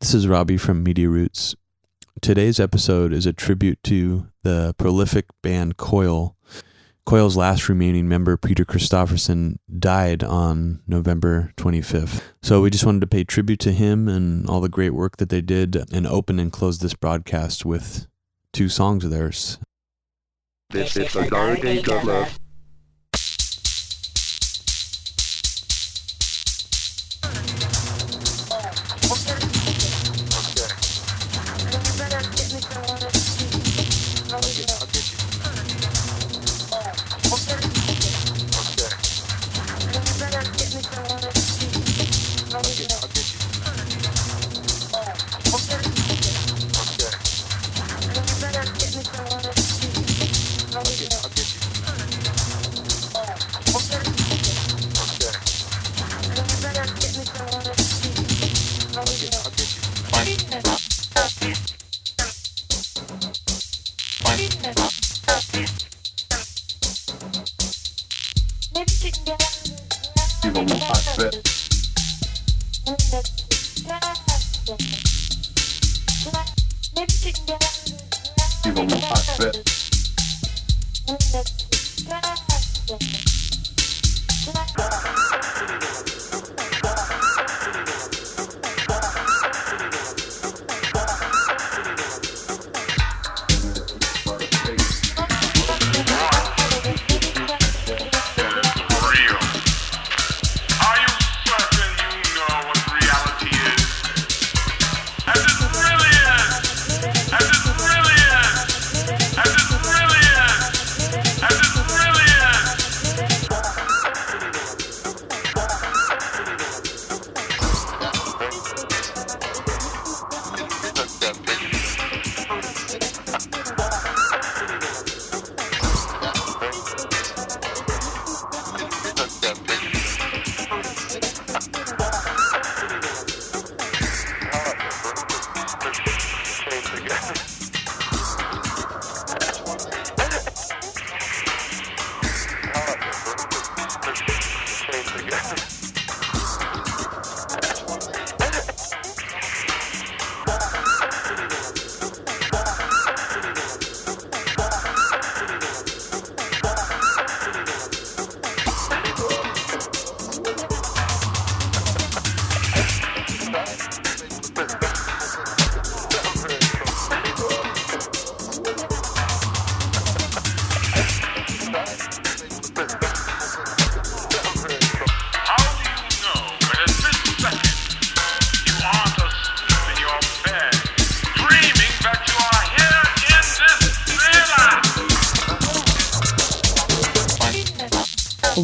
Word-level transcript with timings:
This 0.00 0.14
is 0.14 0.26
Robbie 0.26 0.56
from 0.56 0.82
Media 0.82 1.10
Roots. 1.10 1.54
Today's 2.22 2.58
episode 2.58 3.12
is 3.12 3.26
a 3.26 3.34
tribute 3.34 3.82
to 3.84 4.28
the 4.42 4.74
prolific 4.78 5.26
band 5.42 5.76
Coil. 5.76 6.38
Coil's 7.04 7.36
last 7.36 7.68
remaining 7.68 8.08
member, 8.08 8.38
Peter 8.38 8.64
Christopherson, 8.64 9.58
died 9.78 10.24
on 10.24 10.80
November 10.86 11.52
25th. 11.58 12.22
So 12.42 12.62
we 12.62 12.70
just 12.70 12.86
wanted 12.86 13.02
to 13.02 13.06
pay 13.08 13.24
tribute 13.24 13.60
to 13.60 13.72
him 13.72 14.08
and 14.08 14.48
all 14.48 14.62
the 14.62 14.70
great 14.70 14.94
work 14.94 15.18
that 15.18 15.28
they 15.28 15.42
did 15.42 15.76
and 15.92 16.06
open 16.06 16.38
and 16.40 16.50
close 16.50 16.78
this 16.78 16.94
broadcast 16.94 17.66
with 17.66 18.06
two 18.54 18.70
songs 18.70 19.04
of 19.04 19.10
theirs. 19.10 19.58
This 20.70 20.96
is 20.96 21.12
the 21.12 21.60
Age 21.62 21.88
of 21.88 22.04
Love. 22.04 22.38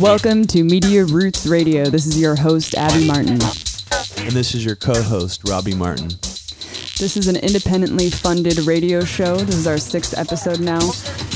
Welcome 0.06 0.46
to 0.46 0.62
Media 0.62 1.04
Roots 1.04 1.48
Radio. 1.48 1.86
This 1.86 2.06
is 2.06 2.18
your 2.18 2.36
host, 2.36 2.76
Abby 2.76 3.08
Martin. 3.08 3.32
And 3.32 4.30
this 4.30 4.54
is 4.54 4.64
your 4.64 4.76
co 4.76 5.02
host, 5.02 5.48
Robbie 5.48 5.74
Martin. 5.74 6.06
This 6.06 7.16
is 7.16 7.26
an 7.26 7.34
independently 7.34 8.10
funded 8.10 8.56
radio 8.60 9.02
show. 9.02 9.34
This 9.38 9.56
is 9.56 9.66
our 9.66 9.78
sixth 9.78 10.16
episode 10.16 10.60
now, 10.60 10.92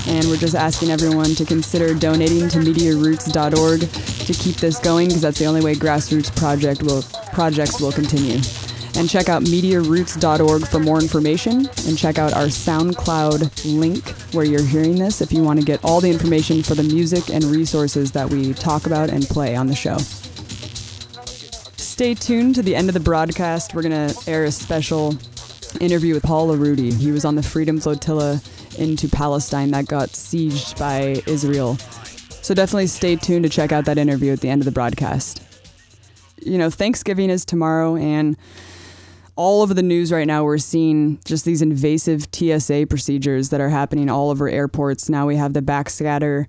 and 0.07 0.25
we're 0.27 0.37
just 0.37 0.55
asking 0.55 0.91
everyone 0.91 1.35
to 1.35 1.45
consider 1.45 1.95
donating 1.95 2.49
to 2.49 2.59
MediaRoots.org 2.59 3.81
to 3.81 4.33
keep 4.33 4.55
this 4.55 4.79
going 4.79 5.09
because 5.09 5.23
that's 5.23 5.41
the 5.41 5.47
only 5.47 5.65
way 5.65 5.75
grassroots 5.75 6.35
project 6.37 6.85
will 6.85 7.03
projects 7.33 7.81
will 7.81 7.91
continue. 7.91 8.39
And 8.97 9.09
check 9.09 9.29
out 9.29 9.43
MediaRoots.org 9.45 10.67
for 10.67 10.79
more 10.79 11.01
information, 11.01 11.69
and 11.87 11.97
check 11.97 12.19
out 12.19 12.35
our 12.35 12.47
SoundCloud 12.47 13.79
link 13.79 14.07
where 14.35 14.45
you're 14.45 14.63
hearing 14.63 14.97
this 14.97 15.23
if 15.23 15.33
you 15.33 15.43
want 15.43 15.59
to 15.59 15.65
get 15.65 15.83
all 15.85 16.01
the 16.01 16.11
information 16.11 16.63
for 16.63 16.75
the 16.75 16.83
music 16.83 17.31
and 17.31 17.45
resources 17.45 18.13
that 18.13 18.29
we 18.29 18.53
talk 18.53 18.87
about 18.87 19.09
and 19.09 19.25
play 19.25 19.57
on 19.57 19.69
the 19.69 19.75
show. 19.75 19.97
Stay 21.77 22.15
tuned 22.15 22.55
to 22.57 22.63
the 22.63 22.75
end 22.75 22.89
of 22.89 22.95
the 22.95 23.01
broadcast. 23.01 23.75
We're 23.75 23.83
going 23.83 24.09
to 24.09 24.31
air 24.31 24.45
a 24.45 24.51
special 24.51 25.15
interview 25.81 26.15
with 26.15 26.23
Paul 26.23 26.49
Larudee. 26.49 26.99
He 26.99 27.13
was 27.13 27.25
on 27.25 27.37
the 27.37 27.43
Freedom 27.43 27.79
Flotilla 27.79 28.41
into 28.79 29.09
Palestine 29.09 29.71
that 29.71 29.87
got 29.87 30.09
sieged 30.11 30.79
by 30.79 31.23
Israel. 31.27 31.77
So 32.43 32.55
definitely 32.55 32.87
stay 32.87 33.17
tuned 33.17 33.45
to 33.45 33.49
check 33.49 33.71
out 33.73 33.85
that 33.85 33.99
interview 33.99 34.33
at 34.33 34.41
the 34.41 34.49
end 34.49 34.63
of 34.63 34.65
the 34.65 34.73
broadcast. 34.73 35.43
You 36.43 36.57
know, 36.59 36.71
Thanksgiving 36.71 37.29
is 37.29 37.45
tomorrow, 37.45 37.97
and 37.97 38.37
all 39.41 39.63
over 39.63 39.73
the 39.73 39.83
news 39.83 40.13
right 40.13 40.27
now, 40.27 40.45
we're 40.45 40.59
seeing 40.59 41.19
just 41.25 41.47
these 41.47 41.63
invasive 41.63 42.29
TSA 42.31 42.89
procedures 42.91 43.49
that 43.49 43.59
are 43.59 43.71
happening 43.71 44.11
all 44.11 44.29
over 44.29 44.51
airports. 44.51 45.09
Now 45.09 45.27
we 45.27 45.37
have 45.37 45.55
the 45.55 45.63
backscatter, 45.63 46.45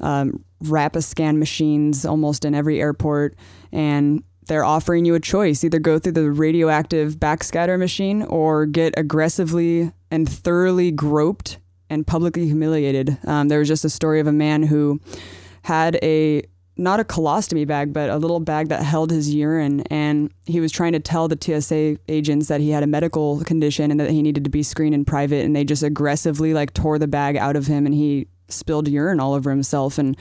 um, 0.00 0.44
Rapiscan 0.62 1.38
machines 1.38 2.04
almost 2.04 2.44
in 2.44 2.54
every 2.54 2.78
airport, 2.78 3.36
and 3.72 4.22
they're 4.48 4.66
offering 4.66 5.06
you 5.06 5.14
a 5.14 5.20
choice 5.20 5.64
either 5.64 5.78
go 5.78 5.98
through 5.98 6.12
the 6.12 6.30
radioactive 6.30 7.14
backscatter 7.14 7.78
machine 7.78 8.22
or 8.24 8.66
get 8.66 8.92
aggressively 8.98 9.90
and 10.10 10.28
thoroughly 10.28 10.90
groped 10.90 11.56
and 11.88 12.06
publicly 12.06 12.44
humiliated. 12.44 13.16
Um, 13.24 13.48
there 13.48 13.60
was 13.60 13.68
just 13.68 13.86
a 13.86 13.90
story 13.90 14.20
of 14.20 14.26
a 14.26 14.32
man 14.32 14.62
who 14.62 15.00
had 15.62 15.98
a 16.02 16.42
not 16.76 17.00
a 17.00 17.04
colostomy 17.04 17.66
bag, 17.66 17.92
but 17.92 18.10
a 18.10 18.16
little 18.16 18.40
bag 18.40 18.68
that 18.68 18.82
held 18.82 19.10
his 19.10 19.32
urine, 19.32 19.80
and 19.82 20.30
he 20.44 20.60
was 20.60 20.70
trying 20.70 20.92
to 20.92 21.00
tell 21.00 21.26
the 21.26 21.38
TSA 21.40 21.98
agents 22.08 22.48
that 22.48 22.60
he 22.60 22.70
had 22.70 22.82
a 22.82 22.86
medical 22.86 23.42
condition 23.44 23.90
and 23.90 23.98
that 23.98 24.10
he 24.10 24.22
needed 24.22 24.44
to 24.44 24.50
be 24.50 24.62
screened 24.62 24.94
in 24.94 25.04
private, 25.04 25.44
and 25.44 25.56
they 25.56 25.64
just 25.64 25.82
aggressively 25.82 26.52
like 26.52 26.74
tore 26.74 26.98
the 26.98 27.08
bag 27.08 27.36
out 27.36 27.56
of 27.56 27.66
him, 27.66 27.86
and 27.86 27.94
he 27.94 28.28
spilled 28.48 28.88
urine 28.88 29.20
all 29.20 29.32
over 29.32 29.50
himself, 29.50 29.96
and 29.96 30.16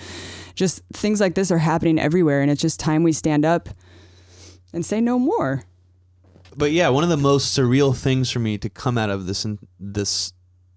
just 0.55 0.81
things 0.93 1.19
like 1.19 1.35
this 1.35 1.51
are 1.51 1.57
happening 1.57 1.99
everywhere, 1.99 2.41
and 2.41 2.49
it's 2.49 2.61
just 2.61 2.79
time 2.79 3.03
we 3.03 3.11
stand 3.11 3.43
up 3.43 3.69
and 4.71 4.85
say 4.85 5.01
no 5.01 5.19
more. 5.19 5.63
But 6.55 6.71
yeah, 6.71 6.87
one 6.87 7.03
of 7.03 7.09
the 7.09 7.17
most 7.17 7.57
surreal 7.57 7.95
things 7.95 8.31
for 8.31 8.39
me 8.39 8.57
to 8.59 8.69
come 8.69 8.97
out 8.97 9.09
of 9.09 9.25
this 9.25 9.45
this 9.77 10.31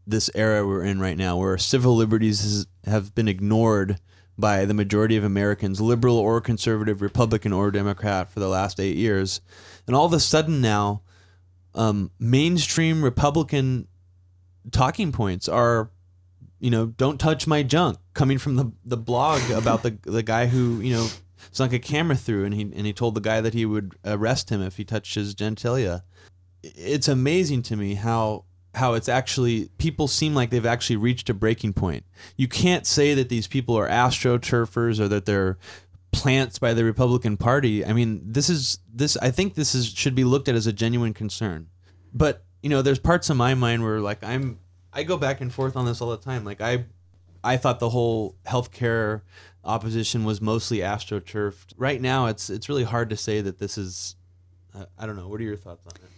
this 0.09 0.31
era 0.35 0.67
we're 0.67 0.83
in 0.83 0.99
right 0.99 1.17
now, 1.17 1.37
where 1.37 1.57
civil 1.57 1.95
liberties 1.95 2.45
is, 2.45 2.67
have 2.85 3.15
been 3.15 3.29
ignored 3.29 4.01
by 4.39 4.65
the 4.65 4.75
majority 4.75 5.17
of 5.17 5.25
Americans, 5.25 5.81
liberal 5.81 6.17
or 6.17 6.41
conservative, 6.41 7.03
Republican 7.03 7.53
or 7.53 7.71
Democrat, 7.71 8.31
for 8.31 8.39
the 8.39 8.49
last 8.49 8.79
eight 8.79 8.97
years, 8.97 9.41
and 9.87 9.97
all 9.97 10.07
of 10.07 10.13
a 10.13 10.21
sudden 10.21 10.61
now, 10.61 11.03
um, 11.75 12.11
mainstream 12.21 13.03
Republican 13.03 13.89
talking 14.71 15.11
points 15.13 15.49
are, 15.49 15.91
you 16.61 16.71
know, 16.71 16.87
don't 16.87 17.19
touch 17.19 17.47
my 17.47 17.63
junk, 17.63 17.99
coming 18.15 18.39
from 18.39 18.57
the 18.57 18.73
the 18.85 18.97
blog 18.97 19.51
about 19.51 19.83
the 19.83 19.99
the 20.03 20.23
guy 20.23 20.47
who 20.47 20.81
you 20.81 20.95
know 20.95 21.09
sunk 21.51 21.73
a 21.73 21.79
camera 21.79 22.17
through, 22.17 22.45
and 22.45 22.55
he 22.55 22.63
and 22.63 22.87
he 22.87 22.93
told 22.93 23.15
the 23.15 23.21
guy 23.21 23.41
that 23.41 23.55
he 23.55 23.67
would 23.67 23.97
arrest 24.05 24.51
him 24.51 24.63
if 24.63 24.77
he 24.77 24.85
touched 24.85 25.15
his 25.15 25.35
genitalia. 25.35 26.03
It's 26.63 27.09
amazing 27.09 27.63
to 27.63 27.77
me 27.77 27.95
how 27.95 28.45
how 28.79 28.95
it's 28.95 29.09
actually 29.09 29.69
people 29.79 30.09
seem 30.09 30.35
like 30.35 30.51
they've 30.51 30.67
actually 30.67 30.97
reached 30.97 31.29
a 31.29 31.35
breaking 31.35 31.75
point. 31.75 32.05
You 32.37 32.49
can't 32.49 32.87
say 32.87 33.15
that 33.15 33.29
these 33.29 33.47
people 33.47 33.77
are 33.77 33.89
astroturfers 33.89 34.99
or 34.99 35.09
that 35.09 35.27
they're 35.27 35.59
plants 36.13 36.59
by 36.59 36.75
the 36.75 36.85
Republican 36.85 37.37
Party. 37.37 37.85
I 37.85 37.93
mean, 37.93 38.23
this 38.25 38.49
is 38.49 38.79
this. 38.93 39.17
I 39.19 39.31
think 39.31 39.55
this 39.55 39.75
is 39.75 39.89
should 39.89 40.15
be 40.15 40.25
looked 40.25 40.49
at 40.49 40.55
as 40.55 40.67
a 40.67 40.73
genuine 40.73 41.15
concern. 41.15 41.69
But 42.13 42.45
you 42.63 42.71
know, 42.71 42.83
there's 42.83 42.99
parts 42.99 43.31
of 43.31 43.37
my 43.37 43.55
mind 43.55 43.83
where 43.83 44.01
like 44.01 44.23
I'm, 44.25 44.59
I 44.93 45.03
go 45.03 45.17
back 45.17 45.41
and 45.41 45.53
forth 45.53 45.77
on 45.77 45.85
this 45.85 46.01
all 46.01 46.11
the 46.11 46.17
time. 46.17 46.45
Like 46.45 46.61
I, 46.61 46.87
I 47.45 47.57
thought 47.57 47.79
the 47.79 47.91
whole 47.91 48.37
healthcare 48.47 49.23
opposition 49.65 50.25
was 50.25 50.41
mostly 50.41 50.79
astroturfed. 50.79 51.75
Right 51.77 52.01
now, 52.01 52.27
it's 52.27 52.51
it's 52.51 52.69
really 52.69 52.85
hard 52.85 53.11
to 53.11 53.17
say 53.17 53.41
that 53.41 53.59
this 53.59 53.79
is. 53.79 54.17
Uh, 54.75 54.85
I 54.99 55.07
don't 55.07 55.17
know. 55.17 55.29
What 55.29 55.41
are 55.41 55.45
your 55.45 55.57
thoughts 55.57 55.87
on 55.87 55.93
it? 55.97 56.18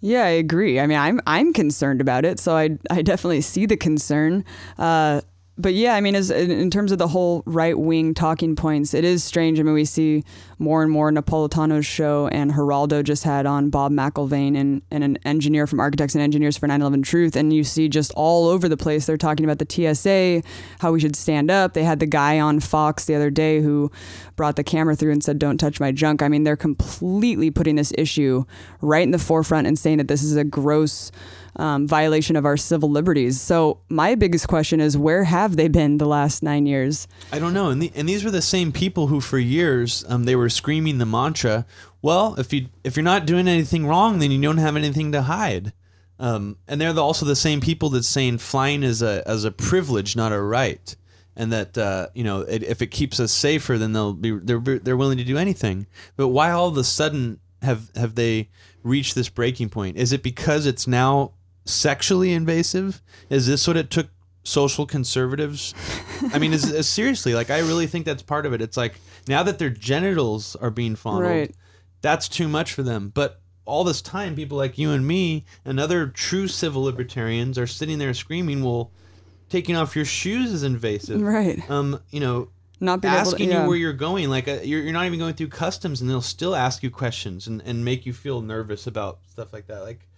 Yeah, 0.00 0.24
I 0.24 0.30
agree. 0.30 0.80
I 0.80 0.86
mean, 0.86 0.98
I'm 0.98 1.20
I'm 1.26 1.52
concerned 1.52 2.00
about 2.00 2.24
it, 2.24 2.40
so 2.40 2.56
I 2.56 2.78
I 2.90 3.02
definitely 3.02 3.42
see 3.42 3.66
the 3.66 3.76
concern. 3.76 4.44
Uh, 4.78 5.20
but 5.60 5.74
yeah, 5.74 5.94
I 5.94 6.00
mean, 6.00 6.14
as 6.14 6.30
in 6.30 6.70
terms 6.70 6.92
of 6.92 6.98
the 6.98 7.08
whole 7.08 7.42
right 7.46 7.78
wing 7.78 8.14
talking 8.14 8.56
points, 8.56 8.94
it 8.94 9.04
is 9.04 9.22
strange. 9.22 9.60
I 9.60 9.62
mean, 9.62 9.74
we 9.74 9.84
see 9.84 10.24
more 10.58 10.82
and 10.82 10.90
more 10.90 11.10
Napolitano's 11.10 11.86
show, 11.86 12.28
and 12.28 12.52
Geraldo 12.52 13.02
just 13.04 13.24
had 13.24 13.46
on 13.46 13.70
Bob 13.70 13.92
McIlvaine 13.92 14.56
and, 14.56 14.82
and 14.90 15.04
an 15.04 15.18
engineer 15.24 15.66
from 15.66 15.80
Architects 15.80 16.14
and 16.14 16.22
Engineers 16.22 16.56
for 16.56 16.66
9 16.66 16.80
11 16.80 17.02
Truth. 17.02 17.36
And 17.36 17.52
you 17.52 17.64
see 17.64 17.88
just 17.88 18.12
all 18.16 18.48
over 18.48 18.68
the 18.68 18.76
place, 18.76 19.06
they're 19.06 19.16
talking 19.16 19.44
about 19.48 19.58
the 19.58 19.94
TSA, 19.94 20.42
how 20.80 20.92
we 20.92 21.00
should 21.00 21.16
stand 21.16 21.50
up. 21.50 21.74
They 21.74 21.84
had 21.84 22.00
the 22.00 22.06
guy 22.06 22.40
on 22.40 22.60
Fox 22.60 23.04
the 23.04 23.14
other 23.14 23.30
day 23.30 23.60
who 23.60 23.90
brought 24.36 24.56
the 24.56 24.64
camera 24.64 24.96
through 24.96 25.12
and 25.12 25.22
said, 25.22 25.38
Don't 25.38 25.58
touch 25.58 25.80
my 25.80 25.92
junk. 25.92 26.22
I 26.22 26.28
mean, 26.28 26.44
they're 26.44 26.56
completely 26.56 27.50
putting 27.50 27.76
this 27.76 27.92
issue 27.96 28.44
right 28.80 29.02
in 29.02 29.10
the 29.10 29.18
forefront 29.18 29.66
and 29.66 29.78
saying 29.78 29.98
that 29.98 30.08
this 30.08 30.22
is 30.22 30.36
a 30.36 30.44
gross 30.44 31.10
um, 31.56 31.86
violation 31.86 32.36
of 32.36 32.44
our 32.44 32.56
civil 32.56 32.90
liberties. 32.90 33.40
So 33.40 33.80
my 33.88 34.14
biggest 34.14 34.48
question 34.48 34.80
is, 34.80 34.96
where 34.96 35.24
have 35.24 35.56
they 35.56 35.68
been 35.68 35.98
the 35.98 36.06
last 36.06 36.42
nine 36.42 36.66
years? 36.66 37.08
I 37.32 37.38
don't 37.38 37.54
know. 37.54 37.70
And, 37.70 37.82
the, 37.82 37.92
and 37.94 38.08
these 38.08 38.24
were 38.24 38.30
the 38.30 38.42
same 38.42 38.72
people 38.72 39.08
who, 39.08 39.20
for 39.20 39.38
years, 39.38 40.04
um, 40.08 40.24
they 40.24 40.36
were 40.36 40.48
screaming 40.48 40.98
the 40.98 41.06
mantra. 41.06 41.66
Well, 42.02 42.34
if 42.38 42.52
you 42.52 42.68
if 42.82 42.96
you're 42.96 43.04
not 43.04 43.26
doing 43.26 43.46
anything 43.46 43.86
wrong, 43.86 44.18
then 44.18 44.30
you 44.30 44.40
don't 44.40 44.58
have 44.58 44.76
anything 44.76 45.12
to 45.12 45.22
hide. 45.22 45.72
Um, 46.18 46.58
and 46.68 46.80
they're 46.80 46.92
the, 46.92 47.02
also 47.02 47.24
the 47.24 47.34
same 47.34 47.60
people 47.60 47.88
that's 47.88 48.08
saying 48.08 48.38
flying 48.38 48.82
is 48.82 49.02
a 49.02 49.26
as 49.26 49.44
a 49.44 49.50
privilege, 49.50 50.16
not 50.16 50.32
a 50.32 50.40
right, 50.40 50.94
and 51.34 51.50
that 51.52 51.76
uh, 51.76 52.08
you 52.14 52.24
know 52.24 52.40
it, 52.40 52.62
if 52.62 52.82
it 52.82 52.88
keeps 52.88 53.18
us 53.20 53.32
safer, 53.32 53.78
then 53.78 53.92
they'll 53.92 54.12
be 54.12 54.32
they're 54.32 54.60
they're 54.60 54.96
willing 54.96 55.18
to 55.18 55.24
do 55.24 55.38
anything. 55.38 55.86
But 56.16 56.28
why 56.28 56.50
all 56.50 56.68
of 56.68 56.76
a 56.76 56.84
sudden 56.84 57.40
have 57.62 57.90
have 57.96 58.14
they 58.14 58.50
reached 58.82 59.14
this 59.14 59.28
breaking 59.28 59.70
point? 59.70 59.96
Is 59.96 60.12
it 60.12 60.22
because 60.22 60.66
it's 60.66 60.86
now 60.86 61.32
sexually 61.70 62.32
invasive? 62.32 63.00
Is 63.28 63.46
this 63.46 63.66
what 63.66 63.76
it 63.76 63.90
took 63.90 64.08
social 64.42 64.86
conservatives? 64.86 65.74
I 66.32 66.38
mean, 66.38 66.52
is, 66.52 66.70
is 66.70 66.88
seriously 66.88 67.34
like 67.34 67.50
I 67.50 67.58
really 67.60 67.86
think 67.86 68.04
that's 68.06 68.22
part 68.22 68.46
of 68.46 68.52
it. 68.52 68.60
It's 68.62 68.76
like 68.76 68.94
now 69.28 69.42
that 69.42 69.58
their 69.58 69.70
genitals 69.70 70.56
are 70.56 70.70
being 70.70 70.96
fondled, 70.96 71.30
Right. 71.30 71.54
that's 72.02 72.28
too 72.28 72.48
much 72.48 72.72
for 72.72 72.82
them. 72.82 73.10
But 73.14 73.40
all 73.66 73.84
this 73.84 74.02
time, 74.02 74.34
people 74.34 74.56
like 74.58 74.78
you 74.78 74.90
and 74.90 75.06
me 75.06 75.44
and 75.64 75.78
other 75.78 76.06
true 76.08 76.48
civil 76.48 76.82
libertarians 76.82 77.56
are 77.58 77.66
sitting 77.66 77.98
there 77.98 78.12
screaming, 78.14 78.64
"Well, 78.64 78.90
taking 79.48 79.76
off 79.76 79.94
your 79.94 80.04
shoes 80.04 80.52
is 80.52 80.62
invasive." 80.62 81.20
Right. 81.20 81.68
Um, 81.70 82.00
you 82.10 82.18
know, 82.20 82.48
Not 82.80 83.00
being 83.02 83.12
able 83.14 83.24
to- 83.24 83.30
asking 83.30 83.50
yeah. 83.50 83.62
you 83.62 83.68
where 83.68 83.76
you're 83.76 83.92
going, 83.92 84.28
like 84.30 84.48
uh, 84.48 84.58
you're, 84.64 84.80
you're 84.82 84.92
not 84.92 85.06
even 85.06 85.18
going 85.20 85.34
through 85.34 85.48
customs, 85.48 86.00
and 86.00 86.08
they'll 86.10 86.20
still 86.22 86.56
ask 86.56 86.82
you 86.82 86.90
questions 86.90 87.46
and, 87.46 87.62
and 87.64 87.84
make 87.84 88.06
you 88.06 88.12
feel 88.12 88.40
nervous 88.40 88.86
about 88.88 89.18
stuff 89.30 89.52
like 89.52 89.66
that. 89.68 89.82
Like, 89.82 90.08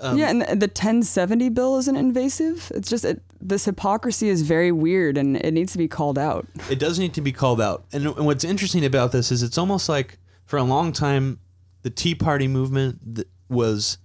um, 0.00 0.18
yeah, 0.18 0.28
and 0.28 0.42
the, 0.42 0.46
the 0.46 0.66
1070 0.66 1.48
bill 1.50 1.76
isn't 1.78 1.96
invasive. 1.96 2.70
It's 2.74 2.88
just 2.88 3.04
it, 3.04 3.22
this 3.40 3.64
hypocrisy 3.64 4.28
is 4.28 4.42
very 4.42 4.72
weird, 4.72 5.16
and 5.16 5.36
it 5.36 5.52
needs 5.52 5.72
to 5.72 5.78
be 5.78 5.88
called 5.88 6.18
out. 6.18 6.46
it 6.70 6.78
does 6.78 6.98
need 6.98 7.14
to 7.14 7.20
be 7.20 7.32
called 7.32 7.60
out. 7.60 7.84
And, 7.92 8.06
and 8.06 8.26
what's 8.26 8.44
interesting 8.44 8.84
about 8.84 9.12
this 9.12 9.30
is 9.32 9.42
it's 9.42 9.58
almost 9.58 9.88
like 9.88 10.18
for 10.44 10.58
a 10.58 10.62
long 10.62 10.92
time, 10.92 11.40
the 11.82 11.90
Tea 11.90 12.14
Party 12.14 12.48
movement 12.48 13.24
was 13.48 13.98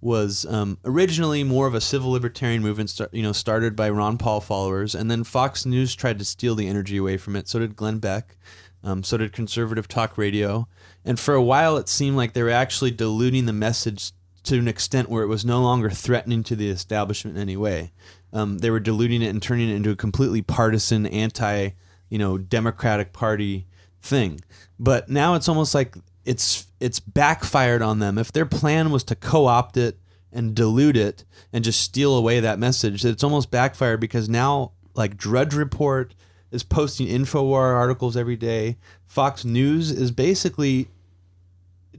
was 0.00 0.44
um, 0.46 0.78
originally 0.84 1.44
more 1.44 1.68
of 1.68 1.74
a 1.74 1.80
civil 1.80 2.10
libertarian 2.10 2.60
movement, 2.60 2.90
start, 2.90 3.14
you 3.14 3.22
know, 3.22 3.30
started 3.30 3.76
by 3.76 3.88
Ron 3.88 4.18
Paul 4.18 4.40
followers, 4.40 4.96
and 4.96 5.08
then 5.08 5.22
Fox 5.22 5.64
News 5.64 5.94
tried 5.94 6.18
to 6.18 6.24
steal 6.24 6.56
the 6.56 6.66
energy 6.66 6.96
away 6.96 7.16
from 7.16 7.36
it. 7.36 7.48
So 7.48 7.60
did 7.60 7.76
Glenn 7.76 7.98
Beck. 7.98 8.36
Um, 8.84 9.04
so 9.04 9.16
did 9.16 9.32
conservative 9.32 9.86
talk 9.86 10.18
radio. 10.18 10.66
And 11.04 11.20
for 11.20 11.34
a 11.34 11.42
while, 11.42 11.76
it 11.76 11.88
seemed 11.88 12.16
like 12.16 12.32
they 12.32 12.42
were 12.42 12.50
actually 12.50 12.90
diluting 12.90 13.46
the 13.46 13.52
message 13.52 14.10
to 14.44 14.58
an 14.58 14.68
extent 14.68 15.08
where 15.08 15.22
it 15.22 15.28
was 15.28 15.44
no 15.44 15.60
longer 15.60 15.90
threatening 15.90 16.42
to 16.44 16.56
the 16.56 16.68
establishment 16.68 17.36
in 17.36 17.42
any 17.42 17.56
way. 17.56 17.92
Um, 18.32 18.58
they 18.58 18.70
were 18.70 18.80
diluting 18.80 19.22
it 19.22 19.28
and 19.28 19.42
turning 19.42 19.68
it 19.68 19.74
into 19.74 19.90
a 19.90 19.96
completely 19.96 20.42
partisan, 20.42 21.06
anti, 21.06 21.70
you 22.08 22.18
know, 22.18 22.38
Democratic 22.38 23.12
Party 23.12 23.66
thing. 24.00 24.40
But 24.78 25.08
now 25.08 25.34
it's 25.34 25.48
almost 25.48 25.74
like 25.74 25.96
it's 26.24 26.66
it's 26.80 27.00
backfired 27.00 27.82
on 27.82 27.98
them. 27.98 28.18
If 28.18 28.32
their 28.32 28.46
plan 28.46 28.90
was 28.90 29.04
to 29.04 29.14
co-opt 29.14 29.76
it 29.76 29.98
and 30.32 30.54
dilute 30.54 30.96
it 30.96 31.24
and 31.52 31.62
just 31.62 31.80
steal 31.80 32.16
away 32.16 32.40
that 32.40 32.58
message, 32.58 33.04
it's 33.04 33.24
almost 33.24 33.50
backfired 33.50 34.00
because 34.00 34.28
now 34.28 34.72
like 34.94 35.16
Drudge 35.16 35.54
Report 35.54 36.14
is 36.50 36.62
posting 36.62 37.06
Infowar 37.06 37.74
articles 37.74 38.16
every 38.16 38.36
day. 38.36 38.76
Fox 39.06 39.44
News 39.44 39.90
is 39.90 40.10
basically 40.10 40.88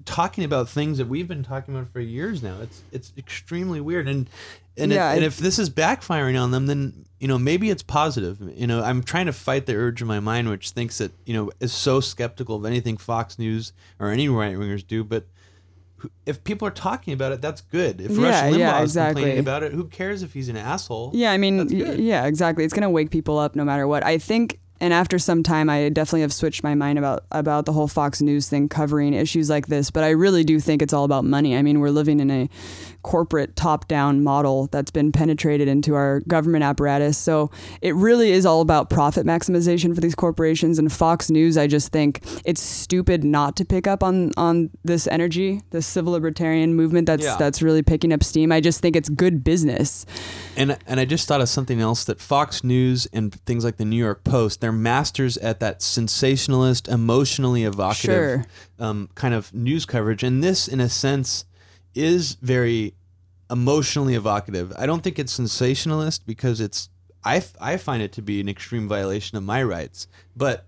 talking 0.05 0.43
about 0.43 0.69
things 0.69 0.97
that 0.97 1.07
we've 1.07 1.27
been 1.27 1.43
talking 1.43 1.75
about 1.75 1.87
for 1.91 1.99
years 1.99 2.41
now. 2.43 2.57
It's 2.61 2.81
it's 2.91 3.13
extremely 3.17 3.79
weird, 3.81 4.07
and 4.07 4.29
and, 4.77 4.91
it- 4.91 4.97
and 4.97 5.23
if 5.23 5.37
this 5.37 5.59
is 5.59 5.69
backfiring 5.69 6.41
on 6.41 6.51
them, 6.51 6.65
then 6.67 7.05
you 7.19 7.27
know 7.27 7.37
maybe 7.37 7.69
it's 7.69 7.83
positive. 7.83 8.39
You 8.55 8.67
know, 8.67 8.83
I'm 8.83 9.03
trying 9.03 9.25
to 9.27 9.33
fight 9.33 9.65
the 9.65 9.75
urge 9.75 10.01
in 10.01 10.07
my 10.07 10.19
mind, 10.19 10.49
which 10.49 10.71
thinks 10.71 10.97
that 10.99 11.11
you 11.25 11.33
know 11.33 11.51
is 11.59 11.71
so 11.73 11.99
skeptical 11.99 12.55
of 12.57 12.65
anything 12.65 12.97
Fox 12.97 13.37
News 13.39 13.73
or 13.99 14.09
any 14.09 14.27
right 14.29 14.55
wingers 14.55 14.85
do, 14.85 15.03
but. 15.03 15.25
If 16.25 16.43
people 16.43 16.67
are 16.67 16.71
talking 16.71 17.13
about 17.13 17.31
it, 17.31 17.41
that's 17.41 17.61
good. 17.61 18.01
If 18.01 18.09
Rush 18.17 18.33
Limbaugh 18.51 18.57
yeah, 18.59 18.81
is 18.81 18.93
complaining 18.93 19.39
about 19.39 19.63
it, 19.63 19.71
who 19.71 19.85
cares 19.85 20.21
if 20.21 20.33
he's 20.33 20.49
an 20.49 20.57
asshole? 20.57 21.11
Yeah, 21.13 21.31
I 21.31 21.37
mean, 21.37 21.55
That's 21.55 21.71
y- 21.71 21.79
good. 21.79 21.99
yeah, 22.01 22.25
exactly. 22.25 22.65
It's 22.65 22.73
gonna 22.73 22.89
wake 22.89 23.09
people 23.09 23.37
up 23.39 23.55
no 23.55 23.63
matter 23.63 23.87
what. 23.87 24.03
I 24.05 24.17
think, 24.17 24.59
and 24.79 24.93
after 24.93 25.17
some 25.19 25.43
time, 25.43 25.69
I 25.69 25.89
definitely 25.89 26.21
have 26.21 26.33
switched 26.33 26.63
my 26.63 26.75
mind 26.75 26.97
about 26.99 27.23
about 27.31 27.65
the 27.65 27.73
whole 27.73 27.87
Fox 27.87 28.21
News 28.21 28.49
thing 28.49 28.67
covering 28.67 29.13
issues 29.13 29.49
like 29.49 29.67
this. 29.67 29.91
But 29.91 30.03
I 30.03 30.09
really 30.09 30.43
do 30.43 30.59
think 30.59 30.81
it's 30.81 30.93
all 30.93 31.05
about 31.05 31.25
money. 31.25 31.55
I 31.55 31.61
mean, 31.61 31.79
we're 31.79 31.89
living 31.89 32.19
in 32.19 32.29
a 32.29 32.49
corporate 33.03 33.55
top-down 33.55 34.23
model 34.23 34.67
that's 34.71 34.91
been 34.91 35.11
penetrated 35.11 35.67
into 35.67 35.93
our 35.93 36.21
government 36.21 36.63
apparatus. 36.63 37.17
So 37.17 37.51
it 37.81 37.93
really 37.95 38.31
is 38.31 38.45
all 38.45 38.61
about 38.61 38.89
profit 38.89 39.25
maximization 39.25 39.93
for 39.93 40.01
these 40.01 40.15
corporations. 40.15 40.79
And 40.79 40.91
Fox 40.91 41.29
News, 41.29 41.57
I 41.57 41.67
just 41.67 41.91
think 41.91 42.21
it's 42.45 42.61
stupid 42.61 43.23
not 43.23 43.55
to 43.57 43.65
pick 43.65 43.85
up 43.87 44.03
on 44.03 44.31
on 44.37 44.69
this 44.83 45.07
energy, 45.07 45.61
this 45.71 45.85
civil 45.85 46.13
libertarian 46.13 46.73
movement 46.75 47.05
that's 47.07 47.23
Yeah. 47.23 47.35
that's 47.37 47.61
really 47.61 47.83
picking 47.83 48.11
up 48.13 48.23
steam. 48.23 48.51
I 48.51 48.61
just 48.61 48.79
think 48.81 48.95
it's 48.95 49.09
good 49.09 49.43
business. 49.43 50.05
And 50.55 50.77
and 50.87 50.99
I 50.99 51.05
just 51.05 51.27
thought 51.27 51.41
of 51.41 51.49
something 51.49 51.81
else 51.81 52.03
that 52.05 52.19
Fox 52.21 52.63
News 52.63 53.07
and 53.13 53.33
things 53.45 53.63
like 53.65 53.77
the 53.77 53.85
New 53.85 53.97
York 53.97 54.23
Post, 54.23 54.61
they're 54.61 54.71
masters 54.71 55.37
at 55.37 55.59
that 55.59 55.81
sensationalist, 55.81 56.87
emotionally 56.87 57.63
evocative 57.63 58.03
Sure. 58.03 58.45
um, 58.79 59.09
kind 59.15 59.33
of 59.33 59.53
news 59.53 59.85
coverage. 59.85 60.23
And 60.23 60.43
this, 60.43 60.67
in 60.67 60.79
a 60.79 60.89
sense, 60.89 61.45
is 61.95 62.35
very 62.41 62.93
emotionally 63.51 64.15
evocative. 64.15 64.73
I 64.77 64.85
don't 64.85 65.03
think 65.03 65.19
it's 65.19 65.31
sensationalist 65.33 66.25
because 66.25 66.59
it's 66.59 66.89
I, 67.23 67.37
f- 67.37 67.53
I 67.61 67.77
find 67.77 68.01
it 68.03 68.11
to 68.13 68.21
be 68.21 68.41
an 68.41 68.49
extreme 68.49 68.87
violation 68.87 69.37
of 69.37 69.43
my 69.43 69.63
rights. 69.63 70.07
But 70.35 70.65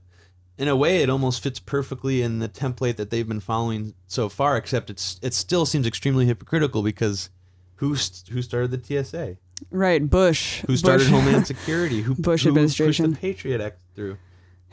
in 0.58 0.67
a 0.67 0.75
way, 0.75 1.01
it 1.03 1.10
almost 1.10 1.41
fits 1.44 1.60
perfectly 1.60 2.22
in 2.22 2.39
the 2.39 2.48
template 2.48 2.96
that 2.96 3.10
they've 3.10 3.27
been 3.27 3.39
following 3.41 3.94
so 4.08 4.29
far. 4.29 4.55
Except 4.55 4.89
it's 4.89 5.20
it 5.22 5.34
still 5.34 5.65
seems 5.65 5.86
extremely 5.88 6.25
hypocritical 6.25 6.82
because 6.82 7.29
who 7.75 7.96
st- 7.96 8.34
who 8.34 8.41
started 8.41 8.72
the 8.72 9.03
TSA? 9.03 9.38
Right, 9.72 10.08
Bush. 10.10 10.62
Who 10.67 10.77
started 10.77 11.05
Bush. 11.05 11.12
Homeland 11.12 11.48
Security? 11.55 12.01
Who 12.01 12.15
Bush 12.15 12.44
who 12.44 12.50
administration. 12.50 13.05
pushed 13.12 13.22
the 13.22 13.27
Patriot 13.34 13.62
Act 13.62 13.79
through? 13.96 14.17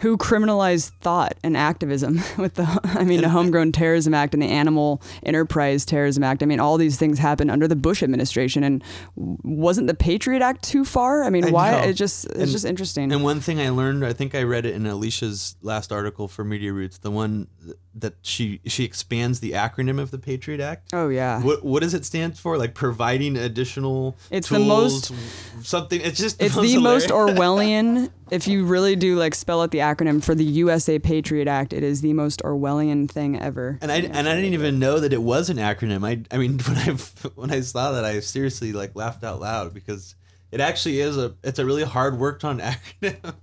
Who 0.02 0.16
criminalized 0.18 0.90
thought 1.00 1.35
and 1.42 1.56
activism 1.56 2.21
with 2.38 2.54
the 2.54 2.80
I 2.85 3.04
mean 3.04 3.21
the 3.23 3.28
Homegrown 3.30 3.73
Terrorism 3.73 4.14
Act 4.14 4.35
and 4.35 4.42
the 4.42 4.47
Animal 4.49 5.00
Enterprise 5.25 5.85
Terrorism 5.85 6.23
Act. 6.23 6.42
I 6.42 6.47
mean 6.47 6.61
all 6.61 6.76
these 6.76 6.97
things 6.99 7.18
happened 7.18 7.50
under 7.50 7.66
the 7.66 7.76
Bush 7.76 8.02
administration 8.02 8.62
and 8.64 8.82
wasn't 9.16 9.87
the 9.87 9.94
Patriot 9.94 10.42
Act 10.42 10.62
too 10.64 10.85
far? 10.85 11.25
I 11.25 11.30
mean 11.30 11.44
I 11.47 11.50
why 11.50 11.71
know. 11.71 11.78
it 11.85 11.94
just 11.94 12.26
it's 12.26 12.37
And- 12.37 12.50
just 12.50 12.64
interesting. 12.64 13.11
And 13.12 13.23
one 13.25 13.40
thing 13.40 13.61
I 13.61 13.71
learned, 13.71 14.04
I 14.04 14.12
think 14.12 14.35
I 14.35 14.42
read 14.42 14.66
it 14.66 14.75
in 14.75 14.87
Alicia's 14.87 15.56
last 15.62 15.92
article 15.92 16.28
for 16.28 16.44
Media 16.44 16.73
Roots, 16.73 16.99
the 16.99 17.11
one 17.11 17.47
that 17.94 18.14
she 18.23 18.61
she 18.66 18.85
expands 18.85 19.40
the 19.40 19.52
acronym 19.52 20.00
of 20.00 20.11
the 20.11 20.18
Patriot 20.18 20.61
Act. 20.61 20.90
oh 20.92 21.09
yeah. 21.09 21.40
What 21.42 21.64
what 21.64 21.80
does 21.82 21.94
it 21.94 22.04
stand 22.04 22.37
for? 22.38 22.59
Like 22.59 22.75
providing 22.75 23.37
additional 23.37 24.16
It's 24.30 24.49
the 24.49 24.59
most- 24.59 25.12
something. 25.62 26.00
It's 26.00 26.18
just 26.18 26.42
It's 26.42 26.54
the 26.61 26.78
most 26.78 27.06
hilarious. 27.09 27.37
Orwellian. 27.38 28.11
If 28.32 28.48
you 28.48 28.64
really 28.64 28.96
do 28.96 29.16
like 29.16 29.34
spell 29.34 29.60
out 29.60 29.72
the 29.72 29.78
acronym 29.78 30.24
for 30.24 30.34
the 30.34 30.42
USA 30.42 30.98
Patriot 30.98 31.46
Act, 31.46 31.74
it 31.74 31.82
is 31.82 32.00
the 32.00 32.14
most 32.14 32.40
Orwellian 32.42 33.06
thing 33.06 33.38
ever. 33.38 33.78
And 33.82 33.92
I 33.92 33.96
and 33.96 34.26
I 34.26 34.34
didn't 34.34 34.54
even 34.54 34.78
know 34.78 35.00
that 35.00 35.12
it 35.12 35.20
was 35.20 35.50
an 35.50 35.58
acronym. 35.58 36.02
I 36.02 36.24
I 36.34 36.38
mean 36.38 36.58
when 36.66 36.78
I 36.78 36.92
when 37.34 37.50
I 37.50 37.60
saw 37.60 37.92
that 37.92 38.06
I 38.06 38.20
seriously 38.20 38.72
like 38.72 38.96
laughed 38.96 39.22
out 39.22 39.40
loud 39.40 39.74
because 39.74 40.14
it 40.50 40.60
actually 40.60 41.00
is 41.00 41.18
a 41.18 41.34
it's 41.44 41.58
a 41.58 41.66
really 41.66 41.84
hard 41.84 42.18
worked 42.18 42.42
on 42.42 42.58
acronym. 42.60 43.34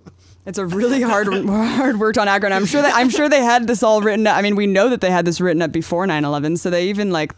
It's 0.48 0.58
a 0.58 0.66
really 0.66 1.04
hard 1.04 1.28
hard 1.48 2.00
worked 2.00 2.18
on 2.18 2.26
acronym. 2.26 2.54
I'm 2.54 2.66
sure 2.66 2.82
that 2.82 2.96
I'm 2.96 3.10
sure 3.10 3.30
they 3.30 3.44
had 3.44 3.68
this 3.68 3.84
all 3.84 4.02
written 4.02 4.26
up. 4.26 4.36
I 4.36 4.42
mean, 4.42 4.56
we 4.56 4.66
know 4.66 4.90
that 4.90 5.02
they 5.02 5.12
had 5.12 5.24
this 5.24 5.40
written 5.40 5.62
up 5.62 5.72
before 5.72 6.08
9/11, 6.08 6.58
so 6.58 6.72
they 6.72 6.90
even 6.90 7.12
like 7.12 7.36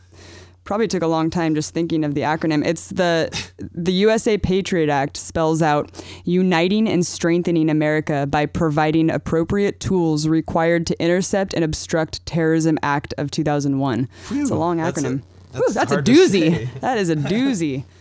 probably 0.64 0.88
took 0.88 1.02
a 1.04 1.08
long 1.08 1.30
time 1.30 1.56
just 1.56 1.74
thinking 1.74 2.04
of 2.04 2.14
the 2.14 2.22
acronym. 2.22 2.66
It's 2.66 2.90
the 2.90 3.30
the 3.74 3.92
USA 3.94 4.38
Patriot 4.38 4.90
Act 4.90 5.18
spells 5.18 5.62
out 5.62 5.90
uniting 6.24 6.88
and 6.88 7.06
strengthening 7.06 7.70
America 7.70 8.26
by 8.30 8.46
providing 8.46 9.10
appropriate 9.10 9.80
tools 9.80 10.28
required 10.28 10.86
to 10.88 11.02
intercept 11.04 11.54
and 11.54 11.64
obstruct 11.64 12.26
terrorism 12.26 12.78
act 12.84 13.14
of 13.18 13.32
2001. 13.32 14.08
it's 14.32 14.50
a 14.52 14.56
long 14.56 14.78
that's 14.78 14.98
a- 14.98 15.02
acronym. 15.02 15.22
that's 15.52 15.66
Whew, 15.68 15.74
that's 15.74 15.92
a 15.92 16.02
doozy. 16.02 16.70
That 16.82 16.98
is 16.98 17.10
a 17.10 17.16
doozy. 17.16 17.84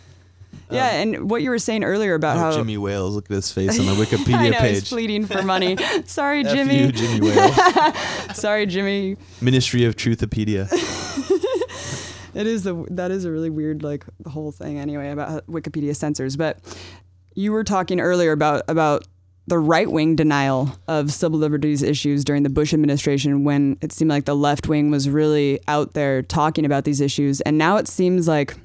Yeah, 0.73 0.87
um, 0.87 0.95
and 1.14 1.31
what 1.31 1.43
you 1.43 1.50
were 1.50 1.59
saying 1.59 1.83
earlier 1.83 2.14
about 2.14 2.37
Oh, 2.37 2.40
how 2.40 2.52
Jimmy 2.52 2.79
Wales, 2.79 3.17
look 3.17 3.25
at 3.25 3.35
his 3.35 3.50
face 3.50 3.76
on 3.81 3.87
the 3.87 3.93
I 3.93 3.97
Wikipedia 3.97 4.52
know 4.52 4.59
he's 4.69 4.81
page. 4.83 4.88
pleading 4.88 5.26
for 5.26 5.43
money. 5.43 5.76
Sorry, 6.05 6.45
Jimmy. 6.45 6.85
you, 6.87 6.93
Jimmy 6.93 7.21
Wales. 7.29 7.57
Sorry, 8.35 8.67
Jimmy. 8.67 9.17
Ministry 9.40 9.85
of 9.85 9.97
Truthopedia. 9.97 10.69
It 12.35 12.47
is 12.47 12.65
the 12.65 12.87
that 12.91 13.11
is 13.11 13.25
a 13.25 13.31
really 13.31 13.51
weird 13.51 13.83
like 13.83 14.05
the 14.21 14.31
whole 14.31 14.53
thing 14.53 14.79
anyway 14.79 15.11
about 15.11 15.47
Wikipedia 15.47 15.95
censors. 15.95 16.37
But 16.37 16.59
you 17.35 17.53
were 17.53 17.65
talking 17.65 18.01
earlier 18.01 18.33
about 18.33 18.63
about 18.69 19.07
the 19.47 19.59
right 19.59 19.91
wing 19.91 20.15
denial 20.15 20.71
of 20.87 21.13
civil 21.13 21.39
liberties 21.39 21.83
issues 21.83 22.25
during 22.25 22.45
the 22.45 22.51
Bush 22.51 22.73
administration 22.73 23.43
when 23.43 23.77
it 23.81 23.93
seemed 23.93 24.11
like 24.11 24.25
the 24.25 24.37
left 24.37 24.69
wing 24.69 24.91
was 24.91 25.09
really 25.09 25.61
out 25.67 25.95
there 25.95 26.23
talking 26.23 26.65
about 26.65 26.85
these 26.85 27.01
issues, 27.01 27.41
and 27.43 27.59
now 27.59 27.77
it 27.77 27.89
seems 27.89 28.29
like. 28.29 28.57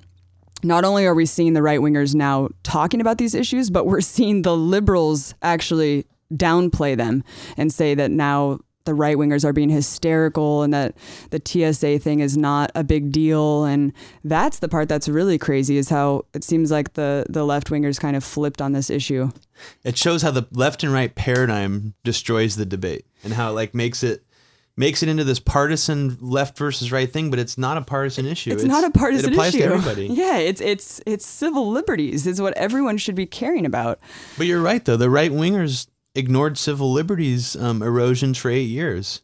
Not 0.64 0.84
only 0.84 1.06
are 1.06 1.14
we 1.14 1.28
seeing 1.28 1.54
the 1.54 1.62
right 1.62 1.80
wingers 1.80 2.16
now 2.16 2.48
talking 2.64 3.00
about 3.00 3.20
these 3.20 3.36
issues, 3.36 3.70
but 3.70 3.86
we're 3.86 4.02
seeing 4.02 4.42
the 4.42 4.56
liberals 4.56 5.36
actually 5.44 6.08
downplay 6.34 6.98
them 6.98 7.24
and 7.56 7.72
say 7.72 7.94
that 7.94 8.10
now 8.10 8.60
the 8.86 8.94
right 8.94 9.18
wingers 9.18 9.44
are 9.44 9.54
being 9.54 9.70
hysterical 9.70 10.64
and 10.64 10.74
that 10.74 10.96
the 11.32 11.42
TSA 11.44 12.00
thing 12.00 12.20
is 12.20 12.38
not 12.38 12.72
a 12.76 12.84
big 12.84 13.12
deal. 13.12 13.66
And 13.66 13.94
that's 14.24 14.60
the 14.60 14.70
part 14.70 14.88
that's 14.88 15.08
really 15.08 15.38
crazy 15.38 15.78
is 15.78 15.90
how 15.90 16.26
it 16.34 16.44
seems 16.44 16.72
like 16.72 16.94
the, 16.94 17.26
the 17.30 17.44
left 17.44 17.70
wingers 17.70 18.00
kind 18.00 18.16
of 18.16 18.24
flipped 18.24 18.62
on 18.62 18.72
this 18.72 18.90
issue. 18.90 19.32
it 19.84 19.98
shows 19.98 20.22
how 20.22 20.32
the 20.32 20.48
left 20.52 20.84
and 20.84 20.94
right 20.94 21.14
paradigm 21.14 21.94
destroys 22.04 22.56
the 22.56 22.66
debate 22.66 23.06
and 23.24 23.34
how 23.34 23.50
it 23.50 23.54
like 23.54 23.74
makes 23.74 24.04
it 24.04 24.26
makes 24.78 25.02
it 25.02 25.10
into 25.10 25.24
this 25.24 25.40
partisan 25.40 26.18
left 26.20 26.58
versus 26.58 26.92
right 26.92 27.12
thing, 27.12 27.30
but 27.30 27.40
it's 27.40 27.58
not 27.58 27.78
a 27.78 27.82
partisan 27.82 28.26
issue. 28.26 28.52
It's, 28.52 28.64
not 28.64 28.84
a 28.84 28.92
partisan 28.92 29.32
issue. 29.32 29.32
It 29.32 29.34
applies 29.34 29.56
issue. 29.56 29.68
to 29.68 29.74
everybody. 29.74 30.08
Yeah, 30.16 30.38
it's 30.38 30.62
it's 30.62 31.02
it's 31.06 31.26
civil 31.26 31.72
liberties. 31.72 32.28
It's 32.28 32.40
what 32.40 32.56
everyone 32.58 32.98
should 32.98 33.16
be 33.16 33.26
caring 33.26 33.66
about. 33.66 34.00
But 34.38 34.48
you're 34.48 34.62
right 34.62 34.84
though. 34.84 34.98
The 34.98 35.10
right 35.10 35.32
wingers 35.32 35.88
ignored 36.16 36.58
civil 36.58 36.92
liberties 36.92 37.56
um, 37.56 37.82
erosions 37.82 38.38
for 38.38 38.50
eight 38.50 38.70
years, 38.70 39.22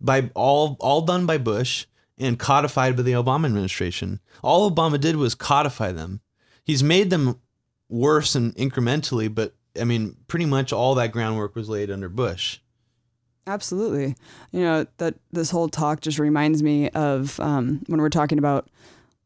by 0.00 0.30
all 0.34 0.76
all 0.80 1.02
done 1.02 1.26
by 1.26 1.38
Bush 1.38 1.86
and 2.18 2.38
codified 2.38 2.96
by 2.96 3.02
the 3.02 3.12
Obama 3.12 3.46
administration. 3.46 4.20
All 4.42 4.70
Obama 4.70 5.00
did 5.00 5.16
was 5.16 5.34
codify 5.34 5.92
them. 5.92 6.20
He's 6.64 6.82
made 6.82 7.10
them 7.10 7.40
worse 7.88 8.34
and 8.34 8.54
incrementally, 8.56 9.32
but 9.32 9.54
I 9.80 9.84
mean, 9.84 10.16
pretty 10.28 10.46
much 10.46 10.72
all 10.72 10.94
that 10.96 11.12
groundwork 11.12 11.54
was 11.54 11.68
laid 11.68 11.90
under 11.90 12.08
Bush. 12.08 12.58
Absolutely. 13.46 14.14
You 14.52 14.60
know, 14.60 14.86
that 14.98 15.14
this 15.32 15.50
whole 15.50 15.68
talk 15.68 16.00
just 16.00 16.18
reminds 16.18 16.62
me 16.62 16.90
of 16.90 17.40
um, 17.40 17.82
when 17.86 18.00
we're 18.00 18.08
talking 18.10 18.38
about 18.38 18.68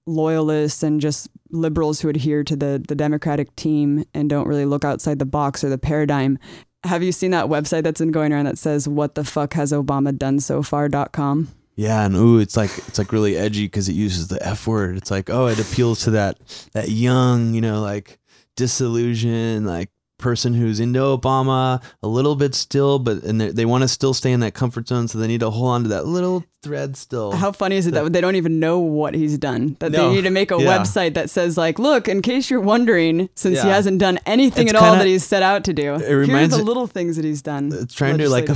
loyalists 0.07 0.83
and 0.83 1.01
just 1.01 1.29
liberals 1.51 2.01
who 2.01 2.09
adhere 2.09 2.45
to 2.45 2.57
the, 2.57 2.83
the 2.87 2.95
Democratic 2.95 3.55
team 3.57 4.05
and 4.15 4.31
don't 4.31 4.47
really 4.47 4.67
look 4.67 4.85
outside 4.85 5.19
the 5.19 5.25
box 5.25 5.65
or 5.65 5.69
the 5.69 5.79
paradigm. 5.79 6.39
Have 6.85 7.03
you 7.03 7.13
seen 7.13 7.31
that 7.31 7.47
website 7.47 7.83
that's 7.83 8.01
been 8.01 8.13
going 8.13 8.33
around 8.33 8.45
that 8.45 8.59
says 8.59 8.87
what 8.87 9.15
the 9.15 9.25
fuck 9.25 9.55
has 9.55 9.73
Obama 9.73 10.17
done 10.17 10.41
so 10.41 10.63
far.com? 10.63 11.49
Yeah, 11.77 12.05
and 12.05 12.15
ooh, 12.15 12.39
it's 12.39 12.57
like 12.57 12.71
it's 12.87 12.99
like 12.99 13.13
really 13.13 13.37
edgy 13.37 13.65
because 13.67 13.89
it 13.89 13.95
uses 13.95 14.29
the 14.29 14.45
F 14.47 14.67
word. 14.67 14.97
It's 14.97 15.11
like 15.11 15.29
oh, 15.29 15.47
it 15.47 15.59
appeals 15.59 16.01
to 16.05 16.11
that 16.13 16.39
that 16.73 16.91
young, 16.91 17.55
you 17.55 17.61
know, 17.61 17.81
like 17.81 18.21
disillusioned, 18.57 19.67
like 19.67 19.91
person 20.25 20.55
who's 20.55 20.81
into 20.81 20.99
Obama 21.01 21.83
a 22.03 22.09
little 22.09 22.35
bit 22.35 22.55
still, 22.55 22.99
but 22.99 23.23
and 23.25 23.39
they 23.41 23.51
they 23.51 23.65
want 23.67 23.83
to 23.83 23.89
still 23.89 24.15
stay 24.15 24.33
in 24.33 24.41
that 24.41 24.55
comfort 24.55 24.89
zone, 24.89 25.07
so 25.07 25.19
they 25.19 25.27
need 25.29 25.41
to 25.41 25.51
hold 25.51 25.69
on 25.69 25.83
to 25.83 25.89
that 25.91 26.07
little 26.07 26.43
thread 26.63 26.97
still. 26.97 27.33
How 27.33 27.53
funny 27.53 27.77
is 27.77 27.87
it 27.87 27.93
that 27.93 28.11
they 28.11 28.23
don't 28.23 28.37
even 28.37 28.59
know 28.59 28.79
what 28.79 29.13
he's 29.15 29.37
done? 29.37 29.77
That 29.81 29.93
No. 29.93 30.09
they 30.09 30.15
need 30.17 30.23
to 30.23 30.31
make 30.31 30.51
a 30.51 30.57
Yeah. 30.59 30.79
website 30.79 31.13
that 31.13 31.29
says 31.29 31.59
like, 31.59 31.79
look, 31.79 32.09
in 32.09 32.23
case 32.23 32.49
you're 32.49 32.59
wondering, 32.75 33.29
since 33.35 33.61
he 33.61 33.69
hasn't 33.69 33.99
done 33.99 34.19
anything 34.25 34.67
It's 34.69 34.75
at 34.75 34.81
all 34.81 34.89
kinda- 34.93 35.05
that 35.05 35.09
he's 35.11 35.25
set 35.25 35.43
out 35.43 35.63
to 35.65 35.75
do, 35.75 35.95
it 35.97 36.11
reminds 36.15 36.55
here 36.55 36.63
are 36.63 36.65
the 36.65 36.67
little 36.67 36.87
things 36.87 37.17
that 37.17 37.25
he's 37.27 37.43
done. 37.43 37.71
it's 37.73 37.93
trying 37.95 38.17
to 38.17 38.29
like. 38.31 38.49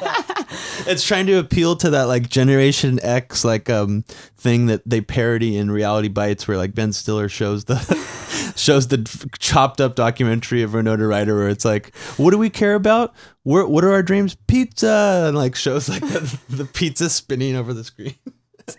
it's 0.87 1.05
trying 1.05 1.27
to 1.27 1.39
appeal 1.39 1.77
to 1.77 1.91
that 1.91 2.05
like 2.05 2.29
Generation 2.29 2.99
X 3.03 3.45
like 3.45 3.69
um 3.71 4.05
thing 4.37 4.67
that 4.67 4.83
they 4.89 5.01
parody 5.01 5.57
in 5.57 5.71
Reality 5.71 6.09
Bites, 6.09 6.49
where 6.49 6.57
like 6.57 6.75
Ben 6.75 6.93
Stiller 6.93 7.29
shows 7.29 7.65
the 7.65 7.77
shows 8.57 8.89
the 8.89 9.29
chopped 9.39 9.81
up 9.81 9.95
documentary 9.95 10.63
of 10.63 10.75
Renata 10.75 11.07
Ryder, 11.07 11.37
where 11.37 11.49
it's 11.49 11.65
like, 11.65 11.95
what 12.17 12.31
do 12.31 12.39
we 12.39 12.51
care 12.51 12.75
about? 12.75 13.15
Where, 13.43 13.67
what 13.67 13.85
are 13.85 13.93
our 13.93 14.03
dreams? 14.03 14.37
Pizza, 14.47 15.25
and 15.27 15.37
like 15.37 15.55
shows 15.55 15.89
like 15.89 16.03
the, 16.03 16.39
the 16.49 16.65
pizza 16.65 17.11
spinning 17.11 17.57
over 17.57 17.73
the 17.73 17.85
screen. 17.85 18.15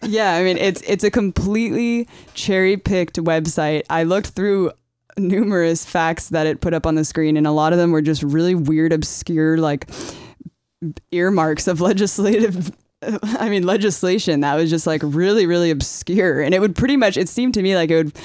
yeah, 0.04 0.36
I 0.36 0.44
mean 0.44 0.58
it's 0.58 0.82
it's 0.82 1.04
a 1.04 1.12
completely 1.12 2.08
cherry 2.34 2.78
picked 2.78 3.18
website. 3.18 3.84
I 3.90 4.04
looked 4.04 4.28
through 4.28 4.72
numerous 5.18 5.86
facts 5.86 6.30
that 6.30 6.48
it 6.48 6.62
put 6.62 6.74
up 6.74 6.86
on 6.86 6.96
the 6.96 7.06
screen, 7.06 7.38
and 7.38 7.46
a 7.46 7.52
lot 7.52 7.74
of 7.74 7.80
them 7.80 7.92
were 7.92 8.02
just 8.02 8.24
really 8.24 8.56
weird, 8.56 8.94
obscure, 8.94 9.58
like 9.58 9.90
earmarks 11.12 11.68
of 11.68 11.82
legislative. 11.82 12.72
I 13.02 13.50
mean, 13.50 13.64
legislation 13.64 14.42
that 14.42 14.56
was 14.56 14.70
just 14.70 14.86
like 14.86 15.02
really, 15.04 15.46
really 15.46 15.72
obscure, 15.72 16.42
and 16.42 16.54
it 16.54 16.60
would 16.60 16.76
pretty 16.76 16.98
much. 16.98 17.18
It 17.18 17.30
seemed 17.30 17.54
to 17.56 17.62
me 17.62 17.76
like 17.76 17.90
it 17.92 17.96
would. 17.96 18.20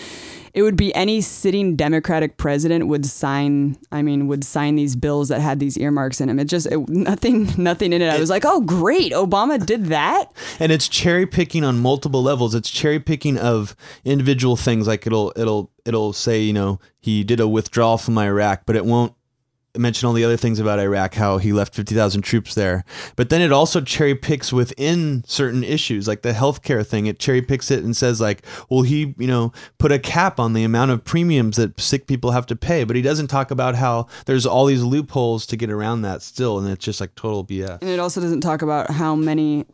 It 0.52 0.62
would 0.62 0.76
be 0.76 0.94
any 0.94 1.20
sitting 1.20 1.76
Democratic 1.76 2.38
president 2.38 2.86
would 2.86 3.04
sign. 3.04 3.76
I 3.92 4.00
mean, 4.00 4.26
would 4.26 4.42
sign 4.42 4.74
these 4.76 4.96
bills 4.96 5.28
that 5.28 5.40
had 5.42 5.60
these 5.60 5.76
earmarks 5.76 6.18
in 6.18 6.28
them. 6.28 6.38
It 6.38 6.46
just 6.46 6.66
it, 6.66 6.88
nothing, 6.88 7.52
nothing 7.62 7.92
in 7.92 8.00
it. 8.00 8.08
I 8.08 8.18
was 8.18 8.30
like, 8.30 8.46
oh, 8.46 8.62
great, 8.62 9.12
Obama 9.12 9.64
did 9.64 9.86
that. 9.86 10.32
and 10.58 10.72
it's 10.72 10.88
cherry 10.88 11.26
picking 11.26 11.62
on 11.62 11.78
multiple 11.78 12.22
levels. 12.22 12.54
It's 12.54 12.70
cherry 12.70 12.98
picking 12.98 13.36
of 13.36 13.76
individual 14.02 14.56
things. 14.56 14.86
Like 14.86 15.06
it'll 15.06 15.30
it'll 15.36 15.70
it'll 15.84 16.14
say 16.14 16.40
you 16.40 16.54
know 16.54 16.80
he 17.00 17.22
did 17.22 17.38
a 17.38 17.46
withdrawal 17.48 17.98
from 17.98 18.16
Iraq, 18.16 18.62
but 18.64 18.76
it 18.76 18.86
won't 18.86 19.12
mention 19.78 20.06
all 20.06 20.12
the 20.12 20.24
other 20.24 20.36
things 20.36 20.58
about 20.58 20.78
Iraq, 20.78 21.14
how 21.14 21.38
he 21.38 21.52
left 21.52 21.74
fifty 21.74 21.94
thousand 21.94 22.22
troops 22.22 22.54
there. 22.54 22.84
But 23.16 23.30
then 23.30 23.40
it 23.40 23.52
also 23.52 23.80
cherry 23.80 24.14
picks 24.14 24.52
within 24.52 25.24
certain 25.26 25.64
issues, 25.64 26.08
like 26.08 26.22
the 26.22 26.32
healthcare 26.32 26.86
thing. 26.86 27.06
It 27.06 27.18
cherry 27.18 27.42
picks 27.42 27.70
it 27.70 27.84
and 27.84 27.96
says 27.96 28.20
like, 28.20 28.44
well, 28.68 28.82
he 28.82 29.14
you 29.18 29.26
know 29.26 29.52
put 29.78 29.92
a 29.92 29.98
cap 29.98 30.38
on 30.40 30.52
the 30.52 30.64
amount 30.64 30.90
of 30.90 31.04
premiums 31.04 31.56
that 31.56 31.80
sick 31.80 32.06
people 32.06 32.32
have 32.32 32.46
to 32.46 32.56
pay, 32.56 32.84
but 32.84 32.96
he 32.96 33.02
doesn't 33.02 33.28
talk 33.28 33.50
about 33.50 33.74
how 33.74 34.06
there's 34.26 34.46
all 34.46 34.66
these 34.66 34.82
loopholes 34.82 35.46
to 35.46 35.56
get 35.56 35.70
around 35.70 36.02
that 36.02 36.22
still, 36.22 36.58
and 36.58 36.68
it's 36.68 36.84
just 36.84 37.00
like 37.00 37.14
total 37.14 37.44
BS. 37.44 37.80
And 37.80 37.90
it 37.90 38.00
also 38.00 38.20
doesn't 38.20 38.40
talk 38.40 38.62
about 38.62 38.90
how 38.90 39.14
many 39.14 39.66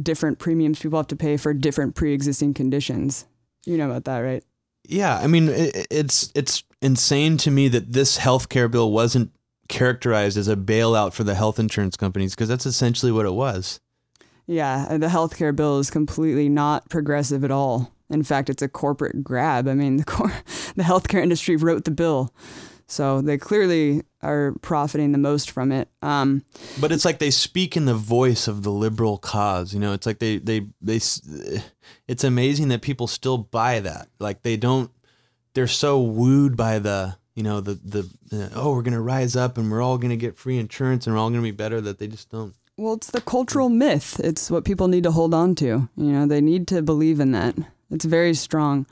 different 0.00 0.38
premiums 0.38 0.80
people 0.80 0.98
have 0.98 1.06
to 1.08 1.16
pay 1.16 1.36
for 1.36 1.54
different 1.54 1.94
pre-existing 1.94 2.54
conditions. 2.54 3.26
You 3.64 3.78
know 3.78 3.86
about 3.86 4.04
that, 4.04 4.18
right? 4.18 4.44
Yeah, 4.86 5.16
I 5.16 5.26
mean, 5.26 5.48
it, 5.48 5.86
it's 5.90 6.30
it's 6.34 6.62
insane 6.84 7.38
to 7.38 7.50
me 7.50 7.68
that 7.68 7.92
this 7.92 8.18
healthcare 8.18 8.70
bill 8.70 8.92
wasn't 8.92 9.32
characterized 9.68 10.36
as 10.36 10.48
a 10.48 10.56
bailout 10.56 11.14
for 11.14 11.24
the 11.24 11.34
health 11.34 11.58
insurance 11.58 11.96
companies 11.96 12.34
because 12.34 12.48
that's 12.48 12.66
essentially 12.66 13.10
what 13.10 13.24
it 13.24 13.32
was. 13.32 13.80
Yeah, 14.46 14.98
the 14.98 15.06
healthcare 15.06 15.56
bill 15.56 15.78
is 15.78 15.90
completely 15.90 16.50
not 16.50 16.90
progressive 16.90 17.42
at 17.44 17.50
all. 17.50 17.90
In 18.10 18.22
fact, 18.22 18.50
it's 18.50 18.62
a 18.62 18.68
corporate 18.68 19.24
grab. 19.24 19.66
I 19.66 19.74
mean, 19.74 19.96
the 20.02 20.04
cor- 20.04 20.42
the 20.76 20.82
healthcare 20.82 21.22
industry 21.22 21.56
wrote 21.56 21.84
the 21.84 21.90
bill. 21.90 22.34
So 22.86 23.22
they 23.22 23.38
clearly 23.38 24.02
are 24.20 24.54
profiting 24.60 25.12
the 25.12 25.18
most 25.18 25.50
from 25.50 25.72
it. 25.72 25.88
Um, 26.02 26.44
But 26.78 26.92
it's 26.92 27.06
like 27.06 27.18
they 27.18 27.30
speak 27.30 27.78
in 27.78 27.86
the 27.86 27.94
voice 27.94 28.46
of 28.46 28.62
the 28.62 28.70
liberal 28.70 29.16
cause. 29.16 29.72
You 29.72 29.80
know, 29.80 29.94
it's 29.94 30.06
like 30.06 30.18
they 30.18 30.36
they 30.36 30.66
they. 30.82 31.00
It's 32.06 32.24
amazing 32.24 32.68
that 32.68 32.82
people 32.82 33.06
still 33.06 33.38
buy 33.38 33.80
that. 33.80 34.08
Like 34.18 34.42
they 34.42 34.58
don't. 34.58 34.90
They're 35.54 35.66
so 35.66 36.00
wooed 36.00 36.56
by 36.56 36.78
the 36.78 37.16
you 37.34 37.42
know 37.42 37.60
the 37.60 37.74
the, 37.74 38.50
oh 38.54 38.72
we're 38.74 38.82
gonna 38.82 39.00
rise 39.00 39.34
up 39.36 39.58
and 39.58 39.70
we're 39.70 39.82
all 39.82 39.98
gonna 39.98 40.16
get 40.16 40.36
free 40.36 40.58
insurance 40.58 41.06
and 41.06 41.14
we're 41.14 41.20
all 41.20 41.30
gonna 41.30 41.42
be 41.42 41.50
better 41.50 41.80
that 41.80 41.98
they 41.98 42.06
just 42.06 42.30
don't. 42.30 42.54
well, 42.76 42.94
it's 42.94 43.10
the 43.10 43.20
cultural 43.20 43.68
myth. 43.68 44.20
It's 44.20 44.50
what 44.50 44.64
people 44.64 44.88
need 44.88 45.04
to 45.04 45.10
hold 45.12 45.32
on 45.34 45.54
to. 45.56 45.88
You 45.96 46.12
know, 46.12 46.26
they 46.26 46.40
need 46.40 46.66
to 46.68 46.82
believe 46.82 47.20
in 47.20 47.32
that. 47.32 47.56
It's 47.90 48.04
very 48.04 48.34
strong. 48.34 48.86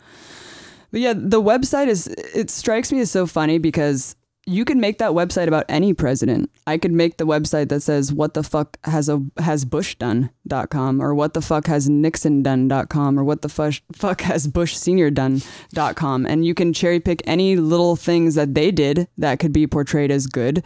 But 0.91 1.01
yeah, 1.01 1.15
the 1.17 1.41
website 1.41 1.89
is, 1.89 2.07
it 2.07 2.51
strikes 2.51 2.93
me 2.93 3.01
as 3.01 3.11
so 3.11 3.27
funny 3.27 3.59
because 3.59 4.15
you 4.47 4.65
can 4.65 4.81
make 4.81 4.99
that 4.99 5.13
website 5.13 5.47
about 5.47 5.65
any 5.69 5.95
president. 5.95 6.51
I 6.67 6.77
could 6.77 6.93
make 6.93 7.17
the 7.17 7.27
website 7.27 7.69
that 7.69 7.81
says 7.81 8.13
what 8.13 8.35
the 8.35 8.43
fuck 8.43 8.77
has 8.85 9.09
a 9.09 9.23
has 9.39 9.65
Bush 9.65 9.95
done.com 9.95 11.01
or 11.01 11.15
what 11.15 11.35
the 11.35 11.41
fuck 11.41 11.67
has 11.67 11.89
Nixon 11.89 12.43
done.com 12.43 13.19
or 13.19 13.25
what 13.25 13.43
the 13.43 13.49
fuck 13.49 13.75
fuck 13.93 14.23
has 14.23 14.49
Bush 14.49 14.77
senior 14.77 15.11
done.com 15.11 16.27
and 16.27 16.45
you 16.45 16.55
can 16.55 16.73
cherry 16.73 16.99
pick 16.99 17.23
any 17.25 17.57
little 17.57 17.95
things 17.95 18.35
that 18.35 18.55
they 18.55 18.71
did 18.71 19.09
that 19.17 19.39
could 19.39 19.53
be 19.53 19.67
portrayed 19.67 20.11
as 20.11 20.27
good. 20.27 20.65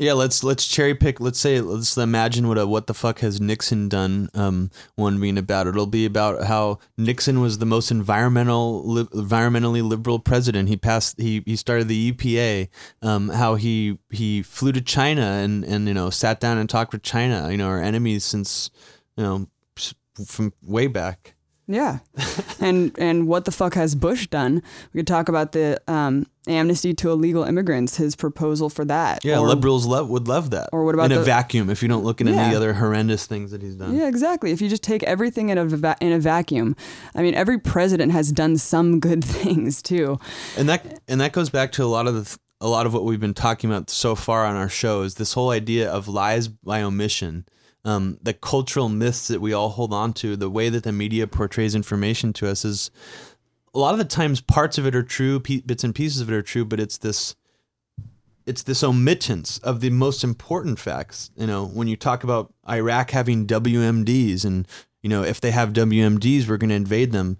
Yeah, 0.00 0.14
let's 0.14 0.42
let's 0.42 0.66
cherry 0.66 0.94
pick. 0.94 1.20
Let's 1.20 1.38
say 1.38 1.60
let's 1.60 1.94
imagine 1.98 2.48
what 2.48 2.56
a 2.56 2.66
what 2.66 2.86
the 2.86 2.94
fuck 2.94 3.18
has 3.18 3.38
Nixon 3.38 3.86
done 3.90 4.30
um, 4.32 4.70
one 4.94 5.20
being 5.20 5.36
about. 5.36 5.66
It'll 5.66 5.84
be 5.84 6.06
about 6.06 6.44
how 6.44 6.78
Nixon 6.96 7.42
was 7.42 7.58
the 7.58 7.66
most 7.66 7.90
environmental 7.90 8.82
li- 8.82 9.04
environmentally 9.12 9.86
liberal 9.86 10.18
president. 10.18 10.70
He 10.70 10.78
passed 10.78 11.20
he 11.20 11.42
he 11.44 11.54
started 11.54 11.88
the 11.88 12.12
EPA. 12.12 12.70
Um, 13.02 13.28
how 13.28 13.56
he 13.56 13.98
he 14.08 14.40
flew 14.42 14.72
to 14.72 14.80
China 14.80 15.20
and 15.20 15.66
and 15.66 15.86
you 15.86 15.92
know 15.92 16.08
sat 16.08 16.40
down 16.40 16.56
and 16.56 16.70
talked 16.70 16.94
with 16.94 17.02
China. 17.02 17.50
You 17.50 17.58
know 17.58 17.68
our 17.68 17.82
enemies 17.82 18.24
since 18.24 18.70
you 19.18 19.22
know 19.22 19.48
from 20.26 20.54
way 20.62 20.86
back. 20.86 21.34
Yeah. 21.72 21.98
and 22.60 22.92
and 22.98 23.26
what 23.28 23.44
the 23.44 23.52
fuck 23.52 23.74
has 23.74 23.94
Bush 23.94 24.26
done? 24.26 24.62
We 24.92 24.98
could 24.98 25.06
talk 25.06 25.28
about 25.28 25.52
the 25.52 25.80
um, 25.86 26.26
amnesty 26.48 26.92
to 26.94 27.10
illegal 27.10 27.44
immigrants, 27.44 27.96
his 27.96 28.16
proposal 28.16 28.68
for 28.70 28.84
that. 28.86 29.24
Yeah, 29.24 29.38
Or- 29.38 29.46
liberals 29.48 29.86
love 29.86 30.08
would 30.08 30.26
love 30.26 30.50
that. 30.50 30.68
or 30.72 30.84
what 30.84 30.94
about 30.94 31.12
in 31.12 31.18
a 31.18 31.22
vacuum? 31.22 31.70
If 31.70 31.82
you 31.82 31.88
don't 31.88 32.02
look 32.04 32.20
at 32.20 32.26
any 32.26 32.54
other 32.56 32.74
horrendous 32.74 33.26
things 33.26 33.50
that 33.52 33.62
he's 33.62 33.76
done. 33.76 33.96
Yeah, 33.96 34.08
exactly. 34.08 34.50
If 34.50 34.60
you 34.60 34.68
just 34.68 34.82
take 34.82 35.02
everything 35.04 35.48
in 35.50 35.58
a 35.58 35.64
va- 35.64 35.96
in 36.00 36.12
a 36.12 36.18
vacuum, 36.18 36.74
I 37.14 37.22
mean, 37.22 37.34
every 37.34 37.58
president 37.58 38.12
has 38.12 38.32
done 38.32 38.56
some 38.56 38.98
good 39.00 39.24
things 39.38 39.80
too. 39.82 40.18
and 40.58 40.68
that 40.68 41.00
and 41.08 41.20
that 41.20 41.32
goes 41.32 41.50
back 41.50 41.72
to 41.72 41.84
a 41.84 41.86
lot 41.86 42.06
of 42.06 42.14
the 42.14 42.24
th- 42.24 42.38
a 42.62 42.68
lot 42.68 42.84
of 42.84 42.92
what 42.92 43.04
we've 43.04 43.20
been 43.20 43.32
talking 43.32 43.70
about 43.70 43.88
so 43.88 44.14
far 44.14 44.44
on 44.44 44.54
our 44.54 44.68
show 44.68 45.00
is 45.00 45.14
this 45.14 45.32
whole 45.32 45.48
idea 45.50 45.90
of 45.90 46.08
lies 46.08 46.46
by 46.48 46.82
omission 46.82 47.46
um, 47.84 48.18
the 48.22 48.34
cultural 48.34 48.88
myths 48.88 49.28
that 49.28 49.40
we 49.40 49.52
all 49.52 49.70
hold 49.70 49.92
on 49.92 50.12
to 50.14 50.36
the 50.36 50.50
way 50.50 50.68
that 50.68 50.84
the 50.84 50.92
media 50.92 51.26
portrays 51.26 51.74
information 51.74 52.32
to 52.34 52.48
us 52.48 52.64
is 52.64 52.90
a 53.72 53.78
lot 53.78 53.92
of 53.92 53.98
the 53.98 54.04
times 54.04 54.40
parts 54.40 54.78
of 54.78 54.86
it 54.86 54.94
are 54.94 55.02
true 55.02 55.40
bits 55.40 55.84
and 55.84 55.94
pieces 55.94 56.20
of 56.20 56.30
it 56.30 56.34
are 56.34 56.42
true 56.42 56.64
but 56.64 56.80
it's 56.80 56.98
this 56.98 57.34
it's 58.46 58.62
this 58.64 58.82
omittance 58.82 59.62
of 59.62 59.80
the 59.80 59.90
most 59.90 60.24
important 60.24 60.78
facts. 60.78 61.30
You 61.36 61.46
know, 61.46 61.66
when 61.66 61.88
you 61.88 61.96
talk 61.96 62.24
about 62.24 62.52
Iraq 62.68 63.12
having 63.12 63.46
WMDs 63.46 64.44
and, 64.44 64.66
you 65.02 65.08
know, 65.08 65.22
if 65.22 65.40
they 65.40 65.52
have 65.52 65.72
WMDs, 65.72 66.48
we're 66.48 66.56
going 66.56 66.70
to 66.70 66.76
invade 66.76 67.12
them. 67.12 67.38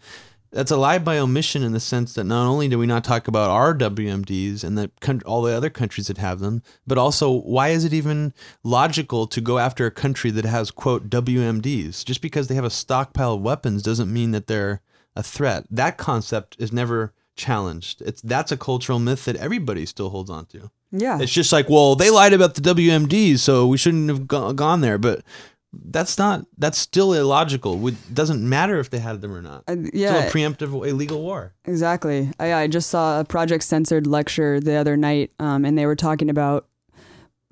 That's 0.52 0.70
a 0.72 0.76
lie 0.76 0.98
by 0.98 1.18
omission 1.18 1.62
in 1.62 1.72
the 1.72 1.78
sense 1.80 2.14
that 2.14 2.24
not 2.24 2.48
only 2.48 2.66
do 2.68 2.78
we 2.78 2.86
not 2.86 3.04
talk 3.04 3.28
about 3.28 3.50
our 3.50 3.72
WMDs 3.72 4.64
and 4.64 4.76
the 4.76 4.90
all 5.24 5.42
the 5.42 5.52
other 5.54 5.70
countries 5.70 6.08
that 6.08 6.18
have 6.18 6.40
them, 6.40 6.62
but 6.86 6.98
also 6.98 7.30
why 7.30 7.68
is 7.68 7.84
it 7.84 7.92
even 7.92 8.34
logical 8.64 9.26
to 9.28 9.40
go 9.40 9.58
after 9.58 9.86
a 9.86 9.90
country 9.92 10.30
that 10.32 10.44
has 10.44 10.70
quote 10.72 11.08
WMDs? 11.08 12.04
Just 12.04 12.20
because 12.20 12.48
they 12.48 12.56
have 12.56 12.64
a 12.64 12.70
stockpile 12.70 13.34
of 13.34 13.42
weapons 13.42 13.82
doesn't 13.82 14.12
mean 14.12 14.32
that 14.32 14.48
they're 14.48 14.80
a 15.14 15.22
threat. 15.22 15.66
That 15.70 15.98
concept 15.98 16.56
is 16.58 16.72
never 16.72 17.12
challenged. 17.36 18.02
It's 18.02 18.20
that's 18.22 18.52
a 18.52 18.56
cultural 18.56 18.98
myth 18.98 19.24
that 19.26 19.36
everybody 19.36 19.86
still 19.86 20.10
holds 20.10 20.30
on 20.30 20.46
to. 20.46 20.70
Yeah, 20.92 21.20
It's 21.20 21.32
just 21.32 21.52
like, 21.52 21.70
well, 21.70 21.94
they 21.94 22.10
lied 22.10 22.32
about 22.32 22.56
the 22.56 22.60
WMDs, 22.60 23.38
so 23.38 23.68
we 23.68 23.76
shouldn't 23.78 24.08
have 24.08 24.26
go- 24.26 24.52
gone 24.52 24.80
there. 24.80 24.98
But 24.98 25.22
that's 25.72 26.18
not. 26.18 26.46
That's 26.58 26.78
still 26.78 27.12
illogical. 27.12 27.86
It 27.86 28.14
doesn't 28.14 28.46
matter 28.46 28.80
if 28.80 28.90
they 28.90 28.98
had 28.98 29.20
them 29.20 29.32
or 29.32 29.42
not. 29.42 29.62
Still 29.62 29.90
yeah, 29.92 30.24
a 30.24 30.30
preemptive 30.30 30.72
illegal 30.86 31.22
war. 31.22 31.54
Exactly. 31.64 32.30
I, 32.40 32.54
I 32.54 32.66
just 32.66 32.90
saw 32.90 33.20
a 33.20 33.24
Project 33.24 33.64
Censored 33.64 34.06
lecture 34.06 34.60
the 34.60 34.74
other 34.74 34.96
night, 34.96 35.32
um, 35.38 35.64
and 35.64 35.78
they 35.78 35.86
were 35.86 35.96
talking 35.96 36.28
about 36.28 36.66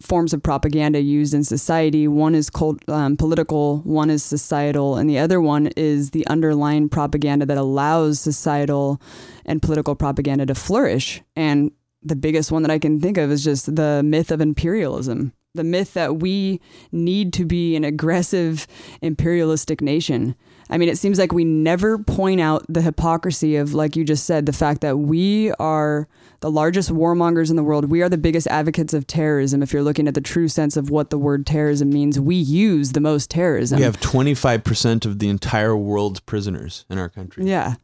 forms 0.00 0.33
of 0.33 0.42
propaganda 0.42 1.00
used 1.00 1.35
in 1.35 1.44
society. 1.44 2.07
One 2.07 2.35
is 2.35 2.50
cult, 2.50 2.88
um, 2.88 3.16
political, 3.16 3.78
one 3.78 4.11
is 4.11 4.22
societal, 4.22 4.96
and 4.96 5.09
the 5.11 5.18
other 5.18 5.40
one 5.40 5.68
is 5.76 6.11
the 6.11 6.26
underlying 6.28 6.88
propaganda 6.88 7.46
that 7.46 7.59
allows 7.59 8.20
societal 8.20 9.00
and 9.44 9.62
political 9.62 9.94
propaganda 9.94 10.46
to 10.46 10.54
flourish. 10.54 11.22
And 11.35 11.72
the 12.02 12.16
biggest 12.16 12.52
one 12.52 12.62
that 12.62 12.70
I 12.70 12.78
can 12.78 13.00
think 13.00 13.18
of 13.18 13.31
is 13.31 13.42
just 13.42 13.74
the 13.74 14.02
myth 14.04 14.31
of 14.31 14.40
imperialism. 14.40 15.33
The 15.54 15.64
myth 15.64 15.94
that 15.94 16.18
we 16.18 16.61
need 16.92 17.32
to 17.34 17.44
be 17.44 17.74
an 17.74 17.84
aggressive 17.84 18.66
imperialistic 19.00 19.80
nation. 19.80 20.37
I 20.70 20.76
mean, 20.76 20.88
it 20.88 20.98
seems 20.98 21.18
like 21.18 21.32
we 21.32 21.44
never 21.44 21.98
point 21.98 22.40
out 22.40 22.64
the 22.68 22.82
hypocrisy 22.82 23.56
of, 23.56 23.72
like 23.72 23.96
you 23.96 24.04
just 24.04 24.26
said, 24.26 24.44
the 24.44 24.52
fact 24.52 24.82
that 24.82 24.98
we 24.98 25.50
are 25.52 26.06
the 26.40 26.50
largest 26.50 26.90
warmongers 26.90 27.50
in 27.50 27.56
the 27.56 27.62
world. 27.62 27.87
We 27.87 28.02
are 28.02 28.08
the 28.08 28.18
biggest 28.18 28.46
advocates 28.48 28.92
of 28.92 29.06
terrorism. 29.06 29.62
If 29.62 29.72
you're 29.72 29.82
looking 29.82 30.06
at 30.06 30.14
the 30.14 30.20
true 30.20 30.48
sense 30.48 30.76
of 30.76 30.90
what 30.90 31.11
the 31.11 31.18
word 31.18 31.46
terrorism 31.46 31.90
means, 31.90 32.20
we 32.20 32.37
use 32.37 32.92
the 32.92 33.00
most 33.00 33.30
terrorism. 33.30 33.78
We 33.78 33.84
have 33.84 33.98
25% 34.00 35.06
of 35.06 35.18
the 35.18 35.28
entire 35.28 35.76
world's 35.76 36.20
prisoners 36.20 36.84
in 36.90 36.98
our 36.98 37.08
country. 37.08 37.46
Yeah. 37.46 37.76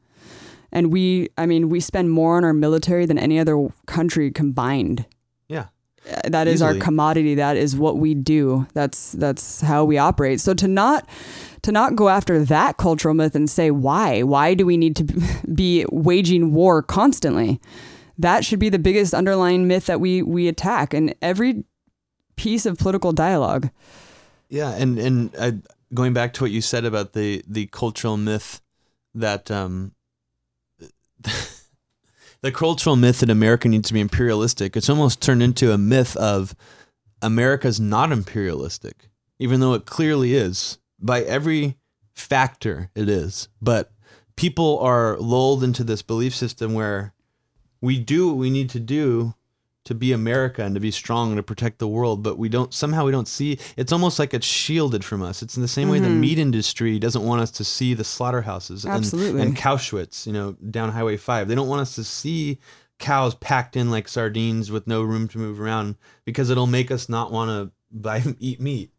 And 0.70 0.92
we, 0.92 1.30
I 1.38 1.46
mean, 1.46 1.68
we 1.68 1.80
spend 1.80 2.10
more 2.10 2.36
on 2.36 2.44
our 2.44 2.52
military 2.52 3.06
than 3.06 3.18
any 3.18 3.38
other 3.38 3.68
country 3.86 4.30
combined. 4.30 5.06
That 6.26 6.48
is 6.48 6.60
our 6.60 6.74
commodity. 6.74 7.34
That 7.34 7.56
is 7.56 7.76
what 7.76 7.96
we 7.96 8.14
do. 8.14 8.66
That's 8.74 9.12
that's 9.12 9.62
how 9.62 9.84
we 9.84 9.96
operate. 9.96 10.40
So 10.40 10.52
to 10.54 10.68
not 10.68 11.08
to 11.62 11.72
not 11.72 11.96
go 11.96 12.10
after 12.10 12.44
that 12.44 12.76
cultural 12.76 13.14
myth 13.14 13.34
and 13.34 13.48
say 13.48 13.70
why, 13.70 14.22
why 14.22 14.52
do 14.54 14.66
we 14.66 14.76
need 14.76 14.96
to 14.96 15.04
be 15.54 15.86
waging 15.92 16.52
war 16.52 16.82
constantly? 16.82 17.60
That 18.18 18.44
should 18.44 18.58
be 18.58 18.68
the 18.68 18.78
biggest 18.78 19.14
underlying 19.14 19.66
myth 19.66 19.86
that 19.86 20.00
we 20.00 20.22
we 20.22 20.46
attack 20.46 20.92
in 20.92 21.14
every 21.22 21.64
piece 22.36 22.66
of 22.66 22.78
political 22.78 23.12
dialogue. 23.12 23.70
Yeah, 24.50 24.70
and 24.74 24.98
and 24.98 25.34
uh, 25.36 25.52
going 25.94 26.12
back 26.12 26.34
to 26.34 26.44
what 26.44 26.50
you 26.50 26.60
said 26.60 26.84
about 26.84 27.14
the 27.14 27.42
the 27.48 27.66
cultural 27.66 28.16
myth 28.18 28.60
that 29.14 29.50
um, 29.50 29.92
the 32.44 32.52
cultural 32.52 32.94
myth 32.94 33.20
that 33.20 33.30
America 33.30 33.66
needs 33.70 33.88
to 33.88 33.94
be 33.94 34.02
imperialistic, 34.02 34.76
it's 34.76 34.90
almost 34.90 35.22
turned 35.22 35.42
into 35.42 35.72
a 35.72 35.78
myth 35.78 36.14
of 36.18 36.54
America's 37.22 37.80
not 37.80 38.12
imperialistic, 38.12 39.08
even 39.38 39.60
though 39.60 39.72
it 39.72 39.86
clearly 39.86 40.34
is 40.34 40.76
by 41.00 41.22
every 41.22 41.78
factor. 42.14 42.90
It 42.94 43.08
is, 43.08 43.48
but 43.62 43.92
people 44.36 44.78
are 44.80 45.16
lulled 45.16 45.64
into 45.64 45.82
this 45.84 46.02
belief 46.02 46.34
system 46.34 46.74
where 46.74 47.14
we 47.80 47.98
do 47.98 48.28
what 48.28 48.36
we 48.36 48.50
need 48.50 48.68
to 48.70 48.80
do 48.80 49.32
to 49.84 49.94
be 49.94 50.12
America 50.12 50.62
and 50.64 50.74
to 50.74 50.80
be 50.80 50.90
strong 50.90 51.28
and 51.30 51.36
to 51.36 51.42
protect 51.42 51.78
the 51.78 51.86
world, 51.88 52.22
but 52.22 52.38
we 52.38 52.48
don't 52.48 52.72
somehow 52.72 53.04
we 53.04 53.12
don't 53.12 53.28
see 53.28 53.58
it's 53.76 53.92
almost 53.92 54.18
like 54.18 54.32
it's 54.32 54.46
shielded 54.46 55.04
from 55.04 55.22
us. 55.22 55.42
It's 55.42 55.56
in 55.56 55.62
the 55.62 55.68
same 55.68 55.88
way 55.90 55.98
the 55.98 56.08
Mhm. 56.08 56.20
meat 56.20 56.38
industry 56.38 56.98
doesn't 56.98 57.22
want 57.22 57.42
us 57.42 57.50
to 57.52 57.64
see 57.64 57.92
the 57.94 58.04
slaughterhouses 58.04 58.84
and, 58.84 58.94
Absolutely. 58.94 59.42
and 59.42 59.56
Cowschwitz, 59.56 60.26
you 60.26 60.32
know, 60.32 60.52
down 60.70 60.92
Highway 60.92 61.16
Five. 61.18 61.48
They 61.48 61.54
don't 61.54 61.68
want 61.68 61.82
us 61.82 61.94
to 61.96 62.04
see 62.04 62.58
cows 62.98 63.34
packed 63.34 63.76
in 63.76 63.90
like 63.90 64.08
sardines 64.08 64.70
with 64.70 64.86
no 64.86 65.02
room 65.02 65.28
to 65.28 65.38
move 65.38 65.60
around 65.60 65.96
because 66.24 66.48
it'll 66.48 66.66
make 66.66 66.90
us 66.90 67.08
not 67.08 67.30
want 67.30 67.50
to 67.50 67.72
buy 67.90 68.22
eat 68.40 68.60
meat. 68.60 68.90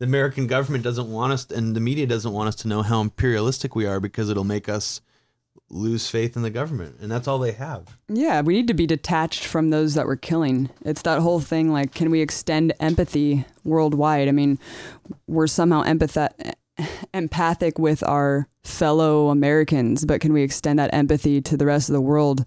The 0.00 0.04
American 0.06 0.46
government 0.46 0.84
doesn't 0.84 1.08
want 1.10 1.32
us 1.32 1.46
and 1.50 1.74
the 1.74 1.80
media 1.80 2.06
doesn't 2.06 2.32
want 2.32 2.48
us 2.48 2.56
to 2.56 2.68
know 2.68 2.82
how 2.82 3.00
imperialistic 3.00 3.74
we 3.74 3.86
are 3.86 4.00
because 4.00 4.28
it'll 4.28 4.44
make 4.44 4.68
us 4.68 5.00
lose 5.74 6.08
faith 6.08 6.36
in 6.36 6.42
the 6.42 6.50
government. 6.50 6.96
And 7.00 7.10
that's 7.10 7.26
all 7.26 7.38
they 7.38 7.52
have. 7.52 7.96
Yeah, 8.08 8.40
we 8.40 8.54
need 8.54 8.68
to 8.68 8.74
be 8.74 8.86
detached 8.86 9.44
from 9.44 9.70
those 9.70 9.94
that 9.94 10.06
we're 10.06 10.16
killing. 10.16 10.70
It's 10.84 11.02
that 11.02 11.20
whole 11.20 11.40
thing 11.40 11.70
like, 11.70 11.92
can 11.92 12.10
we 12.10 12.20
extend 12.20 12.72
empathy 12.78 13.44
worldwide? 13.64 14.28
I 14.28 14.32
mean, 14.32 14.58
we're 15.26 15.48
somehow 15.48 15.82
empathet- 15.82 16.54
empathic 17.12 17.78
with 17.78 18.02
our 18.04 18.48
fellow 18.62 19.28
Americans, 19.28 20.04
but 20.04 20.20
can 20.20 20.32
we 20.32 20.42
extend 20.42 20.78
that 20.78 20.94
empathy 20.94 21.40
to 21.42 21.56
the 21.56 21.66
rest 21.66 21.88
of 21.88 21.92
the 21.92 22.00
world? 22.00 22.44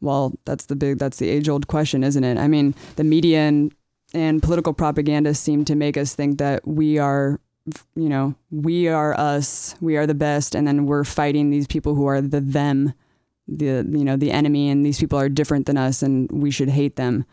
Well, 0.00 0.38
that's 0.44 0.66
the 0.66 0.76
big, 0.76 0.98
that's 0.98 1.18
the 1.18 1.28
age 1.28 1.48
old 1.48 1.66
question, 1.66 2.04
isn't 2.04 2.24
it? 2.24 2.38
I 2.38 2.46
mean, 2.46 2.74
the 2.96 3.04
media 3.04 3.40
and, 3.40 3.74
and 4.12 4.42
political 4.42 4.72
propaganda 4.72 5.34
seem 5.34 5.64
to 5.64 5.74
make 5.74 5.96
us 5.96 6.14
think 6.14 6.38
that 6.38 6.66
we 6.66 6.98
are 6.98 7.40
you 7.94 8.08
know, 8.08 8.34
we 8.50 8.88
are 8.88 9.18
us, 9.18 9.74
we 9.80 9.96
are 9.96 10.06
the 10.06 10.14
best, 10.14 10.54
and 10.54 10.66
then 10.66 10.86
we're 10.86 11.04
fighting 11.04 11.50
these 11.50 11.66
people 11.66 11.94
who 11.94 12.06
are 12.06 12.20
the 12.20 12.40
them 12.40 12.94
the 13.46 13.86
you 13.90 14.04
know 14.04 14.16
the 14.16 14.30
enemy 14.30 14.70
and 14.70 14.84
these 14.84 14.98
people 14.98 15.18
are 15.18 15.28
different 15.28 15.66
than 15.66 15.76
us 15.76 16.02
and 16.02 16.30
we 16.30 16.50
should 16.50 16.68
hate 16.68 16.96
them. 16.96 17.24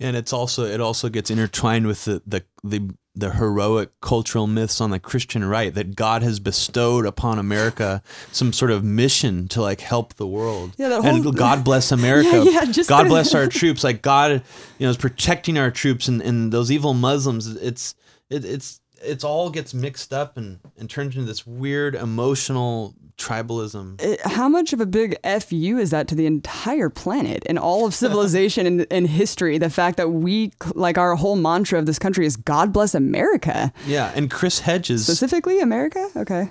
and 0.00 0.16
it's 0.16 0.32
also 0.32 0.64
it 0.64 0.80
also 0.80 1.08
gets 1.08 1.30
intertwined 1.30 1.86
with 1.86 2.04
the 2.04 2.22
the 2.26 2.44
the, 2.64 2.94
the 3.14 3.32
heroic 3.32 3.90
cultural 4.00 4.46
myths 4.46 4.80
on 4.80 4.90
the 4.90 5.00
Christian 5.00 5.44
right 5.44 5.74
that 5.74 5.96
God 5.96 6.22
has 6.22 6.40
bestowed 6.40 7.04
upon 7.04 7.38
America 7.38 8.02
some 8.32 8.52
sort 8.52 8.70
of 8.70 8.84
mission 8.84 9.48
to 9.48 9.60
like 9.60 9.80
help 9.80 10.14
the 10.14 10.26
world. 10.26 10.72
Yeah, 10.78 10.88
that 10.88 11.04
and 11.04 11.36
God 11.36 11.64
bless 11.70 11.92
America. 11.92 12.44
Yeah, 12.44 12.62
yeah, 12.62 12.64
just 12.64 12.88
God 12.88 13.08
bless 13.08 13.34
our 13.34 13.46
troops. 13.60 13.82
Like 13.82 14.02
God, 14.02 14.30
you 14.78 14.86
know, 14.86 14.90
is 14.90 14.96
protecting 14.96 15.58
our 15.58 15.70
troops 15.70 16.08
and, 16.08 16.22
and 16.22 16.52
those 16.52 16.70
evil 16.70 16.94
Muslims. 16.94 17.46
It's 17.46 17.94
it, 18.30 18.44
it's 18.44 18.80
it's 19.02 19.24
all 19.24 19.50
gets 19.50 19.72
mixed 19.74 20.12
up 20.12 20.36
and, 20.36 20.58
and 20.78 20.88
turns 20.90 21.14
into 21.14 21.26
this 21.26 21.46
weird 21.46 21.94
emotional 21.94 22.94
tribalism. 23.16 24.00
It- 24.00 24.20
how 24.20 24.48
much 24.48 24.72
of 24.72 24.80
a 24.80 24.86
big 24.86 25.16
fu 25.40 25.78
is 25.78 25.90
that 25.90 26.08
to 26.08 26.14
the 26.14 26.26
entire 26.26 26.88
planet 26.88 27.42
and 27.46 27.58
all 27.58 27.84
of 27.86 27.94
civilization 27.94 28.66
and, 28.66 28.86
and 28.90 29.08
history? 29.08 29.58
The 29.58 29.70
fact 29.70 29.96
that 29.96 30.10
we 30.10 30.52
like 30.74 30.96
our 30.98 31.14
whole 31.16 31.36
mantra 31.36 31.78
of 31.78 31.86
this 31.86 31.98
country 31.98 32.26
is 32.26 32.36
God 32.36 32.72
bless 32.72 32.94
America, 32.94 33.72
Yeah, 33.86 34.12
and 34.14 34.30
Chris 34.30 34.60
Hedges 34.60 35.04
specifically 35.04 35.60
America. 35.60 36.08
Okay. 36.16 36.50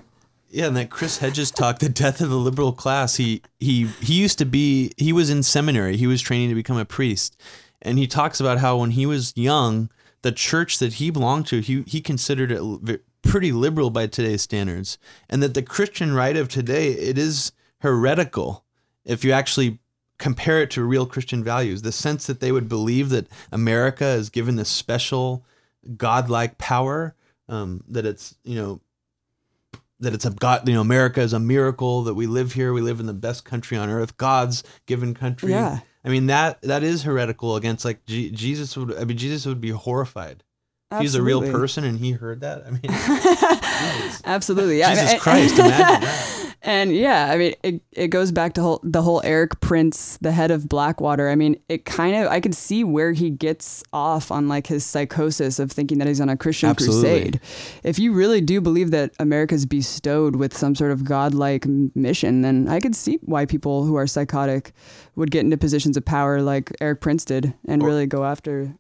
Yeah, 0.49 0.67
and 0.67 0.77
that 0.77 0.89
Chris 0.89 1.17
Hedges 1.17 1.51
talk, 1.51 1.79
the 1.79 1.89
death 1.89 2.21
of 2.21 2.29
the 2.29 2.37
liberal 2.37 2.71
class. 2.71 3.15
He 3.15 3.41
he 3.59 3.87
he 4.01 4.13
used 4.13 4.37
to 4.37 4.45
be 4.45 4.93
he 4.97 5.11
was 5.11 5.29
in 5.29 5.43
seminary. 5.43 5.97
He 5.97 6.07
was 6.07 6.21
training 6.21 6.49
to 6.49 6.55
become 6.55 6.77
a 6.77 6.85
priest, 6.85 7.35
and 7.81 7.97
he 7.97 8.07
talks 8.07 8.39
about 8.39 8.57
how 8.59 8.77
when 8.77 8.91
he 8.91 9.05
was 9.05 9.33
young, 9.35 9.89
the 10.21 10.31
church 10.31 10.79
that 10.79 10.93
he 10.93 11.09
belonged 11.09 11.47
to, 11.47 11.59
he 11.59 11.83
he 11.83 12.01
considered 12.01 12.51
it 12.51 13.01
pretty 13.21 13.51
liberal 13.51 13.89
by 13.89 14.07
today's 14.07 14.41
standards, 14.41 14.97
and 15.29 15.41
that 15.43 15.53
the 15.53 15.61
Christian 15.61 16.13
right 16.13 16.35
of 16.35 16.47
today 16.47 16.91
it 16.91 17.17
is 17.17 17.51
heretical 17.79 18.63
if 19.05 19.23
you 19.23 19.31
actually 19.31 19.79
compare 20.17 20.61
it 20.61 20.71
to 20.71 20.83
real 20.83 21.05
Christian 21.05 21.43
values. 21.43 21.81
The 21.81 21.91
sense 21.91 22.25
that 22.27 22.39
they 22.39 22.51
would 22.51 22.67
believe 22.67 23.09
that 23.09 23.27
America 23.51 24.05
is 24.05 24.29
given 24.29 24.55
this 24.55 24.69
special 24.69 25.45
godlike 25.95 26.57
power, 26.57 27.15
um, 27.47 27.83
that 27.87 28.05
it's 28.05 28.35
you 28.43 28.55
know 28.55 28.81
that 29.99 30.13
it's 30.13 30.25
a 30.25 30.31
God, 30.31 30.67
you 30.67 30.75
know, 30.75 30.81
America 30.81 31.21
is 31.21 31.33
a 31.33 31.39
miracle 31.39 32.03
that 32.03 32.13
we 32.13 32.27
live 32.27 32.53
here. 32.53 32.73
We 32.73 32.81
live 32.81 32.99
in 32.99 33.07
the 33.07 33.13
best 33.13 33.45
country 33.45 33.77
on 33.77 33.89
earth, 33.89 34.17
God's 34.17 34.63
given 34.85 35.13
country. 35.13 35.51
Yeah. 35.51 35.79
I 36.07 36.09
mean 36.09 36.27
that 36.27 36.61
that 36.61 36.83
is 36.83 37.03
heretical 37.03 37.57
against 37.57 37.83
like 37.83 38.05
G- 38.05 38.31
Jesus 38.31 38.77
would. 38.77 38.97
I 38.97 39.03
mean 39.03 39.17
Jesus 39.17 39.45
would 39.45 39.59
be 39.59 39.71
horrified. 39.71 40.43
If 40.89 41.01
he's 41.01 41.15
a 41.15 41.21
real 41.21 41.41
person 41.41 41.83
and 41.83 41.99
he 41.99 42.11
heard 42.11 42.39
that. 42.41 42.63
I 42.65 42.69
mean, 42.71 42.79
Absolutely. 44.23 44.79
Yeah. 44.79 44.95
Jesus 44.95 45.21
Christ, 45.21 45.59
imagine 45.59 46.01
that. 46.01 46.46
And 46.63 46.93
yeah, 46.95 47.29
I 47.31 47.37
mean, 47.37 47.53
it, 47.63 47.81
it 47.91 48.07
goes 48.07 48.31
back 48.31 48.53
to 48.53 48.61
whole, 48.61 48.79
the 48.83 49.01
whole 49.01 49.21
Eric 49.23 49.59
Prince, 49.61 50.17
the 50.21 50.31
head 50.31 50.51
of 50.51 50.67
Blackwater. 50.67 51.29
I 51.29 51.35
mean, 51.35 51.59
it 51.69 51.85
kind 51.85 52.15
of, 52.15 52.31
I 52.31 52.39
could 52.39 52.55
see 52.55 52.83
where 52.83 53.13
he 53.13 53.29
gets 53.29 53.83
off 53.93 54.31
on 54.31 54.47
like 54.47 54.67
his 54.67 54.85
psychosis 54.85 55.59
of 55.59 55.71
thinking 55.71 55.99
that 55.99 56.07
he's 56.07 56.19
on 56.19 56.29
a 56.29 56.35
Christian 56.37 56.69
Absolutely. 56.69 57.09
crusade. 57.31 57.41
If 57.83 57.99
you 57.99 58.11
really 58.13 58.41
do 58.41 58.59
believe 58.59 58.91
that 58.91 59.11
America's 59.19 59.65
bestowed 59.65 60.35
with 60.35 60.55
some 60.57 60.75
sort 60.75 60.91
of 60.91 61.03
godlike 61.03 61.65
mission, 61.67 62.41
then 62.41 62.67
I 62.67 62.79
could 62.79 62.95
see 62.95 63.19
why 63.21 63.45
people 63.45 63.85
who 63.85 63.95
are 63.95 64.07
psychotic 64.07 64.73
would 65.15 65.31
get 65.31 65.41
into 65.41 65.57
positions 65.57 65.95
of 65.95 66.05
power 66.05 66.41
like 66.41 66.71
Eric 66.81 67.01
Prince 67.01 67.23
did 67.23 67.53
and 67.67 67.81
Or- 67.83 67.87
really 67.87 68.07
go 68.07 68.25
after 68.25 68.73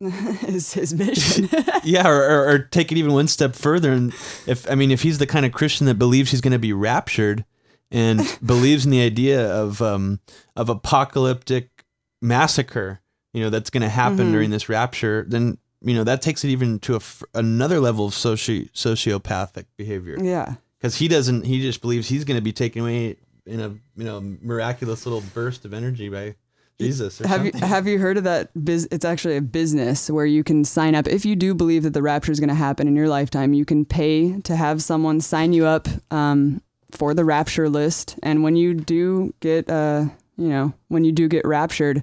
his, 0.46 0.72
his 0.74 0.94
mission. 0.94 1.48
yeah, 1.84 2.06
or, 2.08 2.16
or, 2.22 2.48
or 2.50 2.58
take 2.58 2.92
it 2.92 2.98
even 2.98 3.12
one 3.12 3.28
step 3.28 3.54
further. 3.54 3.90
And 3.92 4.12
if 4.46 4.70
I 4.70 4.74
mean, 4.74 4.90
if 4.90 5.02
he's 5.02 5.18
the 5.18 5.26
kind 5.26 5.44
of 5.44 5.52
Christian 5.52 5.86
that 5.86 5.96
believes 5.98 6.30
he's 6.30 6.40
going 6.40 6.52
to 6.52 6.58
be 6.58 6.72
raptured 6.72 7.44
and 7.90 8.20
believes 8.44 8.84
in 8.84 8.90
the 8.90 9.02
idea 9.02 9.50
of 9.50 9.82
um, 9.82 10.20
of 10.54 10.68
apocalyptic 10.68 11.84
massacre, 12.22 13.00
you 13.32 13.42
know, 13.42 13.50
that's 13.50 13.70
going 13.70 13.82
to 13.82 13.88
happen 13.88 14.28
Mhm. 14.28 14.32
during 14.32 14.50
this 14.50 14.68
rapture, 14.68 15.24
then 15.28 15.58
you 15.80 15.94
know 15.94 16.04
that 16.04 16.22
takes 16.22 16.44
it 16.44 16.48
even 16.48 16.78
to 16.80 16.94
a 16.94 16.96
f 16.96 17.22
another 17.34 17.78
level 17.80 18.06
of 18.06 18.12
soci- 18.12 18.68
sociopathic 18.72 19.66
behavior 19.76 20.16
yeah. 20.20 20.54
because 20.78 20.96
he 20.96 21.06
doesn't. 21.06 21.44
He 21.46 21.60
just 21.60 21.80
believes 21.80 22.08
he's 22.08 22.24
going 22.24 22.36
to 22.36 22.42
be 22.42 22.52
taken 22.52 22.82
away 22.82 23.16
in 23.46 23.60
a 23.60 23.68
you 23.68 24.04
know 24.04 24.20
miraculous 24.42 25.06
little 25.06 25.22
burst 25.34 25.64
of 25.64 25.72
energy 25.72 26.08
by 26.08 26.34
Jesus. 26.80 27.18
Have 27.18 27.44
you 27.44 27.52
have 27.54 27.86
you 27.88 27.98
heard 27.98 28.16
of 28.18 28.24
that? 28.24 28.50
Biz- 28.64 28.88
it's 28.90 29.04
actually 29.04 29.36
a 29.36 29.42
business 29.42 30.08
where 30.10 30.26
you 30.26 30.44
can 30.44 30.64
sign 30.64 30.94
up 30.94 31.06
if 31.08 31.24
you 31.24 31.34
do 31.36 31.54
believe 31.54 31.82
that 31.82 31.92
the 31.92 32.02
rapture 32.02 32.30
is 32.32 32.38
going 32.40 32.48
to 32.50 32.54
happen 32.54 32.86
in 32.86 32.94
your 32.94 33.08
lifetime. 33.08 33.52
You 33.52 33.64
can 33.64 33.84
pay 33.84 34.40
to 34.42 34.54
have 34.56 34.82
someone 34.82 35.20
sign 35.20 35.52
you 35.52 35.66
up 35.66 35.88
um, 36.12 36.62
for 36.92 37.14
the 37.14 37.24
rapture 37.24 37.68
list, 37.68 38.18
and 38.22 38.42
when 38.42 38.54
you 38.56 38.74
do 38.74 39.34
get, 39.40 39.68
uh, 39.68 40.04
you 40.36 40.48
know, 40.48 40.72
when 40.86 41.04
you 41.04 41.10
do 41.12 41.26
get 41.28 41.44
raptured, 41.44 42.02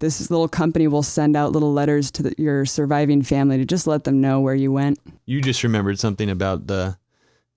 this 0.00 0.28
little 0.30 0.48
company 0.48 0.88
will 0.88 1.04
send 1.04 1.36
out 1.36 1.52
little 1.52 1.72
letters 1.72 2.10
to 2.10 2.24
the, 2.24 2.34
your 2.36 2.66
surviving 2.66 3.22
family 3.22 3.58
to 3.58 3.64
just 3.64 3.86
let 3.86 4.04
them 4.04 4.20
know 4.20 4.40
where 4.40 4.56
you 4.56 4.72
went. 4.72 4.98
you 5.24 5.40
just 5.40 5.62
remembered 5.62 5.98
something 6.00 6.28
about 6.28 6.66
the 6.66 6.98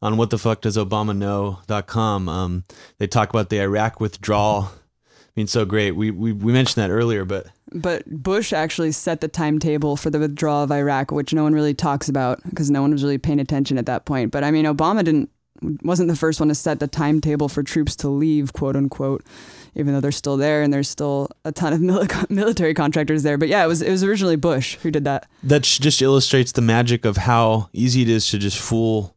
on 0.01 0.15
what 0.17 0.29
the 0.29 0.37
fuck 0.37 0.61
does 0.61 0.77
obama 0.77 1.17
know.com 1.17 2.29
um 2.29 2.63
they 2.99 3.07
talk 3.07 3.29
about 3.29 3.49
the 3.49 3.59
iraq 3.59 3.99
withdrawal 3.99 4.71
being 5.39 5.47
so 5.47 5.63
great 5.63 5.91
we 5.91 6.11
we, 6.11 6.33
we 6.33 6.51
mentioned 6.51 6.83
that 6.83 6.91
earlier 6.93 7.23
but 7.23 7.47
But 7.71 8.03
Bush 8.05 8.51
actually 8.51 8.91
set 8.91 9.21
the 9.21 9.29
timetable 9.29 9.95
for 9.95 10.09
the 10.09 10.19
withdrawal 10.19 10.63
of 10.63 10.71
Iraq, 10.71 11.11
which 11.11 11.33
no 11.33 11.43
one 11.43 11.53
really 11.53 11.73
talks 11.73 12.09
about 12.09 12.41
because 12.43 12.69
no 12.69 12.81
one 12.81 12.91
was 12.91 13.03
really 13.03 13.19
paying 13.19 13.39
attention 13.39 13.77
at 13.77 13.85
that 13.85 14.03
point. 14.05 14.31
But 14.31 14.43
I 14.43 14.51
mean, 14.51 14.65
Obama 14.65 15.01
didn't 15.03 15.29
wasn't 15.83 16.09
the 16.09 16.15
first 16.15 16.39
one 16.41 16.49
to 16.49 16.55
set 16.55 16.79
the 16.79 16.87
timetable 16.87 17.47
for 17.47 17.63
troops 17.63 17.95
to 17.97 18.09
leave, 18.09 18.53
quote 18.53 18.75
unquote, 18.75 19.23
even 19.75 19.93
though 19.93 20.01
they're 20.01 20.11
still 20.11 20.35
there 20.35 20.61
and 20.63 20.73
there's 20.73 20.89
still 20.89 21.29
a 21.45 21.51
ton 21.51 21.71
of 21.73 21.79
mili- 21.89 22.29
military 22.29 22.73
contractors 22.73 23.23
there. 23.23 23.37
But 23.37 23.47
yeah, 23.49 23.63
it 23.63 23.67
was 23.67 23.81
it 23.81 23.91
was 23.91 24.03
originally 24.03 24.35
Bush 24.35 24.75
who 24.81 24.91
did 24.91 25.05
that. 25.05 25.27
that 25.43 25.63
just 25.63 26.01
illustrates 26.01 26.51
the 26.51 26.61
magic 26.61 27.05
of 27.05 27.17
how 27.17 27.69
easy 27.71 28.01
it 28.01 28.09
is 28.09 28.27
to 28.31 28.37
just 28.37 28.57
fool 28.57 29.15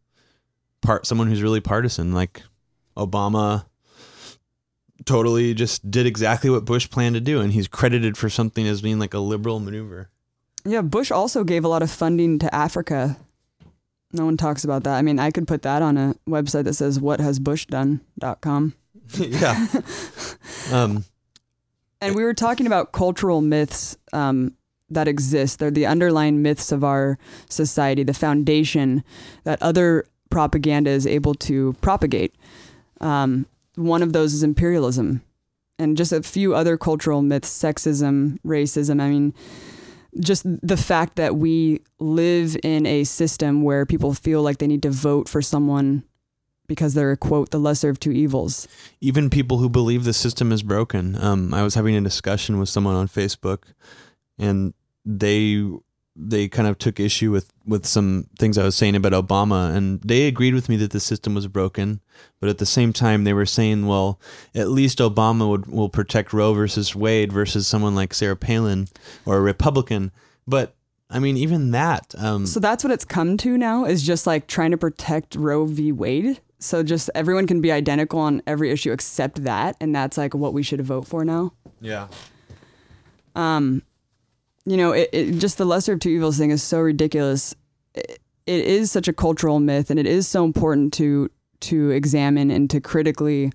part 0.82 1.06
someone 1.06 1.28
who's 1.28 1.42
really 1.42 1.60
partisan 1.60 2.12
like 2.12 2.42
obama 2.96 3.64
totally 5.04 5.54
just 5.54 5.90
did 5.90 6.06
exactly 6.06 6.50
what 6.50 6.64
bush 6.64 6.88
planned 6.90 7.14
to 7.14 7.20
do 7.20 7.40
and 7.40 7.52
he's 7.52 7.68
credited 7.68 8.16
for 8.16 8.28
something 8.28 8.66
as 8.66 8.82
being 8.82 8.98
like 8.98 9.14
a 9.14 9.18
liberal 9.18 9.58
maneuver 9.60 10.08
Yeah, 10.64 10.82
Bush 10.82 11.10
also 11.10 11.42
gave 11.44 11.64
a 11.64 11.68
lot 11.68 11.82
of 11.82 11.90
funding 11.90 12.38
to 12.38 12.54
Africa. 12.54 13.16
No 14.12 14.24
one 14.26 14.36
talks 14.36 14.62
about 14.62 14.84
that. 14.84 14.94
I 14.96 15.02
mean, 15.02 15.18
I 15.18 15.30
could 15.32 15.48
put 15.48 15.62
that 15.62 15.82
on 15.82 15.96
a 15.96 16.14
website 16.28 16.64
that 16.64 16.74
says 16.74 17.00
"What 17.00 17.18
has 17.20 17.40
Bush 17.40 17.66
whathasbushdone.com. 17.66 18.74
yeah 19.18 19.66
um 20.72 21.04
And 22.00 22.14
we 22.14 22.22
were 22.22 22.34
talking 22.34 22.66
about 22.66 22.92
cultural 22.92 23.40
myths 23.40 23.96
um, 24.12 24.54
that 24.90 25.08
exist. 25.08 25.58
They're 25.58 25.70
the 25.70 25.86
underlying 25.86 26.42
myths 26.42 26.70
of 26.70 26.84
our 26.84 27.18
society, 27.48 28.04
the 28.04 28.14
foundation 28.14 29.02
that 29.44 29.60
other 29.62 30.06
propaganda 30.30 30.90
is 30.90 31.06
able 31.06 31.34
to 31.34 31.74
propagate. 31.80 32.34
Um, 33.00 33.46
one 33.76 34.02
of 34.02 34.12
those 34.12 34.34
is 34.34 34.42
imperialism, 34.42 35.22
and 35.78 35.96
just 35.96 36.12
a 36.12 36.22
few 36.22 36.54
other 36.54 36.76
cultural 36.76 37.22
myths: 37.22 37.50
sexism, 37.50 38.38
racism. 38.44 39.00
I 39.00 39.08
mean, 39.08 39.34
just 40.20 40.44
the 40.44 40.76
fact 40.76 41.16
that 41.16 41.36
we 41.36 41.80
live 41.98 42.56
in 42.62 42.86
a 42.86 43.04
system 43.04 43.62
where 43.62 43.86
people 43.86 44.14
feel 44.14 44.42
like 44.42 44.58
they 44.58 44.66
need 44.66 44.82
to 44.82 44.90
vote 44.90 45.28
for 45.28 45.40
someone 45.40 46.04
because 46.68 46.94
they're 46.94 47.16
quote 47.16 47.50
the 47.50 47.58
lesser 47.58 47.90
of 47.90 48.00
two 48.00 48.12
evils. 48.12 48.68
even 49.00 49.28
people 49.28 49.58
who 49.58 49.68
believe 49.68 50.04
the 50.04 50.12
system 50.12 50.52
is 50.52 50.62
broken. 50.62 51.22
Um, 51.22 51.52
I 51.52 51.62
was 51.62 51.74
having 51.74 51.96
a 51.96 52.00
discussion 52.00 52.58
with 52.58 52.68
someone 52.68 52.94
on 52.94 53.08
Facebook, 53.08 53.64
and 54.38 54.72
they 55.04 55.66
they 56.14 56.46
kind 56.46 56.68
of 56.68 56.78
took 56.78 57.00
issue 57.00 57.30
with 57.30 57.50
with 57.66 57.86
some 57.86 58.26
things 58.38 58.58
I 58.58 58.64
was 58.64 58.76
saying 58.76 58.96
about 58.96 59.12
Obama, 59.12 59.74
and 59.74 60.00
they 60.02 60.26
agreed 60.26 60.54
with 60.54 60.68
me 60.68 60.76
that 60.76 60.90
the 60.90 61.00
system 61.00 61.34
was 61.34 61.46
broken. 61.46 62.00
But 62.40 62.50
at 62.50 62.58
the 62.58 62.66
same 62.66 62.92
time, 62.92 63.24
they 63.24 63.32
were 63.32 63.46
saying, 63.46 63.86
well, 63.86 64.20
at 64.54 64.68
least 64.68 64.98
Obama 64.98 65.48
would 65.48 65.66
will 65.66 65.88
protect 65.88 66.32
Roe 66.32 66.52
versus 66.52 66.94
Wade 66.94 67.32
versus 67.32 67.66
someone 67.66 67.94
like 67.94 68.12
Sarah 68.14 68.36
Palin 68.36 68.88
or 69.24 69.36
a 69.36 69.40
Republican. 69.40 70.10
But 70.46 70.74
I 71.08 71.18
mean, 71.18 71.36
even 71.36 71.70
that. 71.72 72.14
Um, 72.18 72.46
So 72.46 72.58
that's 72.60 72.82
what 72.84 72.92
it's 72.92 73.04
come 73.04 73.36
to 73.38 73.56
now 73.56 73.84
is 73.84 74.02
just 74.02 74.26
like 74.26 74.46
trying 74.46 74.70
to 74.72 74.78
protect 74.78 75.34
Roe 75.34 75.66
v. 75.66 75.92
Wade. 75.92 76.40
So 76.58 76.82
just 76.82 77.10
everyone 77.14 77.46
can 77.46 77.60
be 77.60 77.72
identical 77.72 78.20
on 78.20 78.40
every 78.46 78.70
issue 78.70 78.92
except 78.92 79.44
that, 79.44 79.76
and 79.80 79.94
that's 79.94 80.16
like 80.16 80.32
what 80.34 80.52
we 80.52 80.62
should 80.62 80.80
vote 80.82 81.06
for 81.08 81.24
now. 81.24 81.52
yeah. 81.80 82.08
Um, 83.34 83.82
you 84.64 84.76
know, 84.76 84.92
it, 84.92 85.10
it 85.12 85.32
just 85.38 85.58
the 85.58 85.64
lesser 85.64 85.94
of 85.94 86.00
two 86.00 86.10
evils 86.10 86.38
thing 86.38 86.50
is 86.50 86.62
so 86.62 86.80
ridiculous. 86.80 87.54
It, 87.94 88.20
it 88.46 88.64
is 88.64 88.90
such 88.90 89.08
a 89.08 89.12
cultural 89.12 89.60
myth, 89.60 89.90
and 89.90 89.98
it 89.98 90.06
is 90.06 90.26
so 90.28 90.44
important 90.44 90.92
to 90.94 91.30
to 91.60 91.90
examine 91.90 92.50
and 92.50 92.68
to 92.70 92.80
critically 92.80 93.52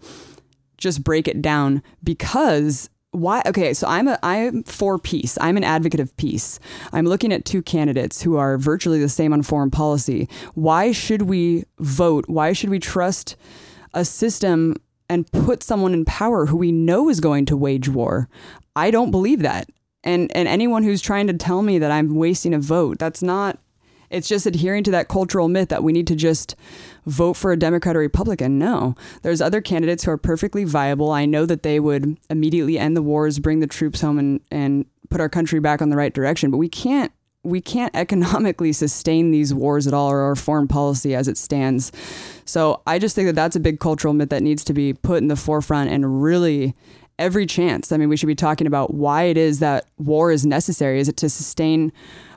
just 0.78 1.04
break 1.04 1.28
it 1.28 1.42
down 1.42 1.84
because 2.04 2.90
why 3.12 3.42
okay 3.46 3.74
so 3.74 3.88
i'm 3.88 4.08
a 4.08 4.18
i'm 4.22 4.64
for 4.64 5.00
peace 5.00 5.38
i'm 5.42 5.58
an 5.58 5.64
advocate 5.64 6.00
of 6.00 6.16
peace 6.18 6.60
i'm 6.94 7.06
looking 7.06 7.34
at 7.34 7.44
two 7.44 7.62
candidates 7.62 8.22
who 8.22 8.38
are 8.38 8.58
virtually 8.58 9.00
the 9.00 9.10
same 9.10 9.34
on 9.34 9.42
foreign 9.42 9.72
policy 9.72 10.30
why 10.54 10.92
should 10.92 11.24
we 11.24 11.64
vote 11.80 12.26
why 12.28 12.54
should 12.54 12.70
we 12.70 12.80
trust 12.80 13.36
a 13.94 14.06
system 14.06 14.76
and 15.10 15.32
put 15.32 15.64
someone 15.64 15.94
in 15.94 16.06
power 16.06 16.48
who 16.48 16.58
we 16.58 16.72
know 16.72 17.10
is 17.10 17.20
going 17.20 17.46
to 17.46 17.58
wage 17.58 17.90
war. 17.90 18.30
I 18.76 18.92
don't 18.92 19.12
believe 19.12 19.42
that. 19.42 19.70
And 20.08 20.32
and 20.34 20.48
anyone 20.48 20.84
who's 20.84 21.02
trying 21.02 21.28
to 21.28 21.34
tell 21.34 21.62
me 21.62 21.78
that 21.80 21.92
I'm 21.92 22.16
wasting 22.16 22.54
a 22.54 22.60
vote, 22.60 22.98
that's 22.98 23.22
not 23.22 23.60
it's 24.10 24.30
just 24.30 24.46
adhering 24.46 24.86
to 24.86 24.92
that 24.92 25.10
cultural 25.10 25.50
myth 25.50 25.68
that 25.68 25.84
we 25.84 25.92
need 25.92 26.08
to 26.08 26.16
just 26.16 26.56
vote 27.06 27.34
for 27.34 27.52
a 27.52 27.58
Democrat 27.58 27.94
or 27.94 28.00
Republican. 28.00 28.58
No, 28.58 28.96
there's 29.22 29.42
other 29.42 29.60
candidates 29.60 30.06
who 30.06 30.12
are 30.12 30.18
perfectly 30.18 30.64
viable. 30.64 31.12
I 31.12 31.26
know 31.26 31.46
that 31.46 31.64
they 31.64 31.78
would 31.78 32.18
immediately 32.30 32.80
end 32.80 32.96
the 32.96 33.02
wars, 33.02 33.40
bring 33.40 33.60
the 33.60 33.68
troops 33.68 34.00
home, 34.00 34.18
and, 34.18 34.40
and 34.50 34.86
put 35.10 35.20
our 35.20 35.28
country 35.28 35.60
back 35.60 35.82
on 35.82 35.90
the 35.90 35.98
right 35.98 36.14
direction. 36.14 36.52
But 36.52 36.58
we 36.58 36.70
can't 36.70 37.12
we 37.44 37.60
can't 37.60 37.94
economically 37.96 38.72
sustain 38.72 39.32
these 39.32 39.54
wars 39.54 39.88
at 39.88 39.94
all 39.94 40.10
or 40.10 40.22
our 40.22 40.36
foreign 40.36 40.70
policy 40.70 41.14
as 41.14 41.28
it 41.28 41.38
stands. 41.38 41.92
So 42.46 42.82
I 42.88 42.98
just 42.98 43.14
think 43.14 43.28
that 43.28 43.36
that's 43.36 43.58
a 43.58 43.60
big 43.60 43.82
cultural 43.82 44.14
myth 44.14 44.30
that 44.30 44.42
needs 44.42 44.64
to 44.66 44.74
be 44.74 44.94
put 44.94 45.18
in 45.18 45.28
the 45.28 45.36
forefront 45.36 45.90
and 45.90 46.24
really 46.24 46.76
every 47.20 47.46
chance. 47.46 47.92
I 47.92 47.98
mean, 47.98 48.10
we 48.10 48.18
should 48.18 48.28
be 48.28 48.36
talking 48.36 48.68
about 48.68 48.94
why 48.94 49.24
it 49.24 49.38
is 49.38 49.60
that 49.60 49.86
war 49.98 50.32
is 50.32 50.46
necessary. 50.46 51.00
Is 51.00 51.10
it 51.10 51.18
to 51.18 51.30
sustain 51.30 51.92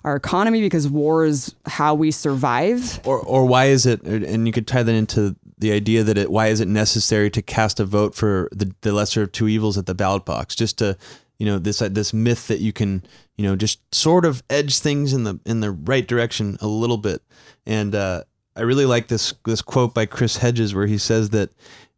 our 0.04 0.16
economy 0.16 0.60
because 0.60 0.88
war 0.88 1.24
is 1.24 1.54
how 1.66 1.94
we 1.94 2.10
survive? 2.10 3.00
Or 3.04 3.18
or 3.20 3.44
why 3.44 3.66
is 3.66 3.86
it? 3.86 4.02
And 4.02 4.46
you 4.46 4.52
could 4.52 4.66
tie 4.66 4.82
that 4.82 4.94
into 4.94 5.36
the 5.58 5.72
idea 5.72 6.02
that 6.02 6.16
it 6.16 6.30
why 6.30 6.48
is 6.48 6.60
it 6.60 6.68
necessary 6.68 7.30
to 7.30 7.42
cast 7.42 7.80
a 7.80 7.84
vote 7.84 8.14
for 8.14 8.48
the, 8.52 8.74
the 8.80 8.92
lesser 8.92 9.22
of 9.22 9.32
two 9.32 9.48
evils 9.48 9.76
at 9.76 9.86
the 9.86 9.94
ballot 9.94 10.24
box? 10.24 10.54
Just 10.54 10.78
to 10.78 10.96
you 11.38 11.46
know 11.46 11.58
this 11.58 11.78
this 11.78 12.12
myth 12.12 12.48
that 12.48 12.60
you 12.60 12.72
can 12.72 13.02
you 13.36 13.44
know 13.44 13.56
just 13.56 13.94
sort 13.94 14.24
of 14.24 14.42
edge 14.50 14.78
things 14.78 15.12
in 15.12 15.24
the 15.24 15.38
in 15.44 15.60
the 15.60 15.70
right 15.70 16.06
direction 16.06 16.56
a 16.60 16.66
little 16.66 16.98
bit. 16.98 17.22
And 17.66 17.94
uh, 17.94 18.24
I 18.56 18.62
really 18.62 18.86
like 18.86 19.08
this 19.08 19.34
this 19.44 19.62
quote 19.62 19.94
by 19.94 20.06
Chris 20.06 20.38
Hedges 20.38 20.74
where 20.74 20.86
he 20.86 20.98
says 20.98 21.30
that 21.30 21.50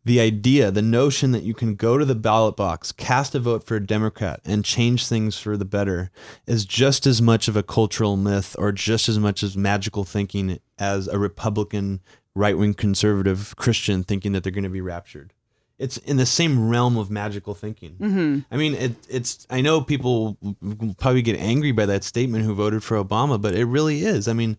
the 0.05 0.21
idea, 0.21 0.71
the 0.71 0.83
notion 0.83 1.31
that 1.33 1.45
you 1.45 1.55
can 1.55 1.77
go 1.77 1.97
to 1.97 2.05
the 2.05 2.15
ballot 2.15 2.57
box, 2.57 2.91
cast 2.91 3.35
a 3.35 3.41
vote 3.41 3.65
for 3.65 3.77
a 3.77 3.87
Democrat, 3.87 4.41
and 4.45 4.65
change 4.65 5.07
things 5.07 5.38
for 5.38 5.57
the 5.57 5.65
better 5.65 6.11
is 6.47 6.65
just 6.65 7.07
as 7.07 7.23
much 7.23 7.47
of 7.47 7.57
a 7.57 7.62
cultural 7.62 8.17
myth 8.17 8.57
or 8.59 8.73
just 8.73 9.09
as 9.09 9.19
much 9.19 9.43
as 9.43 9.57
magical 9.57 10.03
thinking 10.05 10.59
as 10.79 11.07
a 11.07 11.19
Republican, 11.19 12.01
right 12.35 12.59
wing 12.59 12.75
conservative 12.75 13.55
Christian 13.57 14.03
thinking 14.03 14.33
that 14.33 14.43
they're 14.43 14.53
going 14.53 14.65
to 14.65 14.71
be 14.71 14.81
raptured. 14.81 15.33
It's 15.79 15.97
in 15.99 16.17
the 16.17 16.27
same 16.27 16.69
realm 16.69 16.97
of 16.97 17.11
magical 17.11 17.55
thinking. 17.55 17.95
Mm-hmm. 17.95 18.38
I 18.51 18.57
mean, 18.57 18.75
it, 18.75 18.95
it's. 19.09 19.47
I 19.51 19.62
know 19.62 19.81
people 19.81 20.37
will 20.61 20.95
probably 20.95 21.23
get 21.23 21.41
angry 21.41 21.73
by 21.73 21.87
that 21.87 22.05
statement 22.05 22.45
who 22.45 22.55
voted 22.55 22.85
for 22.85 23.03
Obama, 23.03 23.41
but 23.41 23.55
it 23.55 23.65
really 23.65 24.05
is. 24.05 24.29
I 24.29 24.33
mean, 24.33 24.59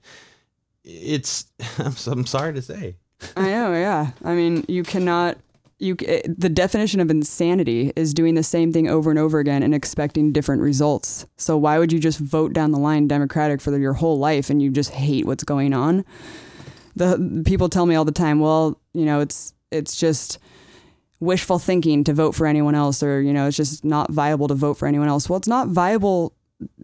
it's. 0.83 1.45
I'm, 1.79 1.95
I'm 2.07 2.25
sorry 2.25 2.53
to 2.53 2.61
say. 2.61 2.97
I 3.35 3.49
know, 3.49 3.73
yeah. 3.73 4.11
I 4.23 4.35
mean, 4.35 4.65
you 4.67 4.83
cannot. 4.83 5.37
You 5.79 5.97
c- 5.99 6.05
eh, 6.07 6.21
the 6.27 6.49
definition 6.49 6.99
of 6.99 7.09
insanity 7.09 7.91
is 7.95 8.13
doing 8.13 8.35
the 8.35 8.43
same 8.43 8.71
thing 8.71 8.87
over 8.87 9.09
and 9.09 9.19
over 9.19 9.39
again 9.39 9.63
and 9.63 9.73
expecting 9.73 10.31
different 10.31 10.61
results. 10.61 11.25
So 11.37 11.57
why 11.57 11.77
would 11.79 11.91
you 11.91 11.99
just 11.99 12.19
vote 12.19 12.53
down 12.53 12.71
the 12.71 12.79
line 12.79 13.07
Democratic 13.07 13.59
for 13.59 13.77
your 13.77 13.93
whole 13.93 14.17
life 14.17 14.49
and 14.49 14.61
you 14.61 14.69
just 14.69 14.91
hate 14.91 15.25
what's 15.25 15.43
going 15.43 15.73
on? 15.73 16.05
The 16.95 17.43
people 17.45 17.69
tell 17.69 17.85
me 17.85 17.95
all 17.95 18.05
the 18.05 18.11
time, 18.11 18.39
well, 18.39 18.79
you 18.93 19.05
know, 19.05 19.19
it's 19.19 19.53
it's 19.71 19.97
just 19.97 20.37
wishful 21.19 21.57
thinking 21.57 22.03
to 22.03 22.13
vote 22.13 22.33
for 22.35 22.45
anyone 22.45 22.75
else 22.75 23.01
or 23.01 23.21
you 23.21 23.33
know, 23.33 23.47
it's 23.47 23.57
just 23.57 23.83
not 23.83 24.11
viable 24.11 24.47
to 24.47 24.55
vote 24.55 24.75
for 24.75 24.87
anyone 24.87 25.07
else. 25.07 25.29
Well, 25.29 25.37
it's 25.37 25.47
not 25.47 25.67
viable 25.69 26.33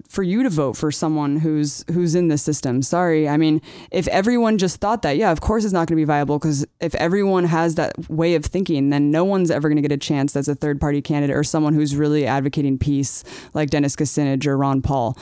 for 0.07 0.23
you 0.23 0.43
to 0.43 0.49
vote 0.49 0.77
for 0.77 0.91
someone 0.91 1.37
who's 1.37 1.85
who's 1.91 2.15
in 2.15 2.27
the 2.27 2.37
system. 2.37 2.81
Sorry. 2.81 3.27
I 3.27 3.37
mean, 3.37 3.61
if 3.91 4.07
everyone 4.07 4.57
just 4.57 4.81
thought 4.81 5.01
that, 5.03 5.17
yeah, 5.17 5.31
of 5.31 5.41
course 5.41 5.63
it's 5.63 5.73
not 5.73 5.87
going 5.87 5.95
to 5.97 6.01
be 6.01 6.05
viable 6.05 6.39
because 6.39 6.65
if 6.79 6.95
everyone 6.95 7.45
has 7.45 7.75
that 7.75 8.09
way 8.09 8.35
of 8.35 8.45
thinking, 8.45 8.89
then 8.89 9.11
no 9.11 9.23
one's 9.23 9.51
ever 9.51 9.69
going 9.69 9.77
to 9.77 9.81
get 9.81 9.91
a 9.91 9.97
chance 9.97 10.35
as 10.35 10.47
a 10.47 10.55
third 10.55 10.79
party 10.79 11.01
candidate 11.01 11.35
or 11.35 11.43
someone 11.43 11.73
who's 11.73 11.95
really 11.95 12.25
advocating 12.25 12.77
peace 12.77 13.23
like 13.53 13.69
Dennis 13.69 13.95
Kucinich 13.95 14.45
or 14.45 14.57
Ron 14.57 14.81
Paul. 14.81 15.17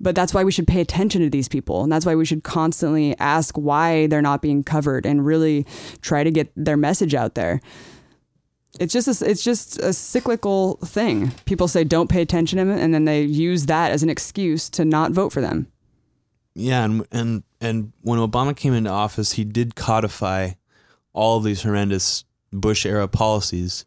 But 0.00 0.16
that's 0.16 0.34
why 0.34 0.42
we 0.42 0.50
should 0.50 0.66
pay 0.66 0.80
attention 0.80 1.22
to 1.22 1.30
these 1.30 1.48
people. 1.48 1.84
And 1.84 1.92
that's 1.92 2.04
why 2.04 2.16
we 2.16 2.24
should 2.24 2.42
constantly 2.42 3.16
ask 3.20 3.56
why 3.56 4.08
they're 4.08 4.20
not 4.20 4.42
being 4.42 4.64
covered 4.64 5.06
and 5.06 5.24
really 5.24 5.64
try 6.00 6.24
to 6.24 6.30
get 6.30 6.52
their 6.56 6.76
message 6.76 7.14
out 7.14 7.36
there 7.36 7.60
it's 8.80 8.92
just 8.92 9.22
a, 9.22 9.30
it's 9.30 9.44
just 9.44 9.78
a 9.80 9.92
cyclical 9.92 10.76
thing. 10.76 11.30
People 11.44 11.68
say 11.68 11.84
don't 11.84 12.08
pay 12.08 12.22
attention 12.22 12.58
to 12.58 12.64
them, 12.64 12.78
and 12.78 12.94
then 12.94 13.04
they 13.04 13.22
use 13.22 13.66
that 13.66 13.92
as 13.92 14.02
an 14.02 14.10
excuse 14.10 14.70
to 14.70 14.84
not 14.84 15.12
vote 15.12 15.32
for 15.32 15.40
them. 15.40 15.66
Yeah, 16.54 16.84
and 16.84 17.06
and 17.10 17.42
and 17.60 17.92
when 18.02 18.18
Obama 18.18 18.56
came 18.56 18.74
into 18.74 18.90
office, 18.90 19.32
he 19.32 19.44
did 19.44 19.74
codify 19.74 20.52
all 21.12 21.38
of 21.38 21.44
these 21.44 21.62
horrendous 21.62 22.24
Bush 22.52 22.86
era 22.86 23.08
policies. 23.08 23.84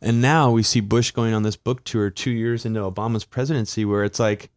And 0.00 0.22
now 0.22 0.50
we 0.52 0.62
see 0.62 0.80
Bush 0.80 1.10
going 1.10 1.34
on 1.34 1.42
this 1.42 1.56
book 1.56 1.82
tour 1.82 2.08
2 2.08 2.30
years 2.30 2.64
into 2.64 2.78
Obama's 2.80 3.24
presidency 3.24 3.84
where 3.84 4.04
it's 4.04 4.20
like 4.20 4.50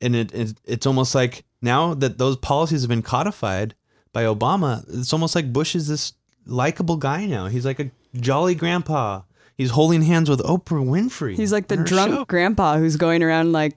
and 0.00 0.14
it, 0.14 0.32
it 0.32 0.54
it's 0.64 0.86
almost 0.86 1.14
like 1.14 1.44
now 1.62 1.94
that 1.94 2.18
those 2.18 2.36
policies 2.36 2.82
have 2.82 2.88
been 2.88 3.02
codified 3.02 3.74
by 4.12 4.24
Obama, 4.24 4.84
it's 4.88 5.12
almost 5.12 5.34
like 5.34 5.52
Bush 5.52 5.74
is 5.74 5.88
this 5.88 6.12
likable 6.46 6.96
guy 6.96 7.26
now. 7.26 7.46
He's 7.46 7.66
like 7.66 7.80
a 7.80 7.90
jolly 8.20 8.54
grandpa. 8.54 9.22
He's 9.56 9.70
holding 9.70 10.02
hands 10.02 10.28
with 10.28 10.40
Oprah 10.40 10.84
Winfrey. 10.86 11.34
He's 11.36 11.52
like 11.52 11.68
the 11.68 11.76
drunk 11.78 12.12
show. 12.12 12.24
grandpa 12.26 12.76
who's 12.78 12.96
going 12.96 13.22
around 13.22 13.52
like 13.52 13.76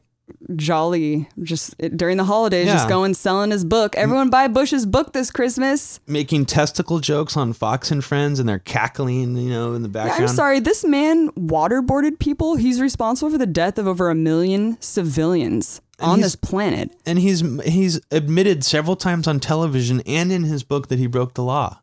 jolly 0.55 1.27
just 1.41 1.75
during 1.97 2.17
the 2.17 2.23
holidays 2.23 2.67
just 2.67 2.87
going 2.87 3.15
selling 3.15 3.49
his 3.49 3.65
book 3.65 3.95
everyone 3.95 4.29
buy 4.29 4.47
bush's 4.47 4.85
book 4.85 5.11
this 5.11 5.31
christmas 5.31 5.99
making 6.05 6.45
testicle 6.45 6.99
jokes 6.99 7.35
on 7.35 7.51
Fox 7.51 7.89
and 7.89 8.03
Friends, 8.05 8.39
and 8.39 8.47
they're 8.47 8.59
cackling, 8.59 9.35
you 9.35 9.49
know, 9.49 9.73
in 9.73 9.81
the 9.81 9.87
Yeah, 9.89 9.93
background. 10.05 10.21
i'm 10.29 10.35
sorry 10.35 10.59
this 10.59 10.85
man 10.85 11.29
waterboarded 11.31 12.19
people 12.19 12.57
he's 12.57 12.79
responsible 12.79 13.31
for 13.31 13.39
the 13.39 13.47
death 13.47 13.79
of 13.79 13.87
over 13.87 14.11
a 14.11 14.15
million 14.15 14.77
civilians 14.81 15.81
And 15.99 16.11
on 16.11 16.21
this 16.21 16.35
planet 16.35 16.91
and 17.07 17.17
he's 17.17 17.41
he's 17.63 17.99
admitted 18.11 18.63
several 18.63 18.95
times 18.95 19.27
on 19.27 19.39
television 19.39 20.01
and 20.05 20.31
in 20.31 20.43
his 20.43 20.61
book 20.63 20.89
that 20.89 20.99
he 20.99 21.07
broke 21.07 21.33
the 21.33 21.43
law. 21.43 21.81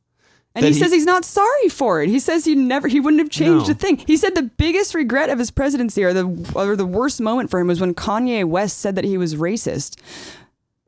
And 0.57 0.65
that 0.65 0.73
he, 0.73 0.79
says 0.79 0.91
he's 0.93 1.05
not 1.05 1.25
sorry 1.25 1.69
for 1.69 2.03
it. 2.03 2.09
He 2.09 2.19
says 2.19 2.45
he 2.45 2.55
never 2.55 2.89
he 2.89 2.99
wouldn't 2.99 3.21
have 3.21 3.31
changed 3.31 3.67
No. 3.69 3.73
a 3.73 3.75
thing. 3.75 3.99
He 3.99 4.17
said 4.17 4.35
the 4.35 4.43
biggest 4.43 4.95
regret 4.95 5.31
of 5.31 5.39
his 5.39 5.51
presidency 5.51 6.03
or 6.03 6.13
the 6.13 6.51
or 6.55 6.75
the 6.77 6.87
worst 6.87 7.21
moment 7.21 7.51
for 7.51 7.61
him 7.61 7.67
was 7.69 7.81
when 7.81 7.95
Kanye 7.95 8.45
West 8.45 8.79
said 8.79 8.95
that 8.97 9.05
he 9.05 9.17
was 9.19 9.35
racist 9.35 9.97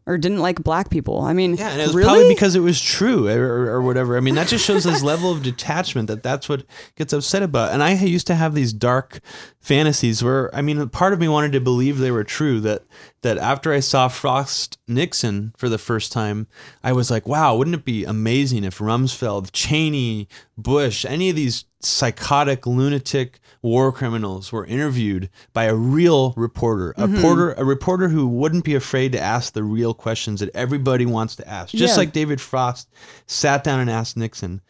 or 0.08 0.16
didn't 0.16 0.38
like 0.38 0.64
black 0.64 0.88
people. 0.88 1.20
I 1.20 1.34
mean, 1.34 1.54
Yeah, 1.54 1.68
and 1.68 1.80
it 1.80 1.86
was 1.88 1.94
really? 1.94 2.06
probably 2.08 2.28
because 2.30 2.56
it 2.56 2.60
was 2.60 2.80
true 2.80 3.28
or, 3.28 3.70
or, 3.70 3.82
whatever. 3.82 4.16
I 4.16 4.20
mean, 4.20 4.34
that 4.36 4.48
just 4.48 4.64
shows 4.64 4.84
his 4.84 5.04
level 5.04 5.30
of 5.30 5.42
detachment 5.42 6.08
that 6.08 6.22
that's 6.22 6.48
what 6.48 6.64
gets 6.96 7.12
upset 7.12 7.42
about. 7.42 7.72
And 7.72 7.82
I 7.82 7.92
used 7.92 8.26
to 8.28 8.34
have 8.34 8.54
these 8.54 8.72
dark 8.72 9.20
fantasies 9.60 10.24
where, 10.24 10.52
I 10.54 10.62
mean, 10.62 10.88
part 10.88 11.12
of 11.12 11.20
me 11.20 11.28
wanted 11.28 11.52
to 11.52 11.60
believe 11.60 11.98
they 11.98 12.10
were 12.10 12.24
true. 12.24 12.58
That 12.60 12.84
that 13.20 13.36
after 13.36 13.70
I 13.70 13.80
saw 13.80 14.08
Frost 14.08 14.78
Nixon 14.88 15.52
for 15.58 15.68
the 15.68 15.78
first 15.78 16.10
time, 16.10 16.46
I 16.82 16.92
was 16.92 17.10
like, 17.10 17.28
wow, 17.28 17.54
wouldn't 17.54 17.76
it 17.76 17.84
be 17.84 18.04
amazing 18.04 18.64
if 18.64 18.78
Rumsfeld, 18.78 19.50
Cheney, 19.52 20.26
Bush, 20.56 21.04
any 21.04 21.28
of 21.28 21.36
these 21.36 21.66
psychotic, 21.80 22.66
lunatic 22.66 23.38
war 23.62 23.92
criminals 23.92 24.52
were 24.52 24.64
interviewed 24.66 25.30
by 25.52 25.64
a 25.64 25.74
real 25.74 26.32
reporter, 26.36 26.90
a 26.92 27.02
Mm-hmm. 27.02 27.14
reporter, 27.16 27.52
a 27.54 27.64
reporter 27.64 28.08
who 28.08 28.26
wouldn't 28.26 28.64
be 28.64 28.74
afraid 28.74 29.12
to 29.12 29.20
ask 29.20 29.52
the 29.52 29.62
real 29.64 29.94
questions 29.94 30.40
that 30.40 30.54
everybody 30.54 31.06
wants 31.06 31.36
to 31.36 31.48
ask, 31.48 31.74
just 31.74 31.94
Yeah. 31.94 31.98
like 31.98 32.12
David 32.12 32.40
Frost 32.40 32.88
sat 33.26 33.64
down 33.64 33.80
and 33.80 33.90
asked 33.90 34.16
Nixon. 34.16 34.60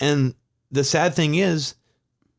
And 0.00 0.34
the 0.70 0.84
sad 0.84 1.14
thing 1.14 1.34
is, 1.36 1.74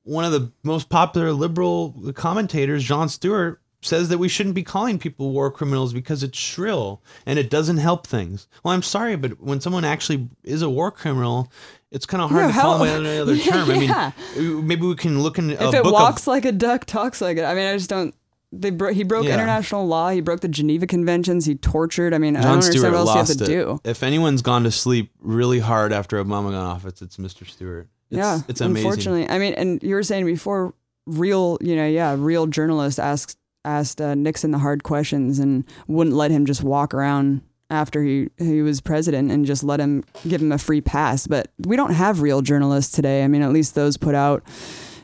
one 0.03 0.23
of 0.25 0.31
the 0.31 0.51
most 0.63 0.89
popular 0.89 1.31
liberal 1.33 2.13
commentators, 2.15 2.83
Jon 2.83 3.09
Stewart, 3.09 3.61
says 3.81 4.09
that 4.09 4.17
we 4.17 4.27
shouldn't 4.27 4.55
be 4.55 4.63
calling 4.63 4.97
people 4.97 5.31
war 5.31 5.51
criminals 5.51 5.93
because 5.93 6.23
it's 6.23 6.37
shrill 6.37 7.01
and 7.25 7.37
it 7.37 7.49
doesn't 7.49 7.77
help 7.77 8.07
things. 8.07 8.47
Well, 8.63 8.73
I'm 8.73 8.81
sorry, 8.81 9.15
but 9.15 9.39
when 9.39 9.61
someone 9.61 9.85
actually 9.85 10.29
is 10.43 10.61
a 10.63 10.69
war 10.69 10.91
criminal, 10.91 11.51
it's 11.91 12.05
kind 12.05 12.21
of 12.21 12.29
hard 12.29 12.41
Yeah, 12.41 12.47
to 12.51 12.59
call 12.59 12.77
how- 12.77 12.83
them 12.85 13.03
by 13.03 13.09
any 13.09 13.19
other 13.19 13.37
term. 13.37 13.69
Yeah. 13.81 14.11
I 14.35 14.39
mean, 14.39 14.67
maybe 14.67 14.85
we 14.87 14.95
can 14.95 15.21
look 15.21 15.37
in 15.37 15.51
a 15.51 15.53
if 15.53 15.73
it 15.73 15.83
book 15.83 15.93
walks 15.93 16.23
of 16.23 16.27
like 16.27 16.45
a 16.45 16.51
duck, 16.51 16.85
talks 16.85 17.21
like 17.21 17.37
it. 17.37 17.43
I 17.43 17.53
mean, 17.53 17.67
I 17.67 17.77
just 17.77 17.89
don't. 17.89 18.13
They 18.53 18.69
bro- 18.69 18.93
he 18.93 19.03
broke 19.03 19.25
Yeah. 19.25 19.33
international 19.33 19.87
law. 19.87 20.09
He 20.09 20.21
broke 20.21 20.39
the 20.39 20.47
Geneva 20.47 20.87
Conventions. 20.87 21.45
He 21.45 21.55
tortured. 21.55 22.13
I 22.13 22.17
mean, 22.17 22.35
I 22.37 22.39
don't 22.39 22.43
John 22.43 22.53
understand 22.53 22.79
Stewart 22.79 22.93
what 22.93 22.99
else 22.99 23.09
you 23.09 23.15
lost 23.15 23.39
have 23.39 23.47
to 23.47 23.53
it. 23.53 23.55
do. 23.65 23.79
If 23.83 24.03
anyone's 24.03 24.41
gone 24.41 24.63
to 24.63 24.71
sleep 24.71 25.11
really 25.19 25.59
hard 25.59 25.91
after 25.91 26.23
Obama 26.23 26.51
got 26.51 26.63
off, 26.63 26.85
it's, 26.85 27.01
it's 27.01 27.17
Mr. 27.17 27.45
Stewart. 27.47 27.89
It's, 28.09 28.17
yeah, 28.17 28.39
it's 28.47 28.61
amazing. 28.61 28.87
unfortunately. 28.87 29.29
I 29.29 29.37
mean, 29.37 29.53
and 29.55 29.83
you 29.83 29.95
were 29.95 30.03
saying 30.03 30.25
before, 30.25 30.73
real, 31.05 31.57
you 31.59 31.75
know, 31.75 31.85
yeah, 31.87 32.15
real 32.17 32.47
journalists 32.47 32.99
asked 32.99 33.37
asked 33.65 33.99
uh, 33.99 34.15
Nixon 34.15 34.51
the 34.51 34.59
hard 34.59 34.83
questions 34.83 35.39
and 35.39 35.65
wouldn't 35.87 36.15
let 36.15 36.31
him 36.31 36.45
just 36.45 36.63
walk 36.63 36.93
around 36.93 37.41
after 37.69 38.01
he 38.03 38.29
he 38.37 38.61
was 38.61 38.81
president 38.81 39.31
and 39.31 39.45
just 39.45 39.63
let 39.63 39.79
him 39.79 40.03
give 40.27 40.41
him 40.41 40.51
a 40.51 40.57
free 40.57 40.81
pass. 40.81 41.27
But 41.27 41.51
we 41.59 41.75
don't 41.75 41.93
have 41.93 42.21
real 42.21 42.41
journalists 42.41 42.95
today. 42.95 43.23
I 43.23 43.27
mean, 43.27 43.41
at 43.41 43.51
least 43.51 43.75
those 43.75 43.97
put 43.97 44.15
out 44.15 44.43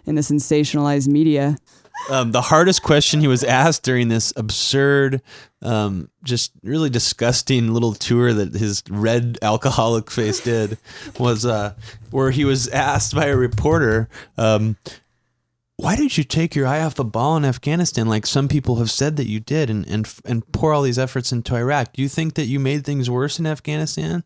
in 0.06 0.16
the 0.16 0.22
sensationalized 0.22 1.08
media. 1.08 1.58
um, 2.10 2.32
the 2.32 2.42
hardest 2.42 2.84
question 2.84 3.22
he 3.22 3.28
was 3.28 3.44
asked 3.44 3.84
during 3.84 4.08
this 4.10 4.34
absurd, 4.36 5.22
um, 5.62 6.10
just 6.24 6.52
really 6.64 6.90
disgusting 6.90 7.74
little 7.74 7.94
tour 7.94 8.34
that 8.34 8.54
his 8.54 8.84
red 8.90 9.38
alcoholic 9.42 10.10
face 10.12 10.40
did 10.40 10.78
was 11.20 11.46
uh, 11.46 11.74
where 12.12 12.32
he 12.32 12.46
was 12.46 12.68
asked 12.70 13.16
by 13.16 13.28
a 13.28 13.38
reporter, 13.38 14.10
um, 14.38 14.76
why 15.78 15.96
did 15.96 16.18
you 16.18 16.24
take 16.24 16.56
your 16.56 16.68
eye 16.68 16.82
off 16.82 16.96
the 16.96 17.04
ball 17.04 17.36
in 17.36 17.46
Afghanistan 17.46 18.08
like 18.08 18.26
some 18.26 18.48
people 18.48 18.76
have 18.76 18.92
said 18.92 19.16
that 19.16 19.28
you 19.28 19.40
did 19.40 19.70
and, 19.70 19.88
and, 19.88 20.14
and 20.26 20.52
pour 20.52 20.72
all 20.72 20.84
these 20.84 21.00
efforts 21.00 21.32
into 21.32 21.56
Iraq? 21.56 21.94
Do 21.94 22.02
you 22.02 22.10
think 22.10 22.36
that 22.36 22.46
you 22.46 22.60
made 22.60 22.86
things 22.86 23.10
worse 23.10 23.40
in 23.40 23.48
Afghanistan? 23.48 24.24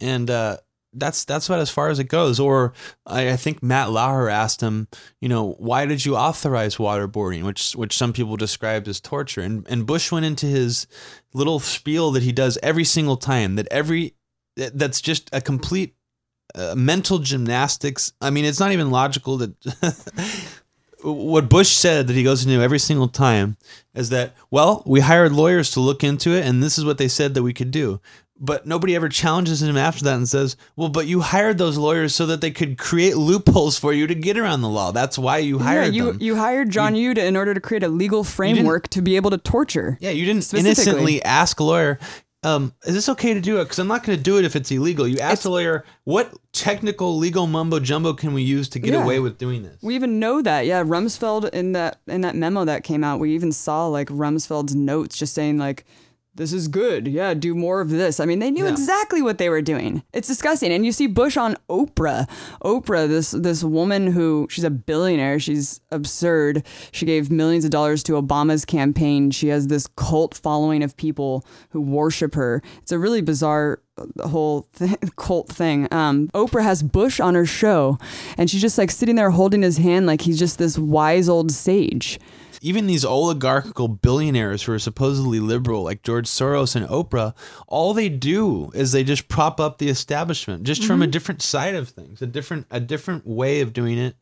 And 0.00 0.28
uh, 0.28 0.58
that's 0.92 1.24
that's 1.24 1.48
about 1.48 1.60
as 1.60 1.70
far 1.70 1.88
as 1.88 1.98
it 1.98 2.08
goes. 2.08 2.40
Or 2.40 2.72
I, 3.06 3.30
I 3.30 3.36
think 3.36 3.62
Matt 3.62 3.90
Lauer 3.90 4.28
asked 4.28 4.60
him, 4.60 4.88
you 5.20 5.28
know, 5.28 5.52
why 5.58 5.86
did 5.86 6.04
you 6.04 6.16
authorize 6.16 6.76
waterboarding, 6.76 7.44
which 7.44 7.74
which 7.74 7.96
some 7.96 8.12
people 8.12 8.36
described 8.36 8.88
as 8.88 9.00
torture? 9.00 9.40
And 9.40 9.66
and 9.68 9.86
Bush 9.86 10.10
went 10.10 10.26
into 10.26 10.46
his 10.46 10.86
little 11.32 11.60
spiel 11.60 12.10
that 12.12 12.24
he 12.24 12.32
does 12.32 12.58
every 12.62 12.84
single 12.84 13.16
time. 13.16 13.54
That 13.56 13.68
every 13.70 14.14
that's 14.56 15.00
just 15.00 15.30
a 15.32 15.40
complete 15.40 15.94
uh, 16.54 16.74
mental 16.76 17.18
gymnastics. 17.20 18.12
I 18.20 18.30
mean, 18.30 18.44
it's 18.44 18.60
not 18.60 18.72
even 18.72 18.90
logical 18.90 19.38
that. 19.38 20.54
what 21.04 21.48
Bush 21.48 21.68
said 21.68 22.06
that 22.06 22.16
he 22.16 22.22
goes 22.22 22.44
into 22.44 22.60
every 22.62 22.78
single 22.78 23.08
time 23.08 23.56
is 23.94 24.08
that, 24.10 24.34
well, 24.50 24.82
we 24.86 25.00
hired 25.00 25.32
lawyers 25.32 25.70
to 25.72 25.80
look 25.80 26.02
into 26.02 26.30
it, 26.30 26.44
and 26.46 26.62
this 26.62 26.78
is 26.78 26.84
what 26.84 26.98
they 26.98 27.08
said 27.08 27.34
that 27.34 27.42
we 27.42 27.52
could 27.52 27.70
do. 27.70 28.00
But 28.36 28.66
nobody 28.66 28.96
ever 28.96 29.08
challenges 29.08 29.62
him 29.62 29.76
after 29.76 30.02
that 30.04 30.16
and 30.16 30.28
says, 30.28 30.56
well, 30.74 30.88
but 30.88 31.06
you 31.06 31.20
hired 31.20 31.56
those 31.56 31.78
lawyers 31.78 32.14
so 32.14 32.26
that 32.26 32.40
they 32.40 32.50
could 32.50 32.78
create 32.78 33.16
loopholes 33.16 33.78
for 33.78 33.92
you 33.92 34.08
to 34.08 34.14
get 34.14 34.36
around 34.36 34.60
the 34.62 34.68
law. 34.68 34.90
That's 34.90 35.16
why 35.16 35.38
you 35.38 35.58
Yeah, 35.58 35.64
hired 35.64 35.94
you 35.94 36.04
them. 36.06 36.18
you 36.20 36.34
hired 36.36 36.68
John 36.70 36.94
Yuta 36.94 37.18
in 37.18 37.36
order 37.36 37.54
to 37.54 37.60
create 37.60 37.84
a 37.84 37.88
legal 37.88 38.24
framework 38.24 38.88
to 38.88 39.02
be 39.02 39.14
able 39.14 39.30
to 39.30 39.38
torture. 39.38 39.96
yeah, 40.00 40.10
you 40.10 40.26
didn't 40.26 40.42
Specifically. 40.42 40.68
innocently 40.68 41.22
ask 41.22 41.60
a 41.60 41.64
lawyer, 41.64 41.98
um, 42.44 42.72
is 42.84 42.94
this 42.94 43.08
okay 43.08 43.34
to 43.34 43.40
do 43.40 43.58
it? 43.60 43.64
Because 43.64 43.78
I'm 43.78 43.88
not 43.88 44.04
going 44.04 44.16
to 44.16 44.22
do 44.22 44.38
it 44.38 44.44
if 44.44 44.54
it's 44.54 44.70
illegal. 44.70 45.08
You 45.08 45.18
asked 45.18 45.44
a 45.44 45.50
lawyer, 45.50 45.84
what 46.04 46.32
technical 46.52 47.16
legal 47.16 47.46
mumbo 47.46 47.80
jumbo 47.80 48.12
can 48.12 48.34
we 48.34 48.42
use 48.42 48.68
to 48.70 48.78
get 48.78 48.92
Yeah. 48.94 49.02
away 49.02 49.18
with 49.18 49.38
doing 49.38 49.62
this? 49.62 49.78
We 49.82 49.94
even 49.94 50.18
know 50.20 50.42
that. 50.42 50.66
Yeah, 50.66 50.82
Rumsfeld 50.84 51.50
in 51.50 51.72
that 51.72 51.98
in 52.06 52.20
that 52.20 52.36
memo 52.36 52.64
that 52.64 52.84
came 52.84 53.02
out, 53.02 53.18
we 53.20 53.34
even 53.34 53.50
saw 53.52 53.86
like 53.86 54.08
Rumsfeld's 54.08 54.74
notes 54.74 55.16
just 55.16 55.34
saying 55.34 55.58
like 55.58 55.84
this 56.36 56.52
is 56.52 56.68
good. 56.68 57.06
Yeah, 57.06 57.32
do 57.34 57.54
more 57.54 57.80
of 57.80 57.90
this. 57.90 58.18
I 58.20 58.24
mean, 58.26 58.38
they 58.40 58.50
knew 58.50 58.64
Yeah. 58.64 58.70
exactly 58.72 59.22
what 59.22 59.38
they 59.38 59.48
were 59.48 59.62
doing. 59.62 60.02
It's 60.12 60.26
disgusting. 60.28 60.72
And 60.72 60.84
you 60.84 60.92
see 60.92 61.06
Bush 61.06 61.36
on 61.36 61.56
Oprah. 61.70 62.28
Oprah, 62.64 63.06
this 63.08 63.30
this 63.30 63.62
woman 63.62 64.08
who 64.08 64.46
she's 64.50 64.64
a 64.64 64.70
billionaire. 64.70 65.38
She's 65.38 65.80
absurd. 65.92 66.64
She 66.92 67.06
gave 67.06 67.30
millions 67.30 67.64
of 67.64 67.70
dollars 67.70 68.02
to 68.04 68.12
Obama's 68.20 68.64
campaign. 68.64 69.30
She 69.30 69.48
has 69.48 69.68
this 69.68 69.86
cult 69.96 70.34
following 70.34 70.82
of 70.82 70.96
people 70.96 71.44
who 71.70 71.80
worship 71.80 72.34
her. 72.34 72.62
It's 72.82 72.92
a 72.92 72.98
really 72.98 73.20
bizarre 73.22 73.80
the 74.16 74.26
whole 74.26 74.66
th- 74.76 74.98
cult 75.16 75.48
thing. 75.48 75.86
Um, 75.92 76.28
Oprah 76.34 76.64
has 76.64 76.82
Bush 76.82 77.20
on 77.20 77.36
her 77.36 77.46
show, 77.46 77.96
and 78.36 78.50
she's 78.50 78.60
just 78.60 78.76
like 78.76 78.90
sitting 78.90 79.14
there 79.14 79.30
holding 79.30 79.62
his 79.62 79.76
hand 79.78 80.06
like 80.06 80.22
he's 80.22 80.38
just 80.38 80.58
this 80.58 80.76
wise 80.76 81.28
old 81.28 81.52
sage. 81.52 82.18
Even 82.64 82.86
these 82.86 83.04
oligarchical 83.04 83.88
billionaires 83.88 84.62
who 84.62 84.72
are 84.72 84.78
supposedly 84.78 85.38
liberal, 85.38 85.82
like 85.82 86.02
George 86.02 86.26
Soros 86.26 86.74
and 86.74 86.86
Oprah, 86.88 87.34
all 87.68 87.92
they 87.92 88.08
do 88.08 88.70
is 88.72 88.90
they 88.90 89.04
just 89.04 89.28
prop 89.28 89.60
up 89.60 89.76
the 89.76 89.90
establishment, 89.90 90.62
just 90.62 90.82
from 90.82 91.02
a 91.02 91.04
mm-hmm. 91.04 91.10
different 91.10 91.42
side 91.42 91.74
of 91.74 91.90
things, 91.90 92.22
a 92.22 92.26
different 92.26 92.66
a 92.70 92.80
different 92.80 93.26
way 93.26 93.60
of 93.60 93.74
doing 93.74 93.98
it. 93.98 94.16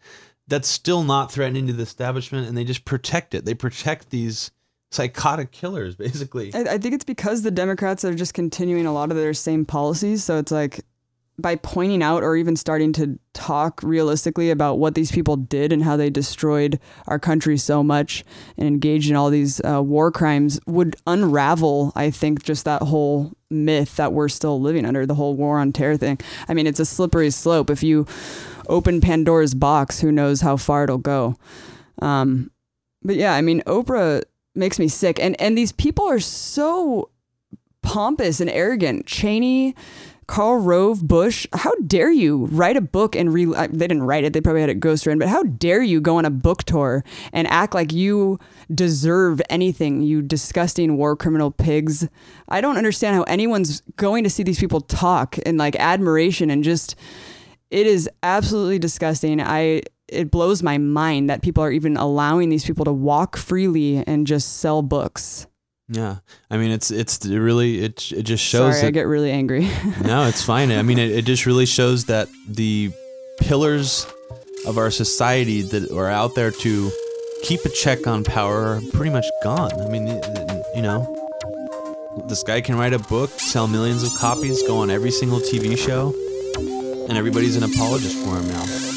That's 0.48 0.66
still 0.66 1.05
not 1.05 1.31
threatening 1.31 1.68
to 1.68 1.72
the 1.72 1.85
establishment, 1.85 2.48
and 2.48 2.59
they 2.59 2.64
just 2.64 2.85
protect 2.85 3.33
it. 3.33 3.44
They 3.44 3.55
protect 3.55 4.11
these 4.11 4.50
psychotic 4.90 5.52
killers, 5.52 5.94
basically. 6.07 6.52
I, 6.52 6.74
I 6.74 6.78
think 6.78 6.94
it's 6.94 7.05
because 7.05 7.42
the 7.42 7.52
Democrats 7.52 8.05
are 8.05 8.14
just 8.14 8.35
continuing 8.35 8.87
a 8.87 8.92
lot 8.92 9.12
of 9.12 9.16
their 9.16 9.35
same 9.35 9.64
policies. 9.64 10.24
So 10.24 10.38
it's 10.38 10.50
like 10.50 10.85
by 11.42 11.57
pointing 11.57 12.02
out 12.02 12.22
or 12.22 12.37
even 12.37 12.57
starting 12.57 12.92
to 12.94 13.18
talk 13.35 13.83
realistically 13.83 14.50
about 14.50 14.78
what 14.78 14.94
these 14.94 15.11
people 15.11 15.37
did 15.37 15.72
and 15.72 15.83
how 15.83 15.96
they 15.96 16.09
destroyed 16.09 16.78
our 17.07 17.18
country 17.18 17.59
so 17.59 17.83
much 17.83 18.24
and 18.57 18.66
engaged 18.66 19.11
in 19.11 19.16
all 19.16 19.31
these 19.31 19.61
uh, 19.64 19.83
war 19.83 20.11
crimes 20.11 20.61
would 20.66 20.96
unravel, 21.07 21.92
I 21.94 22.11
think, 22.11 22.44
just 22.44 22.64
that 22.64 22.83
whole 22.83 23.33
myth 23.50 23.96
that 23.96 24.12
we're 24.12 24.28
still 24.28 24.61
living 24.61 24.87
under, 24.87 25.05
the 25.05 25.14
whole 25.14 25.35
war 25.35 25.59
on 25.59 25.72
terror 25.72 25.96
thing. 25.96 26.18
I 26.48 26.55
mean, 26.55 26.66
it's 26.66 26.81
a 26.81 26.87
slippery 26.87 27.31
slope. 27.31 27.68
If 27.68 27.83
you 27.83 28.07
open 28.68 29.00
Pandora's 29.00 29.55
box, 29.55 30.00
who 30.00 30.12
knows 30.12 30.40
how 30.40 30.57
far 30.57 30.85
it'll 30.85 30.98
go. 30.98 31.37
Um, 32.00 32.50
but 33.02 33.16
yeah, 33.16 33.35
I 33.35 33.42
mean, 33.42 33.62
Oprah 33.62 34.22
makes 34.55 34.78
me 34.78 34.88
sick. 34.88 35.18
And 35.20 35.40
and 35.40 35.57
these 35.57 35.72
people 35.72 36.09
are 36.09 36.20
so 36.20 37.11
pompous 37.83 38.40
and 38.40 38.48
arrogant. 38.50 39.07
Cheney, 39.07 39.74
Karl 40.33 40.61
Rove, 40.61 41.07
Bush. 41.07 41.47
How 41.53 41.75
dare 41.87 42.11
you 42.11 42.47
write 42.47 42.79
a 42.79 42.81
book 42.81 43.14
and 43.14 43.35
re? 43.35 43.55
uh, 43.55 43.68
They 43.71 43.87
didn't 43.87 44.05
write 44.05 44.25
it. 44.25 44.33
They 44.33 44.40
probably 44.40 44.62
had 44.62 44.71
it 44.71 44.81
ghostwritten. 44.81 45.18
But 45.18 45.29
how 45.29 45.42
dare 45.42 45.83
you 45.83 46.01
go 46.01 46.16
on 46.16 46.25
a 46.25 46.31
book 46.31 46.62
tour 46.62 47.05
and 47.35 47.47
act 47.49 47.75
like 47.75 47.92
you 47.92 48.38
deserve 48.75 49.42
anything? 49.51 50.01
You 50.01 50.23
disgusting 50.23 50.97
war 50.97 51.16
criminal 51.16 51.51
pigs. 51.51 52.09
I 52.49 52.62
don't 52.62 52.79
understand 52.79 53.14
how 53.14 53.25
anyone's 53.25 53.83
going 53.97 54.25
to 54.25 54.31
see 54.31 54.42
these 54.42 54.59
people 54.59 54.81
talk 54.81 55.37
in 55.37 55.59
like 55.59 55.77
admiration 55.77 56.49
and 56.49 56.64
just. 56.64 56.97
It 57.71 57.87
is 57.87 58.09
absolutely 58.23 58.79
disgusting. 58.79 59.38
I 59.38 59.83
it 60.09 60.31
blows 60.31 60.62
my 60.62 60.79
mind 60.79 61.29
that 61.29 61.42
people 61.42 61.62
are 61.62 61.71
even 61.71 61.99
allowing 61.99 62.49
these 62.49 62.64
people 62.64 62.87
to 62.87 62.92
walk 62.92 63.37
freely 63.37 64.03
and 64.07 64.27
just 64.27 64.61
sell 64.61 64.81
books. 64.81 65.47
Yeah, 65.92 66.16
I 66.50 66.57
mean, 66.57 66.70
it's 66.70 66.90
it's 66.90 67.24
it 67.24 67.38
really 67.38 67.85
it 67.85 68.12
it 68.12 68.22
just 68.22 68.42
shows 68.42 68.76
Sorry, 68.76 68.88
I 68.88 68.90
get 68.90 69.07
really 69.07 69.31
angry. 69.31 69.68
no, 70.02 70.26
it's 70.26 70.42
fine. 70.42 70.72
I 70.72 70.83
mean, 70.83 70.98
it, 70.98 71.11
it 71.11 71.24
just 71.26 71.44
really 71.44 71.66
shows 71.66 72.07
that 72.07 72.28
the 72.48 72.90
pillars 73.40 74.07
of 74.66 74.78
our 74.78 74.90
society 74.90 75.61
that 75.61 75.90
are 75.90 76.09
out 76.09 76.35
there 76.35 76.50
to 76.50 76.90
keep 77.42 77.64
a 77.66 77.68
check 77.68 78.07
on 78.07 78.24
power 78.24 78.76
are 78.76 78.81
pretty 78.94 79.11
much 79.11 79.26
gone. 79.42 79.72
I 79.83 79.88
mean, 79.88 80.07
you 80.74 80.81
know, 80.81 81.05
this 82.26 82.42
guy 82.42 82.62
can 82.62 82.76
write 82.76 82.94
a 82.94 82.98
book, 82.98 83.28
sell 83.38 83.66
millions 83.66 84.02
of 84.02 84.14
copies, 84.18 84.62
go 84.66 84.78
on 84.78 84.90
every 84.90 85.11
single 85.11 85.40
TV 85.40 85.76
show, 85.76 86.14
and 87.09 87.18
everybody's 87.18 87.57
an 87.57 87.64
apologist 87.64 88.16
for 88.24 88.37
him 88.37 88.48
now. 88.48 88.91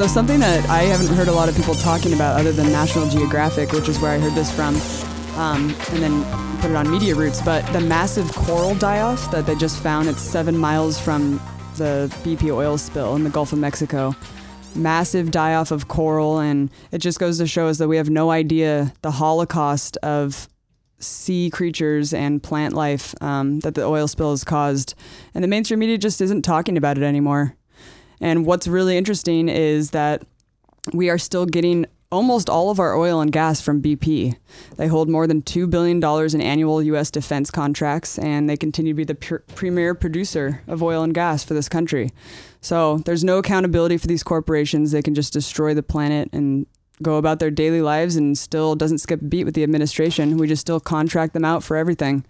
So 0.00 0.06
something 0.06 0.40
that 0.40 0.66
I 0.70 0.84
haven't 0.84 1.14
heard 1.14 1.28
a 1.28 1.32
lot 1.32 1.50
of 1.50 1.54
people 1.54 1.74
talking 1.74 2.14
about 2.14 2.40
other 2.40 2.52
than 2.52 2.72
National 2.72 3.06
Geographic, 3.06 3.70
which 3.72 3.86
is 3.86 4.00
where 4.00 4.10
I 4.10 4.18
heard 4.18 4.32
this 4.32 4.50
from, 4.50 4.74
um, 5.38 5.76
and 5.90 6.02
then 6.02 6.58
put 6.62 6.70
it 6.70 6.74
on 6.74 6.90
Media 6.90 7.14
Roots, 7.14 7.42
but 7.42 7.70
the 7.74 7.82
massive 7.82 8.32
coral 8.32 8.74
die-off 8.76 9.30
that 9.30 9.44
they 9.44 9.54
just 9.56 9.78
found, 9.82 10.08
it's 10.08 10.22
seven 10.22 10.56
miles 10.56 10.98
from 10.98 11.38
the 11.76 12.10
BP 12.24 12.50
oil 12.50 12.78
spill 12.78 13.14
in 13.14 13.24
the 13.24 13.28
Gulf 13.28 13.52
of 13.52 13.58
Mexico. 13.58 14.16
Massive 14.74 15.30
die-off 15.30 15.70
of 15.70 15.88
coral, 15.88 16.38
and 16.38 16.70
it 16.92 17.02
just 17.02 17.20
goes 17.20 17.36
to 17.36 17.46
show 17.46 17.66
us 17.66 17.76
that 17.76 17.88
we 17.88 17.98
have 17.98 18.08
no 18.08 18.30
idea 18.30 18.94
the 19.02 19.10
holocaust 19.10 19.98
of 19.98 20.48
sea 20.98 21.50
creatures 21.50 22.14
and 22.14 22.42
plant 22.42 22.72
life 22.72 23.14
um, 23.20 23.60
that 23.60 23.74
the 23.74 23.84
oil 23.84 24.08
spill 24.08 24.30
has 24.30 24.44
caused. 24.44 24.94
And 25.34 25.44
the 25.44 25.48
mainstream 25.48 25.80
media 25.80 25.98
just 25.98 26.22
isn't 26.22 26.40
talking 26.40 26.78
about 26.78 26.96
it 26.96 27.04
anymore. 27.04 27.54
And 28.20 28.44
what's 28.44 28.66
really 28.68 28.96
interesting 28.96 29.48
is 29.48 29.90
that 29.90 30.22
we 30.92 31.10
are 31.10 31.18
still 31.18 31.46
getting 31.46 31.86
almost 32.12 32.50
all 32.50 32.70
of 32.70 32.80
our 32.80 32.96
oil 32.96 33.20
and 33.20 33.30
gas 33.30 33.60
from 33.60 33.80
BP. 33.80 34.36
They 34.76 34.88
hold 34.88 35.08
more 35.08 35.26
than 35.26 35.42
$2 35.42 35.70
billion 35.70 36.02
in 36.34 36.40
annual 36.40 36.82
U.S. 36.82 37.10
defense 37.10 37.50
contracts, 37.50 38.18
and 38.18 38.48
they 38.50 38.56
continue 38.56 38.92
to 38.92 38.96
be 38.96 39.04
the 39.04 39.14
pr- 39.14 39.36
premier 39.54 39.94
producer 39.94 40.62
of 40.66 40.82
oil 40.82 41.02
and 41.02 41.14
gas 41.14 41.44
for 41.44 41.54
this 41.54 41.68
country. 41.68 42.10
So 42.60 42.98
there's 42.98 43.22
no 43.22 43.38
accountability 43.38 43.96
for 43.96 44.08
these 44.08 44.22
corporations. 44.22 44.90
They 44.90 45.02
can 45.02 45.14
just 45.14 45.32
destroy 45.32 45.72
the 45.72 45.82
planet 45.82 46.30
and 46.32 46.66
go 47.02 47.16
about 47.16 47.38
their 47.38 47.50
daily 47.50 47.80
lives 47.80 48.16
and 48.16 48.36
still 48.36 48.74
doesn't 48.74 48.98
skip 48.98 49.22
a 49.22 49.24
beat 49.24 49.44
with 49.44 49.54
the 49.54 49.62
administration. 49.62 50.36
We 50.36 50.48
just 50.48 50.60
still 50.60 50.80
contract 50.80 51.32
them 51.32 51.44
out 51.44 51.62
for 51.62 51.76
everything. 51.76 52.24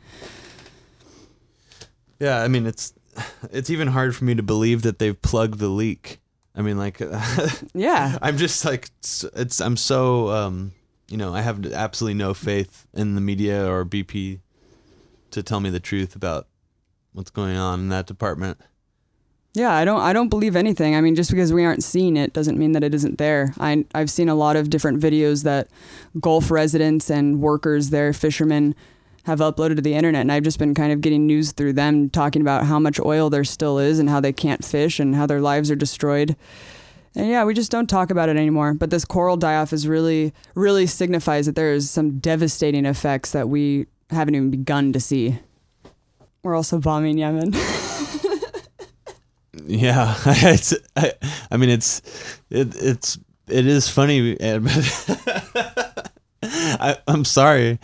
Yeah, 2.20 2.42
I 2.42 2.48
mean 2.48 2.66
it's 2.66 2.92
it's 3.52 3.70
even 3.70 3.88
hard 3.88 4.14
for 4.16 4.24
me 4.24 4.34
to 4.34 4.42
believe 4.42 4.82
that 4.82 4.98
they've 4.98 5.20
plugged 5.20 5.58
the 5.58 5.68
leak. 5.68 6.20
I 6.54 6.62
mean, 6.62 6.76
like, 6.78 7.00
Yeah. 7.74 8.18
I'm 8.20 8.36
just 8.36 8.64
like, 8.64 8.90
it's, 8.98 9.24
it's 9.34 9.60
I'm 9.60 9.76
so, 9.76 10.30
um, 10.30 10.72
you 11.08 11.16
know, 11.16 11.34
I 11.34 11.42
have 11.42 11.64
absolutely 11.72 12.14
no 12.14 12.34
faith 12.34 12.86
in 12.94 13.14
the 13.14 13.20
media 13.20 13.68
or 13.70 13.84
BP 13.84 14.40
to 15.30 15.42
tell 15.42 15.60
me 15.60 15.70
the 15.70 15.80
truth 15.80 16.16
about 16.16 16.46
what's 17.12 17.30
going 17.30 17.56
on 17.56 17.80
in 17.80 17.88
that 17.88 18.06
department. 18.06 18.58
Yeah, 19.52 19.72
I 19.72 19.84
don't 19.84 20.00
I 20.00 20.12
don't 20.12 20.28
believe 20.28 20.54
anything. 20.54 20.94
I 20.94 21.00
mean, 21.00 21.16
just 21.16 21.30
because 21.30 21.52
we 21.52 21.64
aren't 21.64 21.82
seeing 21.82 22.16
it 22.16 22.32
doesn't 22.32 22.56
mean 22.56 22.70
that 22.72 22.84
it 22.84 22.94
isn't 22.94 23.18
there. 23.18 23.52
I 23.58 23.84
I've 23.94 24.10
seen 24.10 24.28
a 24.28 24.36
lot 24.36 24.54
of 24.54 24.70
different 24.70 25.00
videos 25.00 25.42
that 25.42 25.66
Gulf 26.20 26.52
residents 26.52 27.10
and 27.10 27.40
workers 27.40 27.90
there, 27.90 28.12
fishermen 28.12 28.76
have 29.24 29.40
uploaded 29.40 29.76
to 29.76 29.82
the 29.82 29.94
internet 29.94 30.22
and 30.22 30.32
I've 30.32 30.42
just 30.42 30.58
been 30.58 30.74
kind 30.74 30.92
of 30.92 31.00
getting 31.00 31.26
news 31.26 31.52
through 31.52 31.74
them 31.74 32.08
talking 32.10 32.42
about 32.42 32.64
how 32.64 32.78
much 32.78 32.98
oil 33.00 33.30
there 33.30 33.44
still 33.44 33.78
is 33.78 33.98
and 33.98 34.08
how 34.08 34.20
they 34.20 34.32
can't 34.32 34.64
fish 34.64 34.98
and 34.98 35.14
how 35.14 35.26
their 35.26 35.40
lives 35.40 35.70
are 35.70 35.76
destroyed. 35.76 36.36
And 37.14 37.28
yeah, 37.28 37.44
we 37.44 37.54
just 37.54 37.70
don't 37.70 37.88
talk 37.88 38.10
about 38.10 38.28
it 38.28 38.36
anymore. 38.36 38.74
But 38.74 38.90
this 38.90 39.04
coral 39.04 39.36
die-off 39.36 39.72
is 39.72 39.86
really 39.88 40.32
really 40.54 40.86
signifies 40.86 41.46
that 41.46 41.56
there 41.56 41.72
is 41.72 41.90
some 41.90 42.18
devastating 42.18 42.86
effects 42.86 43.32
that 43.32 43.48
we 43.48 43.86
haven't 44.10 44.34
even 44.34 44.50
begun 44.50 44.92
to 44.92 45.00
see. 45.00 45.38
We're 46.42 46.54
also 46.56 46.78
bombing 46.78 47.18
Yemen. 47.18 47.52
Yeah, 49.70 50.16
it's. 50.26 50.74
I, 50.96 51.12
I 51.50 51.56
mean, 51.56 51.70
it's. 51.70 52.02
It, 52.50 52.74
it's. 52.76 53.18
It 53.46 53.66
is 53.66 53.88
funny, 53.88 54.36
I, 56.42 56.96
I'm 57.08 57.24
sorry, 57.24 57.80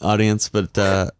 audience, 0.00 0.48
but 0.48 0.76
uh, 0.78 1.10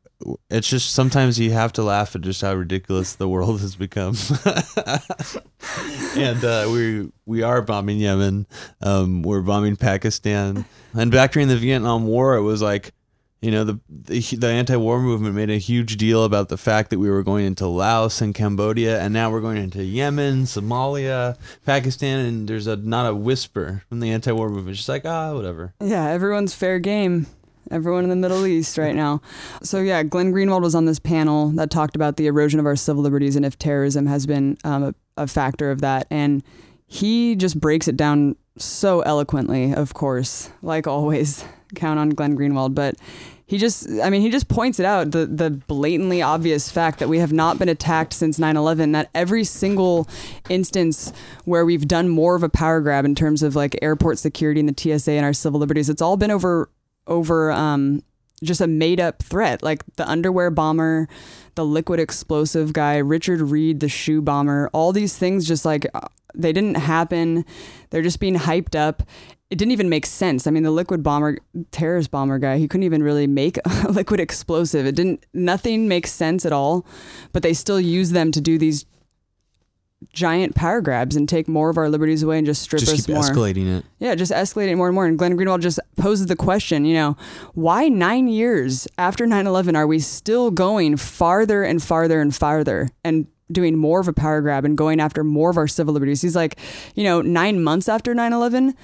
it's 0.50 0.68
just 0.68 0.92
sometimes 0.92 1.38
you 1.38 1.52
have 1.52 1.72
to 1.74 1.82
laugh 1.82 2.14
at 2.14 2.22
just 2.22 2.42
how 2.42 2.54
ridiculous 2.54 3.14
the 3.14 3.28
world 3.28 3.60
has 3.60 3.76
become. 3.76 4.16
and 6.16 6.44
uh, 6.44 6.68
we 6.72 7.10
we 7.26 7.42
are 7.42 7.62
bombing 7.62 7.98
Yemen. 7.98 8.46
Um, 8.80 9.22
we're 9.22 9.42
bombing 9.42 9.76
Pakistan, 9.76 10.64
and 10.94 11.10
back 11.10 11.32
during 11.32 11.48
the 11.48 11.56
Vietnam 11.56 12.06
War, 12.06 12.36
it 12.36 12.42
was 12.42 12.60
like 12.62 12.92
you 13.40 13.52
know 13.52 13.64
the, 13.64 13.78
the 13.88 14.20
the 14.36 14.48
anti-war 14.48 15.00
movement 15.00 15.34
made 15.34 15.50
a 15.50 15.58
huge 15.58 15.96
deal 15.96 16.24
about 16.24 16.48
the 16.48 16.56
fact 16.56 16.90
that 16.90 16.98
we 16.98 17.08
were 17.08 17.22
going 17.22 17.46
into 17.46 17.66
Laos 17.66 18.20
and 18.20 18.34
Cambodia 18.34 19.00
and 19.00 19.14
now 19.14 19.30
we're 19.30 19.40
going 19.40 19.58
into 19.58 19.84
Yemen, 19.84 20.42
Somalia, 20.42 21.36
Pakistan 21.64 22.26
and 22.26 22.48
there's 22.48 22.66
a 22.66 22.76
not 22.76 23.08
a 23.08 23.14
whisper 23.14 23.84
from 23.88 24.00
the 24.00 24.10
anti-war 24.10 24.48
movement 24.48 24.70
it's 24.70 24.78
just 24.78 24.88
like 24.88 25.06
ah 25.06 25.34
whatever. 25.34 25.74
Yeah, 25.80 26.08
everyone's 26.08 26.54
fair 26.54 26.80
game. 26.80 27.26
Everyone 27.70 28.04
in 28.04 28.10
the 28.10 28.16
Middle 28.16 28.46
East 28.46 28.78
right 28.78 28.94
now. 28.94 29.20
So 29.62 29.80
yeah, 29.80 30.02
Glenn 30.02 30.32
Greenwald 30.32 30.62
was 30.62 30.74
on 30.74 30.84
this 30.84 30.98
panel 30.98 31.50
that 31.50 31.70
talked 31.70 31.96
about 31.96 32.16
the 32.16 32.26
erosion 32.26 32.60
of 32.60 32.66
our 32.66 32.76
civil 32.76 33.02
liberties 33.02 33.36
and 33.36 33.44
if 33.44 33.58
terrorism 33.58 34.06
has 34.06 34.26
been 34.26 34.56
um, 34.64 34.82
a, 34.82 34.94
a 35.16 35.26
factor 35.26 35.70
of 35.70 35.80
that. 35.80 36.06
And 36.10 36.42
he 36.86 37.36
just 37.36 37.60
breaks 37.60 37.86
it 37.86 37.96
down 37.96 38.36
so 38.56 39.00
eloquently. 39.02 39.74
Of 39.74 39.94
course, 39.94 40.50
like 40.62 40.86
always, 40.86 41.44
count 41.74 41.98
on 41.98 42.10
Glenn 42.10 42.36
Greenwald. 42.36 42.74
But 42.74 42.96
he 43.46 43.56
just, 43.56 43.88
I 44.02 44.10
mean, 44.10 44.20
he 44.20 44.30
just 44.30 44.48
points 44.48 44.78
it 44.78 44.86
out 44.86 45.10
the 45.10 45.26
the 45.26 45.50
blatantly 45.50 46.20
obvious 46.22 46.70
fact 46.70 46.98
that 46.98 47.08
we 47.08 47.18
have 47.18 47.32
not 47.32 47.58
been 47.58 47.68
attacked 47.68 48.12
since 48.12 48.38
9/11. 48.38 48.92
That 48.92 49.10
every 49.14 49.44
single 49.44 50.08
instance 50.48 51.12
where 51.44 51.64
we've 51.64 51.88
done 51.88 52.08
more 52.08 52.34
of 52.34 52.42
a 52.42 52.48
power 52.48 52.80
grab 52.80 53.04
in 53.04 53.14
terms 53.14 53.42
of 53.42 53.54
like 53.54 53.78
airport 53.80 54.18
security 54.18 54.60
and 54.60 54.68
the 54.68 54.98
TSA 54.98 55.12
and 55.12 55.24
our 55.24 55.32
civil 55.32 55.60
liberties, 55.60 55.88
it's 55.88 56.02
all 56.02 56.16
been 56.16 56.30
over 56.30 56.68
over 57.08 57.50
um, 57.50 58.02
just 58.42 58.60
a 58.60 58.66
made 58.66 59.00
up 59.00 59.22
threat, 59.22 59.62
like 59.62 59.82
the 59.96 60.08
underwear 60.08 60.50
bomber, 60.50 61.08
the 61.54 61.64
liquid 61.64 62.00
explosive 62.00 62.72
guy, 62.72 62.98
Richard 62.98 63.40
Reid, 63.40 63.80
the 63.80 63.88
shoe 63.88 64.22
bomber. 64.22 64.70
All 64.72 64.92
these 64.92 65.16
things 65.16 65.46
just 65.46 65.64
like 65.64 65.86
uh, 65.94 66.00
they 66.34 66.52
didn't 66.52 66.76
happen. 66.76 67.44
They're 67.90 68.02
just 68.02 68.20
being 68.20 68.36
hyped 68.36 68.78
up. 68.78 69.02
It 69.50 69.56
didn't 69.56 69.72
even 69.72 69.88
make 69.88 70.04
sense. 70.04 70.46
I 70.46 70.50
mean, 70.50 70.62
the 70.62 70.70
liquid 70.70 71.02
bomber, 71.02 71.38
terrorist 71.70 72.10
bomber 72.10 72.38
guy, 72.38 72.58
he 72.58 72.68
couldn't 72.68 72.84
even 72.84 73.02
really 73.02 73.26
make 73.26 73.58
a 73.84 73.90
liquid 73.90 74.20
explosive. 74.20 74.86
It 74.86 74.94
didn't, 74.94 75.24
nothing 75.32 75.88
makes 75.88 76.12
sense 76.12 76.44
at 76.44 76.52
all, 76.52 76.86
but 77.32 77.42
they 77.42 77.54
still 77.54 77.80
use 77.80 78.10
them 78.10 78.30
to 78.32 78.40
do 78.40 78.58
these 78.58 78.84
giant 80.12 80.54
power 80.54 80.80
grabs 80.80 81.16
and 81.16 81.28
take 81.28 81.48
more 81.48 81.70
of 81.70 81.76
our 81.76 81.88
liberties 81.88 82.22
away 82.22 82.38
and 82.38 82.46
just 82.46 82.62
strip 82.62 82.80
Just 82.80 82.92
us 82.92 83.06
keep 83.06 83.14
more. 83.14 83.24
escalating 83.24 83.78
it. 83.78 83.84
Yeah, 83.98 84.14
just 84.14 84.30
escalating 84.32 84.76
more 84.76 84.86
and 84.86 84.94
more. 84.94 85.06
And 85.06 85.18
Glenn 85.18 85.36
Greenwald 85.36 85.60
just 85.60 85.80
poses 85.96 86.26
the 86.26 86.36
question, 86.36 86.84
you 86.84 86.94
know, 86.94 87.16
why 87.54 87.88
nine 87.88 88.28
years 88.28 88.86
after 88.96 89.26
9 89.26 89.46
11 89.46 89.74
are 89.76 89.86
we 89.86 89.98
still 89.98 90.50
going 90.50 90.96
farther 90.96 91.64
and 91.64 91.82
farther 91.82 92.20
and 92.20 92.34
farther 92.34 92.88
and 93.04 93.26
doing 93.50 93.76
more 93.76 93.98
of 93.98 94.06
a 94.08 94.12
power 94.12 94.40
grab 94.40 94.64
and 94.64 94.76
going 94.78 95.00
after 95.00 95.24
more 95.24 95.50
of 95.50 95.56
our 95.56 95.68
civil 95.68 95.92
liberties? 95.94 96.22
He's 96.22 96.36
like, 96.36 96.58
you 96.94 97.02
know, 97.04 97.20
nine 97.20 97.62
months 97.62 97.88
after 97.88 98.14
9 98.14 98.32
11, 98.32 98.74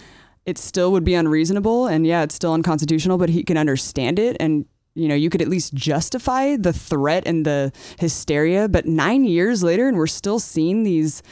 it 0.46 0.58
still 0.58 0.90
would 0.92 1.04
be 1.04 1.14
unreasonable. 1.14 1.86
And 1.86 2.06
yeah, 2.06 2.22
it's 2.24 2.34
still 2.34 2.52
unconstitutional, 2.52 3.18
but 3.18 3.28
he 3.28 3.44
can 3.44 3.56
understand 3.56 4.18
it. 4.18 4.36
And 4.40 4.66
you 4.94 5.08
know, 5.08 5.14
you 5.14 5.28
could 5.28 5.42
at 5.42 5.48
least 5.48 5.74
justify 5.74 6.56
the 6.56 6.72
threat 6.72 7.24
and 7.26 7.44
the 7.44 7.72
hysteria, 7.98 8.68
but 8.68 8.86
nine 8.86 9.24
years 9.24 9.62
later, 9.62 9.88
and 9.88 9.96
we're 9.96 10.06
still 10.06 10.38
seeing 10.38 10.84
these 10.84 11.22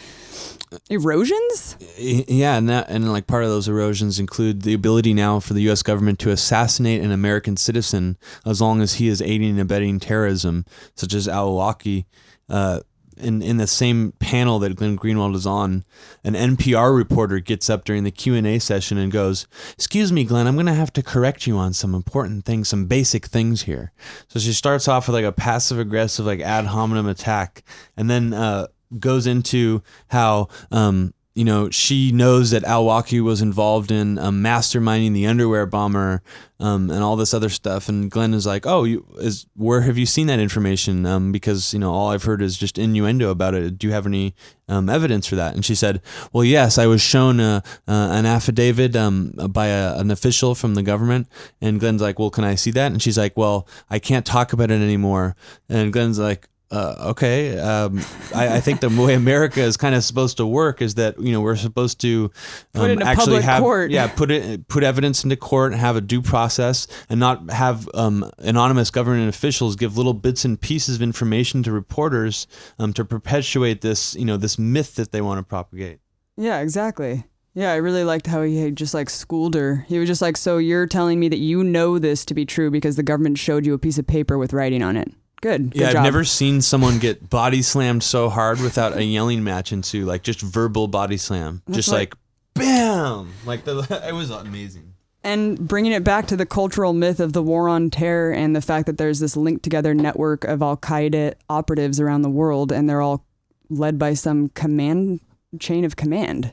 erosions. 0.90 1.76
Yeah, 1.96 2.56
and 2.56 2.68
that 2.68 2.88
and 2.88 3.12
like 3.12 3.26
part 3.26 3.44
of 3.44 3.50
those 3.50 3.68
erosions 3.68 4.18
include 4.18 4.62
the 4.62 4.74
ability 4.74 5.14
now 5.14 5.38
for 5.38 5.54
the 5.54 5.62
U.S. 5.62 5.82
government 5.82 6.18
to 6.20 6.30
assassinate 6.30 7.02
an 7.02 7.12
American 7.12 7.56
citizen 7.56 8.16
as 8.44 8.60
long 8.60 8.80
as 8.80 8.94
he 8.94 9.08
is 9.08 9.22
aiding 9.22 9.50
and 9.50 9.60
abetting 9.60 10.00
terrorism, 10.00 10.64
such 10.96 11.14
as 11.14 11.28
Al-Awlaki. 11.28 12.06
Uh, 12.48 12.80
in 13.22 13.42
in 13.42 13.56
the 13.56 13.66
same 13.66 14.12
panel 14.18 14.58
that 14.60 14.76
Glenn 14.76 14.98
Greenwald 14.98 15.34
is 15.34 15.46
on, 15.46 15.84
an 16.24 16.34
NPR 16.34 16.96
reporter 16.96 17.38
gets 17.38 17.70
up 17.70 17.84
during 17.84 18.04
the 18.04 18.10
Q 18.10 18.34
and 18.34 18.46
A 18.46 18.58
session 18.58 18.98
and 18.98 19.12
goes, 19.12 19.46
"Excuse 19.74 20.12
me, 20.12 20.24
Glenn, 20.24 20.46
I'm 20.46 20.54
going 20.54 20.66
to 20.66 20.74
have 20.74 20.92
to 20.94 21.02
correct 21.02 21.46
you 21.46 21.56
on 21.56 21.72
some 21.72 21.94
important 21.94 22.44
things, 22.44 22.68
some 22.68 22.86
basic 22.86 23.26
things 23.26 23.62
here." 23.62 23.92
So 24.28 24.38
she 24.38 24.52
starts 24.52 24.88
off 24.88 25.08
with 25.08 25.14
like 25.14 25.24
a 25.24 25.32
passive 25.32 25.78
aggressive, 25.78 26.26
like 26.26 26.40
ad 26.40 26.66
hominem 26.66 27.06
attack, 27.06 27.62
and 27.96 28.10
then 28.10 28.32
uh, 28.32 28.66
goes 28.98 29.26
into 29.26 29.82
how 30.08 30.48
um, 30.70 31.14
you 31.34 31.44
know 31.44 31.70
she 31.70 32.12
knows 32.12 32.50
that 32.50 32.64
Al-Awlaki 32.64 33.22
was 33.22 33.40
involved 33.40 33.90
in 33.90 34.18
um, 34.18 34.42
masterminding 34.42 35.12
the 35.14 35.26
underwear 35.26 35.66
bomber 35.66 36.22
um, 36.60 36.90
and 36.90 37.02
all 37.02 37.16
this 37.16 37.34
other 37.34 37.48
stuff. 37.48 37.88
And 37.88 38.10
Glenn 38.10 38.34
is 38.34 38.46
like, 38.46 38.66
"Oh, 38.66 38.84
you, 38.84 39.06
is 39.18 39.46
where 39.56 39.80
have 39.82 39.98
you 39.98 40.06
seen 40.06 40.26
that 40.28 40.38
information? 40.38 41.06
Um, 41.06 41.32
because 41.32 41.72
you 41.72 41.80
know 41.80 41.92
all 41.92 42.10
I've 42.10 42.24
heard 42.24 42.42
is 42.42 42.56
just 42.56 42.78
innuendo 42.78 43.30
about 43.30 43.54
it. 43.54 43.78
Do 43.78 43.86
you 43.86 43.92
have 43.92 44.06
any 44.06 44.34
um, 44.68 44.88
evidence 44.88 45.26
for 45.26 45.36
that?" 45.36 45.54
And 45.54 45.64
she 45.64 45.74
said, 45.74 46.02
"Well, 46.32 46.44
yes, 46.44 46.78
I 46.78 46.86
was 46.86 47.00
shown 47.00 47.40
uh, 47.40 47.62
uh, 47.88 48.08
an 48.12 48.26
affidavit 48.26 48.94
um, 48.94 49.32
by 49.50 49.68
a, 49.68 49.98
an 49.98 50.10
official 50.10 50.54
from 50.54 50.74
the 50.74 50.82
government." 50.82 51.28
And 51.60 51.80
Glenn's 51.80 52.02
like, 52.02 52.18
"Well, 52.18 52.30
can 52.30 52.44
I 52.44 52.54
see 52.54 52.70
that?" 52.72 52.92
And 52.92 53.02
she's 53.02 53.18
like, 53.18 53.36
"Well, 53.36 53.66
I 53.90 53.98
can't 53.98 54.26
talk 54.26 54.52
about 54.52 54.70
it 54.70 54.80
anymore." 54.82 55.34
And 55.68 55.92
Glenn's 55.92 56.18
like, 56.18 56.48
uh, 56.72 56.94
okay. 57.10 57.58
Um, 57.58 58.00
I, 58.34 58.56
I 58.56 58.60
think 58.60 58.80
the 58.80 58.88
way 58.88 59.14
America 59.24 59.60
is 59.60 59.76
kind 59.76 59.94
of 59.94 60.02
supposed 60.02 60.38
to 60.38 60.46
work 60.46 60.80
is 60.80 60.94
that 60.94 61.20
you 61.20 61.30
know 61.30 61.40
we're 61.42 61.54
supposed 61.56 62.00
to 62.00 62.30
um, 62.74 62.80
Put 62.80 62.90
it 62.90 63.02
actually 63.02 63.42
have 63.42 63.60
court. 63.62 63.90
yeah 63.90 64.06
put 64.06 64.30
it 64.30 64.66
put 64.68 64.82
evidence 64.82 65.22
into 65.22 65.36
court 65.36 65.72
and 65.72 65.80
have 65.80 65.96
a 65.96 66.00
due 66.00 66.22
process 66.22 66.86
and 67.10 67.20
not 67.20 67.50
have 67.50 67.88
um, 67.94 68.30
anonymous 68.38 68.90
government 68.90 69.28
officials 69.28 69.76
give 69.76 69.96
little 69.98 70.14
bits 70.14 70.44
and 70.46 70.58
pieces 70.60 70.96
of 70.96 71.02
information 71.02 71.62
to 71.62 71.70
reporters 71.72 72.46
um, 72.78 72.92
to 72.94 73.04
perpetuate 73.04 73.82
this 73.82 74.14
you 74.16 74.24
know 74.24 74.38
this 74.38 74.58
myth 74.58 74.94
that 74.94 75.12
they 75.12 75.20
want 75.20 75.38
to 75.38 75.42
propagate. 75.44 75.98
Yeah, 76.38 76.60
exactly. 76.60 77.24
Yeah, 77.54 77.72
I 77.72 77.76
really 77.76 78.02
liked 78.02 78.26
how 78.28 78.40
he 78.40 78.56
had 78.62 78.76
just 78.76 78.94
like 78.94 79.10
schooled 79.10 79.54
her. 79.54 79.84
He 79.86 79.98
was 79.98 80.08
just 80.08 80.22
like, 80.22 80.38
"So 80.38 80.56
you're 80.56 80.86
telling 80.86 81.20
me 81.20 81.28
that 81.28 81.38
you 81.38 81.62
know 81.62 81.98
this 81.98 82.24
to 82.24 82.32
be 82.34 82.46
true 82.46 82.70
because 82.70 82.96
the 82.96 83.02
government 83.02 83.36
showed 83.36 83.66
you 83.66 83.74
a 83.74 83.78
piece 83.78 83.98
of 83.98 84.06
paper 84.06 84.38
with 84.38 84.54
writing 84.54 84.82
on 84.82 84.96
it." 84.96 85.12
Good. 85.42 85.72
Good 85.72 85.80
Yeah, 85.80 85.88
I've 85.88 85.92
job. 85.94 86.04
never 86.04 86.24
seen 86.24 86.62
someone 86.62 86.98
get 86.98 87.28
body 87.28 87.60
slammed 87.60 88.02
so 88.02 88.30
hard 88.30 88.60
without 88.60 88.96
a 88.96 89.04
yelling 89.04 89.44
match 89.44 89.72
ensue, 89.72 90.06
like 90.06 90.22
just 90.22 90.40
verbal 90.40 90.88
body 90.88 91.18
slam, 91.18 91.60
That's 91.66 91.76
just 91.76 91.88
what- 91.90 91.98
like 91.98 92.14
bam, 92.54 93.28
like 93.44 93.64
the 93.64 93.78
it 94.08 94.12
was 94.14 94.30
amazing. 94.30 94.94
And 95.24 95.56
bringing 95.58 95.92
it 95.92 96.02
back 96.02 96.26
to 96.28 96.36
the 96.36 96.46
cultural 96.46 96.92
myth 96.92 97.20
of 97.20 97.32
the 97.32 97.42
war 97.44 97.68
on 97.68 97.90
terror 97.90 98.32
and 98.32 98.56
the 98.56 98.60
fact 98.60 98.86
that 98.86 98.98
there's 98.98 99.20
this 99.20 99.36
linked 99.36 99.62
together 99.62 99.94
network 99.94 100.42
of 100.44 100.62
Al 100.62 100.76
Qaeda 100.76 101.34
operatives 101.48 102.00
around 102.00 102.22
the 102.22 102.28
world, 102.30 102.72
and 102.72 102.88
they're 102.90 103.00
all 103.02 103.24
led 103.70 103.98
by 104.00 104.14
some 104.14 104.48
command 104.48 105.20
chain 105.60 105.84
of 105.84 105.94
command. 105.94 106.52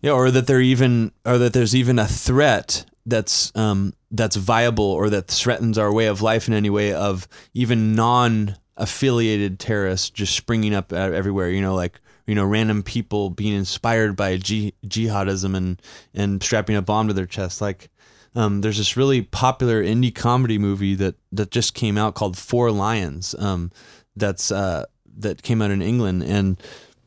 Yeah, 0.00 0.12
or 0.12 0.30
that 0.30 0.46
they're 0.46 0.62
even, 0.62 1.12
or 1.26 1.36
that 1.36 1.52
there's 1.52 1.74
even 1.76 1.98
a 1.98 2.06
threat 2.08 2.86
that's 3.06 3.54
um, 3.56 3.94
that's 4.10 4.36
viable, 4.36 4.84
or 4.84 5.10
that 5.10 5.28
threatens 5.28 5.78
our 5.78 5.92
way 5.92 6.06
of 6.06 6.22
life 6.22 6.48
in 6.48 6.54
any 6.54 6.70
way 6.70 6.92
of 6.92 7.26
even 7.54 7.94
non-affiliated 7.94 9.58
terrorists 9.58 10.10
just 10.10 10.36
springing 10.36 10.74
up 10.74 10.92
everywhere. 10.92 11.50
You 11.50 11.60
know, 11.60 11.74
like 11.74 12.00
you 12.26 12.34
know, 12.34 12.44
random 12.44 12.82
people 12.82 13.30
being 13.30 13.54
inspired 13.54 14.16
by 14.16 14.36
ji- 14.36 14.74
jihadism 14.86 15.56
and 15.56 15.82
and 16.14 16.42
strapping 16.42 16.76
a 16.76 16.82
bomb 16.82 17.08
to 17.08 17.14
their 17.14 17.26
chest. 17.26 17.60
Like, 17.60 17.90
um, 18.34 18.60
there's 18.60 18.78
this 18.78 18.96
really 18.96 19.22
popular 19.22 19.82
indie 19.82 20.14
comedy 20.14 20.58
movie 20.58 20.94
that 20.96 21.16
that 21.32 21.50
just 21.50 21.74
came 21.74 21.98
out 21.98 22.14
called 22.14 22.38
Four 22.38 22.70
Lions. 22.70 23.34
Um, 23.38 23.72
that's 24.16 24.52
uh, 24.52 24.84
that 25.18 25.42
came 25.42 25.60
out 25.62 25.70
in 25.70 25.82
England 25.82 26.22
and 26.22 26.60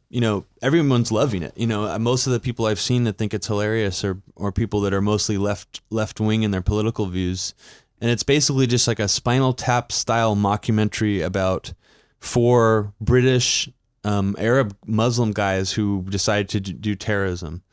you 0.10 0.22
know, 0.22 0.46
everyone's 0.62 1.12
loving 1.12 1.44
it. 1.44 1.54
You 1.58 1.68
know, 1.68 1.86
uh, 1.86 2.00
most 2.00 2.28
of 2.28 2.34
the 2.34 2.40
people 2.40 2.66
I've 2.66 2.80
seen 2.80 3.04
that 3.06 3.18
think 3.18 3.34
it's 3.34 3.48
hilarious 3.48 4.04
are 4.04 4.22
or 4.36 4.52
people 4.52 4.82
that 4.82 4.94
are 4.94 5.02
mostly 5.02 5.38
left 5.38 5.82
left 5.90 6.20
wing 6.20 6.44
in 6.44 6.52
their 6.52 6.62
political 6.62 7.08
views, 7.08 7.54
and 8.00 8.12
it's 8.12 8.24
basically 8.24 8.68
just 8.68 8.88
like 8.88 9.00
a 9.00 9.08
Spinal 9.08 9.54
Tap 9.54 9.92
style 9.92 10.36
mockumentary 10.36 11.24
about 11.24 11.74
four 12.20 12.94
British 13.02 13.70
um, 14.04 14.36
Arab 14.38 14.76
Muslim 14.86 15.32
guys 15.32 15.74
who 15.74 16.04
decided 16.04 16.50
to 16.50 16.60
do 16.60 16.96
terrorism, 16.96 17.64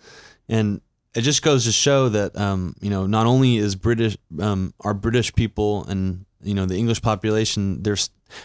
and 0.49 0.81
it 1.15 1.23
just 1.23 1.43
goes 1.43 1.65
to 1.65 1.73
show 1.73 2.09
that 2.09 2.37
um, 2.39 2.75
you 2.81 2.91
know 2.91 3.07
not 3.07 3.27
only 3.27 3.57
is 3.57 3.77
British 3.77 4.17
um, 4.41 4.73
are 4.81 4.95
British 4.95 5.35
people 5.35 5.85
and 5.85 6.25
you 6.43 6.55
know 6.55 6.67
the 6.67 6.77
English 6.77 7.03
population 7.03 7.83
they're 7.83 7.97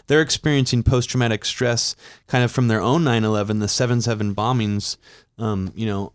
they're 0.08 0.22
experiencing 0.22 0.84
post 0.84 1.10
traumatic 1.10 1.46
stress 1.46 1.96
kind 2.28 2.44
of 2.44 2.52
from 2.52 2.68
their 2.68 2.82
own 2.82 3.04
9/11 3.04 3.60
the 3.60 3.66
7/7 3.68 4.34
bombings 4.36 4.98
um, 5.40 5.72
you 5.76 5.86
know 5.86 6.14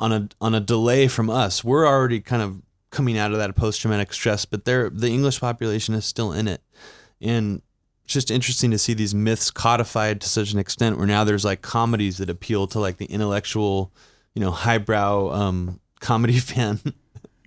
on 0.00 0.12
a 0.12 0.28
on 0.40 0.54
a 0.54 0.60
delay 0.60 1.08
from 1.08 1.28
us 1.30 1.64
we're 1.64 1.86
already 1.86 2.20
kind 2.20 2.42
of 2.42 2.62
coming 2.90 3.18
out 3.18 3.32
of 3.32 3.38
that 3.38 3.54
post 3.56 3.80
traumatic 3.80 4.12
stress 4.12 4.44
but 4.44 4.64
they're 4.64 4.88
the 4.90 5.08
English 5.08 5.40
population 5.40 5.94
is 5.94 6.04
still 6.04 6.32
in 6.32 6.46
it 6.48 6.62
and 7.20 7.62
it's 8.04 8.14
just 8.14 8.30
interesting 8.30 8.70
to 8.70 8.78
see 8.78 8.94
these 8.94 9.14
myths 9.14 9.50
codified 9.50 10.20
to 10.22 10.28
such 10.28 10.52
an 10.52 10.58
extent 10.58 10.96
where 10.96 11.06
now 11.06 11.24
there's 11.24 11.44
like 11.44 11.60
comedies 11.60 12.16
that 12.18 12.30
appeal 12.30 12.66
to 12.66 12.78
like 12.80 12.96
the 12.96 13.04
intellectual 13.06 13.92
you 14.34 14.40
know 14.40 14.50
highbrow 14.50 15.30
um, 15.32 15.80
comedy 16.00 16.38
fan 16.38 16.80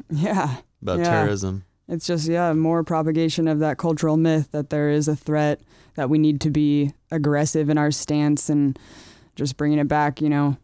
Yeah. 0.09 0.57
about 0.82 0.99
Yeah. 0.99 1.09
terrorism 1.09 1.63
It's 1.91 2.07
just, 2.07 2.29
yeah, 2.29 2.53
more 2.53 2.85
propagation 2.85 3.49
of 3.49 3.59
that 3.59 3.77
cultural 3.77 4.15
myth 4.15 4.51
that 4.53 4.69
there 4.69 4.89
is 4.89 5.09
a 5.09 5.15
threat, 5.15 5.59
that 5.95 6.09
we 6.09 6.17
need 6.17 6.39
to 6.41 6.49
be 6.49 6.93
aggressive 7.11 7.69
in 7.69 7.77
our 7.77 7.91
stance, 7.91 8.49
and 8.49 8.79
just 9.35 9.57
bringing 9.57 9.77
it 9.77 9.89
back, 9.89 10.21
you 10.21 10.29
know, 10.29 10.55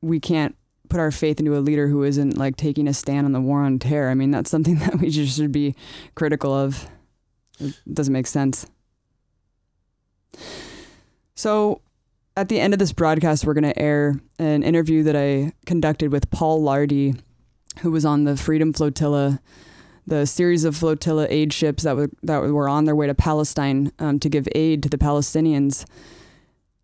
we 0.00 0.18
can't 0.18 0.56
put 0.88 0.98
our 0.98 1.12
faith 1.12 1.38
into 1.38 1.56
a 1.56 1.60
leader 1.60 1.86
who 1.86 2.02
isn't 2.02 2.36
like 2.36 2.56
taking 2.56 2.88
a 2.88 2.92
stand 2.92 3.26
on 3.26 3.32
the 3.32 3.40
war 3.40 3.62
on 3.62 3.78
terror. 3.78 4.10
I 4.10 4.14
mean, 4.14 4.32
that's 4.32 4.50
something 4.50 4.74
that 4.80 4.98
we 4.98 5.08
just 5.08 5.36
should 5.36 5.52
be 5.52 5.76
critical 6.16 6.52
of. 6.52 6.88
It 7.60 7.74
doesn't 7.94 8.12
make 8.12 8.26
sense. 8.26 8.66
So, 11.36 11.80
at 12.36 12.48
the 12.48 12.58
end 12.58 12.72
of 12.72 12.80
this 12.80 12.92
broadcast, 12.92 13.44
we're 13.44 13.54
going 13.54 13.72
to 13.72 13.78
air 13.78 14.16
an 14.40 14.64
interview 14.64 15.04
that 15.04 15.14
I 15.14 15.52
conducted 15.64 16.10
with 16.10 16.30
Paul 16.30 16.60
Larudee, 16.60 17.20
who 17.80 17.92
was 17.92 18.04
on 18.04 18.24
the 18.24 18.36
Freedom 18.36 18.72
Flotilla 18.72 19.40
the 20.06 20.26
series 20.26 20.64
of 20.64 20.76
flotilla 20.76 21.26
aid 21.30 21.52
ships 21.52 21.84
that 21.84 21.96
were 21.96 22.10
that 22.22 22.40
were 22.42 22.68
on 22.68 22.84
their 22.84 22.96
way 22.96 23.06
to 23.06 23.14
Palestine 23.14 23.92
um, 23.98 24.18
to 24.18 24.28
give 24.28 24.48
aid 24.54 24.82
to 24.82 24.88
the 24.88 24.98
Palestinians. 24.98 25.84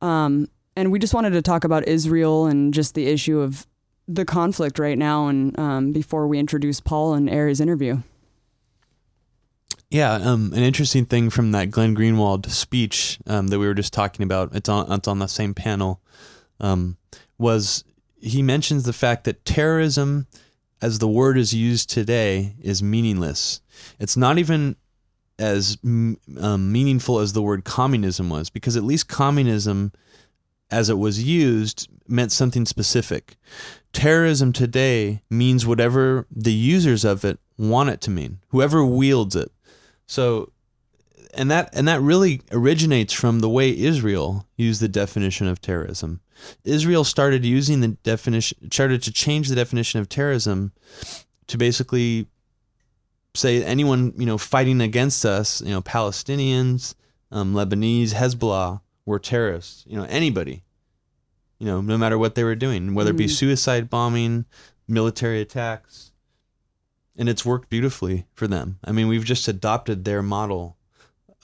Um, 0.01 0.49
and 0.77 0.93
we 0.93 1.01
just 1.01 1.14
wanted 1.14 1.31
to 1.31 1.43
talk 1.43 1.64
about 1.64 1.89
Israel 1.89 2.47
and 2.47 2.73
just 2.73 2.95
the 2.95 3.09
issue 3.09 3.41
of 3.41 3.66
the 4.07 4.25
conflict 4.25 4.79
right 4.79 4.97
now. 4.97 5.27
And 5.27 5.59
um, 5.59 5.93
before 5.93 6.29
we 6.29 6.39
introduce 6.39 6.81
Paul 6.81 7.14
and 7.14 7.29
air 7.29 7.49
his 7.49 7.61
interview, 7.61 8.03
Yeah, 9.91 10.12
um, 10.12 10.53
an 10.55 10.62
interesting 10.62 11.05
thing 11.05 11.31
from 11.31 11.51
that 11.53 11.71
Glenn 11.71 11.97
Greenwald 11.97 12.49
speech 12.51 13.19
um, 13.27 13.49
that 13.49 13.59
we 13.59 13.66
were 13.66 13.75
just 13.75 13.93
talking 13.93 14.23
about. 14.23 14.55
It's 14.55 14.69
on 14.69 14.91
it's 14.93 15.09
on 15.09 15.19
the 15.19 15.27
same 15.29 15.55
panel. 15.55 16.01
Um, 16.61 16.97
was 17.39 17.85
he 18.21 18.43
mentions 18.43 18.85
the 18.85 18.93
fact 18.93 19.25
that 19.25 19.45
terrorism, 19.45 20.27
as 20.81 20.99
the 20.99 21.09
word 21.09 21.37
is 21.37 21.55
used 21.55 21.91
today, 21.91 22.55
is 22.61 22.83
meaningless. 22.83 23.61
It's 23.99 24.16
not 24.16 24.39
even 24.39 24.76
as 25.39 25.79
um, 25.85 26.16
meaningful 26.72 27.20
as 27.20 27.33
the 27.33 27.43
word 27.43 27.64
communism 27.64 28.31
was, 28.31 28.51
because 28.51 28.76
at 28.76 28.83
least 28.83 29.09
communism, 29.09 29.93
as 30.70 30.91
it 30.91 30.99
was 30.99 31.22
used, 31.22 31.89
meant 32.09 32.33
something 32.33 32.66
specific. 32.66 33.37
Terrorism 33.93 34.53
today 34.53 35.22
means 35.31 35.66
whatever 35.66 36.26
the 36.31 36.53
users 36.53 37.05
of 37.05 37.24
it 37.24 37.39
want 37.57 37.91
it 37.91 38.01
to 38.03 38.11
mean, 38.11 38.39
whoever 38.49 38.85
wields 38.85 39.37
it. 39.37 39.51
So, 40.07 40.53
and 41.35 41.51
that 41.51 41.70
and 41.72 41.87
that 41.89 42.01
really 42.01 42.43
originates 42.53 43.12
from 43.12 43.41
the 43.41 43.49
way 43.49 43.76
Israel 43.76 44.47
used 44.57 44.81
the 44.81 44.89
definition 44.89 45.47
of 45.47 45.61
terrorism. 45.61 46.20
Israel 46.64 47.05
started 47.05 47.45
using 47.45 47.81
the 47.81 47.89
definition, 47.89 48.70
started 48.70 49.03
to 49.03 49.12
change 49.12 49.49
the 49.49 49.55
definition 49.57 50.01
of 50.01 50.09
terrorism 50.09 50.72
to 51.49 51.59
basically 51.59 52.26
say 53.35 53.62
anyone 53.64 54.12
you 54.16 54.26
know 54.26 54.39
fighting 54.39 54.81
against 54.81 55.24
us, 55.24 55.61
you 55.62 55.70
know 55.70 55.83
Palestinians, 55.83 56.95
um, 57.31 57.55
Lebanese, 57.55 58.12
Hezbollah 58.14 58.81
were 59.07 59.18
terrorists. 59.18 59.85
You 59.87 59.97
know 59.99 60.05
anybody, 60.05 60.64
you 61.59 61.66
know 61.66 61.81
no 61.81 61.99
matter 61.99 62.16
what 62.18 62.35
they 62.35 62.45
were 62.45 62.55
doing, 62.57 62.95
whether 62.95 63.11
it 63.11 63.16
be 63.16 63.26
Mm. 63.26 63.31
suicide 63.31 63.91
bombing, 63.91 64.45
military 64.87 65.41
attacks, 65.41 66.12
and 67.16 67.29
it's 67.29 67.45
worked 67.45 67.68
beautifully 67.68 68.26
for 68.33 68.47
them. 68.47 68.79
I 68.85 68.93
mean, 68.93 69.09
we've 69.09 69.24
just 69.24 69.49
adopted 69.49 70.05
their 70.05 70.22
model 70.22 70.76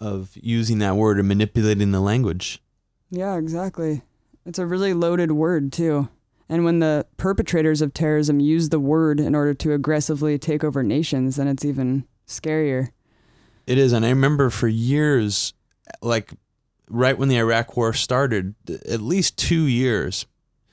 of 0.05 0.33
using 0.35 0.79
that 0.81 0.97
word 0.97 1.19
and 1.19 1.27
manipulating 1.27 1.91
the 1.91 2.01
language. 2.01 2.63
yeah, 3.11 3.37
exactly. 3.37 4.03
It's 4.45 4.59
a 4.59 4.67
really 4.67 4.93
loaded 4.93 5.33
word 5.33 5.73
too. 5.73 6.09
And 6.49 6.65
when 6.67 6.81
the 6.81 7.07
perpetrators 7.17 7.81
of 7.81 7.95
terrorism 7.95 8.39
use 8.39 8.69
the 8.69 8.79
word 8.79 9.19
in 9.19 9.35
order 9.35 9.55
to 9.55 9.73
aggressively 9.73 10.39
take 10.39 10.63
over 10.63 10.83
nations, 10.83 11.37
then 11.37 11.49
it's 11.49 11.65
even 11.65 12.05
scarier. 12.27 12.91
It 13.67 13.79
is, 13.79 13.95
and 13.95 14.05
I 14.05 14.11
remember 14.11 14.51
for 14.51 14.69
years, 14.69 15.55
like 16.03 16.35
right 16.91 17.17
when 17.17 17.31
the 17.31 17.39
Iraq 17.39 17.75
War 17.79 17.95
started, 17.95 18.55
at 18.69 19.01
least 19.01 19.39
two 19.39 19.67
years 19.67 20.27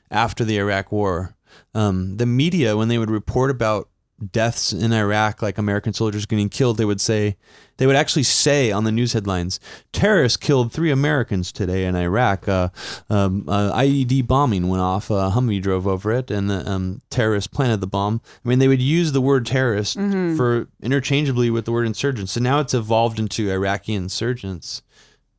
after 0.10 0.44
the 0.44 0.58
Iraq 0.58 0.92
War, 0.92 1.38
um, 1.74 2.18
the 2.18 2.26
media 2.26 2.76
when 2.76 2.90
they 2.90 2.98
would 2.98 3.10
report 3.10 3.50
about 3.50 3.88
deaths 4.22 4.72
in 4.74 4.94
Iraq, 4.94 5.42
like 5.42 5.58
American 5.58 5.94
soldiers 5.94 6.26
getting 6.26 6.50
killed, 6.50 6.78
they 6.78 6.86
would 6.86 7.02
say, 7.02 7.38
they 7.78 7.88
would 7.88 7.96
actually 7.96 8.24
say 8.24 8.72
on 8.72 8.84
the 8.84 8.92
news 8.92 9.14
headlines, 9.14 9.60
terrorists 9.92 10.38
killed 10.38 10.72
three 10.72 10.92
Americans 10.92 11.52
today 11.52 11.86
in 11.86 11.96
Iraq. 11.96 12.48
Uh, 12.48 12.70
um, 13.10 13.46
uh, 13.48 13.72
IED 13.74 14.28
bombing 14.28 14.68
went 14.68 14.82
off. 14.82 15.10
A 15.10 15.32
Humvee 15.32 15.62
drove 15.62 15.88
over 15.88 16.12
it, 16.12 16.30
and 16.30 16.50
the 16.50 16.70
um, 16.70 17.02
terrorists 17.10 17.48
planted 17.48 17.82
the 17.82 17.88
bomb. 17.88 18.22
I 18.46 18.50
mean, 18.50 18.60
they 18.60 18.68
would 18.68 18.82
use 18.82 19.12
the 19.12 19.22
word 19.22 19.46
terrorist 19.46 19.98
for 20.38 20.68
interchangeably 20.84 21.50
with 21.50 21.66
the 21.66 21.72
word 21.72 21.88
insurgents. 21.88 22.34
So 22.34 22.40
now 22.40 22.60
it's 22.60 22.74
evolved 22.74 23.18
into 23.18 23.50
Iraqi 23.50 23.94
insurgents. 23.94 24.84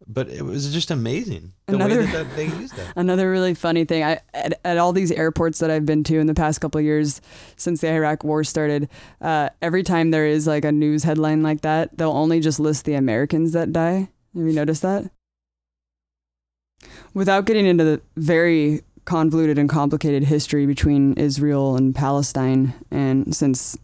But 0.06 0.28
it 0.28 0.42
was 0.42 0.72
just 0.72 0.90
amazing 0.90 1.52
the 1.66 1.76
Another- 1.76 2.00
way 2.00 2.06
that, 2.06 2.12
that 2.12 2.36
they 2.36 2.46
used 2.46 2.76
that. 2.76 2.92
Another 2.96 3.30
really 3.30 3.54
funny 3.54 3.84
thing, 3.84 4.02
I 4.02 4.20
at, 4.34 4.60
at 4.64 4.78
all 4.78 4.92
these 4.92 5.12
airports 5.12 5.58
that 5.60 5.70
I've 5.70 5.86
been 5.86 6.02
to 6.04 6.18
in 6.18 6.26
the 6.26 6.34
past 6.34 6.60
couple 6.60 6.78
of 6.78 6.84
years 6.84 7.20
since 7.56 7.80
the 7.80 7.88
Iraq 7.90 8.24
War 8.24 8.44
started, 8.44 8.88
uh, 9.20 9.50
every 9.60 9.82
time 9.82 10.10
there 10.10 10.26
is 10.26 10.46
like 10.46 10.64
a 10.64 10.72
news 10.72 11.04
headline 11.04 11.42
like 11.42 11.60
that, 11.62 11.96
they'll 11.96 12.10
only 12.10 12.40
just 12.40 12.58
list 12.60 12.84
the 12.84 12.94
Americans 12.94 13.52
that 13.52 13.72
die. 13.72 14.08
Have 14.34 14.46
you 14.46 14.52
noticed 14.52 14.82
that? 14.82 15.10
Without 17.14 17.44
getting 17.44 17.66
into 17.66 17.84
the 17.84 18.00
very 18.16 18.82
convoluted 19.04 19.58
and 19.58 19.68
complicated 19.68 20.24
history 20.24 20.66
between 20.66 21.14
Israel 21.14 21.76
and 21.76 21.94
Palestine, 21.94 22.72
and 22.90 23.34
since 23.36 23.76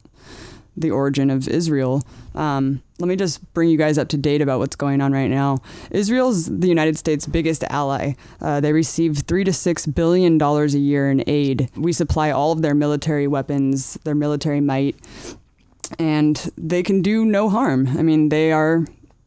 the 0.80 0.90
origin 0.90 1.30
of 1.30 1.48
Israel. 1.48 2.02
Um, 2.34 2.82
let 2.98 3.08
me 3.08 3.16
just 3.16 3.52
bring 3.54 3.68
you 3.68 3.78
guys 3.78 3.98
up 3.98 4.08
to 4.08 4.16
date 4.16 4.40
about 4.40 4.58
what's 4.58 4.76
going 4.76 5.00
on 5.00 5.12
right 5.12 5.30
now. 5.30 5.58
Israel's 5.90 6.46
the 6.46 6.68
United 6.68 6.98
States' 6.98 7.26
biggest 7.26 7.64
ally. 7.64 8.14
Uh, 8.40 8.60
they 8.60 8.72
receive 8.72 9.18
three 9.18 9.44
to 9.44 9.52
six 9.52 9.86
billion 9.86 10.38
dollars 10.38 10.74
a 10.74 10.78
year 10.78 11.10
in 11.10 11.22
aid. 11.26 11.70
We 11.76 11.92
supply 11.92 12.30
all 12.30 12.52
of 12.52 12.62
their 12.62 12.74
military 12.74 13.26
weapons, 13.26 13.94
their 14.04 14.14
military 14.14 14.60
might, 14.60 14.96
and 15.98 16.50
they 16.56 16.82
can 16.82 17.02
do 17.02 17.24
no 17.24 17.48
harm. 17.48 17.88
I 17.98 18.02
mean, 18.02 18.28
they 18.28 18.52
are 18.52 18.84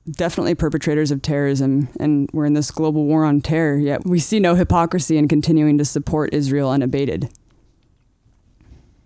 definitely 0.10 0.56
perpetrators 0.56 1.12
of 1.12 1.22
terrorism, 1.22 1.90
and 2.00 2.30
we're 2.34 2.46
in 2.46 2.54
this 2.54 2.72
global 2.72 3.06
war 3.06 3.24
on 3.24 3.42
terror, 3.42 3.78
yet 3.78 4.06
we 4.06 4.20
see 4.20 4.40
no 4.40 4.56
hypocrisy 4.56 5.18
in 5.18 5.28
continuing 5.28 5.78
to 5.78 5.86
support 5.86 6.34
Israel 6.34 6.70
unabated. 6.70 7.30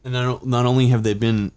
And 0.03 0.13
not, 0.13 0.45
not 0.45 0.65
only 0.65 0.87
have 0.87 1.03
they 1.03 1.13
been, 1.13 1.51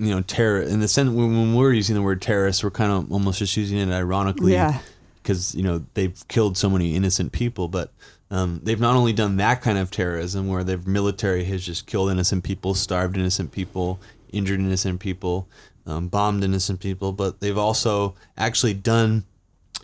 you 0.00 0.14
know, 0.14 0.22
terror 0.22 0.60
in 0.62 0.80
the 0.80 0.88
sense 0.88 1.10
when, 1.10 1.30
when 1.38 1.54
we're 1.54 1.72
using 1.72 1.94
the 1.94 2.02
word 2.02 2.22
terrorist, 2.22 2.64
we're 2.64 2.70
kind 2.70 2.90
of 2.90 3.12
almost 3.12 3.38
just 3.38 3.56
using 3.56 3.78
it 3.78 3.90
ironically, 3.92 4.52
Yeah. 4.54 4.80
because 5.22 5.54
you 5.54 5.62
know 5.62 5.84
they've 5.94 6.16
killed 6.28 6.56
so 6.56 6.68
many 6.70 6.96
innocent 6.96 7.32
people. 7.32 7.68
But 7.68 7.92
um, 8.30 8.60
they've 8.62 8.80
not 8.80 8.96
only 8.96 9.12
done 9.12 9.36
that 9.36 9.60
kind 9.60 9.76
of 9.78 9.90
terrorism 9.90 10.48
where 10.48 10.64
their 10.64 10.78
military 10.78 11.44
has 11.44 11.64
just 11.64 11.86
killed 11.86 12.10
innocent 12.10 12.44
people, 12.44 12.74
starved 12.74 13.16
innocent 13.16 13.52
people, 13.52 14.00
injured 14.32 14.60
innocent 14.60 15.00
people, 15.00 15.48
um, 15.86 16.08
bombed 16.08 16.42
innocent 16.44 16.80
people, 16.80 17.12
but 17.12 17.40
they've 17.40 17.58
also 17.58 18.14
actually 18.36 18.74
done 18.74 19.24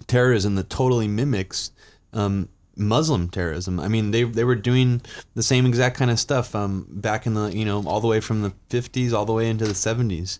terrorism 0.07 0.55
that 0.55 0.71
totally 0.71 1.09
mimics 1.09 1.73
um, 2.13 2.49
Muslim 2.77 3.29
terrorism. 3.29 3.81
I 3.81 3.89
mean, 3.89 4.11
they 4.11 4.23
they 4.25 4.45
were 4.45 4.55
doing 4.55 5.01
the 5.35 5.43
same 5.43 5.67
exact 5.67 5.97
kind 5.97 6.11
of 6.11 6.21
stuff 6.21 6.55
um, 6.55 6.87
back 6.89 7.27
in 7.27 7.35
the 7.35 7.47
you 7.57 7.65
know 7.65 7.83
all 7.87 8.01
the 8.01 8.07
way 8.07 8.21
from 8.21 8.43
the 8.43 8.53
50s 8.71 9.13
all 9.13 9.25
the 9.25 9.33
way 9.33 9.49
into 9.49 9.65
the 9.65 9.73
70s. 9.73 10.39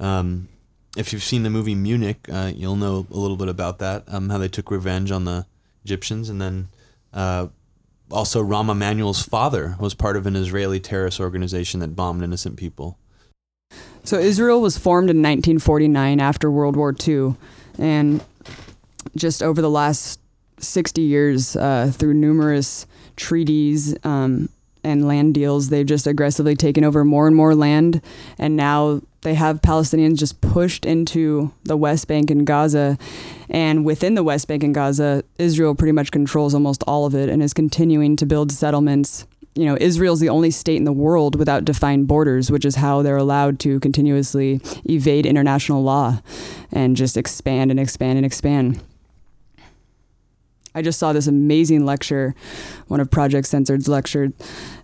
Um, 0.00 0.48
if 0.96 1.12
you've 1.12 1.22
seen 1.22 1.42
the 1.42 1.50
movie 1.50 1.74
Munich, 1.74 2.28
uh, 2.32 2.50
you'll 2.54 2.76
know 2.76 3.06
a 3.10 3.16
little 3.16 3.36
bit 3.36 3.48
about 3.48 3.78
that. 3.78 4.04
Um, 4.08 4.30
how 4.30 4.38
they 4.38 4.48
took 4.48 4.70
revenge 4.70 5.10
on 5.10 5.24
the 5.24 5.46
Egyptians, 5.84 6.28
and 6.28 6.40
then 6.40 6.68
uh, 7.12 7.48
also 8.10 8.42
Rahm 8.42 8.70
Emanuel's 8.70 9.22
father 9.22 9.76
was 9.78 9.94
part 9.94 10.16
of 10.16 10.26
an 10.26 10.36
Israeli 10.36 10.80
terrorist 10.80 11.20
organization 11.20 11.80
that 11.80 11.94
bombed 11.94 12.22
innocent 12.22 12.56
people. 12.56 12.98
So 14.04 14.18
Israel 14.18 14.60
was 14.60 14.78
formed 14.78 15.10
in 15.10 15.16
1949 15.16 16.20
after 16.20 16.50
World 16.50 16.76
War 16.76 16.94
II, 17.06 17.34
and 17.78 18.24
just 19.16 19.42
over 19.42 19.60
the 19.60 19.70
last 19.70 20.20
60 20.58 21.02
years, 21.02 21.56
uh, 21.56 21.90
through 21.94 22.14
numerous 22.14 22.86
treaties 23.16 23.96
um, 24.04 24.48
and 24.82 25.06
land 25.06 25.34
deals, 25.34 25.68
they've 25.68 25.86
just 25.86 26.06
aggressively 26.06 26.54
taken 26.54 26.84
over 26.84 27.04
more 27.04 27.26
and 27.26 27.36
more 27.36 27.54
land, 27.54 28.00
and 28.38 28.56
now 28.56 29.00
they 29.22 29.34
have 29.34 29.60
Palestinians 29.60 30.18
just 30.18 30.40
pushed 30.40 30.86
into 30.86 31.52
the 31.64 31.76
West 31.76 32.06
Bank 32.06 32.30
and 32.30 32.46
Gaza, 32.46 32.96
and 33.50 33.84
within 33.84 34.14
the 34.14 34.22
West 34.22 34.46
Bank 34.48 34.62
and 34.62 34.74
Gaza, 34.74 35.24
Israel 35.38 35.74
pretty 35.74 35.92
much 35.92 36.10
controls 36.10 36.54
almost 36.54 36.84
all 36.86 37.06
of 37.06 37.14
it 37.14 37.28
and 37.28 37.42
is 37.42 37.52
continuing 37.52 38.16
to 38.16 38.26
build 38.26 38.52
settlements. 38.52 39.26
You 39.54 39.64
know, 39.64 39.78
Israel's 39.80 40.20
the 40.20 40.28
only 40.28 40.50
state 40.50 40.76
in 40.76 40.84
the 40.84 40.92
world 40.92 41.34
without 41.34 41.64
defined 41.64 42.06
borders, 42.06 42.50
which 42.50 42.64
is 42.64 42.76
how 42.76 43.02
they're 43.02 43.16
allowed 43.16 43.58
to 43.60 43.80
continuously 43.80 44.60
evade 44.88 45.26
international 45.26 45.82
law 45.82 46.20
and 46.70 46.94
just 46.94 47.16
expand 47.16 47.70
and 47.70 47.80
expand 47.80 48.18
and 48.18 48.26
expand. 48.26 48.80
I 50.76 50.82
just 50.82 50.98
saw 50.98 51.14
this 51.14 51.26
amazing 51.26 51.86
lecture, 51.86 52.34
one 52.88 53.00
of 53.00 53.10
Project 53.10 53.48
Censored's 53.48 53.88
lecture, 53.88 54.32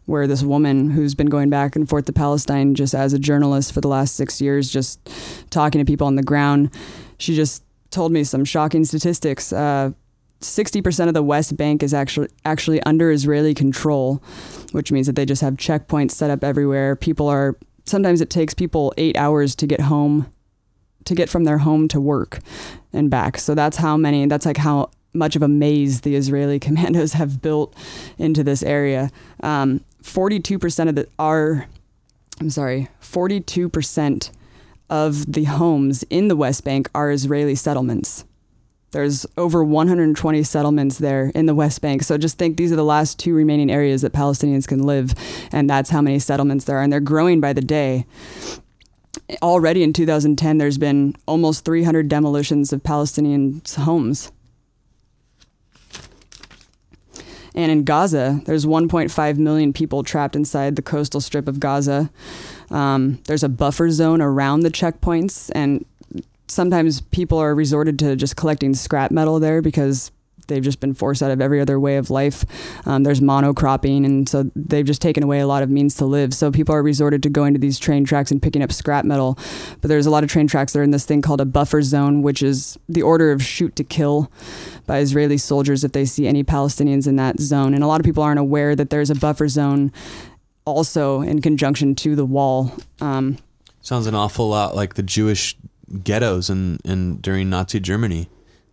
where 0.06 0.26
this 0.26 0.42
woman 0.42 0.88
who's 0.88 1.14
been 1.14 1.26
going 1.26 1.50
back 1.50 1.76
and 1.76 1.86
forth 1.86 2.06
to 2.06 2.14
Palestine 2.14 2.74
just 2.74 2.94
as 2.94 3.12
a 3.12 3.18
journalist 3.18 3.74
for 3.74 3.82
the 3.82 3.88
last 3.88 4.16
six 4.16 4.40
years, 4.40 4.70
just 4.70 5.06
talking 5.50 5.78
to 5.80 5.84
people 5.84 6.06
on 6.06 6.16
the 6.16 6.22
ground, 6.22 6.70
she 7.18 7.36
just 7.36 7.62
told 7.90 8.10
me 8.10 8.24
some 8.24 8.42
shocking 8.42 8.86
statistics. 8.86 9.52
Uh, 9.52 9.90
60% 10.40 11.08
of 11.08 11.14
the 11.14 11.22
West 11.22 11.58
Bank 11.58 11.82
is 11.82 11.92
actually 11.92 12.28
actually 12.46 12.82
under 12.84 13.12
Israeli 13.12 13.52
control, 13.52 14.22
which 14.72 14.90
means 14.90 15.06
that 15.06 15.14
they 15.14 15.26
just 15.26 15.42
have 15.42 15.54
checkpoints 15.54 16.12
set 16.12 16.30
up 16.30 16.42
everywhere. 16.42 16.96
People 16.96 17.28
are 17.28 17.58
sometimes 17.84 18.22
it 18.22 18.30
takes 18.30 18.54
people 18.54 18.94
8 18.96 19.16
hours 19.18 19.54
to 19.56 19.66
get 19.66 19.82
home 19.82 20.26
to 21.04 21.14
get 21.14 21.28
from 21.28 21.44
their 21.44 21.58
home 21.58 21.86
to 21.88 22.00
work 22.00 22.40
and 22.92 23.10
back. 23.10 23.38
So 23.38 23.54
that's 23.54 23.76
how 23.76 23.98
many 23.98 24.24
that's 24.26 24.46
like 24.46 24.56
how 24.56 24.90
much 25.14 25.36
of 25.36 25.42
a 25.42 25.48
maze 25.48 26.00
the 26.02 26.16
Israeli 26.16 26.58
commandos 26.66 27.14
have 27.14 27.42
built 27.42 27.74
into 28.18 28.42
this 28.42 28.62
area. 28.62 29.10
Um, 29.42 29.84
42% 30.02 30.88
of 30.88 30.94
the 30.94 31.08
are 31.18 31.66
I'm 32.40 32.50
sorry, 32.50 32.88
42% 33.00 34.30
of 34.90 35.32
the 35.32 35.44
homes 35.44 36.02
in 36.10 36.28
the 36.28 36.36
West 36.36 36.64
Bank 36.64 36.90
are 36.94 37.10
Israeli 37.10 37.54
settlements. 37.54 38.24
There's 38.90 39.24
over 39.38 39.64
120 39.64 40.42
settlements 40.42 40.98
there 40.98 41.30
in 41.34 41.46
the 41.46 41.54
West 41.54 41.80
Bank. 41.80 42.02
So 42.02 42.18
just 42.18 42.38
think 42.38 42.56
these 42.56 42.72
are 42.72 42.76
the 42.76 42.84
last 42.84 43.18
two 43.18 43.32
remaining 43.32 43.70
areas 43.70 44.02
that 44.02 44.12
Palestinians 44.12 44.66
can 44.66 44.82
live, 44.82 45.14
and 45.50 45.70
that's 45.70 45.90
how 45.90 46.02
many 46.02 46.18
settlements 46.18 46.64
there 46.64 46.78
are, 46.78 46.82
and 46.82 46.92
they're 46.92 47.00
growing 47.00 47.40
by 47.40 47.52
the 47.52 47.62
day. 47.62 48.06
Already 49.40 49.82
in 49.82 49.92
2010, 49.92 50.58
there's 50.58 50.78
been 50.78 51.14
almost 51.26 51.64
300 51.64 52.08
demolitions 52.08 52.72
of 52.72 52.82
Palestinian 52.82 53.62
homes. 53.78 54.30
And 57.54 57.70
in 57.70 57.84
Gaza, 57.84 58.40
there's 58.44 58.64
1.5 58.64 59.38
million 59.38 59.72
people 59.72 60.02
trapped 60.02 60.34
inside 60.36 60.76
the 60.76 60.82
coastal 60.82 61.20
strip 61.20 61.48
of 61.48 61.60
Gaza. 61.60 62.10
Um, 62.70 63.20
there's 63.26 63.42
a 63.42 63.48
buffer 63.48 63.90
zone 63.90 64.22
around 64.22 64.60
the 64.60 64.70
checkpoints, 64.70 65.50
and 65.54 65.84
sometimes 66.48 67.00
people 67.00 67.38
are 67.38 67.54
resorted 67.54 67.98
to 67.98 68.16
just 68.16 68.36
collecting 68.36 68.74
scrap 68.74 69.10
metal 69.10 69.38
there 69.38 69.60
because 69.60 70.10
they've 70.52 70.62
just 70.62 70.80
been 70.80 70.94
forced 70.94 71.22
out 71.22 71.30
of 71.30 71.40
every 71.40 71.60
other 71.60 71.80
way 71.80 71.96
of 71.96 72.10
life. 72.10 72.44
Um, 72.86 73.02
there's 73.02 73.20
monocropping, 73.20 74.04
and 74.04 74.28
so 74.28 74.50
they've 74.54 74.84
just 74.84 75.02
taken 75.02 75.22
away 75.22 75.40
a 75.40 75.46
lot 75.46 75.62
of 75.62 75.70
means 75.70 75.94
to 75.96 76.04
live. 76.04 76.34
So 76.34 76.50
people 76.50 76.74
are 76.74 76.82
resorted 76.82 77.22
to 77.24 77.30
going 77.30 77.54
to 77.54 77.58
these 77.58 77.78
train 77.78 78.04
tracks 78.04 78.30
and 78.30 78.42
picking 78.42 78.62
up 78.62 78.72
scrap 78.72 79.04
metal. 79.04 79.38
But 79.80 79.88
there's 79.88 80.06
a 80.06 80.10
lot 80.10 80.24
of 80.24 80.30
train 80.30 80.46
tracks 80.46 80.72
that 80.72 80.80
are 80.80 80.84
in 80.84 80.90
this 80.90 81.04
thing 81.04 81.22
called 81.22 81.40
a 81.40 81.44
buffer 81.44 81.82
zone, 81.82 82.22
which 82.22 82.42
is 82.42 82.78
the 82.88 83.02
order 83.02 83.32
of 83.32 83.42
shoot 83.42 83.74
to 83.76 83.84
kill 83.84 84.30
by 84.86 84.98
Israeli 84.98 85.38
soldiers 85.38 85.84
if 85.84 85.92
they 85.92 86.04
see 86.04 86.26
any 86.26 86.44
Palestinians 86.44 87.06
in 87.06 87.16
that 87.16 87.40
zone. 87.40 87.74
And 87.74 87.82
a 87.82 87.86
lot 87.86 88.00
of 88.00 88.04
people 88.04 88.22
aren't 88.22 88.40
aware 88.40 88.76
that 88.76 88.90
there's 88.90 89.10
a 89.10 89.14
buffer 89.14 89.48
zone 89.48 89.92
also 90.64 91.22
in 91.22 91.40
conjunction 91.40 91.94
to 91.96 92.14
the 92.14 92.24
wall. 92.24 92.72
Um, 93.00 93.38
Sounds 93.80 94.06
an 94.06 94.14
awful 94.14 94.48
lot 94.48 94.76
like 94.76 94.94
the 94.94 95.02
Jewish 95.02 95.56
ghettos 96.04 96.48
in, 96.48 96.78
in 96.84 97.16
during 97.16 97.50
Nazi 97.50 97.80
Germany. 97.80 98.28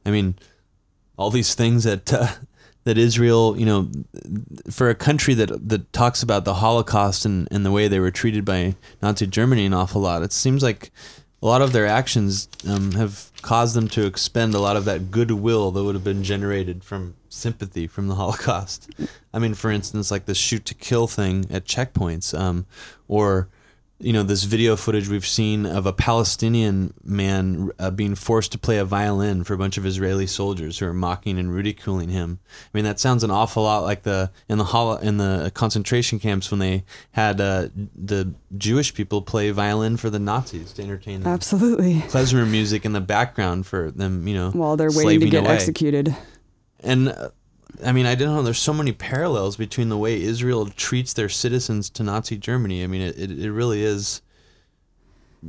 I 0.05 0.11
mean, 0.11 0.35
all 1.19 1.29
these 1.29 1.53
things 1.53 1.83
that 1.83 2.11
uh, 2.11 2.27
that 2.85 2.97
Israel, 2.97 3.59
you 3.59 3.65
know, 3.65 3.91
for 4.71 4.89
a 4.89 4.95
country 4.95 5.33
that 5.35 5.69
that 5.69 5.91
talks 5.93 6.23
about 6.23 6.45
the 6.45 6.55
Holocaust 6.55 7.25
and, 7.25 7.47
and 7.51 7.65
the 7.65 7.71
way 7.71 7.87
they 7.87 7.99
were 7.99 8.09
treated 8.09 8.45
by 8.45 8.75
Nazi 9.01 9.27
Germany 9.27 9.65
an 9.65 9.73
awful 9.73 10.01
lot. 10.01 10.23
It 10.23 10.31
seems 10.31 10.63
like 10.63 10.91
a 11.41 11.45
lot 11.45 11.61
of 11.61 11.73
their 11.73 11.85
actions 11.85 12.49
um, 12.67 12.93
have 12.93 13.31
caused 13.41 13.75
them 13.75 13.87
to 13.89 14.05
expend 14.05 14.53
a 14.53 14.59
lot 14.59 14.75
of 14.75 14.85
that 14.85 15.11
goodwill 15.11 15.71
that 15.71 15.83
would 15.83 15.95
have 15.95 16.03
been 16.03 16.23
generated 16.23 16.83
from 16.83 17.15
sympathy 17.27 17.85
from 17.85 18.07
the 18.07 18.15
Holocaust. 18.21 18.89
I 19.33 19.39
mean, 19.39 19.53
for 19.53 19.69
instance, 19.69 20.11
like 20.11 20.25
the 20.25 20.35
shoot 20.35 20.65
to 20.65 20.73
kill 20.73 21.07
thing 21.07 21.45
at 21.51 21.65
checkpoints, 21.65 22.37
um, 22.37 22.65
or 23.07 23.49
you 24.01 24.13
know 24.13 24.23
this 24.23 24.45
video 24.45 24.75
footage 24.77 25.09
we've 25.09 25.25
seen 25.25 25.65
of 25.65 25.85
a 25.85 25.91
Palestinian 25.91 26.93
man 27.03 27.69
uh, 27.79 27.91
being 27.91 28.15
forced 28.15 28.51
to 28.53 28.57
play 28.57 28.77
a 28.77 28.85
violin 28.85 29.43
for 29.43 29.53
a 29.53 29.57
bunch 29.57 29.77
of 29.77 29.85
Israeli 29.85 30.25
soldiers 30.25 30.79
who 30.79 30.85
are 30.85 30.93
mocking 30.93 31.37
and 31.37 31.53
ridiculing 31.53 32.07
him. 32.09 32.39
I 32.49 32.69
mean 32.77 32.85
that 32.85 32.99
sounds 32.99 33.23
an 33.23 33.31
awful 33.31 33.63
lot 33.63 33.83
like 33.83 34.03
the 34.03 34.31
in 34.47 34.57
the 34.57 34.63
holo, 34.63 34.95
in 34.97 35.17
the 35.17 35.51
concentration 35.53 36.17
camps 36.19 36.49
when 36.49 36.59
they 36.59 36.85
had 37.11 37.41
uh, 37.41 37.67
the 37.95 38.33
Jewish 38.57 38.93
people 38.93 39.21
play 39.21 39.51
violin 39.51 39.97
for 39.97 40.09
the 40.09 40.19
Nazis 40.19 40.71
to 40.73 40.83
entertain 40.83 41.21
them. 41.21 41.33
absolutely. 41.33 41.95
Klezmer 42.07 42.49
music 42.49 42.85
in 42.85 42.93
the 42.93 43.01
background 43.01 43.65
for 43.65 43.91
them, 43.91 44.27
you 44.27 44.33
know, 44.33 44.51
While 44.51 44.77
they're 44.77 44.91
waiting 44.91 45.19
to 45.21 45.29
get 45.29 45.43
away. 45.43 45.53
executed. 45.55 46.15
And 46.81 47.09
uh, 47.09 47.29
I 47.83 47.91
mean, 47.91 48.05
I 48.05 48.15
don't 48.15 48.35
know. 48.35 48.41
There's 48.41 48.59
so 48.59 48.73
many 48.73 48.91
parallels 48.91 49.55
between 49.55 49.89
the 49.89 49.97
way 49.97 50.21
Israel 50.21 50.67
treats 50.67 51.13
their 51.13 51.29
citizens 51.29 51.89
to 51.91 52.03
Nazi 52.03 52.37
Germany. 52.37 52.83
I 52.83 52.87
mean, 52.87 53.01
it, 53.01 53.17
it, 53.17 53.31
it 53.31 53.51
really 53.51 53.83
is. 53.83 54.21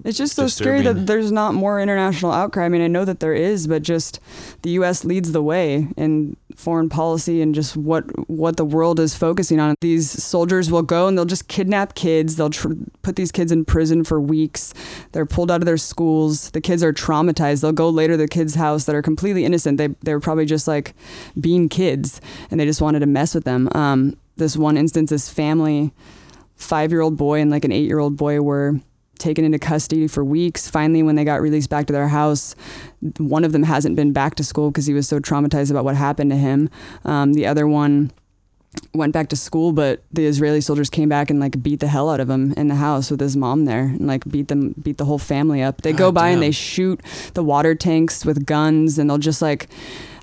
It's 0.05 0.18
just 0.18 0.37
so 0.37 0.47
scary 0.47 0.83
that 0.83 1.07
there's 1.07 1.33
not 1.33 1.55
more 1.55 1.81
international 1.81 2.31
outcry. 2.31 2.64
I 2.64 2.68
mean, 2.68 2.83
I 2.83 2.87
know 2.87 3.05
that 3.05 3.18
there 3.18 3.35
is, 3.35 3.66
but 3.66 3.83
just 3.83 4.21
the 4.62 4.71
U.S. 4.71 5.05
leads 5.05 5.33
the 5.33 5.43
way 5.43 5.89
in 5.97 6.37
foreign 6.61 6.88
policy 6.88 7.40
and 7.42 7.54
just 7.54 7.76
what 7.76 8.04
what 8.28 8.56
the 8.56 8.64
world 8.64 9.00
is 9.00 9.14
focusing 9.14 9.58
on. 9.58 9.74
These 9.80 10.11
soldiers 10.22 10.70
will 10.70 10.82
go 10.82 11.08
and 11.08 11.16
they'll 11.16 11.24
just 11.24 11.48
kidnap 11.48 11.94
kids. 11.94 12.36
They'll 12.36 12.50
tr- 12.50 12.72
put 13.02 13.16
these 13.16 13.32
kids 13.32 13.50
in 13.50 13.64
prison 13.64 14.04
for 14.04 14.20
weeks. 14.20 14.74
They're 15.12 15.26
pulled 15.26 15.50
out 15.50 15.61
of 15.62 15.66
their 15.66 15.78
schools. 15.78 16.50
The 16.50 16.61
kids 16.61 16.82
are 16.82 16.92
traumatized. 16.92 17.62
They'll 17.62 17.72
go 17.72 17.88
later 17.88 18.14
to 18.14 18.18
the 18.18 18.28
kids' 18.28 18.54
house 18.54 18.84
that 18.84 18.94
are 18.94 19.02
completely 19.02 19.44
innocent. 19.44 19.78
They 19.78 19.88
they 20.02 20.14
were 20.14 20.20
probably 20.20 20.46
just 20.46 20.68
like 20.68 20.94
being 21.40 21.68
kids, 21.68 22.20
and 22.50 22.61
they 22.61 22.66
just 22.66 22.80
wanted 22.82 23.00
to 23.00 23.06
mess 23.06 23.34
with 23.34 23.44
them. 23.44 23.68
Um, 23.74 24.16
this 24.36 24.56
one 24.56 24.76
instance, 24.76 25.11
this 25.11 25.28
family, 25.28 25.92
five 26.56 26.90
year 26.90 27.00
old 27.00 27.16
boy 27.16 27.40
and 27.40 27.50
like 27.50 27.64
an 27.64 27.72
eight 27.72 27.86
year 27.86 27.98
old 27.98 28.16
boy 28.16 28.40
were 28.40 28.80
taken 29.21 29.45
into 29.45 29.59
custody 29.59 30.09
for 30.09 30.25
weeks. 30.25 30.68
Finally, 30.68 31.03
when 31.03 31.14
they 31.14 31.25
got 31.25 31.41
released 31.41 31.71
back 31.71 31.87
to 31.87 31.93
their 31.93 32.09
house, 32.09 32.57
one 33.18 33.45
of 33.45 33.53
them 33.53 33.62
hasn't 33.62 33.95
been 33.97 34.12
back 34.12 34.35
to 34.37 34.45
school 34.45 34.71
because 34.71 34.87
he 34.87 34.95
was 34.95 35.07
so 35.07 35.21
traumatized 35.21 35.71
about 35.71 35.85
what 35.85 35.95
happened 35.95 36.31
to 36.31 36.37
him. 36.37 36.68
Um, 37.05 37.35
the 37.35 37.47
other 37.47 37.66
one 37.68 38.11
went 38.95 39.12
back 39.12 39.29
to 39.29 39.37
school, 39.37 39.73
but 39.73 40.03
the 40.12 40.27
Israeli 40.27 40.61
soldiers 40.61 40.91
came 40.91 41.09
back 41.09 41.31
and 41.31 41.41
like 41.41 41.62
beat 41.62 41.81
the 41.81 41.89
hell 41.89 42.09
out 42.09 42.21
of 42.21 42.31
him 42.31 42.53
in 42.57 42.68
the 42.68 42.77
house 42.77 43.11
with 43.11 43.21
his 43.21 43.37
mom 43.37 43.64
there 43.64 43.85
and 43.85 44.07
like 44.07 44.25
beat 44.29 44.49
them, 44.49 44.75
beat 44.81 44.97
the 44.97 45.05
whole 45.05 45.18
family 45.18 45.62
up. 45.62 45.83
They 45.83 45.93
go 45.93 46.09
God 46.09 46.14
by 46.14 46.29
and 46.31 46.43
they 46.43 46.53
shoot 46.53 47.01
the 47.35 47.43
water 47.43 47.75
tanks 47.75 48.25
with 48.25 48.47
guns 48.47 48.99
and 48.99 49.11
they'll 49.11 49.18
just 49.18 49.43
like, 49.43 49.68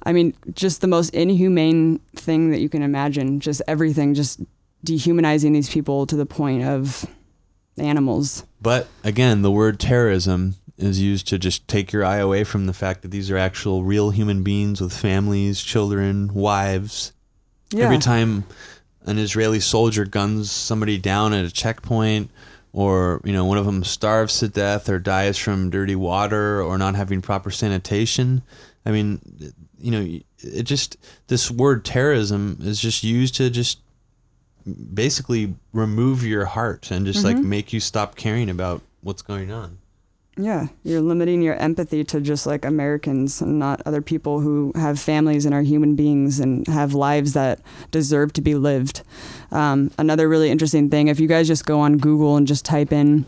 I 0.03 0.13
mean, 0.13 0.33
just 0.53 0.81
the 0.81 0.87
most 0.87 1.13
inhumane 1.13 1.99
thing 2.15 2.51
that 2.51 2.59
you 2.59 2.69
can 2.69 2.81
imagine. 2.81 3.41
Just 3.41 3.61
everything, 3.67 4.13
just 4.13 4.39
dehumanizing 4.83 5.51
these 5.51 5.69
people 5.69 6.05
to 6.05 6.15
the 6.15 6.25
point 6.25 6.63
of 6.63 7.05
animals. 7.79 8.43
But 8.61 8.87
again, 9.03 9.41
the 9.41 9.51
word 9.51 9.79
terrorism 9.79 10.55
is 10.77 11.01
used 11.01 11.27
to 11.27 11.39
just 11.39 11.67
take 11.67 11.91
your 11.91 12.05
eye 12.05 12.17
away 12.17 12.43
from 12.43 12.67
the 12.67 12.73
fact 12.73 13.01
that 13.01 13.09
these 13.09 13.31
are 13.31 13.37
actual 13.37 13.83
real 13.83 14.11
human 14.11 14.43
beings 14.43 14.79
with 14.79 14.93
families, 14.93 15.61
children, 15.61 16.33
wives. 16.33 17.13
Yeah. 17.71 17.85
Every 17.85 17.97
time 17.97 18.45
an 19.05 19.17
Israeli 19.17 19.59
soldier 19.59 20.05
guns 20.05 20.51
somebody 20.51 20.97
down 20.97 21.33
at 21.33 21.45
a 21.45 21.51
checkpoint, 21.51 22.29
or 22.73 23.21
you 23.23 23.33
know 23.33 23.45
one 23.45 23.57
of 23.57 23.65
them 23.65 23.83
starves 23.83 24.39
to 24.39 24.47
death 24.47 24.87
or 24.87 24.99
dies 24.99 25.37
from 25.37 25.69
dirty 25.69 25.95
water 25.95 26.61
or 26.61 26.77
not 26.77 26.95
having 26.95 27.21
proper 27.21 27.49
sanitation, 27.49 28.43
I 28.85 28.91
mean, 28.91 29.19
you 29.79 29.91
know, 29.91 30.19
it 30.39 30.63
just 30.63 30.97
this 31.27 31.49
word 31.49 31.83
terrorism 31.83 32.59
is 32.61 32.79
just 32.79 33.03
used 33.03 33.35
to 33.35 33.49
just 33.49 33.79
basically 34.93 35.55
remove 35.73 36.23
your 36.23 36.45
heart 36.45 36.91
and 36.91 37.05
just 37.05 37.23
like 37.23 37.37
make 37.37 37.73
you 37.73 37.79
stop 37.79 38.15
caring 38.15 38.49
about 38.49 38.81
what's 39.01 39.21
going 39.21 39.51
on. 39.51 39.79
Yeah, 40.39 40.67
you're 40.83 41.01
limiting 41.01 41.41
your 41.41 41.55
empathy 41.55 42.03
to 42.03 42.21
just 42.21 42.45
like 42.45 42.63
Americans 42.63 43.41
and 43.41 43.57
not 43.57 43.81
other 43.87 44.03
people 44.03 44.39
who 44.39 44.71
have 44.75 44.99
families 44.99 45.45
and 45.45 45.55
are 45.55 45.63
human 45.63 45.95
beings 45.95 46.39
and 46.39 46.67
have 46.67 46.93
lives 46.93 47.33
that 47.33 47.59
deserve 47.89 48.33
to 48.33 48.41
be 48.41 48.53
lived. 48.53 49.01
Um, 49.51 49.89
another 49.97 50.29
really 50.29 50.51
interesting 50.51 50.91
thing, 50.91 51.07
if 51.07 51.19
you 51.19 51.27
guys 51.27 51.47
just 51.47 51.65
go 51.65 51.79
on 51.79 51.97
Google 51.97 52.37
and 52.37 52.45
just 52.45 52.65
type 52.65 52.91
in 52.91 53.25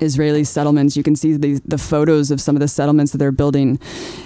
Israeli 0.00 0.44
settlements, 0.44 0.96
you 0.96 1.02
can 1.02 1.16
see 1.16 1.36
the, 1.36 1.60
the 1.66 1.78
photos 1.78 2.30
of 2.30 2.40
some 2.40 2.56
of 2.56 2.60
the 2.60 2.68
settlements 2.68 3.12
that 3.12 3.18
they're 3.18 3.30
building. 3.30 3.78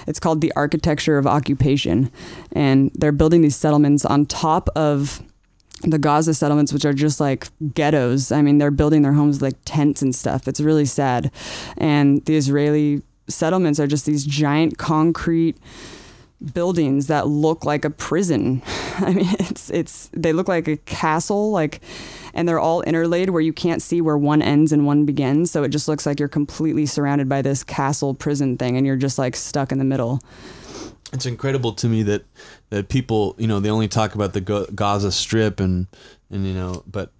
It's 0.06 0.20
called 0.20 0.40
the 0.40 0.52
architecture 0.54 1.18
of 1.18 1.26
occupation. 1.26 2.10
And 2.52 2.92
they're 2.94 3.10
building 3.10 3.42
these 3.42 3.56
settlements 3.56 4.04
on 4.04 4.26
top 4.26 4.68
of 4.76 5.22
the 5.90 5.98
Gaza 5.98 6.34
settlements, 6.34 6.72
which 6.72 6.84
are 6.84 6.92
just 6.92 7.20
like 7.20 7.48
ghettos. 7.74 8.32
I 8.32 8.42
mean, 8.42 8.58
they're 8.58 8.70
building 8.70 9.02
their 9.02 9.12
homes 9.12 9.42
like 9.42 9.56
tents 9.64 10.02
and 10.02 10.14
stuff. 10.14 10.48
It's 10.48 10.60
really 10.60 10.84
sad. 10.84 11.30
And 11.76 12.24
the 12.24 12.36
Israeli 12.36 13.02
settlements 13.28 13.80
are 13.80 13.86
just 13.86 14.06
these 14.06 14.24
giant 14.24 14.78
concrete 14.78 15.56
buildings 16.54 17.06
that 17.06 17.28
look 17.28 17.64
like 17.64 17.84
a 17.84 17.90
prison. 17.90 18.62
I 18.98 19.12
mean, 19.12 19.28
it's 19.38 19.70
it's 19.70 20.10
they 20.12 20.32
look 20.32 20.48
like 20.48 20.68
a 20.68 20.76
castle, 20.78 21.50
like, 21.50 21.80
and 22.34 22.48
they're 22.48 22.60
all 22.60 22.82
interlaid 22.82 23.30
where 23.30 23.40
you 23.40 23.52
can't 23.52 23.82
see 23.82 24.00
where 24.00 24.18
one 24.18 24.42
ends 24.42 24.72
and 24.72 24.86
one 24.86 25.04
begins. 25.04 25.50
So 25.50 25.62
it 25.62 25.68
just 25.68 25.88
looks 25.88 26.06
like 26.06 26.18
you're 26.18 26.28
completely 26.28 26.86
surrounded 26.86 27.28
by 27.28 27.42
this 27.42 27.62
castle 27.64 28.14
prison 28.14 28.56
thing, 28.56 28.76
and 28.76 28.86
you're 28.86 28.96
just 28.96 29.18
like 29.18 29.36
stuck 29.36 29.72
in 29.72 29.78
the 29.78 29.84
middle. 29.84 30.20
It's 31.12 31.26
incredible 31.26 31.72
to 31.74 31.88
me 31.88 32.02
that 32.04 32.24
that 32.70 32.88
people, 32.88 33.34
you 33.38 33.46
know, 33.46 33.60
they 33.60 33.70
only 33.70 33.88
talk 33.88 34.14
about 34.14 34.32
the 34.32 34.40
Gaza 34.74 35.12
Strip 35.12 35.60
and 35.60 35.86
and 36.30 36.46
you 36.46 36.54
know, 36.54 36.82
but 36.86 37.12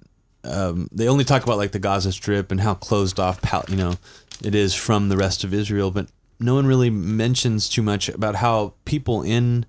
um, 0.44 0.88
they 0.92 1.08
only 1.08 1.24
talk 1.24 1.42
about 1.42 1.58
like 1.58 1.72
the 1.72 1.78
Gaza 1.78 2.12
Strip 2.12 2.50
and 2.50 2.60
how 2.60 2.74
closed 2.74 3.20
off, 3.20 3.40
you 3.68 3.76
know, 3.76 3.94
it 4.42 4.54
is 4.54 4.74
from 4.74 5.08
the 5.08 5.16
rest 5.16 5.44
of 5.44 5.54
Israel. 5.54 5.90
But 5.90 6.08
no 6.40 6.54
one 6.54 6.66
really 6.66 6.90
mentions 6.90 7.68
too 7.68 7.82
much 7.82 8.08
about 8.08 8.36
how 8.36 8.74
people 8.84 9.22
in 9.22 9.66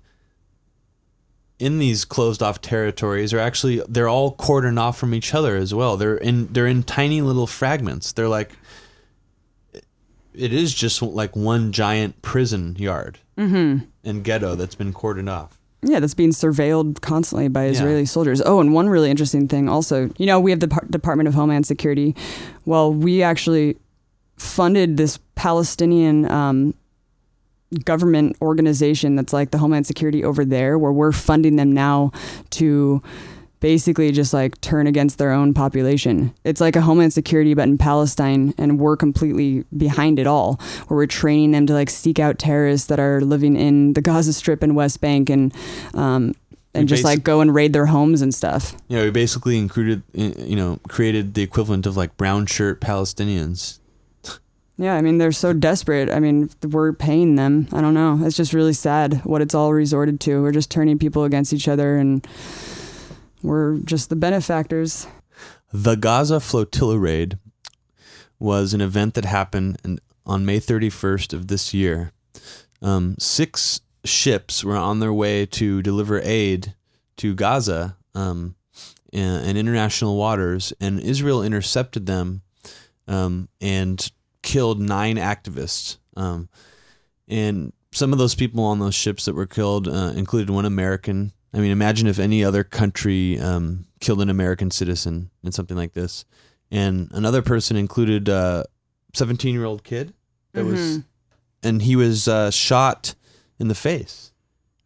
in 1.58 1.78
these 1.78 2.04
closed 2.04 2.42
off 2.42 2.60
territories 2.60 3.32
are 3.32 3.38
actually 3.38 3.80
they're 3.88 4.08
all 4.08 4.36
cordoned 4.36 4.78
off 4.78 4.98
from 4.98 5.14
each 5.14 5.34
other 5.34 5.56
as 5.56 5.72
well. 5.72 5.96
They're 5.96 6.16
in 6.16 6.52
they're 6.52 6.66
in 6.66 6.82
tiny 6.82 7.20
little 7.20 7.46
fragments. 7.46 8.12
They're 8.12 8.28
like 8.28 8.52
it 10.34 10.52
is 10.52 10.74
just 10.74 11.00
like 11.02 11.34
one 11.36 11.72
giant 11.72 12.22
prison 12.22 12.76
yard 12.78 13.18
and 13.36 14.24
ghetto 14.24 14.54
that's 14.54 14.74
been 14.74 14.92
cordoned 14.92 15.30
off. 15.30 15.58
Yeah, 15.82 16.00
that's 16.00 16.14
being 16.14 16.30
surveilled 16.30 17.02
constantly 17.02 17.48
by 17.48 17.66
Israeli 17.66 18.06
soldiers. 18.06 18.40
Oh, 18.44 18.58
and 18.60 18.72
one 18.72 18.88
really 18.88 19.10
interesting 19.10 19.48
thing 19.48 19.68
also, 19.68 20.08
you 20.16 20.24
know, 20.24 20.40
we 20.40 20.50
have 20.50 20.60
the 20.60 20.68
Par- 20.68 20.86
Department 20.88 21.28
of 21.28 21.34
Homeland 21.34 21.66
Security. 21.66 22.16
Well, 22.64 22.92
we 22.92 23.22
actually 23.22 23.76
funded 24.36 24.96
this 24.96 25.18
Palestinian 25.34 26.30
um, 26.30 26.74
government 27.84 28.36
organization 28.40 29.14
that's 29.16 29.32
like 29.32 29.50
the 29.50 29.58
Homeland 29.58 29.86
Security 29.86 30.24
over 30.24 30.44
there, 30.44 30.78
where 30.78 30.92
we're 30.92 31.12
funding 31.12 31.56
them 31.56 31.72
now 31.72 32.12
to 32.50 33.02
basically 33.64 34.12
just 34.12 34.34
like 34.34 34.60
turn 34.60 34.86
against 34.86 35.16
their 35.16 35.32
own 35.32 35.54
population. 35.54 36.34
It's 36.44 36.60
like 36.60 36.76
a 36.76 36.82
Homeland 36.82 37.14
Security, 37.14 37.54
but 37.54 37.66
in 37.66 37.78
Palestine, 37.78 38.52
and 38.58 38.78
we're 38.78 38.94
completely 38.94 39.64
behind 39.74 40.18
it 40.18 40.26
all, 40.26 40.60
where 40.86 40.98
we're 40.98 41.06
training 41.06 41.52
them 41.52 41.66
to 41.68 41.72
like 41.72 41.88
seek 41.88 42.18
out 42.18 42.38
terrorists 42.38 42.88
that 42.88 43.00
are 43.00 43.22
living 43.22 43.56
in 43.56 43.94
the 43.94 44.02
Gaza 44.02 44.34
Strip 44.34 44.62
and 44.62 44.76
West 44.76 45.00
Bank 45.00 45.30
and, 45.30 45.54
um, 45.94 46.34
and 46.74 46.86
just 46.88 47.04
like 47.04 47.24
go 47.24 47.40
and 47.40 47.54
raid 47.54 47.72
their 47.72 47.86
homes 47.86 48.20
and 48.20 48.34
stuff. 48.34 48.76
Yeah, 48.88 49.02
we 49.04 49.10
basically 49.10 49.56
included, 49.56 50.02
you 50.12 50.56
know, 50.56 50.78
created 50.90 51.32
the 51.32 51.42
equivalent 51.42 51.86
of 51.86 51.96
like 51.96 52.18
brown 52.18 52.44
shirt 52.44 52.82
Palestinians. 52.82 53.78
Yeah, 54.76 54.94
I 54.94 55.00
mean, 55.00 55.16
they're 55.16 55.32
so 55.32 55.54
desperate. 55.54 56.10
I 56.10 56.20
mean, 56.20 56.50
we're 56.62 56.92
paying 56.92 57.36
them. 57.36 57.68
I 57.72 57.80
don't 57.80 57.94
know. 57.94 58.20
It's 58.26 58.36
just 58.36 58.52
really 58.52 58.74
sad 58.74 59.24
what 59.24 59.40
it's 59.40 59.54
all 59.54 59.72
resorted 59.72 60.20
to. 60.20 60.42
We're 60.42 60.52
just 60.52 60.70
turning 60.70 60.98
people 60.98 61.24
against 61.24 61.54
each 61.54 61.66
other 61.66 61.96
and 61.96 62.26
we're 63.44 63.76
just 63.78 64.08
the 64.08 64.16
benefactors. 64.16 65.06
The 65.72 65.94
Gaza 65.94 66.40
flotilla 66.40 66.98
raid 66.98 67.38
was 68.38 68.74
an 68.74 68.80
event 68.80 69.14
that 69.14 69.24
happened 69.24 70.00
on 70.26 70.46
May 70.46 70.58
31st 70.58 71.32
of 71.32 71.48
this 71.48 71.74
year. 71.74 72.12
Um, 72.82 73.16
six 73.18 73.80
ships 74.04 74.64
were 74.64 74.76
on 74.76 75.00
their 75.00 75.12
way 75.12 75.46
to 75.46 75.82
deliver 75.82 76.20
aid 76.22 76.74
to 77.18 77.34
Gaza 77.34 77.96
um, 78.14 78.56
in 79.12 79.56
international 79.56 80.16
waters, 80.16 80.72
and 80.80 80.98
Israel 80.98 81.42
intercepted 81.42 82.06
them 82.06 82.42
um, 83.06 83.48
and 83.60 84.10
killed 84.42 84.80
nine 84.80 85.16
activists. 85.16 85.98
Um, 86.16 86.48
and 87.28 87.72
some 87.92 88.12
of 88.12 88.18
those 88.18 88.34
people 88.34 88.64
on 88.64 88.80
those 88.80 88.94
ships 88.94 89.24
that 89.24 89.34
were 89.34 89.46
killed 89.46 89.88
uh, 89.88 90.12
included 90.16 90.50
one 90.50 90.64
American. 90.64 91.32
I 91.54 91.58
mean, 91.58 91.70
imagine 91.70 92.06
if 92.08 92.18
any 92.18 92.42
other 92.44 92.64
country 92.64 93.38
um, 93.38 93.86
killed 94.00 94.20
an 94.20 94.28
American 94.28 94.70
citizen 94.70 95.30
in 95.44 95.52
something 95.52 95.76
like 95.76 95.92
this. 95.92 96.24
And 96.70 97.08
another 97.12 97.42
person 97.42 97.76
included 97.76 98.28
a 98.28 98.64
17 99.14 99.54
year 99.54 99.64
old 99.64 99.84
kid 99.84 100.12
that 100.52 100.64
was, 100.64 101.00
and 101.62 101.80
he 101.82 101.94
was 101.94 102.26
uh, 102.26 102.50
shot 102.50 103.14
in 103.60 103.68
the 103.68 103.74
face 103.76 104.32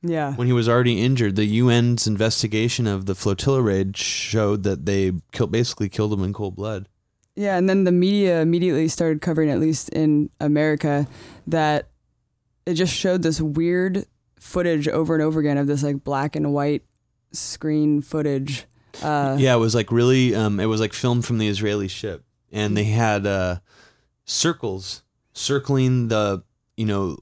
Yeah. 0.02 0.34
when 0.34 0.46
he 0.46 0.52
was 0.52 0.68
already 0.68 1.00
injured. 1.02 1.36
The 1.36 1.60
UN's 1.60 2.06
investigation 2.06 2.86
of 2.86 3.06
the 3.06 3.14
flotilla 3.14 3.62
raid 3.62 3.96
showed 3.96 4.62
that 4.64 4.84
they 4.84 5.12
killed, 5.32 5.50
basically 5.50 5.88
killed 5.88 6.12
him 6.12 6.22
in 6.22 6.34
cold 6.34 6.54
blood. 6.54 6.86
Yeah, 7.34 7.56
and 7.56 7.68
then 7.68 7.84
the 7.84 7.92
media 7.92 8.42
immediately 8.42 8.88
started 8.88 9.22
covering, 9.22 9.48
at 9.48 9.60
least 9.60 9.88
in 9.90 10.28
America, 10.40 11.06
that 11.46 11.88
it 12.66 12.74
just 12.74 12.92
showed 12.92 13.22
this 13.22 13.40
weird 13.40 14.04
footage 14.40 14.88
over 14.88 15.14
and 15.14 15.22
over 15.22 15.40
again 15.40 15.58
of 15.58 15.66
this 15.66 15.82
like 15.82 16.04
black 16.04 16.36
and 16.36 16.52
white 16.52 16.82
screen 17.32 18.02
footage. 18.02 18.64
Uh, 19.02 19.36
yeah, 19.38 19.54
it 19.54 19.58
was 19.58 19.74
like 19.74 19.92
really. 19.92 20.34
Um, 20.34 20.58
it 20.60 20.66
was 20.66 20.80
like 20.80 20.92
filmed 20.92 21.24
from 21.24 21.38
the 21.38 21.48
Israeli 21.48 21.88
ship, 21.88 22.24
and 22.50 22.76
they 22.76 22.84
had 22.84 23.26
uh, 23.26 23.56
circles 24.24 25.02
circling 25.38 26.08
the, 26.08 26.42
you 26.76 26.84
know, 26.84 27.16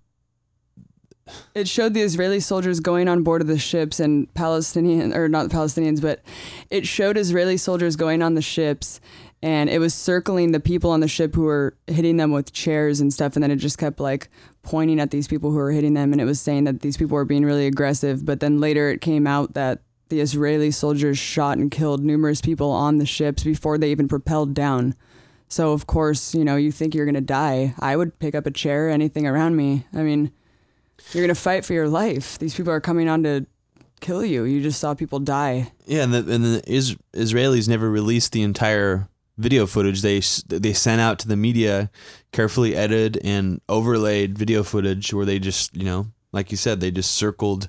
It 1.55 1.69
showed 1.69 1.95
the 1.95 2.01
Israeli 2.01 2.41
soldiers 2.41 2.81
going 2.81 3.09
on 3.09 3.23
board 3.23 3.43
of 3.43 3.47
the 3.47 3.59
ships 3.59 4.01
and 4.01 4.33
Palestinian, 4.35 5.13
or 5.15 5.29
not 5.29 5.51
Palestinians, 5.51 6.01
but 6.01 6.23
it 6.71 6.87
showed 6.87 7.17
Israeli 7.17 7.57
soldiers 7.57 7.97
going 7.97 8.23
on 8.23 8.35
the 8.35 8.43
ships 8.43 9.01
and 9.43 9.69
it 9.69 9.79
was 9.79 9.95
circling 9.95 10.53
the 10.53 10.61
people 10.61 10.91
on 10.91 11.01
the 11.01 11.09
ship 11.09 11.35
who 11.35 11.43
were 11.43 11.77
hitting 11.87 12.17
them 12.17 12.33
with 12.33 12.53
chairs 12.53 13.01
and 13.01 13.13
stuff. 13.13 13.37
And 13.37 13.43
then 13.43 13.51
it 13.51 13.57
just 13.57 13.79
kept 13.79 14.01
like 14.01 14.29
pointing 14.67 15.01
at 15.01 15.11
these 15.11 15.29
people 15.29 15.51
who 15.51 15.57
were 15.57 15.71
hitting 15.71 15.95
them 15.95 16.13
and 16.13 16.21
it 16.21 16.25
was 16.25 16.41
saying 16.41 16.65
that 16.65 16.81
these 16.81 16.97
people 16.97 17.15
were 17.15 17.25
being 17.25 17.45
really 17.45 17.67
aggressive. 17.67 18.25
But 18.25 18.41
then 18.41 18.61
later 18.61 18.91
it 18.91 19.01
came 19.01 19.27
out 19.27 19.55
that 19.55 19.81
the 20.09 20.21
Israeli 20.21 20.71
soldiers 20.71 21.19
shot 21.19 21.59
and 21.59 21.71
killed 21.71 22.05
numerous 22.05 22.41
people 22.41 22.71
on 22.71 22.99
the 22.99 23.07
ships 23.07 23.43
before 23.43 23.79
they 23.79 23.91
even 23.91 24.09
propelled 24.09 24.55
down. 24.55 24.95
So, 25.49 25.73
of 25.73 25.87
course, 25.87 26.35
you 26.35 26.45
know, 26.45 26.57
you 26.57 26.73
think 26.73 26.95
you're 26.95 27.07
going 27.07 27.15
to 27.15 27.21
die. 27.21 27.75
I 27.79 27.97
would 27.97 28.19
pick 28.19 28.35
up 28.35 28.47
a 28.47 28.51
chair, 28.51 28.91
anything 28.91 29.27
around 29.27 29.57
me. 29.57 29.87
I 29.95 30.03
mean, 30.03 30.33
you're 31.13 31.23
going 31.23 31.35
to 31.35 31.41
fight 31.41 31.65
for 31.65 31.73
your 31.73 31.89
life. 31.89 32.39
These 32.39 32.55
people 32.55 32.73
are 32.73 32.81
coming 32.81 33.09
on 33.09 33.23
to 33.23 33.47
kill 34.01 34.25
you. 34.25 34.45
You 34.45 34.61
just 34.61 34.81
saw 34.81 34.95
people 34.95 35.21
die. 35.21 35.73
yeah, 35.87 36.03
and 36.03 36.13
the 36.13 36.19
and 36.19 36.45
the 36.45 36.63
is, 36.67 36.97
Israelis 37.13 37.69
never 37.69 37.89
released 37.89 38.33
the 38.33 38.43
entire 38.43 39.09
video 39.39 39.67
footage 39.67 40.03
they 40.03 40.21
they 40.49 40.73
sent 40.73 41.01
out 41.01 41.19
to 41.21 41.29
the 41.29 41.37
media, 41.37 41.91
carefully 42.33 42.75
edited 42.75 43.19
and 43.25 43.61
overlaid 43.69 44.37
video 44.37 44.63
footage 44.63 45.13
where 45.13 45.27
they 45.27 45.39
just 45.39 45.77
you 45.77 45.85
know, 45.85 46.07
like 46.33 46.51
you 46.51 46.57
said, 46.57 46.81
they 46.81 46.91
just 46.91 47.13
circled, 47.13 47.69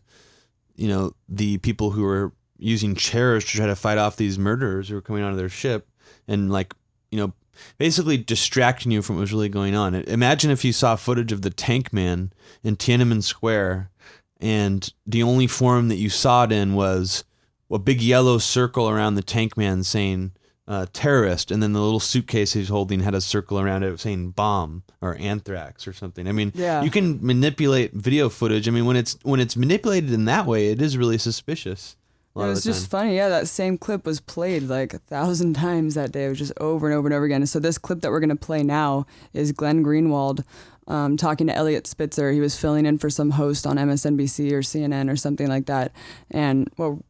you 0.76 0.88
know, 0.88 1.12
the 1.28 1.58
people 1.60 1.92
who 1.92 2.04
were 2.04 2.32
using 2.58 2.96
chairs 2.96 3.46
to 3.46 3.58
try 3.58 3.66
to 3.66 3.76
fight 3.76 3.98
off 3.98 4.16
these 4.16 4.40
murderers 4.40 4.90
who 4.90 4.96
were 4.96 5.02
coming 5.02 5.24
onto 5.24 5.38
their 5.38 5.50
ship, 5.50 5.88
and 6.28 6.52
like 6.52 6.74
you 7.12 7.20
know, 7.20 7.34
basically 7.78 8.18
distracting 8.18 8.92
you 8.92 9.02
from 9.02 9.16
what 9.16 9.22
was 9.22 9.34
really 9.34 9.50
going 9.50 9.76
on. 9.76 9.96
Imagine 9.96 10.52
if 10.52 10.66
you 10.66 10.74
saw 10.74 10.96
footage 10.96 11.32
of 11.32 11.42
the 11.42 11.50
Tank 11.50 11.92
Man 11.92 12.32
in 12.64 12.76
Tiananmen 12.76 13.24
Square, 13.24 13.92
and 14.40 14.92
the 15.06 15.24
only 15.24 15.48
form 15.48 15.88
that 15.90 15.96
you 15.96 16.10
saw 16.10 16.44
it 16.44 16.52
in 16.52 16.76
was 16.76 17.24
a 17.72 17.80
big 17.80 18.02
yellow 18.02 18.38
circle 18.38 18.90
around 18.90 19.16
the 19.16 19.24
Tank 19.24 19.58
Man 19.58 19.84
saying 19.84 20.32
uh, 20.68 20.86
terrorist, 20.92 21.50
and 21.52 21.64
then 21.64 21.72
the 21.74 21.82
little 21.82 22.00
suitcase 22.00 22.54
he's 22.54 22.70
holding 22.70 23.00
had 23.00 23.16
a 23.16 23.22
circle 23.22 23.60
around 23.60 23.84
it 23.84 24.00
saying 24.00 24.32
bomb 24.32 24.84
or 25.02 25.16
anthrax 25.18 25.88
or 25.88 25.94
something. 25.94 26.28
I 26.28 26.32
mean, 26.34 26.52
Yeah. 26.56 26.82
you 26.84 26.92
can 26.92 27.26
manipulate 27.26 27.94
video 27.94 28.28
footage. 28.30 28.68
I 28.68 28.72
mean, 28.72 28.86
when 28.86 28.98
it's 28.98 29.18
when 29.24 29.40
it's 29.40 29.56
manipulated 29.56 30.12
in 30.12 30.26
that 30.26 30.46
way, 30.46 30.68
it 30.70 30.82
is 30.82 30.98
really 30.98 31.18
suspicious. 31.18 31.96
It 32.36 32.42
was 32.42 32.64
just 32.64 32.92
funny, 32.92 33.16
yeah. 33.16 33.30
That 33.30 33.48
same 33.48 33.80
clip 33.80 34.06
was 34.06 34.20
played 34.20 34.64
like 34.64 34.94
a 34.94 35.00
thousand 35.00 35.56
times 35.56 35.96
that 35.96 36.12
day. 36.12 36.26
It 36.26 36.30
was 36.30 36.38
just 36.38 36.54
over 36.60 36.86
and 36.88 36.96
over 36.96 37.08
and 37.08 37.14
over 37.16 37.26
again. 37.26 37.44
So 37.48 37.60
this 37.60 37.80
clip 37.80 38.02
that 38.02 38.12
we're 38.12 38.20
gonna 38.20 38.36
play 38.36 38.62
now 38.62 39.08
is 39.34 39.52
Glenn 39.52 39.84
Greenwald 39.84 40.44
um, 40.86 41.18
talking 41.18 41.48
to 41.48 41.56
Eliot 41.56 41.88
Spitzer. 41.88 42.32
He 42.32 42.40
was 42.40 42.56
filling 42.56 42.86
in 42.86 43.00
for 43.00 43.10
some 43.10 43.32
host 43.32 43.66
on 43.66 43.78
MSNBC 43.78 44.52
or 44.52 44.62
CNN 44.62 45.10
or 45.12 45.16
something 45.16 45.48
like 45.48 45.66
that. 45.66 45.92
And 46.30 46.70
well, 46.78 47.04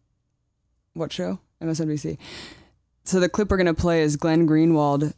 what 0.94 1.12
show? 1.12 1.40
MSNBC. 1.62 2.18
So 3.08 3.22
the 3.22 3.30
clip 3.30 3.50
we're 3.50 3.56
gonna 3.56 3.74
play 3.74 4.02
is 4.02 4.18
Glenn 4.18 4.46
Greenwald 4.46 5.14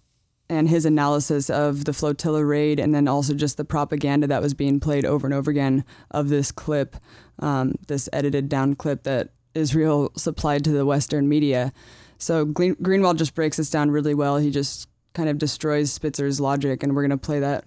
and 0.47 0.69
his 0.69 0.85
analysis 0.85 1.49
of 1.49 1.85
the 1.85 1.91
flotilla 1.91 2.45
raid, 2.45 2.79
and 2.79 2.93
then 2.93 3.07
also 3.07 3.33
just 3.33 3.57
the 3.57 3.65
propaganda 3.65 4.27
that 4.27 4.43
was 4.43 4.53
being 4.53 4.79
played 4.79 5.05
over 5.05 5.25
and 5.25 5.33
over 5.33 5.49
again 5.49 5.83
of 6.11 6.29
this 6.29 6.51
clip, 6.51 6.97
um, 7.39 7.73
this 7.87 8.07
edited 8.13 8.47
down 8.47 8.75
clip 8.75 9.01
that 9.03 9.29
Israel 9.55 10.11
supplied 10.15 10.63
to 10.65 10.71
the 10.71 10.85
Western 10.85 11.27
media. 11.27 11.73
So 12.19 12.45
Green- 12.45 12.75
Greenwald 12.75 13.17
just 13.17 13.33
breaks 13.33 13.57
this 13.57 13.71
down 13.71 13.89
really 13.89 14.13
well. 14.13 14.37
He 14.37 14.51
just 14.51 14.87
kind 15.13 15.27
of 15.27 15.39
destroys 15.39 15.91
Spitzer's 15.91 16.39
logic, 16.39 16.83
and 16.83 16.95
we're 16.95 17.07
going 17.07 17.09
to 17.09 17.17
play 17.17 17.39
that. 17.39 17.65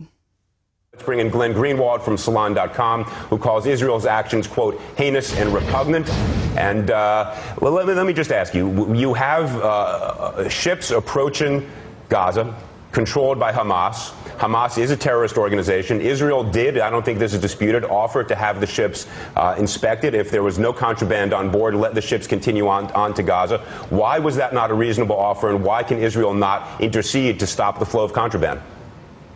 Let's 0.95 1.07
bring 1.07 1.20
in 1.20 1.30
Glenn 1.30 1.55
Greenwald 1.55 2.03
from 2.03 2.18
Salon.com, 2.18 3.05
who 3.05 3.38
calls 3.38 3.64
Israel's 3.64 4.05
actions, 4.05 4.47
quote, 4.47 4.78
heinous 4.95 5.34
and 5.38 5.49
repugnant. 5.55 6.07
And 6.55 6.90
uh, 6.90 7.34
let, 7.62 7.86
me, 7.86 7.95
let 7.95 8.05
me 8.05 8.12
just 8.12 8.30
ask 8.30 8.53
you 8.53 8.95
you 8.95 9.14
have 9.14 9.57
uh, 9.57 10.47
ships 10.51 10.90
approaching 10.90 11.66
Gaza, 12.11 12.55
controlled 12.93 13.40
by 13.40 13.53
Hamas. 13.53 14.11
Hamas 14.36 14.76
is 14.76 14.90
a 14.90 14.97
terrorist 14.97 15.38
organization. 15.38 15.99
Israel 15.99 16.45
did, 16.45 16.76
I 16.76 16.90
don't 16.90 17.07
think 17.07 17.18
this 17.18 17.32
is 17.32 17.40
disputed, 17.40 17.84
offer 17.84 18.22
to 18.24 18.34
have 18.34 18.61
the 18.61 18.66
ships 18.66 19.07
uh, 19.34 19.57
inspected 19.59 20.12
if 20.12 20.30
there 20.30 20.43
was 20.43 20.59
no 20.59 20.74
contraband 20.74 21.32
on 21.32 21.51
board, 21.51 21.74
let 21.74 21.95
the 21.95 22.03
ships 22.03 22.26
continue 22.26 22.68
on, 22.68 22.93
on 22.93 23.14
to 23.14 23.22
Gaza. 23.22 23.61
Why 23.88 24.18
was 24.18 24.36
that 24.36 24.53
not 24.53 24.70
a 24.70 24.74
reasonable 24.74 25.16
offer, 25.16 25.49
and 25.49 25.64
why 25.64 25.84
can 25.84 25.97
Israel 26.01 26.34
not 26.34 26.82
intercede 26.82 27.40
to 27.40 27.47
stop 27.47 27.78
the 27.78 27.86
flow 27.86 28.05
of 28.05 28.12
contraband? 28.12 28.61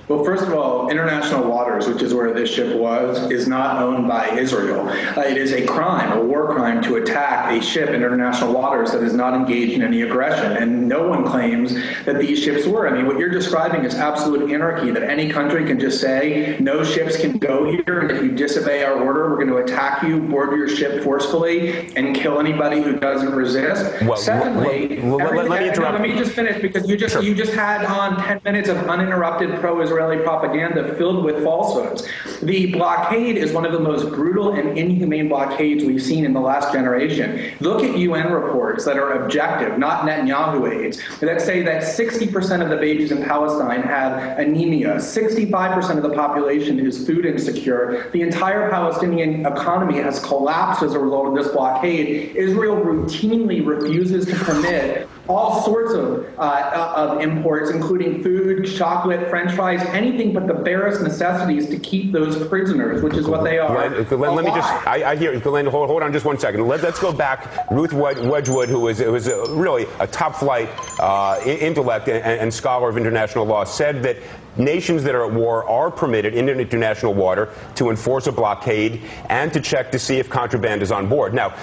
Well, 0.08 0.22
first 0.22 0.44
of 0.44 0.54
all, 0.54 0.88
international 0.88 1.48
waters, 1.48 1.88
which 1.88 2.00
is 2.00 2.14
where 2.14 2.32
this 2.32 2.48
ship 2.48 2.76
was, 2.78 3.28
is 3.32 3.48
not 3.48 3.82
owned 3.82 4.06
by 4.06 4.28
Israel. 4.30 4.88
Uh, 4.88 5.22
it 5.22 5.36
is 5.36 5.52
a 5.52 5.66
crime, 5.66 6.12
a 6.16 6.22
war 6.22 6.54
crime, 6.54 6.80
to 6.82 6.94
attack 6.96 7.50
a 7.50 7.60
ship 7.60 7.88
in 7.88 7.96
international 7.96 8.52
waters 8.52 8.92
that 8.92 9.02
is 9.02 9.14
not 9.14 9.34
engaged 9.34 9.72
in 9.72 9.82
any 9.82 10.02
aggression. 10.02 10.56
And 10.58 10.86
no 10.88 11.08
one 11.08 11.24
claims 11.24 11.74
that 12.04 12.20
these 12.20 12.38
ships 12.38 12.68
were. 12.68 12.86
I 12.88 12.92
mean, 12.92 13.06
what 13.06 13.18
you're 13.18 13.30
describing 13.30 13.84
is 13.84 13.96
absolute 13.96 14.52
anarchy, 14.52 14.92
that 14.92 15.02
any 15.02 15.28
country 15.28 15.64
can 15.66 15.80
just 15.80 16.00
say, 16.00 16.56
no 16.60 16.84
ships 16.84 17.16
can 17.20 17.38
go 17.38 17.64
here, 17.68 17.98
and 17.98 18.10
if 18.12 18.22
you 18.22 18.30
disobey 18.30 18.84
our 18.84 18.92
order, 19.02 19.28
we're 19.30 19.44
going 19.44 19.48
to 19.48 19.56
attack 19.56 20.04
you, 20.04 20.20
board 20.20 20.56
your 20.56 20.68
ship 20.68 21.02
forcefully, 21.02 21.92
and 21.96 22.14
kill 22.14 22.38
anybody 22.38 22.80
who 22.80 22.96
doesn't 22.96 23.34
resist. 23.34 23.84
Well, 24.04 24.16
Secondly, 24.16 25.00
well, 25.00 25.16
well, 25.18 25.34
let- 25.34 25.48
let 25.48 25.62
me 25.62 25.68
interrupt. 25.70 25.98
no, 25.98 26.04
let 26.04 26.08
me 26.08 26.16
just 26.16 26.30
finish 26.32 26.62
because 26.62 26.88
you 26.88 26.96
just 26.96 27.14
Sure. 27.14 27.22
you 27.22 27.34
just 27.34 27.54
had 27.54 27.84
on 27.84 28.16
10 28.22 28.40
minutes 28.44 28.68
of 28.68 28.76
uninterrupted 28.88 29.50
pro-Israeli 29.96 30.22
propaganda 30.22 30.94
filled 30.96 31.24
with 31.24 31.42
falsehoods. 31.42 32.06
The 32.42 32.72
blockade 32.72 33.36
is 33.36 33.52
one 33.52 33.64
of 33.64 33.72
the 33.72 33.80
most 33.80 34.10
brutal 34.10 34.52
and 34.52 34.76
inhumane 34.76 35.28
blockades 35.28 35.84
we've 35.84 36.02
seen 36.02 36.24
in 36.24 36.34
the 36.34 36.40
last 36.40 36.72
generation. 36.72 37.54
Look 37.60 37.82
at 37.82 37.96
UN 37.96 38.30
reports 38.30 38.84
that 38.84 38.98
are 38.98 39.24
objective, 39.24 39.78
not 39.78 40.06
Netanyahu 40.06 40.70
aides, 40.70 41.00
that 41.20 41.40
say 41.40 41.62
that 41.62 41.82
60% 41.82 42.62
of 42.62 42.68
the 42.68 42.76
babies 42.76 43.10
in 43.10 43.22
Palestine 43.24 43.82
have 43.82 44.38
anemia, 44.38 44.96
65% 44.96 45.96
of 45.96 46.02
the 46.02 46.14
population 46.14 46.78
is 46.78 47.06
food 47.06 47.24
insecure. 47.24 48.10
The 48.12 48.20
entire 48.20 48.70
Palestinian 48.70 49.46
economy 49.46 49.98
has 50.00 50.20
collapsed 50.20 50.82
as 50.82 50.92
a 50.92 50.98
result 50.98 51.28
of 51.28 51.34
this 51.34 51.52
blockade. 51.52 52.36
Israel 52.36 52.76
routinely 52.76 53.66
refuses 53.66 54.26
to 54.26 54.34
permit 54.44 55.08
all 55.28 55.62
sorts 55.62 55.92
of, 55.92 56.26
uh, 56.38 56.92
of 56.96 57.20
imports, 57.20 57.70
including 57.70 58.22
food, 58.22 58.66
chocolate, 58.66 59.28
french 59.28 59.52
fries, 59.52 59.82
anything 59.88 60.32
but 60.32 60.46
the 60.46 60.54
barest 60.54 61.02
necessities 61.02 61.68
to 61.68 61.78
keep 61.78 62.12
those 62.12 62.46
prisoners, 62.48 63.02
which 63.02 63.14
is 63.14 63.26
what 63.26 63.44
they 63.44 63.58
are. 63.58 63.88
Glenn, 63.88 64.04
Glenn, 64.04 64.34
let 64.34 64.44
me 64.44 64.50
just, 64.52 64.86
I, 64.86 65.12
I 65.12 65.16
hear, 65.16 65.38
Glenn, 65.40 65.66
hold, 65.66 65.88
hold 65.88 66.02
on 66.02 66.12
just 66.12 66.24
one 66.24 66.38
second. 66.38 66.66
Let, 66.66 66.84
us 66.84 66.98
go 66.98 67.12
back. 67.12 67.70
Ruth 67.70 67.92
Wedgwood, 67.92 68.68
who 68.68 68.80
was, 68.80 68.98
who 68.98 69.12
was 69.12 69.26
a, 69.26 69.50
really 69.52 69.86
a 69.98 70.06
top 70.06 70.36
flight 70.36 70.68
uh, 71.00 71.40
intellect 71.44 72.08
and, 72.08 72.22
and 72.24 72.52
scholar 72.52 72.88
of 72.88 72.96
international 72.96 73.44
law, 73.44 73.64
said 73.64 74.02
that 74.02 74.16
nations 74.58 75.02
that 75.02 75.14
are 75.14 75.26
at 75.26 75.32
war 75.32 75.68
are 75.68 75.90
permitted 75.90 76.34
in 76.34 76.48
international 76.48 77.14
water 77.14 77.52
to 77.74 77.90
enforce 77.90 78.26
a 78.26 78.32
blockade 78.32 79.02
and 79.28 79.52
to 79.52 79.60
check 79.60 79.92
to 79.92 79.98
see 79.98 80.18
if 80.18 80.28
contraband 80.30 80.82
is 80.82 80.90
on 80.90 81.08
board. 81.08 81.34
Now, 81.34 81.54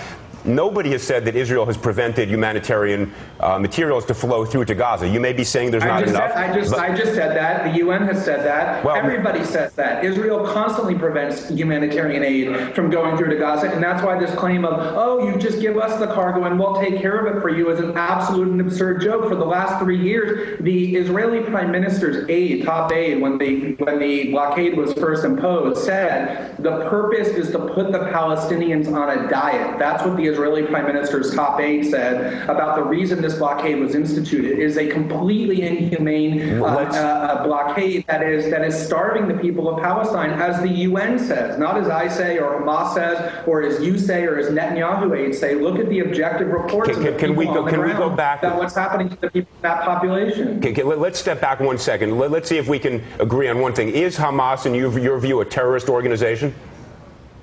Nobody 0.45 0.91
has 0.91 1.03
said 1.03 1.23
that 1.25 1.35
Israel 1.35 1.65
has 1.65 1.77
prevented 1.77 2.29
humanitarian 2.29 3.13
uh, 3.39 3.57
materials 3.57 4.05
to 4.05 4.13
flow 4.13 4.45
through 4.45 4.65
to 4.65 4.75
Gaza. 4.75 5.07
You 5.07 5.19
may 5.19 5.31
be 5.33 5.43
saying 5.43 5.71
there's 5.71 5.85
not 5.85 6.03
enough. 6.03 6.31
said, 6.33 6.49
I, 6.49 6.53
just, 6.53 6.73
I 6.73 6.95
just 6.95 7.13
said 7.13 7.35
that. 7.35 7.71
The 7.71 7.79
UN 7.79 8.05
has 8.07 8.23
said 8.23 8.45
that. 8.45 8.83
Well- 8.83 8.95
Everybody 8.95 9.43
says 9.43 9.73
that. 9.73 10.03
Israel 10.03 10.45
constantly 10.45 10.95
prevents 10.95 11.49
humanitarian 11.49 12.23
aid 12.23 12.75
from 12.75 12.89
going 12.89 13.17
through 13.17 13.29
to 13.29 13.37
Gaza, 13.37 13.71
and 13.71 13.81
that's 13.81 14.03
why 14.03 14.19
this 14.19 14.33
claim 14.35 14.65
of, 14.65 14.73
oh, 14.97 15.27
you 15.27 15.37
just 15.37 15.61
give 15.61 15.77
us 15.77 15.97
the 15.99 16.07
cargo 16.07 16.43
and 16.43 16.59
we'll 16.59 16.75
take 16.75 16.99
care 17.01 17.25
of 17.25 17.35
it 17.35 17.41
for 17.41 17.49
you 17.49 17.69
is 17.69 17.79
an 17.79 17.95
absolute 17.97 18.47
and 18.49 18.59
absurd 18.61 19.01
joke. 19.01 19.29
For 19.29 19.35
the 19.35 19.45
last 19.45 19.79
three 19.79 19.99
years, 19.99 20.59
the 20.61 20.95
Israeli 20.95 21.41
Prime 21.41 21.71
Minister's 21.71 22.29
aide, 22.29 22.63
top 22.65 22.91
aide, 22.91 23.21
when 23.21 23.37
the, 23.37 23.75
when 23.75 23.99
the 23.99 24.31
blockade 24.31 24.75
was 24.75 24.93
first 24.93 25.23
imposed, 25.23 25.83
said 25.83 26.57
the 26.59 26.81
purpose 26.89 27.29
is 27.29 27.51
to 27.51 27.59
put 27.59 27.91
the 27.91 27.99
Palestinians 27.99 28.91
on 28.93 29.17
a 29.17 29.29
diet. 29.29 29.79
That's 29.79 30.03
what 30.03 30.17
the 30.17 30.32
Israeli 30.33 30.63
Prime 30.63 30.87
Minister's 30.87 31.33
top 31.33 31.59
aide 31.59 31.83
said 31.85 32.43
about 32.49 32.75
the 32.75 32.83
reason 32.83 33.21
this 33.21 33.35
blockade 33.35 33.79
was 33.79 33.93
instituted. 33.95 34.59
is 34.59 34.77
a 34.77 34.87
completely 34.87 35.61
inhumane 35.61 36.59
uh, 36.61 36.65
uh, 36.65 37.43
blockade 37.45 38.05
that 38.07 38.23
is 38.23 38.49
that 38.49 38.63
is 38.65 38.75
starving 38.75 39.27
the 39.27 39.35
people 39.35 39.69
of 39.69 39.81
Palestine, 39.81 40.31
as 40.31 40.59
the 40.61 40.73
UN 40.89 41.19
says, 41.19 41.57
not 41.59 41.77
as 41.77 41.87
I 41.87 42.07
say 42.07 42.39
or 42.39 42.59
Hamas 42.59 42.93
says 42.95 43.43
or 43.47 43.61
as 43.63 43.81
you 43.85 43.97
say 43.97 44.23
or 44.25 44.37
as 44.39 44.47
Netanyahu 44.47 45.15
aides 45.17 45.37
say. 45.39 45.55
Look 45.55 45.77
at 45.79 45.87
the 45.89 45.99
objective 45.99 46.47
reports 46.49 46.89
Can- 46.89 47.03
can- 47.03 47.17
can 47.17 47.35
we 47.35 47.45
go- 47.45 47.65
can 47.65 47.81
we 47.83 47.93
go 47.93 48.09
back- 48.09 48.43
about 48.43 48.57
what's 48.57 48.75
happening 48.75 49.09
to 49.09 49.15
the 49.21 49.29
people 49.29 49.51
that 49.61 49.81
population. 49.83 50.57
Okay, 50.57 50.71
okay, 50.71 50.83
let- 50.83 50.99
let's 50.99 51.19
step 51.19 51.39
back 51.39 51.59
one 51.59 51.77
second. 51.77 52.17
Let, 52.17 52.33
us 52.33 52.49
see 52.49 52.57
if 52.57 52.67
we 52.67 52.79
can 52.79 53.01
agree 53.19 53.47
on 53.47 53.59
one 53.59 53.73
thing. 53.73 53.89
Is 53.89 54.17
Hamas, 54.17 54.65
in 54.65 54.73
your, 54.73 54.97
your 54.99 55.19
view, 55.19 55.41
a 55.41 55.45
terrorist 55.45 55.87
organization? 55.89 56.53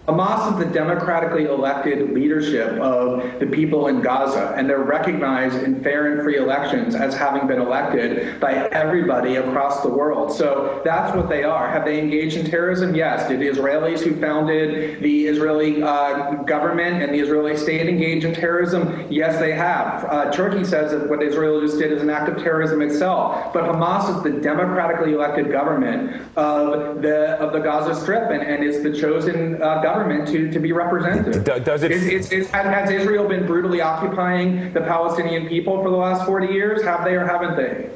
Hamas 0.08 0.52
is 0.52 0.66
the 0.66 0.72
democratically 0.72 1.44
elected 1.44 2.12
leadership 2.12 2.72
of 2.80 3.38
the 3.38 3.46
people 3.46 3.88
in 3.88 4.00
Gaza, 4.00 4.54
and 4.56 4.68
they're 4.68 4.78
recognized 4.78 5.62
in 5.62 5.82
fair 5.82 6.12
and 6.12 6.22
free 6.22 6.36
elections 6.36 6.94
as 6.94 7.14
having 7.14 7.46
been 7.46 7.60
elected 7.60 8.40
by 8.40 8.68
everybody 8.70 9.36
across 9.36 9.82
the 9.82 9.88
world. 9.88 10.32
So 10.32 10.80
that's 10.84 11.14
what 11.14 11.28
they 11.28 11.44
are. 11.44 11.70
Have 11.70 11.84
they 11.84 12.00
engaged 12.00 12.36
in 12.36 12.46
terrorism? 12.46 12.94
Yes. 12.94 13.28
Did 13.28 13.40
the 13.40 13.46
Israelis 13.46 14.00
who 14.00 14.18
founded 14.20 15.02
the 15.02 15.26
Israeli 15.26 15.82
uh, 15.82 16.34
government 16.44 17.02
and 17.02 17.14
the 17.14 17.18
Israeli 17.18 17.56
state 17.56 17.86
engage 17.86 18.24
in 18.24 18.34
terrorism? 18.34 19.06
Yes, 19.10 19.38
they 19.38 19.52
have. 19.52 20.04
Uh, 20.04 20.32
Turkey 20.32 20.64
says 20.64 20.92
that 20.92 21.08
what 21.08 21.22
Israel 21.22 21.60
just 21.60 21.78
did 21.78 21.92
is 21.92 22.02
an 22.02 22.10
act 22.10 22.28
of 22.28 22.42
terrorism 22.42 22.82
itself. 22.82 23.52
But 23.52 23.64
Hamas 23.64 24.16
is 24.16 24.22
the 24.22 24.40
democratically 24.40 25.12
elected 25.12 25.52
government 25.52 26.22
of 26.36 27.02
the 27.02 27.38
of 27.38 27.52
the 27.52 27.60
Gaza 27.60 27.94
Strip 27.94 28.30
and, 28.30 28.42
and 28.42 28.64
is 28.64 28.82
the 28.82 28.92
chosen 28.92 29.62
uh, 29.62 29.82
government 29.92 30.28
to, 30.28 30.50
to 30.50 30.58
be 30.58 30.72
represented. 30.72 31.44
Does 31.64 31.82
it- 31.82 31.90
Is, 31.90 32.06
is, 32.06 32.32
is, 32.32 32.50
has, 32.50 32.90
Israel 32.90 33.28
been 33.28 33.46
brutally 33.46 33.80
occupying 33.80 34.72
the 34.72 34.80
Palestinian 34.80 35.48
people 35.48 35.82
for 35.82 35.90
the 35.90 35.96
last 35.96 36.24
40 36.26 36.46
years? 36.48 36.82
Have 36.82 37.04
they 37.04 37.14
or 37.14 37.24
haven't 37.26 37.56
they? 37.56 37.88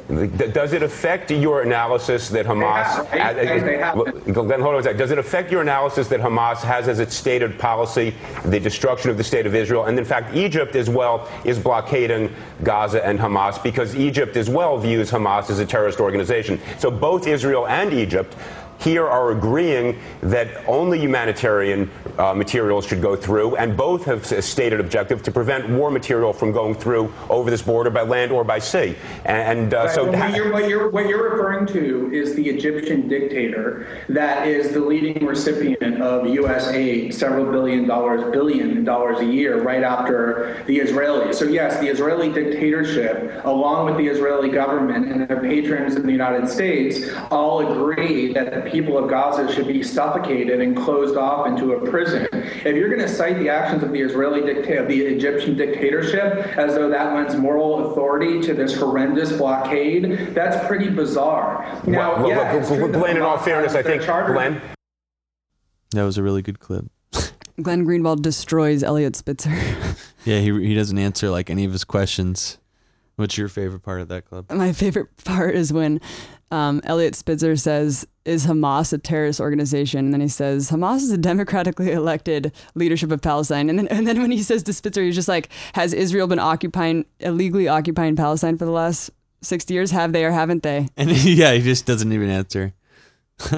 Does 0.49 0.73
it 0.73 0.83
affect 0.83 1.31
your 1.31 1.63
analysis 1.63 2.29
that 2.31 2.47
Hamas? 2.47 2.85
have. 2.85 3.37
They- 3.37 3.45
they- 3.47 3.61
they 3.61 3.79
have. 3.79 3.95
Glenn, 4.33 4.61
hold 4.61 4.75
on 4.75 4.81
a 4.81 4.83
second. 4.83 4.99
Does 4.99 5.11
it 5.11 5.19
affect 5.19 5.51
your 5.51 5.63
analysis 5.63 6.09
that 6.09 6.21
Hamas 6.21 6.59
has 6.63 6.89
as 6.89 6.99
its 7.01 7.15
stated 7.15 7.59
policy 7.59 8.15
the 8.45 8.61
destruction 8.61 9.11
of 9.11 9.17
the 9.17 9.25
state 9.25 9.47
of 9.47 9.55
Israel, 9.55 9.85
and 9.85 9.99
in 9.99 10.05
fact, 10.05 10.35
Egypt 10.37 10.75
as 10.77 10.91
well 10.91 11.29
is 11.45 11.59
blockading 11.59 12.35
Gaza 12.63 13.05
and 13.07 13.19
Hamas 13.19 13.63
because 13.63 13.95
Egypt 13.97 14.37
as 14.37 14.49
well 14.51 14.77
views 14.79 15.11
Hamas 15.11 15.51
as 15.51 15.59
a 15.59 15.67
terrorist 15.67 16.01
organization. 16.01 16.61
So 16.79 16.91
both 16.91 17.27
Israel 17.27 17.67
and 17.67 17.93
Egypt. 17.93 18.35
Here 18.79 19.07
are 19.07 19.31
agreeing 19.31 19.99
that 20.21 20.49
only 20.69 20.99
humanitarian 21.01 21.91
uh, 22.19 22.35
materials 22.35 22.87
should 22.87 23.01
go 23.01 23.17
through, 23.17 23.57
and 23.57 23.77
both 23.77 24.05
have 24.05 24.31
s- 24.31 24.45
stated 24.45 24.81
objective 24.81 25.23
to 25.23 25.31
prevent 25.31 25.69
war 25.69 25.91
material 25.91 26.33
from 26.33 26.53
going 26.53 26.75
through 26.75 27.13
over 27.31 27.51
this 27.51 27.63
border 27.63 27.91
by 27.91 28.03
land 28.03 28.31
or 28.31 28.45
by 28.45 28.59
sea. 28.59 28.97
And 29.25 29.73
uh, 29.75 29.89
so, 29.89 30.11
well, 30.11 30.19
what, 30.19 30.37
you're, 30.37 30.53
what, 30.53 30.69
you're, 30.69 30.91
what 30.91 31.09
you're 31.09 31.31
referring 31.31 31.67
to 31.69 32.13
is 32.13 32.35
the 32.35 32.49
Egyptian 32.49 33.09
dictator 33.09 33.87
that 34.09 34.47
is 34.47 34.73
the 34.73 34.81
leading 34.81 35.25
recipient 35.25 36.01
of 36.03 36.27
U.S. 36.27 36.69
aid, 36.69 37.15
several 37.15 37.51
billion 37.51 37.87
dollars, 37.87 38.31
billion 38.33 38.85
dollars 38.85 39.21
a 39.21 39.25
year, 39.25 39.63
right 39.63 39.83
after 39.83 40.63
the 40.67 40.79
Israelis. 40.79 41.35
So 41.35 41.47
yes, 41.47 41.81
the 41.81 41.89
Israeli 41.89 42.33
dictatorship, 42.33 43.45
along 43.45 43.87
with 43.87 43.97
the 43.97 44.07
Israeli 44.07 44.51
government 44.51 45.11
and 45.11 45.29
their 45.29 45.41
patrons 45.41 45.97
in 45.97 46.05
the 46.07 46.13
United 46.13 46.49
States, 46.49 47.11
all 47.31 47.73
agree 47.73 48.33
that 48.35 48.64
the 48.65 48.71
people 48.71 48.97
of 48.99 49.09
Gaza 49.09 49.53
should 49.53 49.67
be 49.69 49.83
suffocated 49.83 50.61
and 50.61 50.77
closed 50.77 51.17
off 51.17 51.47
into 51.47 51.73
a 51.73 51.91
prison. 51.91 52.27
If 52.33 52.77
you're 52.77 52.89
going 52.89 53.01
to 53.01 53.09
cite 53.09 53.39
the 53.39 53.49
actions 53.49 53.83
of 53.83 53.93
the 53.93 54.01
Israeli 54.01 54.41
dictator, 54.41 54.87
the 54.87 55.01
Egyptian 55.03 55.57
dictatorship, 55.57 56.57
as 56.59 56.75
though 56.75 56.89
that 56.91 57.15
lends 57.15 57.35
moral 57.37 57.91
authority 57.93 58.41
to 58.43 58.55
this 58.55 58.77
horrendous 58.77 59.33
blockade, 59.33 60.35
that's 60.35 60.67
pretty 60.67 60.89
bizarre. 60.89 61.65
Now, 61.87 62.17
well, 62.17 62.29
yeah, 62.29 62.37
well, 62.53 62.59
it's 62.59 62.69
true 62.69 62.91
that 62.91 62.99
Glenn, 62.99 63.17
in 63.17 63.23
all 63.23 63.39
fairness, 63.39 63.75
I 63.75 63.83
think, 63.83 64.03
charter- 64.03 64.33
Glenn, 64.33 64.61
That 65.93 66.05
was 66.05 66.19
a 66.19 66.23
really 66.23 66.43
good 66.43 66.59
clip. 66.61 66.87
Glenn 67.63 67.87
Greenwald 67.87 68.23
destroys 68.23 68.83
Eliot 68.83 69.17
Spitzer. 69.17 69.57
Yeah, 70.27 70.41
he 70.41 70.69
he 70.69 70.75
doesn't 70.75 70.97
answer 70.97 71.29
like 71.29 71.51
any 71.51 71.67
of 71.67 71.73
his 71.73 71.85
questions. 71.85 72.57
What's 73.17 73.37
your 73.37 73.49
favorite 73.49 73.83
part 73.83 74.01
of 74.01 74.09
that 74.09 74.25
clip? 74.25 74.51
My 74.51 74.73
favorite 74.73 75.15
part 75.23 75.55
is 75.55 75.71
when 75.71 76.01
um, 76.51 76.81
Eliot 76.85 77.15
Spitzer 77.15 77.57
says, 77.57 78.07
Is 78.25 78.47
Hamas 78.47 78.93
a 78.93 78.99
terrorist 78.99 79.41
organization? 79.41 80.01
And 80.01 80.13
then 80.13 80.21
he 80.21 80.29
says, 80.29 80.71
Hamas 80.71 80.99
is 80.99 81.11
a 81.11 81.19
democratically 81.19 81.93
elected 82.01 82.53
leadership 82.75 83.11
of 83.11 83.21
Palestine. 83.21 83.69
And 83.69 83.79
then, 83.79 83.89
and 83.89 84.07
then 84.07 84.21
when 84.21 84.31
he 84.31 84.43
says 84.43 84.63
to 84.65 84.73
Spitzer, 84.73 85.03
he's 85.03 85.15
just 85.15 85.29
like, 85.29 85.49
Has 85.75 85.93
Israel 85.93 86.27
been 86.27 86.39
occupying, 86.39 87.07
illegally 87.21 87.69
occupying 87.69 88.17
Palestine 88.17 88.59
for 88.59 88.65
the 88.65 88.71
last 88.71 89.11
60 89.43 89.75
years? 89.75 89.91
Have 89.91 90.13
they 90.13 90.25
or 90.25 90.31
haven't 90.31 90.63
they? 90.63 90.89
And 90.97 91.11
yeah, 91.11 91.53
he 91.53 91.63
just 91.63 91.87
doesn't 91.87 92.13
even 92.13 92.31
answer. 92.31 92.75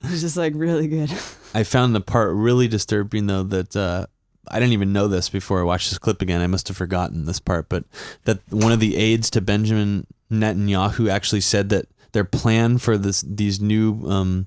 It's 0.00 0.20
just 0.20 0.36
like 0.36 0.52
really 0.54 0.86
good. 0.86 1.12
I 1.54 1.64
found 1.64 1.92
the 1.94 2.00
part 2.00 2.32
really 2.34 2.68
disturbing 2.68 3.26
though 3.26 3.42
that 3.42 3.74
uh, 3.76 4.06
I 4.50 4.60
didn't 4.60 4.72
even 4.72 4.92
know 4.92 5.08
this 5.08 5.28
before 5.28 5.60
I 5.60 5.64
watched 5.64 5.90
this 5.90 5.98
clip 5.98 6.22
again. 6.22 6.40
I 6.40 6.46
must 6.46 6.68
have 6.68 6.76
forgotten 6.76 7.26
this 7.26 7.40
part, 7.40 7.68
but 7.68 7.84
that 8.24 8.40
one 8.50 8.72
of 8.72 8.80
the 8.80 8.96
aides 8.96 9.28
to 9.30 9.40
Benjamin 9.40 10.06
Netanyahu 10.30 11.10
actually 11.10 11.40
said 11.40 11.68
that 11.70 11.86
their 12.12 12.24
plan 12.24 12.78
for 12.78 12.96
this 12.98 13.22
these 13.22 13.60
new 13.60 14.08
um, 14.08 14.46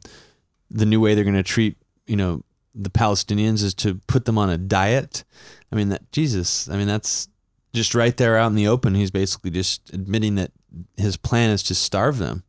the 0.70 0.86
new 0.86 1.00
way 1.00 1.16
they're 1.16 1.24
going 1.24 1.36
to 1.36 1.44
treat 1.44 1.78
you 2.08 2.16
know 2.16 2.44
the 2.74 2.90
Palestinians 2.90 3.64
is 3.64 3.74
to 3.76 3.96
put 4.08 4.26
them 4.26 4.38
on 4.38 4.50
a 4.50 4.58
diet. 4.58 5.24
I 5.72 5.76
mean 5.76 5.90
that 5.90 6.12
Jesus. 6.12 6.70
I 6.70 6.78
mean 6.78 6.88
that's 6.88 7.28
just 7.74 7.96
right 7.96 8.16
there 8.16 8.38
out 8.38 8.48
in 8.48 8.56
the 8.56 8.68
open. 8.68 8.96
He's 8.96 9.12
basically 9.12 9.52
just 9.52 9.94
admitting 9.94 10.36
that 10.36 10.52
his 10.98 11.18
plan 11.18 11.50
is 11.50 11.64
to 11.64 11.76
starve 11.76 12.18
them. 12.18 12.44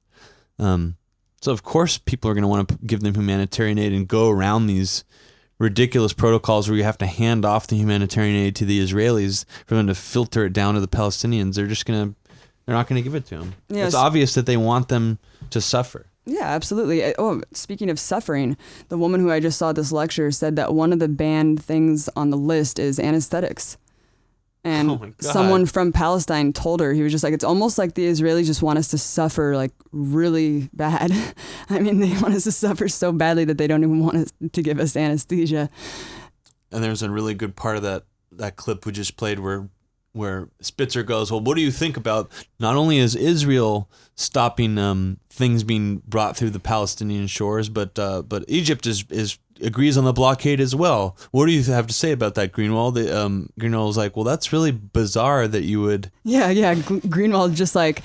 Um, 0.59 0.97
so 1.41 1.53
of 1.53 1.63
course 1.63 1.99
people 1.99 2.31
are 2.31 2.35
going 2.35 2.43
to 2.43 2.49
want 2.49 2.69
to 2.69 2.79
give 2.87 3.01
them 3.01 3.15
humanitarian 3.15 3.79
aid 3.79 3.93
and 3.93 4.07
go 4.07 4.31
around 4.31 4.67
these 4.67 5.05
ridiculous 5.59 6.13
protocols 6.13 6.69
where 6.69 6.77
you 6.77 6.85
have 6.85 6.99
to 6.99 7.07
hand 7.07 7.45
off 7.45 7.69
the 7.69 7.77
humanitarian 7.77 8.37
aid 8.37 8.57
to 8.57 8.65
the 8.65 8.81
Israelis 8.81 9.45
for 9.67 9.77
them 9.77 9.87
to 9.87 9.95
filter 9.95 10.45
it 10.47 10.53
down 10.53 10.75
to 10.75 10.81
the 10.81 10.89
Palestinians. 10.89 11.55
They're 11.55 11.67
just 11.67 11.87
going 11.87 12.11
to 12.11 12.22
they're 12.67 12.75
not 12.75 12.87
going 12.89 13.03
to 13.03 13.03
give 13.03 13.15
it 13.15 13.27
to 13.27 13.39
them. 13.39 13.55
Yes. 13.69 13.89
It's 13.89 13.95
obvious 13.95 14.35
that 14.35 14.47
they 14.47 14.57
want 14.57 14.89
them 14.89 15.19
to 15.51 15.61
suffer. 15.61 16.07
Yeah, 16.25 16.45
absolutely. 16.45 17.15
Oh, 17.19 17.43
speaking 17.53 17.91
of 17.91 17.99
suffering, 17.99 18.57
the 18.89 18.99
woman 18.99 19.21
who 19.21 19.31
I 19.31 19.41
just 19.41 19.59
saw 19.59 19.73
this 19.73 19.91
lecture 19.91 20.31
said 20.31 20.55
that 20.57 20.73
one 20.73 20.93
of 20.93 21.01
the 21.01 21.09
banned 21.09 21.63
things 21.63 22.09
on 22.15 22.31
the 22.31 22.37
list 22.37 22.79
is 22.79 23.01
anesthetics. 23.01 23.77
And 24.65 24.91
Oh 24.91 25.13
someone 25.19 25.67
from 25.67 25.93
Palestine 25.93 26.53
told 26.53 26.79
her, 26.81 26.93
he 26.93 27.03
was 27.03 27.11
just 27.11 27.25
like, 27.25 27.35
it's 27.35 27.43
almost 27.43 27.79
like 27.79 27.95
the 27.95 28.07
Israelis 28.07 28.45
just 28.47 28.63
want 28.63 28.79
us 28.79 28.89
to 28.89 28.99
suffer 28.99 29.57
like 29.57 29.73
really 29.91 30.71
bad. 30.73 31.11
I 31.71 31.81
mean, 31.81 31.99
they 31.99 32.13
want 32.21 32.35
us 32.35 32.45
to 32.45 32.53
suffer 32.53 32.87
so 32.87 33.11
badly 33.11 33.45
that 33.47 33.59
they 33.59 33.67
don't 33.67 33.83
even 33.83 33.99
want 33.99 34.19
us 34.19 34.33
to 34.53 34.63
give 34.63 34.79
us 34.79 34.95
anesthesia. 34.95 35.69
And 36.71 36.85
there's 36.85 37.03
a 37.03 37.11
really 37.11 37.35
good 37.35 37.57
part 37.57 37.77
of 37.77 37.83
that 37.83 38.05
that 38.31 38.57
clip 38.57 38.87
we 38.87 38.93
just 38.93 39.17
played 39.17 39.41
where 39.41 39.69
where 40.13 40.49
Spitzer 40.61 41.03
goes, 41.03 41.31
"Well, 41.31 41.41
what 41.41 41.57
do 41.57 41.63
you 41.63 41.71
think 41.71 41.97
about 41.97 42.31
not 42.59 42.77
only 42.77 42.99
is 42.99 43.17
Israel 43.17 43.89
stopping 44.15 44.79
um, 44.79 45.19
things 45.31 45.65
being 45.65 46.03
brought 46.07 46.37
through 46.37 46.51
the 46.51 46.61
Palestinian 46.61 47.27
shores, 47.27 47.69
but 47.69 47.99
uh, 47.99 48.23
but 48.23 48.45
Egypt 48.49 48.87
is 48.87 49.05
is 49.11 49.39
agrees 49.63 49.97
on 49.97 50.05
the 50.05 50.13
blockade 50.13 50.61
as 50.61 50.75
well. 50.75 51.17
What 51.31 51.47
do 51.47 51.53
you 51.53 51.63
have 51.65 51.87
to 51.87 51.95
say 51.95 52.13
about 52.13 52.35
that, 52.35 52.53
Greenwald?" 52.53 52.95
The, 52.95 53.17
um, 53.19 53.49
Greenwald's 53.59 53.97
like, 53.97 54.17
"Well, 54.17 54.25
that's 54.25 54.53
really 54.53 54.71
bizarre 54.73 55.49
that 55.49 55.63
you 55.63 55.81
would." 55.81 56.11
Yeah, 56.25 56.51
yeah. 56.51 56.75
G- 56.75 56.83
Greenwald 56.83 57.55
just 57.55 57.75
like 57.75 58.03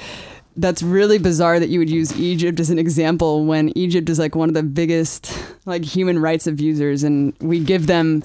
that's 0.56 0.82
really 0.82 1.20
bizarre 1.20 1.60
that 1.60 1.70
you 1.70 1.78
would 1.80 1.90
use 1.90 2.18
Egypt 2.20 2.60
as 2.60 2.72
an 2.72 2.80
example 2.80 3.46
when 3.46 3.78
Egypt 3.78 4.10
is 4.10 4.18
like 4.18 4.34
one 4.36 4.50
of 4.50 4.56
the 4.56 4.64
biggest 4.64 5.32
like 5.66 5.84
human 5.86 6.20
rights 6.20 6.48
abusers, 6.48 7.04
and 7.04 7.34
we 7.42 7.60
give 7.60 7.88
them 7.88 8.24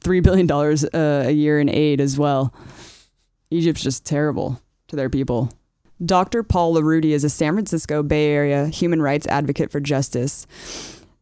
three 0.00 0.20
billion 0.20 0.46
dollars 0.46 0.84
uh, 0.84 1.24
a 1.26 1.32
year 1.32 1.58
in 1.58 1.68
aid 1.68 2.00
as 2.00 2.18
well. 2.18 2.52
Egypt's 3.50 3.82
just 3.82 4.04
terrible 4.04 4.60
to 4.88 4.96
their 4.96 5.10
people. 5.10 5.50
Dr. 6.04 6.42
Paul 6.42 6.74
Larudee 6.74 7.10
is 7.10 7.24
a 7.24 7.30
San 7.30 7.54
Francisco 7.54 8.02
Bay 8.02 8.32
Area 8.32 8.68
human 8.68 9.02
rights 9.02 9.26
advocate 9.26 9.70
for 9.70 9.80
justice 9.80 10.46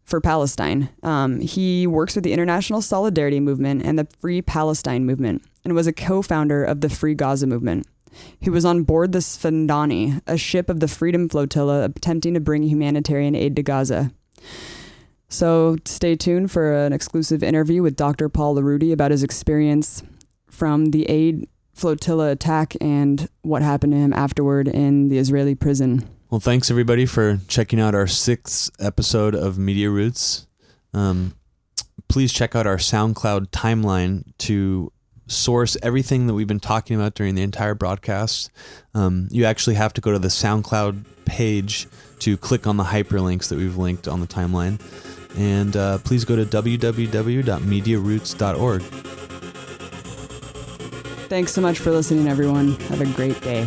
for 0.05 0.21
Palestine. 0.21 0.89
Um, 1.03 1.41
he 1.41 1.87
works 1.87 2.15
with 2.15 2.25
the 2.25 2.33
International 2.33 2.81
Solidarity 2.81 3.41
Movement 3.41 3.83
and 3.85 3.99
the 3.99 4.07
Free 4.21 4.41
Palestine 4.41 5.05
Movement 5.05 5.43
and 5.65 5.75
was 5.75 5.87
a 5.87 5.93
co 5.93 6.23
founder 6.23 6.65
of 6.65 6.81
the 6.81 6.89
Free 6.89 7.15
Gaza 7.15 7.47
Movement. 7.47 7.87
He 8.41 8.51
was 8.51 8.65
on 8.65 8.85
board 8.85 9.13
the 9.13 9.19
Sfendoni, 9.19 10.23
a 10.27 10.39
ship 10.39 10.71
of 10.71 10.81
the 10.81 10.89
Freedom 10.89 11.29
Flotilla 11.29 11.85
attempting 11.85 12.35
to 12.35 12.41
bring 12.41 12.63
humanitarian 12.63 13.35
aid 13.35 13.57
to 13.57 13.63
Gaza. 13.63 14.11
So 15.29 15.77
stay 15.85 16.17
tuned 16.17 16.51
for 16.51 16.73
an 16.73 16.93
exclusive 16.93 17.43
interview 17.43 17.83
with 17.83 17.97
Dr. 17.97 18.29
Paul 18.29 18.57
Larudee 18.57 18.93
about 18.93 19.11
his 19.11 19.23
experience 19.23 20.03
from 20.51 20.87
the 20.87 21.05
aid 21.11 21.47
flotilla 21.79 22.31
attack 22.31 22.77
and 22.81 23.29
what 23.43 23.63
happened 23.63 23.93
to 23.93 23.99
him 23.99 24.13
afterward 24.13 24.69
in 24.69 25.09
the 25.09 25.19
Israeli 25.19 25.55
prison. 25.55 26.09
Well, 26.31 26.41
thanks 26.41 26.71
everybody 26.71 27.07
for 27.07 27.39
checking 27.49 27.81
out 27.81 27.95
our 27.95 28.07
sixth 28.07 28.71
episode 28.79 29.35
of 29.35 29.59
Media 29.59 29.89
Roots. 29.89 30.47
Um, 30.93 31.35
please 32.09 32.33
check 32.33 32.55
out 32.55 32.67
our 32.67 32.77
SoundCloud 32.77 33.49
timeline 33.49 34.25
to 34.39 34.93
source 35.27 35.77
everything 35.83 36.27
that 36.27 36.35
we've 36.35 36.47
been 36.47 36.61
talking 36.61 36.97
about 36.97 37.15
during 37.15 37.35
the 37.35 37.43
entire 37.43 37.75
broadcast. 37.75 38.51
Um, 38.95 39.29
you 39.31 39.45
actually 39.45 39.77
have 39.77 39.93
to 39.95 40.01
go 40.01 40.13
to 40.13 40.19
the 40.19 40.29
SoundCloud 40.29 41.05
page 41.25 41.87
to 42.21 42.37
click 42.37 42.67
on 42.67 42.77
the 42.77 42.85
hyperlinks 42.85 43.49
that 43.49 43.59
we've 43.59 43.77
linked 43.77 44.09
on 44.09 44.21
the 44.21 44.27
timeline. 44.27 44.81
And 45.37 45.77
uh, 45.77 45.99
please 45.99 46.25
go 46.25 46.37
to 46.37 46.45
www.mediaroots.org. 46.45 49.28
Thanks 51.29 51.53
so 51.53 51.61
much 51.61 51.79
for 51.79 51.91
listening, 51.91 52.27
everyone. 52.27 52.73
Have 52.89 53.03
a 53.03 53.07
great 53.07 53.39
day. 53.43 53.67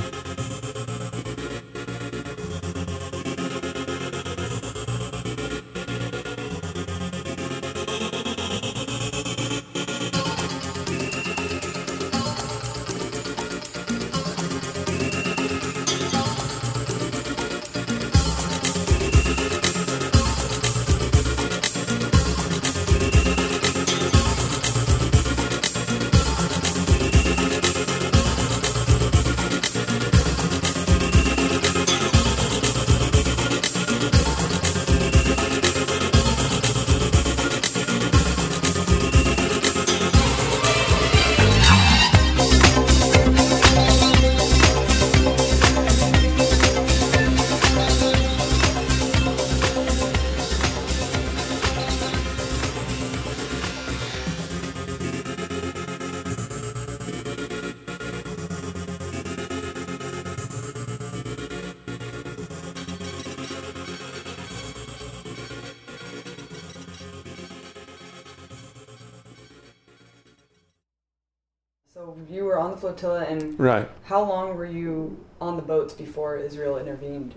Before 75.92 76.38
Israel 76.38 76.78
intervened? 76.78 77.36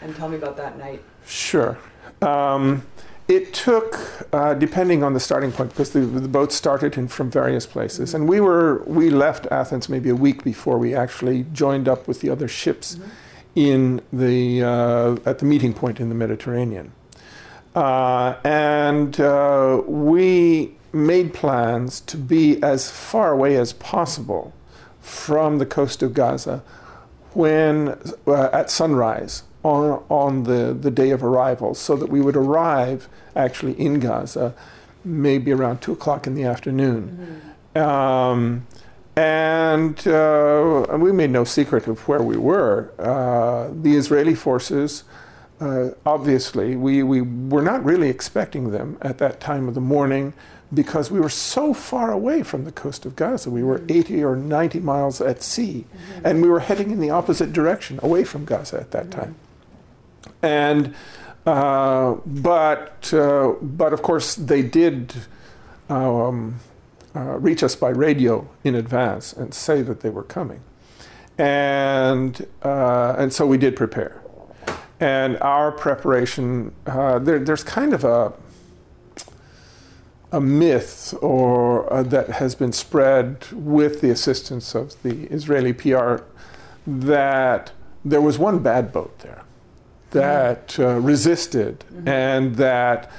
And 0.00 0.14
tell 0.16 0.28
me 0.28 0.36
about 0.36 0.56
that 0.56 0.78
night. 0.78 1.02
Sure. 1.26 1.78
Um, 2.22 2.86
it 3.28 3.52
took, 3.52 4.24
uh, 4.32 4.54
depending 4.54 5.02
on 5.02 5.12
the 5.12 5.20
starting 5.20 5.52
point, 5.52 5.70
because 5.70 5.90
the, 5.90 6.00
the 6.00 6.28
boats 6.28 6.54
started 6.54 6.96
in, 6.96 7.08
from 7.08 7.30
various 7.30 7.66
places, 7.66 8.14
and 8.14 8.26
we 8.26 8.40
were 8.40 8.82
we 8.86 9.10
left 9.10 9.46
Athens 9.50 9.88
maybe 9.90 10.08
a 10.08 10.16
week 10.16 10.42
before 10.42 10.78
we 10.78 10.94
actually 10.94 11.44
joined 11.52 11.88
up 11.88 12.08
with 12.08 12.20
the 12.22 12.30
other 12.30 12.48
ships 12.48 12.96
in 13.54 14.00
the 14.10 14.62
uh, 14.62 15.16
at 15.26 15.40
the 15.40 15.44
meeting 15.44 15.74
point 15.74 16.00
in 16.00 16.08
the 16.08 16.14
Mediterranean, 16.14 16.92
uh, 17.74 18.36
and 18.44 19.20
uh, 19.20 19.82
we 19.86 20.74
made 20.90 21.34
plans 21.34 22.00
to 22.00 22.16
be 22.16 22.62
as 22.62 22.90
far 22.90 23.32
away 23.32 23.56
as 23.56 23.74
possible 23.74 24.54
from 25.00 25.58
the 25.58 25.66
coast 25.66 26.02
of 26.02 26.14
Gaza 26.14 26.62
when 27.38 27.96
uh, 28.26 28.50
at 28.52 28.68
sunrise 28.68 29.44
on, 29.62 30.02
on 30.08 30.42
the, 30.42 30.76
the 30.78 30.90
day 30.90 31.10
of 31.10 31.22
arrival 31.22 31.72
so 31.72 31.94
that 31.94 32.10
we 32.10 32.20
would 32.20 32.34
arrive 32.34 33.08
actually 33.36 33.74
in 33.74 34.00
Gaza 34.00 34.56
maybe 35.04 35.52
around 35.52 35.80
2 35.80 35.92
o'clock 35.92 36.26
in 36.26 36.34
the 36.34 36.42
afternoon. 36.42 37.40
Um, 37.76 38.66
and, 39.14 40.04
uh, 40.04 40.82
and 40.90 41.00
we 41.00 41.12
made 41.12 41.30
no 41.30 41.44
secret 41.44 41.86
of 41.86 42.08
where 42.08 42.22
we 42.22 42.36
were. 42.36 42.92
Uh, 42.98 43.72
the 43.72 43.94
Israeli 43.94 44.34
forces, 44.34 45.04
uh, 45.60 45.90
obviously, 46.04 46.74
we, 46.74 47.04
we 47.04 47.20
were 47.20 47.62
not 47.62 47.84
really 47.84 48.08
expecting 48.08 48.72
them 48.72 48.98
at 49.00 49.18
that 49.18 49.38
time 49.38 49.68
of 49.68 49.74
the 49.74 49.80
morning 49.80 50.34
because 50.72 51.10
we 51.10 51.18
were 51.18 51.28
so 51.28 51.72
far 51.72 52.12
away 52.12 52.42
from 52.42 52.64
the 52.64 52.72
coast 52.72 53.06
of 53.06 53.16
Gaza. 53.16 53.50
We 53.50 53.62
were 53.62 53.82
80 53.88 54.22
or 54.22 54.36
90 54.36 54.80
miles 54.80 55.20
at 55.20 55.42
sea, 55.42 55.86
and 56.22 56.42
we 56.42 56.48
were 56.48 56.60
heading 56.60 56.90
in 56.90 57.00
the 57.00 57.10
opposite 57.10 57.52
direction, 57.52 57.98
away 58.02 58.24
from 58.24 58.44
Gaza 58.44 58.78
at 58.78 58.90
that 58.90 59.10
time. 59.10 59.36
And 60.42 60.94
uh, 61.46 62.16
but 62.26 63.12
uh, 63.14 63.54
but 63.62 63.92
of 63.94 64.02
course 64.02 64.34
they 64.34 64.62
did 64.62 65.14
um, 65.88 66.60
uh, 67.16 67.38
reach 67.38 67.62
us 67.62 67.74
by 67.74 67.88
radio 67.88 68.46
in 68.64 68.74
advance 68.74 69.32
and 69.32 69.54
say 69.54 69.80
that 69.80 70.00
they 70.00 70.10
were 70.10 70.22
coming, 70.22 70.60
and 71.38 72.46
uh, 72.62 73.14
and 73.16 73.32
so 73.32 73.46
we 73.46 73.56
did 73.56 73.76
prepare. 73.76 74.22
And 75.00 75.38
our 75.38 75.70
preparation, 75.70 76.74
uh, 76.86 77.20
there, 77.20 77.38
there's 77.38 77.62
kind 77.62 77.94
of 77.94 78.04
a 78.04 78.32
a 80.30 80.40
myth 80.40 81.14
or 81.22 81.90
uh, 81.92 82.02
that 82.02 82.28
has 82.30 82.54
been 82.54 82.72
spread 82.72 83.46
with 83.52 84.00
the 84.00 84.10
assistance 84.10 84.74
of 84.74 85.00
the 85.02 85.24
Israeli 85.26 85.72
PR 85.72 86.16
that 86.86 87.72
there 88.04 88.20
was 88.20 88.38
one 88.38 88.58
bad 88.58 88.92
boat 88.92 89.18
there 89.20 89.44
that 90.10 90.78
uh, 90.78 90.98
resisted 91.00 91.84
and 92.06 92.56
that 92.56 93.10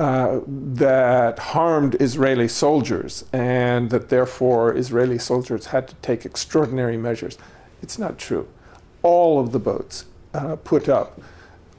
uh, 0.00 0.40
that 0.46 1.38
harmed 1.38 1.96
Israeli 2.00 2.48
soldiers 2.48 3.24
and 3.32 3.90
that 3.90 4.08
therefore 4.08 4.76
Israeli 4.76 5.18
soldiers 5.18 5.66
had 5.66 5.86
to 5.86 5.94
take 5.96 6.24
extraordinary 6.24 6.96
measures. 6.96 7.38
It's 7.82 7.98
not 7.98 8.18
true. 8.18 8.48
All 9.02 9.38
of 9.38 9.52
the 9.52 9.60
boats 9.60 10.06
uh, 10.34 10.56
put 10.56 10.88
up 10.88 11.20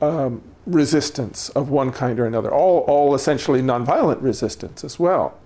um, 0.02 0.42
resistance 0.66 1.50
of 1.50 1.70
one 1.70 1.92
kind 1.92 2.20
or 2.20 2.26
another, 2.26 2.52
all, 2.52 2.80
all 2.82 3.16
essentially 3.16 3.62
nonviolent 3.62 4.22
resistance 4.22 4.84
as 4.84 5.00
well, 5.00 5.38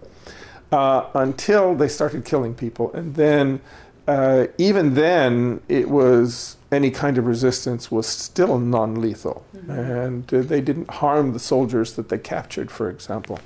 uh, 0.72 1.08
until 1.14 1.76
they 1.76 1.88
started 1.88 2.26
killing 2.26 2.54
people. 2.54 2.94
And 2.94 3.16
then, 3.16 3.62
uh, 4.08 4.48
even 4.58 4.94
then, 4.94 5.62
it 5.68 5.90
was 5.90 6.58
any 6.72 6.92
kind 6.92 7.18
of 7.18 7.26
resistance 7.26 7.90
was 7.92 8.08
still 8.08 8.60
non 8.60 9.02
lethal. 9.02 9.46
And 9.68 10.32
uh, 10.34 10.42
they 10.42 10.62
didn't 10.62 10.90
harm 10.90 11.34
the 11.34 11.40
soldiers 11.40 11.94
that 11.94 12.10
they 12.10 12.18
captured, 12.18 12.70
for 12.72 12.90
example. 12.90 13.40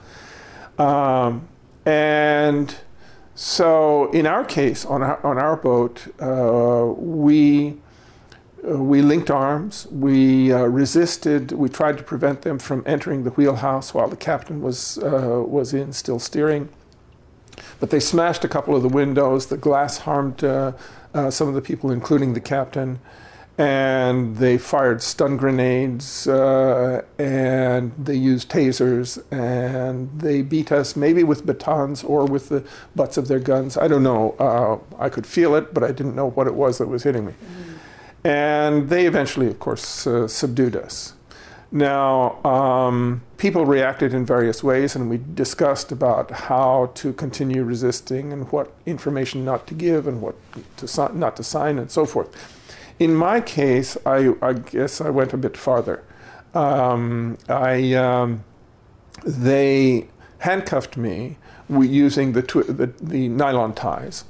Um, 0.77 1.47
and 1.85 2.75
so, 3.33 4.11
in 4.11 4.27
our 4.27 4.43
case, 4.43 4.85
on 4.85 5.01
our, 5.01 5.25
on 5.25 5.37
our 5.37 5.55
boat, 5.55 6.07
uh, 6.21 6.93
we 6.95 7.77
we 8.63 9.01
linked 9.01 9.31
arms. 9.31 9.87
We 9.87 10.51
uh, 10.51 10.65
resisted. 10.65 11.51
We 11.51 11.69
tried 11.69 11.97
to 11.97 12.03
prevent 12.03 12.43
them 12.43 12.59
from 12.59 12.83
entering 12.85 13.23
the 13.23 13.31
wheelhouse 13.31 13.93
while 13.93 14.07
the 14.07 14.15
captain 14.15 14.61
was 14.61 14.97
uh, 14.99 15.43
was 15.45 15.73
in, 15.73 15.93
still 15.93 16.19
steering. 16.19 16.69
But 17.79 17.89
they 17.89 17.99
smashed 17.99 18.43
a 18.43 18.47
couple 18.47 18.75
of 18.75 18.83
the 18.83 18.89
windows. 18.89 19.47
The 19.47 19.57
glass 19.57 19.99
harmed 19.99 20.43
uh, 20.43 20.73
uh, 21.13 21.31
some 21.31 21.47
of 21.47 21.55
the 21.55 21.61
people, 21.61 21.91
including 21.91 22.33
the 22.33 22.39
captain. 22.39 22.99
And 23.57 24.37
they 24.37 24.57
fired 24.57 25.03
stun 25.03 25.37
grenades 25.37 26.25
uh, 26.25 27.03
and 27.19 27.91
they 27.97 28.15
used 28.15 28.49
tasers 28.49 29.21
and 29.31 30.19
they 30.19 30.41
beat 30.41 30.71
us 30.71 30.95
maybe 30.95 31.23
with 31.23 31.45
batons 31.45 32.03
or 32.03 32.25
with 32.25 32.49
the 32.49 32.63
butts 32.95 33.17
of 33.17 33.27
their 33.27 33.39
guns. 33.39 33.77
I 33.77 33.87
don't 33.87 34.01
know. 34.01 34.31
Uh, 34.39 34.79
I 34.97 35.09
could 35.09 35.27
feel 35.27 35.53
it, 35.53 35.75
but 35.75 35.83
I 35.83 35.91
didn't 35.91 36.15
know 36.15 36.29
what 36.29 36.47
it 36.47 36.55
was 36.55 36.79
that 36.79 36.87
was 36.87 37.03
hitting 37.03 37.25
me. 37.25 37.33
And 38.23 38.89
they 38.89 39.07
eventually, 39.07 39.47
of 39.47 39.59
course, 39.59 40.05
uh, 40.05 40.27
subdued 40.27 40.75
us. 40.75 41.13
Now, 41.71 42.43
um, 42.43 43.21
people 43.37 43.65
reacted 43.65 44.13
in 44.13 44.25
various 44.25 44.61
ways, 44.61 44.95
and 44.95 45.09
we 45.09 45.19
discussed 45.33 45.91
about 45.91 46.29
how 46.29 46.91
to 46.95 47.13
continue 47.13 47.63
resisting 47.63 48.33
and 48.33 48.51
what 48.51 48.73
information 48.85 49.45
not 49.45 49.67
to 49.67 49.73
give 49.73 50.05
and 50.05 50.21
what 50.21 50.35
to 50.77 51.11
not 51.15 51.37
to 51.37 51.43
sign 51.43 51.79
and 51.79 51.89
so 51.89 52.05
forth. 52.05 52.29
In 52.99 53.15
my 53.15 53.39
case, 53.39 53.97
I, 54.05 54.33
I 54.41 54.53
guess 54.53 54.99
I 54.99 55.09
went 55.09 55.33
a 55.33 55.37
bit 55.37 55.55
farther. 55.55 56.03
Um, 56.53 57.37
I, 57.47 57.93
um, 57.93 58.43
they 59.25 60.09
handcuffed 60.39 60.97
me 60.97 61.37
using 61.69 62.33
the, 62.33 62.41
twi- 62.41 62.63
the, 62.63 62.87
the 63.01 63.29
nylon 63.29 63.73
ties 63.73 64.25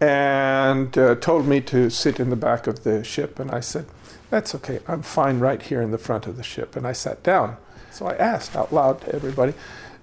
and 0.00 0.96
uh, 0.98 1.14
told 1.16 1.46
me 1.46 1.60
to 1.62 1.90
sit 1.90 2.20
in 2.20 2.30
the 2.30 2.36
back 2.36 2.66
of 2.66 2.84
the 2.84 3.02
ship. 3.02 3.38
And 3.38 3.50
I 3.50 3.60
said, 3.60 3.86
That's 4.30 4.54
okay, 4.56 4.80
I'm 4.86 5.02
fine 5.02 5.38
right 5.38 5.62
here 5.62 5.80
in 5.80 5.90
the 5.90 5.98
front 5.98 6.26
of 6.26 6.36
the 6.36 6.42
ship. 6.42 6.76
And 6.76 6.86
I 6.86 6.92
sat 6.92 7.22
down. 7.22 7.56
So 7.90 8.06
I 8.06 8.14
asked 8.16 8.54
out 8.54 8.72
loud 8.72 9.00
to 9.02 9.14
everybody, 9.14 9.54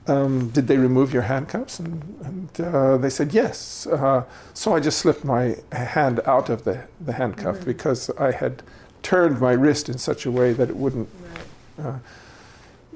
um, 0.07 0.49
Did 0.49 0.67
they 0.67 0.77
remove 0.77 1.13
your 1.13 1.23
handcuffs? 1.23 1.79
And, 1.79 2.03
and 2.23 2.61
uh, 2.61 2.97
they 2.97 3.09
said, 3.09 3.33
Yes. 3.33 3.85
Uh, 3.87 4.23
so 4.53 4.75
I 4.75 4.79
just 4.79 4.99
slipped 4.99 5.23
my 5.23 5.57
hand 5.71 6.19
out 6.25 6.49
of 6.49 6.63
the, 6.63 6.87
the 6.99 7.13
handcuff 7.13 7.63
because 7.63 8.09
I 8.11 8.31
had 8.31 8.63
turned 9.03 9.39
my 9.39 9.51
wrist 9.51 9.89
in 9.89 9.97
such 9.97 10.25
a 10.25 10.31
way 10.31 10.53
that 10.53 10.69
it 10.69 10.75
wouldn't 10.75 11.09
uh, 11.81 11.99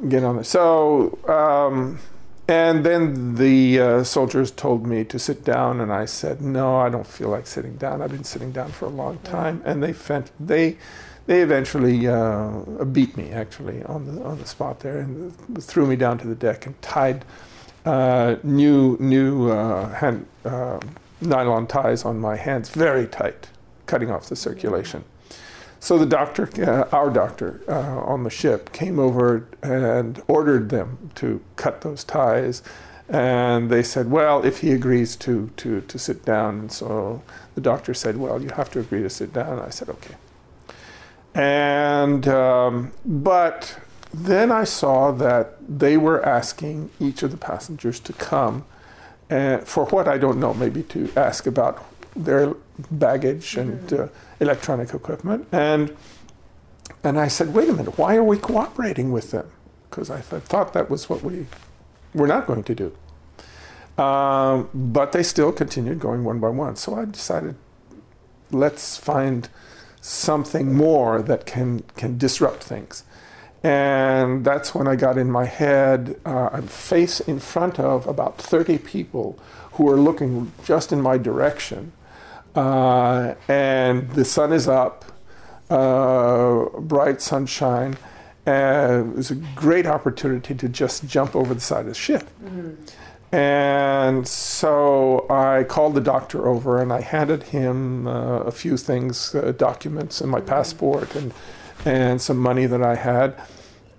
get 0.08 0.24
on 0.24 0.36
there. 0.36 0.44
So, 0.44 1.20
um, 1.28 2.00
and 2.48 2.86
then 2.86 3.36
the 3.36 3.80
uh, 3.80 4.04
soldiers 4.04 4.52
told 4.52 4.86
me 4.86 5.04
to 5.06 5.20
sit 5.20 5.44
down, 5.44 5.82
and 5.82 5.92
I 5.92 6.06
said, 6.06 6.42
"No, 6.42 6.78
I 6.78 6.90
don't 6.90 7.08
feel 7.08 7.30
like 7.30 7.48
sitting 7.48 7.76
down. 7.76 8.02
I've 8.02 8.12
been 8.12 8.24
sitting 8.24 8.52
down 8.52 8.72
for 8.72 8.86
a 8.86 8.90
long 8.90 9.20
time." 9.20 9.62
And 9.66 9.84
they 9.84 9.94
fent- 9.94 10.32
they 10.40 10.78
they 11.26 11.42
eventually 11.42 12.08
uh, 12.08 12.86
beat 12.86 13.18
me 13.18 13.32
actually 13.32 13.84
on 13.84 14.06
the 14.06 14.24
on 14.24 14.40
the 14.40 14.48
spot 14.48 14.80
there, 14.80 15.00
and 15.00 15.34
threw 15.62 15.86
me 15.86 15.96
down 15.96 16.18
to 16.20 16.28
the 16.28 16.36
deck 16.36 16.66
and 16.66 16.82
tied 16.82 17.26
uh, 17.88 18.36
new 18.44 18.98
new 19.00 19.50
uh, 19.50 19.90
hand, 19.96 20.26
uh, 20.46 20.80
nylon 21.22 21.68
ties 21.68 22.04
on 22.06 22.20
my 22.20 22.36
hands 22.36 22.70
very 22.70 23.08
tight, 23.08 23.50
cutting 23.86 24.12
off 24.12 24.28
the 24.30 24.36
circulation. 24.36 25.04
So 25.88 25.98
the 25.98 26.06
doctor, 26.06 26.50
uh, 26.70 26.94
our 26.94 27.10
doctor 27.10 27.62
uh, 27.66 28.02
on 28.02 28.26
the 28.26 28.30
ship, 28.30 28.74
came 28.74 29.00
over 29.00 29.48
and 29.64 30.22
ordered 30.28 30.68
them 30.68 31.12
to 31.16 31.42
cut 31.56 31.80
those 31.80 32.04
ties. 32.04 32.62
And 33.08 33.70
they 33.70 33.84
said, 33.84 34.12
well, 34.12 34.44
if 34.44 34.60
he 34.60 34.74
agrees 34.74 35.16
to, 35.16 35.50
to, 35.56 35.80
to 35.80 35.98
sit 35.98 36.26
down. 36.26 36.60
And 36.60 36.72
so 36.74 37.24
the 37.56 37.62
doctor 37.62 37.94
said, 37.94 38.18
well, 38.18 38.42
you 38.42 38.50
have 38.50 38.70
to 38.72 38.82
agree 38.82 39.02
to 39.02 39.10
sit 39.10 39.32
down. 39.32 39.60
I 39.60 39.70
said, 39.70 39.88
okay. 39.88 40.16
And, 41.34 42.28
um, 42.28 42.92
but 43.06 43.80
then 44.14 44.52
I 44.52 44.66
saw 44.66 45.14
that 45.14 45.56
they 45.70 45.96
were 45.96 46.22
asking 46.22 46.90
each 47.00 47.24
of 47.24 47.32
the 47.32 47.38
passengers 47.38 48.02
to 48.02 48.12
come 48.12 48.66
uh, 49.32 49.60
for 49.60 49.86
what 49.86 50.06
I 50.06 50.18
don't 50.18 50.38
know, 50.38 50.54
maybe 50.54 50.84
to 50.84 51.10
ask 51.16 51.48
about 51.48 51.86
their 52.14 52.56
baggage 52.92 53.56
and 53.58 53.94
uh, 53.94 54.08
electronic 54.40 54.94
equipment. 54.94 55.48
And 55.52 55.96
and 57.04 57.20
I 57.20 57.28
said, 57.28 57.54
wait 57.54 57.70
a 57.70 57.74
minute, 57.74 57.98
why 57.98 58.16
are 58.16 58.24
we 58.24 58.38
cooperating 58.38 59.12
with 59.12 59.32
them? 59.32 59.50
Because 59.90 60.10
I 60.10 60.22
th- 60.22 60.44
thought 60.44 60.74
that 60.74 60.90
was 60.90 61.10
what 61.10 61.24
we 61.24 61.48
were 62.14 62.28
not 62.28 62.48
going 62.48 62.64
to 62.64 62.76
do. 62.76 64.02
Um, 64.02 64.70
but 64.74 65.12
they 65.12 65.24
still 65.24 65.52
continued 65.52 66.00
going 66.00 66.24
one 66.24 66.40
by 66.40 66.50
one. 66.50 66.76
So 66.76 66.96
I 66.96 67.06
decided, 67.06 67.56
let's 68.52 68.98
find 68.98 69.50
something 70.02 70.74
more 70.74 71.22
that 71.22 71.46
can 71.46 71.84
can 71.96 72.18
disrupt 72.18 72.64
things. 72.64 73.04
And 73.64 74.46
that's 74.46 74.74
when 74.76 74.88
I 74.88 74.96
got 74.96 75.18
in 75.18 75.32
my 75.32 75.46
head. 75.46 76.20
Uh, 76.26 76.50
I'm 76.54 76.68
face 76.68 77.20
in 77.20 77.40
front 77.40 77.80
of 77.80 78.06
about 78.08 78.38
30 78.38 78.78
people 78.78 79.38
who 79.74 79.90
are 79.90 79.98
looking 79.98 80.52
just 80.64 80.92
in 80.92 81.02
my 81.02 81.18
direction. 81.18 81.92
Uh, 82.58 83.36
and 83.48 84.10
the 84.12 84.26
sun 84.26 84.52
is 84.52 84.68
up, 84.68 85.06
uh, 85.70 86.66
bright 86.80 87.22
sunshine. 87.22 87.98
And 88.46 89.12
it 89.12 89.16
was 89.18 89.32
a 89.32 89.36
great 89.36 89.86
opportunity 89.86 90.56
to 90.56 90.70
just 90.70 91.06
jump 91.06 91.36
over 91.36 91.54
the 91.54 91.60
side 91.60 91.82
of 91.82 91.88
the 91.88 91.94
ship. 91.94 92.28
And 93.32 94.26
so 94.28 95.28
I 95.30 95.66
called 95.66 95.96
the 95.96 96.02
doctor 96.02 96.48
over 96.48 96.82
and 96.82 96.94
I 96.94 97.02
handed 97.02 97.44
him 97.44 98.08
uh, 98.08 98.40
a 98.40 98.52
few 98.52 98.78
things, 98.78 99.36
uh, 99.36 99.52
documents 99.52 100.22
and 100.22 100.32
my 100.32 100.40
passport 100.40 101.14
and, 101.14 101.34
and 101.84 102.22
some 102.22 102.38
money 102.38 102.66
that 102.68 102.82
I 102.82 102.96
had. 102.96 103.36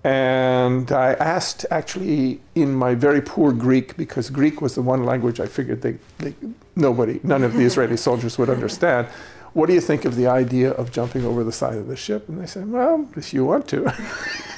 And 0.04 0.90
I 0.92 1.14
asked 1.14 1.66
actually 1.70 2.40
in 2.54 2.74
my 2.74 2.94
very 2.94 3.20
poor 3.20 3.52
Greek, 3.52 3.96
because 3.96 4.30
Greek 4.30 4.60
was 4.60 4.74
the 4.74 4.82
one 4.82 5.04
language 5.04 5.40
I 5.40 5.46
figured 5.46 5.82
they, 5.82 5.98
they, 6.18 6.34
nobody, 6.76 7.20
none 7.22 7.42
of 7.42 7.54
the 7.54 7.62
Israeli 7.64 7.96
soldiers 7.96 8.38
would 8.38 8.48
understand. 8.48 9.08
What 9.54 9.66
do 9.66 9.72
you 9.72 9.80
think 9.80 10.04
of 10.04 10.14
the 10.14 10.26
idea 10.26 10.70
of 10.72 10.92
jumping 10.92 11.24
over 11.24 11.42
the 11.42 11.52
side 11.52 11.76
of 11.76 11.88
the 11.88 11.96
ship? 11.96 12.28
And 12.28 12.40
they 12.40 12.46
said, 12.46 12.70
Well, 12.70 13.08
if 13.16 13.34
you 13.34 13.44
want 13.44 13.66
to. 13.68 13.92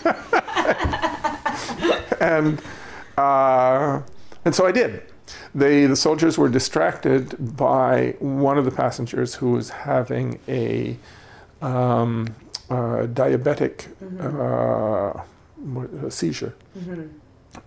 and 2.21 2.61
uh, 3.17 4.03
and 4.45 4.55
so 4.55 4.67
I 4.67 4.73
did. 4.73 5.03
They, 5.55 5.87
the 5.87 5.97
soldiers 5.97 6.39
were 6.39 6.49
distracted 6.49 7.57
by 7.57 8.15
one 8.19 8.59
of 8.59 8.65
the 8.65 8.71
passengers 8.71 9.37
who 9.37 9.53
was 9.53 9.71
having 9.71 10.39
a, 10.49 10.97
um, 11.61 12.35
uh, 12.71 13.07
diabetic 13.07 13.89
uh, 14.21 15.21
what- 15.57 15.91
a 16.07 16.11
seizure. 16.11 16.55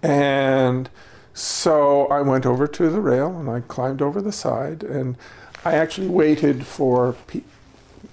And 0.02 0.90
so 1.34 2.08
I 2.08 2.22
went 2.22 2.46
over 2.46 2.68
to 2.68 2.90
the 2.90 3.02
rail 3.02 3.38
and 3.38 3.50
I 3.50 3.60
climbed 3.62 4.02
over 4.02 4.22
the 4.22 4.32
side 4.32 4.84
and 4.84 5.18
I 5.66 5.74
actually 5.76 6.08
waited 6.08 6.66
for 6.66 7.14
pe- 7.28 7.42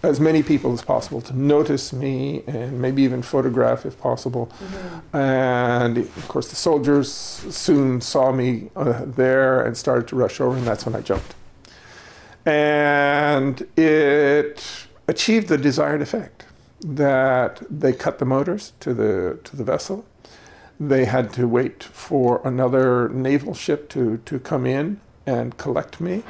as 0.03 0.19
many 0.21 0.43
people 0.43 0.73
as 0.73 0.83
possible 0.83 1.21
to 1.21 1.37
notice 1.37 1.93
me 1.93 2.43
and 2.47 2.81
maybe 2.81 3.03
even 3.03 3.23
photograph 3.23 3.85
if 3.85 3.99
possible. 4.01 4.51
And 5.13 5.99
of 5.99 6.27
course, 6.29 6.49
the 6.49 6.57
soldiers 6.57 7.13
soon 7.13 8.01
saw 8.01 8.33
me 8.33 8.71
uh, 8.77 9.03
there 9.05 9.61
and 9.65 9.77
started 9.77 10.09
to 10.09 10.17
rush 10.17 10.41
over, 10.41 10.57
and 10.57 10.67
that's 10.67 10.87
when 10.87 10.95
I 10.95 11.01
jumped. 11.03 11.35
And 12.47 13.67
it 13.77 14.87
achieved 15.09 15.49
the 15.49 15.59
desired 15.59 16.01
effect 16.03 16.45
that 16.81 17.63
they 17.71 17.93
cut 17.93 18.19
the 18.19 18.25
motors 18.25 18.73
to 18.81 18.95
the 18.95 19.39
to 19.45 19.57
the 19.57 19.65
vessel. 19.65 20.05
They 20.79 21.05
had 21.05 21.33
to 21.35 21.47
wait 21.47 21.85
for 21.85 22.41
another 22.43 23.11
naval 23.11 23.53
ship 23.53 23.91
to, 23.91 24.17
to 24.25 24.39
come 24.39 24.65
in 24.65 25.01
and 25.27 25.59
collect 25.59 26.01
me. 26.01 26.23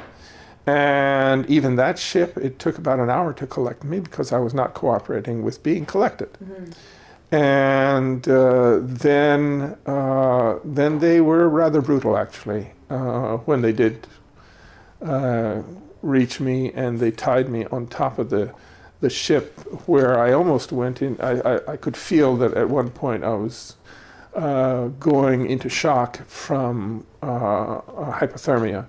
And 0.67 1.45
even 1.49 1.77
that 1.77 1.97
ship, 1.97 2.37
it 2.37 2.59
took 2.59 2.77
about 2.77 2.99
an 2.99 3.09
hour 3.09 3.33
to 3.33 3.47
collect 3.47 3.85
me 3.85 4.01
because 4.01 4.33
I 4.33 4.39
was 4.39 4.53
not 4.53 4.73
cooperating 4.73 5.41
with 5.41 5.63
being 5.63 5.85
collected. 5.85 6.37
And 7.31 8.27
uh, 8.27 8.79
then, 8.81 9.77
uh, 9.85 10.59
then 10.65 10.99
they 10.99 11.21
were 11.21 11.47
rather 11.47 11.81
brutal, 11.81 12.17
actually, 12.17 12.73
uh, 12.89 13.37
when 13.37 13.61
they 13.61 13.71
did 13.71 14.05
uh, 15.01 15.61
reach 16.01 16.41
me 16.41 16.73
and 16.73 16.99
they 16.99 17.11
tied 17.11 17.47
me 17.47 17.65
on 17.67 17.87
top 17.87 18.19
of 18.19 18.29
the, 18.29 18.53
the 19.01 19.09
ship 19.09 19.59
where 19.87 20.17
I 20.19 20.31
almost 20.31 20.71
went 20.71 21.01
in. 21.01 21.19
I, 21.19 21.39
I, 21.41 21.73
I 21.73 21.77
could 21.77 21.97
feel 21.97 22.37
that 22.37 22.53
at 22.53 22.69
one 22.69 22.91
point 22.91 23.23
I 23.23 23.33
was 23.33 23.75
uh, 24.33 24.87
going 24.87 25.49
into 25.49 25.67
shock 25.67 26.25
from 26.27 27.05
uh, 27.21 27.81
hypothermia 27.81 28.87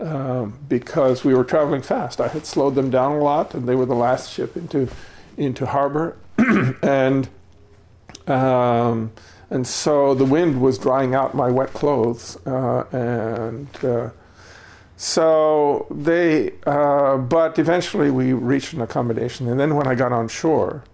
um, 0.00 0.58
because 0.68 1.24
we 1.24 1.32
were 1.32 1.44
traveling 1.44 1.80
fast. 1.80 2.20
I 2.20 2.28
had 2.28 2.44
slowed 2.44 2.74
them 2.74 2.90
down 2.90 3.12
a 3.12 3.22
lot, 3.22 3.54
and 3.54 3.68
they 3.68 3.74
were 3.74 3.86
the 3.86 3.94
last 3.94 4.32
ship 4.32 4.56
into 4.56 4.88
into 5.36 5.64
harbor, 5.64 6.18
and 6.82 7.28
um, 8.26 9.12
and 9.48 9.66
so 9.66 10.14
the 10.14 10.24
wind 10.24 10.60
was 10.60 10.78
drying 10.78 11.14
out 11.14 11.34
my 11.34 11.50
wet 11.50 11.72
clothes, 11.72 12.36
uh, 12.46 12.84
and 12.92 13.68
uh, 13.84 14.10
so 15.02 15.88
they. 15.90 16.52
Uh, 16.64 17.16
but 17.16 17.58
eventually, 17.58 18.08
we 18.08 18.32
reached 18.32 18.72
an 18.72 18.80
accommodation, 18.80 19.48
and 19.48 19.58
then 19.58 19.74
when 19.74 19.88
I 19.88 19.96
got 19.96 20.12
on 20.12 20.28
shore, 20.28 20.84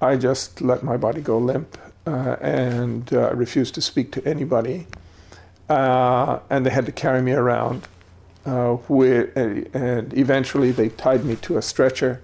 I 0.00 0.16
just 0.16 0.62
let 0.62 0.82
my 0.82 0.96
body 0.96 1.20
go 1.20 1.36
limp 1.36 1.76
uh, 2.06 2.36
and 2.40 3.12
uh, 3.12 3.34
refused 3.34 3.74
to 3.74 3.82
speak 3.82 4.12
to 4.12 4.26
anybody, 4.26 4.86
uh, 5.68 6.38
and 6.48 6.64
they 6.64 6.70
had 6.70 6.86
to 6.86 6.92
carry 6.92 7.20
me 7.20 7.32
around 7.32 7.86
uh, 8.46 8.78
with, 8.88 9.36
and 9.36 10.16
eventually 10.16 10.70
they 10.70 10.88
tied 10.88 11.26
me 11.26 11.36
to 11.36 11.58
a 11.58 11.62
stretcher, 11.62 12.22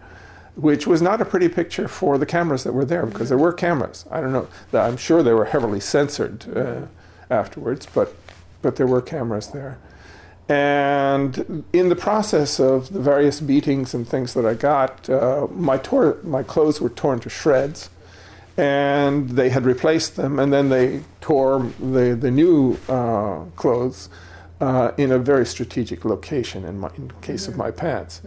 which 0.55 0.87
was 0.87 1.03
not 1.03 1.21
a 1.21 1.27
pretty 1.27 1.51
picture 1.51 1.87
for 1.87 2.17
the 2.17 2.25
cameras 2.25 2.65
that 2.65 2.73
were 2.73 2.87
there 2.87 3.05
because 3.05 3.29
there 3.29 3.37
were 3.37 3.53
cameras. 3.53 4.07
I 4.11 4.23
don't 4.23 4.33
know. 4.33 4.49
I'm 4.73 4.97
sure 4.97 5.23
they 5.23 5.35
were 5.35 5.45
heavily 5.45 5.81
censored 5.81 6.57
uh, 6.57 6.87
afterwards, 7.29 7.87
but 7.93 8.15
but 8.63 8.77
there 8.77 8.87
were 8.87 9.03
cameras 9.03 9.49
there. 9.49 9.79
And 10.49 11.65
in 11.73 11.89
the 11.89 11.97
process 11.97 12.61
of 12.61 12.93
the 12.93 13.01
various 13.01 13.41
beatings 13.41 13.95
and 13.95 14.07
things 14.07 14.35
that 14.35 14.47
I 14.47 14.55
got, 14.55 15.11
uh, 15.11 15.49
my 15.51 15.77
tor- 15.77 16.19
my 16.23 16.45
clothes 16.45 16.81
were 16.81 16.89
torn 16.89 17.19
to 17.21 17.29
shreds, 17.29 17.91
and 18.57 19.31
they 19.31 19.51
had 19.51 19.65
replaced 19.65 20.15
them, 20.15 20.39
and 20.39 20.53
then 20.53 20.69
they 20.69 21.03
tore 21.21 21.73
the 21.81 22.15
the 22.15 22.31
new 22.31 22.79
uh, 22.89 23.41
clothes 23.57 24.09
uh, 24.61 24.93
in 24.97 25.13
a 25.13 25.19
very 25.19 25.45
strategic 25.45 26.05
location 26.05 26.65
in, 26.65 26.79
my, 26.79 26.91
in 26.97 27.11
case 27.21 27.47
of 27.49 27.57
my 27.57 27.71
pants. 27.71 28.23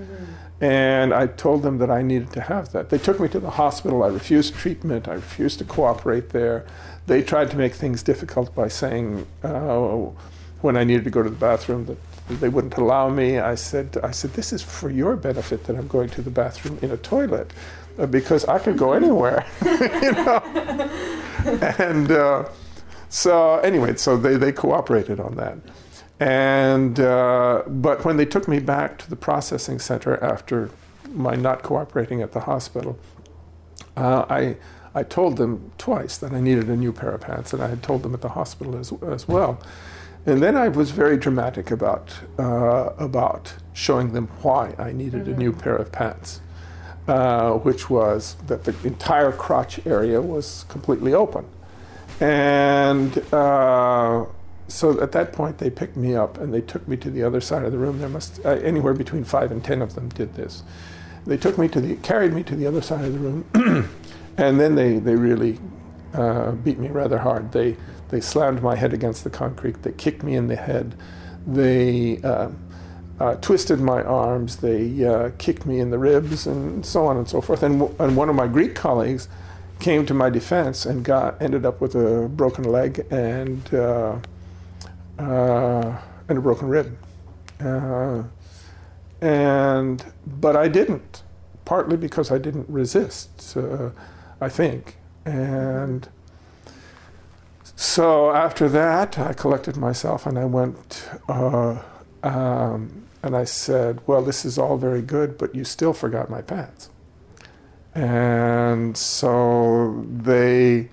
And 0.61 1.13
I 1.13 1.27
told 1.27 1.63
them 1.63 1.77
that 1.77 1.89
I 1.89 2.01
needed 2.01 2.31
to 2.33 2.41
have 2.41 2.71
that. 2.73 2.89
They 2.89 2.97
took 2.97 3.19
me 3.19 3.29
to 3.29 3.39
the 3.39 3.51
hospital. 3.51 4.03
I 4.03 4.07
refused 4.07 4.55
treatment. 4.55 5.07
I 5.07 5.13
refused 5.13 5.59
to 5.59 5.65
cooperate 5.65 6.29
there. 6.29 6.65
They 7.07 7.23
tried 7.23 7.49
to 7.51 7.57
make 7.57 7.73
things 7.73 8.03
difficult 8.03 8.53
by 8.53 8.67
saying 8.67 9.25
uh, 9.41 10.09
when 10.61 10.75
I 10.75 10.83
needed 10.83 11.05
to 11.05 11.09
go 11.09 11.23
to 11.23 11.29
the 11.29 11.35
bathroom 11.35 11.85
that 11.85 11.97
they 12.35 12.49
wouldn't 12.49 12.77
allow 12.77 13.09
me. 13.09 13.39
I 13.39 13.55
said, 13.55 13.97
I 14.03 14.11
said, 14.11 14.33
this 14.33 14.53
is 14.53 14.61
for 14.61 14.89
your 14.89 15.15
benefit 15.15 15.65
that 15.65 15.75
I'm 15.75 15.87
going 15.87 16.09
to 16.09 16.21
the 16.21 16.29
bathroom 16.29 16.77
in 16.81 16.91
a 16.91 16.97
toilet 16.97 17.51
uh, 17.97 18.05
because 18.05 18.45
I 18.45 18.59
could 18.59 18.77
go 18.77 18.93
anywhere, 19.01 19.45
you 19.65 20.11
know. 20.11 20.39
and 21.79 22.11
uh, 22.11 22.49
so 23.09 23.57
anyway, 23.57 23.95
so 23.95 24.17
they, 24.17 24.37
they 24.37 24.51
cooperated 24.51 25.19
on 25.19 25.35
that. 25.35 25.57
And 26.19 26.99
uh, 26.99 27.63
but 27.67 28.03
when 28.03 28.17
they 28.17 28.25
took 28.25 28.47
me 28.47 28.59
back 28.59 28.97
to 28.99 29.09
the 29.09 29.15
processing 29.15 29.79
center 29.79 30.21
after 30.23 30.69
my 31.09 31.35
not 31.35 31.63
cooperating 31.63 32.21
at 32.21 32.33
the 32.33 32.41
hospital, 32.41 32.99
uh, 33.95 34.25
I 34.29 34.57
I 34.93 35.03
told 35.03 35.37
them 35.37 35.71
twice 35.77 36.17
that 36.17 36.33
I 36.33 36.41
needed 36.41 36.67
a 36.69 36.75
new 36.75 36.91
pair 36.91 37.11
of 37.11 37.21
pants, 37.21 37.53
and 37.53 37.63
I 37.63 37.69
had 37.69 37.81
told 37.81 38.03
them 38.03 38.13
at 38.13 38.21
the 38.21 38.29
hospital 38.29 38.75
as 38.75 38.91
as 39.01 39.29
well. 39.29 39.61
And 40.25 40.43
then 40.43 40.57
I 40.57 40.67
was 40.67 40.91
very 40.91 41.17
dramatic 41.17 41.71
about 41.71 42.13
uh, 42.37 42.91
about 42.97 43.53
showing 43.73 44.13
them 44.13 44.27
why 44.41 44.75
I 44.77 44.91
needed 44.91 45.27
a 45.27 45.35
new 45.35 45.53
pair 45.53 45.75
of 45.75 45.91
pants, 45.91 46.41
uh, 47.07 47.53
which 47.53 47.89
was 47.89 48.35
that 48.47 48.65
the 48.65 48.75
entire 48.85 49.31
crotch 49.31 49.85
area 49.85 50.21
was 50.21 50.65
completely 50.67 51.13
open, 51.13 51.45
and 52.19 53.17
uh, 53.33 54.25
so 54.67 55.01
at 55.01 55.13
that 55.13 55.31
point 55.31 55.57
they 55.57 55.69
picked 55.69 55.95
me 55.95 56.15
up 56.15 56.37
and 56.37 56.53
they 56.53 56.61
took 56.61 56.87
me 56.87 56.97
to 56.97 57.09
the 57.09 57.23
other 57.23 57.39
side 57.41 57.63
of 57.63 57.71
the 57.71 57.77
room. 57.77 57.99
There 57.99 58.09
must 58.09 58.45
uh, 58.45 58.49
anywhere 58.49 58.93
between 58.93 59.23
five 59.23 59.51
and 59.51 59.63
ten 59.63 59.81
of 59.81 59.95
them 59.95 60.09
did 60.09 60.35
this. 60.35 60.63
They 61.25 61.37
took 61.37 61.57
me 61.57 61.69
to 61.69 61.79
the 61.79 61.95
carried 61.97 62.33
me 62.33 62.43
to 62.43 62.55
the 62.55 62.67
other 62.67 62.81
side 62.81 63.05
of 63.05 63.13
the 63.13 63.19
room, 63.19 63.89
and 64.37 64.59
then 64.59 64.75
they 64.75 64.99
they 64.99 65.15
really 65.15 65.59
uh, 66.13 66.51
beat 66.51 66.77
me 66.77 66.89
rather 66.89 67.19
hard. 67.19 67.53
They 67.53 67.77
they 68.09 68.21
slammed 68.21 68.61
my 68.61 68.75
head 68.75 68.93
against 68.93 69.23
the 69.23 69.29
concrete. 69.29 69.83
They 69.83 69.91
kicked 69.91 70.23
me 70.23 70.35
in 70.35 70.47
the 70.47 70.55
head. 70.55 70.95
They 71.45 72.19
uh, 72.23 72.49
uh, 73.19 73.35
twisted 73.35 73.79
my 73.79 74.01
arms. 74.03 74.57
They 74.57 75.05
uh, 75.05 75.31
kicked 75.37 75.65
me 75.65 75.79
in 75.79 75.89
the 75.91 75.99
ribs, 75.99 76.47
and 76.47 76.85
so 76.85 77.05
on 77.05 77.17
and 77.17 77.27
so 77.27 77.41
forth. 77.41 77.63
And, 77.63 77.79
w- 77.79 77.95
and 77.99 78.15
one 78.17 78.29
of 78.29 78.35
my 78.35 78.47
Greek 78.47 78.75
colleagues 78.75 79.27
came 79.79 80.05
to 80.05 80.13
my 80.13 80.29
defense 80.29 80.85
and 80.85 81.03
got 81.05 81.41
ended 81.41 81.65
up 81.65 81.81
with 81.81 81.95
a 81.95 82.27
broken 82.29 82.63
leg 82.65 83.05
and 83.11 83.73
uh, 83.73 84.19
uh, 85.17 85.97
and 86.27 86.37
a 86.37 86.41
broken 86.41 86.67
rib. 86.67 86.97
Uh, 87.59 88.23
and 89.21 90.05
but 90.25 90.55
I 90.55 90.67
didn't, 90.67 91.23
partly 91.65 91.97
because 91.97 92.31
I 92.31 92.37
didn't 92.37 92.69
resist. 92.69 93.57
I 94.41 94.47
think, 94.47 94.97
and 95.25 96.07
so 97.79 98.31
after 98.31 98.67
that, 98.67 99.17
I 99.17 99.31
collected 99.31 99.77
myself 99.77 100.25
and 100.25 100.37
I 100.37 100.43
went. 100.43 101.09
Uh, 101.29 101.81
um, 102.23 103.05
and 103.23 103.37
I 103.37 103.45
said, 103.45 104.01
"Well, 104.05 104.21
this 104.21 104.43
is 104.43 104.57
all 104.57 104.77
very 104.77 105.01
good, 105.01 105.37
but 105.37 105.55
you 105.55 105.63
still 105.63 105.93
forgot 105.93 106.29
my 106.29 106.41
pants." 106.41 106.89
And 107.95 108.97
so 108.97 110.05
they 110.09 110.89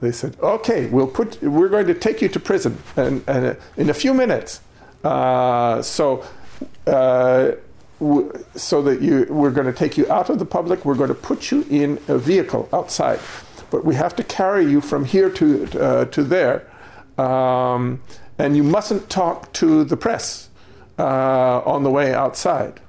they 0.00 0.12
said, 0.12 0.36
"Okay, 0.40 0.86
we'll 0.86 1.06
put. 1.06 1.42
We're 1.42 1.68
going 1.68 1.86
to 1.86 1.94
take 1.94 2.20
you 2.20 2.28
to 2.28 2.40
prison, 2.40 2.76
and, 2.96 3.24
and 3.26 3.56
in 3.78 3.88
a 3.88 3.94
few 3.94 4.12
minutes. 4.12 4.60
Uh, 5.02 5.80
so 5.82 6.24
uh, 6.86 7.52
w- 8.00 8.32
so 8.54 8.82
that 8.82 9.00
you 9.00 9.26
we're 9.30 9.50
going 9.50 9.66
to 9.66 9.72
take 9.72 9.96
you 9.96 10.10
out 10.12 10.28
of 10.30 10.38
the 10.38 10.44
public. 10.44 10.84
We're 10.84 10.94
going 10.94 11.08
to 11.08 11.14
put 11.14 11.50
you 11.50 11.64
in 11.70 11.98
a 12.08 12.18
vehicle 12.18 12.68
outside, 12.72 13.18
but 13.70 13.84
we 13.84 13.94
have 13.94 14.14
to 14.16 14.24
carry 14.24 14.64
you 14.70 14.80
from 14.80 15.04
here 15.04 15.30
to 15.30 15.80
uh, 15.80 16.04
to 16.06 16.22
there, 16.22 16.66
um, 17.18 18.00
and 18.38 18.56
you 18.56 18.62
mustn't 18.62 19.08
talk 19.10 19.52
to 19.54 19.84
the 19.84 19.96
press 19.96 20.48
uh, 20.98 21.60
on 21.64 21.82
the 21.82 21.90
way 21.90 22.14
outside. 22.14 22.80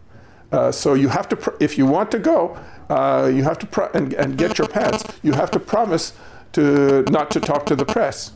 Uh, 0.51 0.71
so 0.71 0.93
you 0.95 1.09
have 1.09 1.29
to, 1.29 1.35
pr- 1.35 1.51
if 1.59 1.77
you 1.77 1.85
want 1.85 2.09
to 2.11 2.17
go, 2.17 2.57
uh, 2.89 3.29
you 3.31 3.43
have 3.43 3.59
to 3.59 3.67
pro- 3.67 3.89
and, 3.93 4.13
and 4.13 4.37
get 4.37 4.57
your 4.57 4.67
pads. 4.67 5.03
You 5.21 5.33
have 5.33 5.51
to 5.51 5.59
promise 5.59 6.13
to 6.53 7.03
not 7.03 7.29
to 7.31 7.39
talk 7.39 7.65
to 7.67 7.75
the 7.75 7.85
press. 7.85 8.31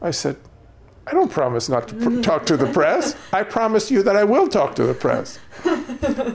I 0.00 0.10
said, 0.12 0.36
I 1.06 1.12
don't 1.12 1.30
promise 1.30 1.68
not 1.68 1.88
to 1.88 1.94
pr- 1.94 2.20
talk 2.20 2.46
to 2.46 2.56
the 2.56 2.66
press. 2.72 3.14
I 3.32 3.42
promise 3.42 3.90
you 3.90 4.02
that 4.02 4.16
I 4.16 4.24
will 4.24 4.48
talk 4.48 4.74
to 4.76 4.86
the 4.86 4.94
press. 4.94 5.38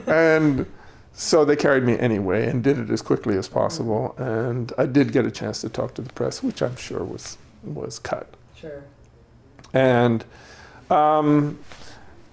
and 0.06 0.66
so 1.14 1.44
they 1.44 1.56
carried 1.56 1.84
me 1.84 1.96
anyway 1.98 2.46
and 2.48 2.62
did 2.62 2.78
it 2.78 2.90
as 2.90 3.00
quickly 3.00 3.36
as 3.36 3.48
possible. 3.48 4.14
And 4.18 4.72
I 4.76 4.86
did 4.86 5.12
get 5.12 5.24
a 5.24 5.30
chance 5.30 5.60
to 5.60 5.68
talk 5.68 5.94
to 5.94 6.02
the 6.02 6.12
press, 6.12 6.42
which 6.42 6.60
I'm 6.60 6.76
sure 6.76 7.04
was 7.04 7.38
was 7.62 7.98
cut. 7.98 8.34
Sure. 8.54 8.84
And 9.72 10.24
um, 10.90 11.58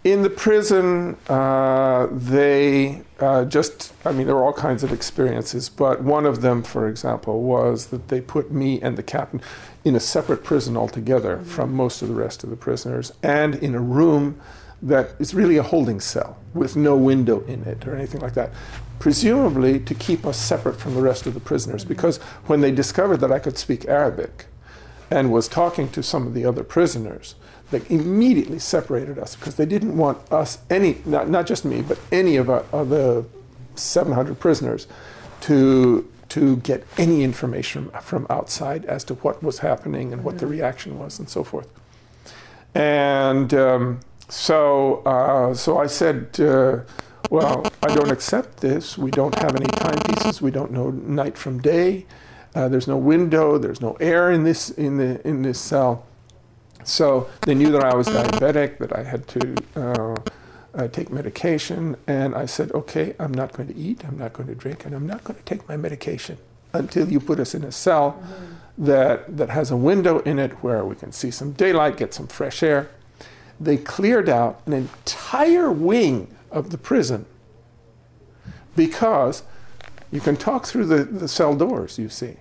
in 0.04 0.24
the 0.24 0.30
prison, 0.30 1.16
uh, 1.30 2.08
they 2.12 3.04
uh, 3.20 3.46
just, 3.46 3.94
I 4.04 4.12
mean, 4.12 4.26
there 4.26 4.36
were 4.36 4.44
all 4.44 4.54
kinds 4.54 4.84
of 4.84 4.92
experiences, 4.92 5.70
but 5.70 6.02
one 6.02 6.26
of 6.26 6.42
them, 6.42 6.64
for 6.64 6.90
example, 6.90 7.44
was 7.44 7.88
that 7.88 8.08
they 8.08 8.20
put 8.20 8.52
me 8.52 8.82
and 8.82 8.98
the 8.98 9.04
captain 9.04 9.42
in 9.86 9.96
a 9.96 10.00
separate 10.00 10.44
prison 10.44 10.76
altogether 10.76 11.38
from 11.44 11.74
most 11.74 12.02
of 12.02 12.08
the 12.08 12.16
rest 12.16 12.44
of 12.44 12.50
the 12.50 12.56
prisoners 12.56 13.14
and 13.22 13.56
in 13.56 13.76
a 13.76 13.80
room 13.80 14.40
that 14.82 15.12
is 15.20 15.34
really 15.34 15.58
a 15.58 15.64
holding 15.64 16.00
cell 16.00 16.38
with 16.54 16.76
no 16.76 16.96
window 16.96 17.42
in 17.46 17.64
it 17.64 17.88
or 17.88 17.96
anything 17.96 18.22
like 18.22 18.34
that. 18.34 18.52
Presumably 19.00 19.80
to 19.80 19.94
keep 19.96 20.26
us 20.26 20.38
separate 20.38 20.80
from 20.80 20.96
the 20.96 21.02
rest 21.02 21.26
of 21.26 21.34
the 21.34 21.40
prisoners, 21.40 21.86
because 21.86 22.18
when 22.46 22.62
they 22.62 22.72
discovered 22.72 23.18
that 23.18 23.32
I 23.32 23.40
could 23.40 23.58
speak 23.58 23.86
Arabic, 23.86 24.46
and 25.12 25.30
was 25.30 25.48
talking 25.50 25.90
to 25.90 26.02
some 26.02 26.26
of 26.26 26.34
the 26.34 26.46
other 26.46 26.64
prisoners, 26.64 27.36
they 27.70 27.82
immediately 27.90 28.60
separated 28.60 29.20
us 29.20 29.36
because 29.36 29.56
they 29.56 29.66
didn't 29.66 29.96
want 29.96 30.20
us, 30.32 30.60
any, 30.70 31.02
not, 31.06 31.30
not 31.30 31.46
just 31.46 31.66
me, 31.66 31.82
but 31.82 32.00
any 32.12 32.38
of, 32.38 32.50
our, 32.50 32.66
of 32.72 32.90
the 32.90 33.26
700 33.76 34.40
prisoners, 34.40 34.88
to, 35.42 36.10
to 36.30 36.58
get 36.58 36.86
any 36.98 37.24
information 37.24 37.90
from, 37.90 38.02
from 38.02 38.28
outside 38.30 38.86
as 38.86 39.04
to 39.04 39.16
what 39.16 39.44
was 39.44 39.60
happening 39.60 40.14
and 40.14 40.24
what 40.24 40.38
the 40.38 40.48
reaction 40.48 40.98
was 40.98 41.20
and 41.20 41.30
so 41.30 41.44
forth. 41.44 41.68
And 42.74 43.54
um, 43.54 44.00
so, 44.32 45.02
uh, 45.04 45.54
so 45.54 45.78
I 45.78 45.88
said, 45.88 46.40
uh, 46.40 46.80
well, 47.30 47.70
I 47.84 47.94
don't 47.94 48.10
accept 48.10 48.62
this. 48.62 48.98
We 48.98 49.12
don't 49.12 49.38
have 49.40 49.58
any 49.58 49.68
timepieces. 49.68 50.42
We 50.42 50.52
don't 50.52 50.72
know 50.72 50.90
night 50.90 51.38
from 51.38 51.60
day. 51.60 52.06
Uh, 52.56 52.70
there's 52.70 52.88
no 52.88 52.96
window. 52.96 53.58
There's 53.58 53.82
no 53.82 53.98
air 54.00 54.32
in 54.32 54.46
this 54.46 54.70
in 54.70 54.96
the 54.96 55.26
in 55.28 55.42
this 55.42 55.60
cell. 55.60 56.06
So 56.86 57.30
they 57.42 57.54
knew 57.54 57.74
that 57.74 57.84
I 57.84 57.94
was 57.94 58.08
diabetic, 58.08 58.78
that 58.78 58.96
I 58.96 59.04
had 59.04 59.28
to 59.28 59.56
uh, 59.76 60.16
uh, 60.74 60.88
take 60.88 61.12
medication, 61.12 61.98
and 62.08 62.34
I 62.34 62.46
said, 62.46 62.72
okay, 62.72 63.16
I'm 63.20 63.34
not 63.34 63.52
going 63.52 63.68
to 63.68 63.76
eat, 63.76 64.06
I'm 64.06 64.18
not 64.18 64.32
going 64.32 64.48
to 64.48 64.56
drink, 64.56 64.86
and 64.86 64.96
I'm 64.96 65.06
not 65.06 65.26
going 65.26 65.38
to 65.38 65.44
take 65.44 65.68
my 65.68 65.76
medication 65.76 66.38
until 66.74 67.12
you 67.12 67.20
put 67.20 67.38
us 67.38 67.54
in 67.54 67.66
a 67.66 67.72
cell 67.72 68.24
that 68.78 69.38
that 69.38 69.50
has 69.50 69.72
a 69.72 69.78
window 69.78 70.20
in 70.20 70.40
it 70.40 70.64
where 70.64 70.86
we 70.86 70.96
can 70.96 71.12
see 71.12 71.32
some 71.32 71.52
daylight, 71.52 71.98
get 71.98 72.14
some 72.14 72.28
fresh 72.28 72.64
air. 72.64 72.90
They 73.62 73.78
cleared 73.78 74.28
out 74.28 74.62
an 74.66 74.74
entire 74.74 75.72
wing 75.72 76.36
of 76.50 76.72
the 76.72 76.78
prison 76.80 77.28
because 78.76 79.44
you 80.12 80.20
can 80.20 80.36
talk 80.36 80.66
through 80.66 80.86
the, 80.86 81.04
the 81.04 81.28
cell 81.28 81.56
doors, 81.56 82.00
you 82.00 82.10
see. 82.10 82.38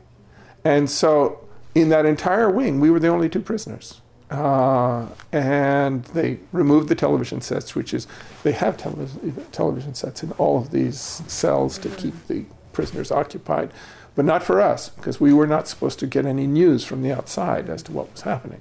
And 0.65 0.91
so, 0.91 1.47
in 1.75 1.91
that 1.91 2.07
entire 2.07 2.51
wing, 2.51 2.81
we 2.81 2.91
were 2.91 2.99
the 2.99 3.09
only 3.09 3.29
two 3.29 3.41
prisoners. 3.41 4.01
Uh, 4.31 5.09
and 5.33 6.05
they 6.05 6.39
removed 6.53 6.89
the 6.89 6.95
television 6.95 7.41
sets, 7.41 7.75
which 7.75 7.93
is, 7.93 8.07
they 8.43 8.53
have 8.53 8.77
televis- 8.77 9.51
television 9.53 9.95
sets 9.95 10.23
in 10.23 10.33
all 10.33 10.59
of 10.59 10.71
these 10.71 10.99
cells 10.99 11.79
to 11.79 11.89
keep 11.91 12.15
the 12.29 12.45
prisoners 12.73 13.11
occupied, 13.11 13.71
but 14.15 14.25
not 14.25 14.43
for 14.43 14.61
us, 14.61 14.89
because 14.91 15.21
we 15.21 15.33
were 15.33 15.47
not 15.47 15.69
supposed 15.69 15.99
to 15.99 16.07
get 16.07 16.25
any 16.25 16.47
news 16.47 16.85
from 16.85 17.03
the 17.03 17.13
outside 17.13 17.69
as 17.69 17.83
to 17.83 17.93
what 17.93 18.11
was 18.11 18.23
happening. 18.23 18.61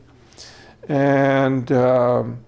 And 0.88 1.72
um, 1.72 2.40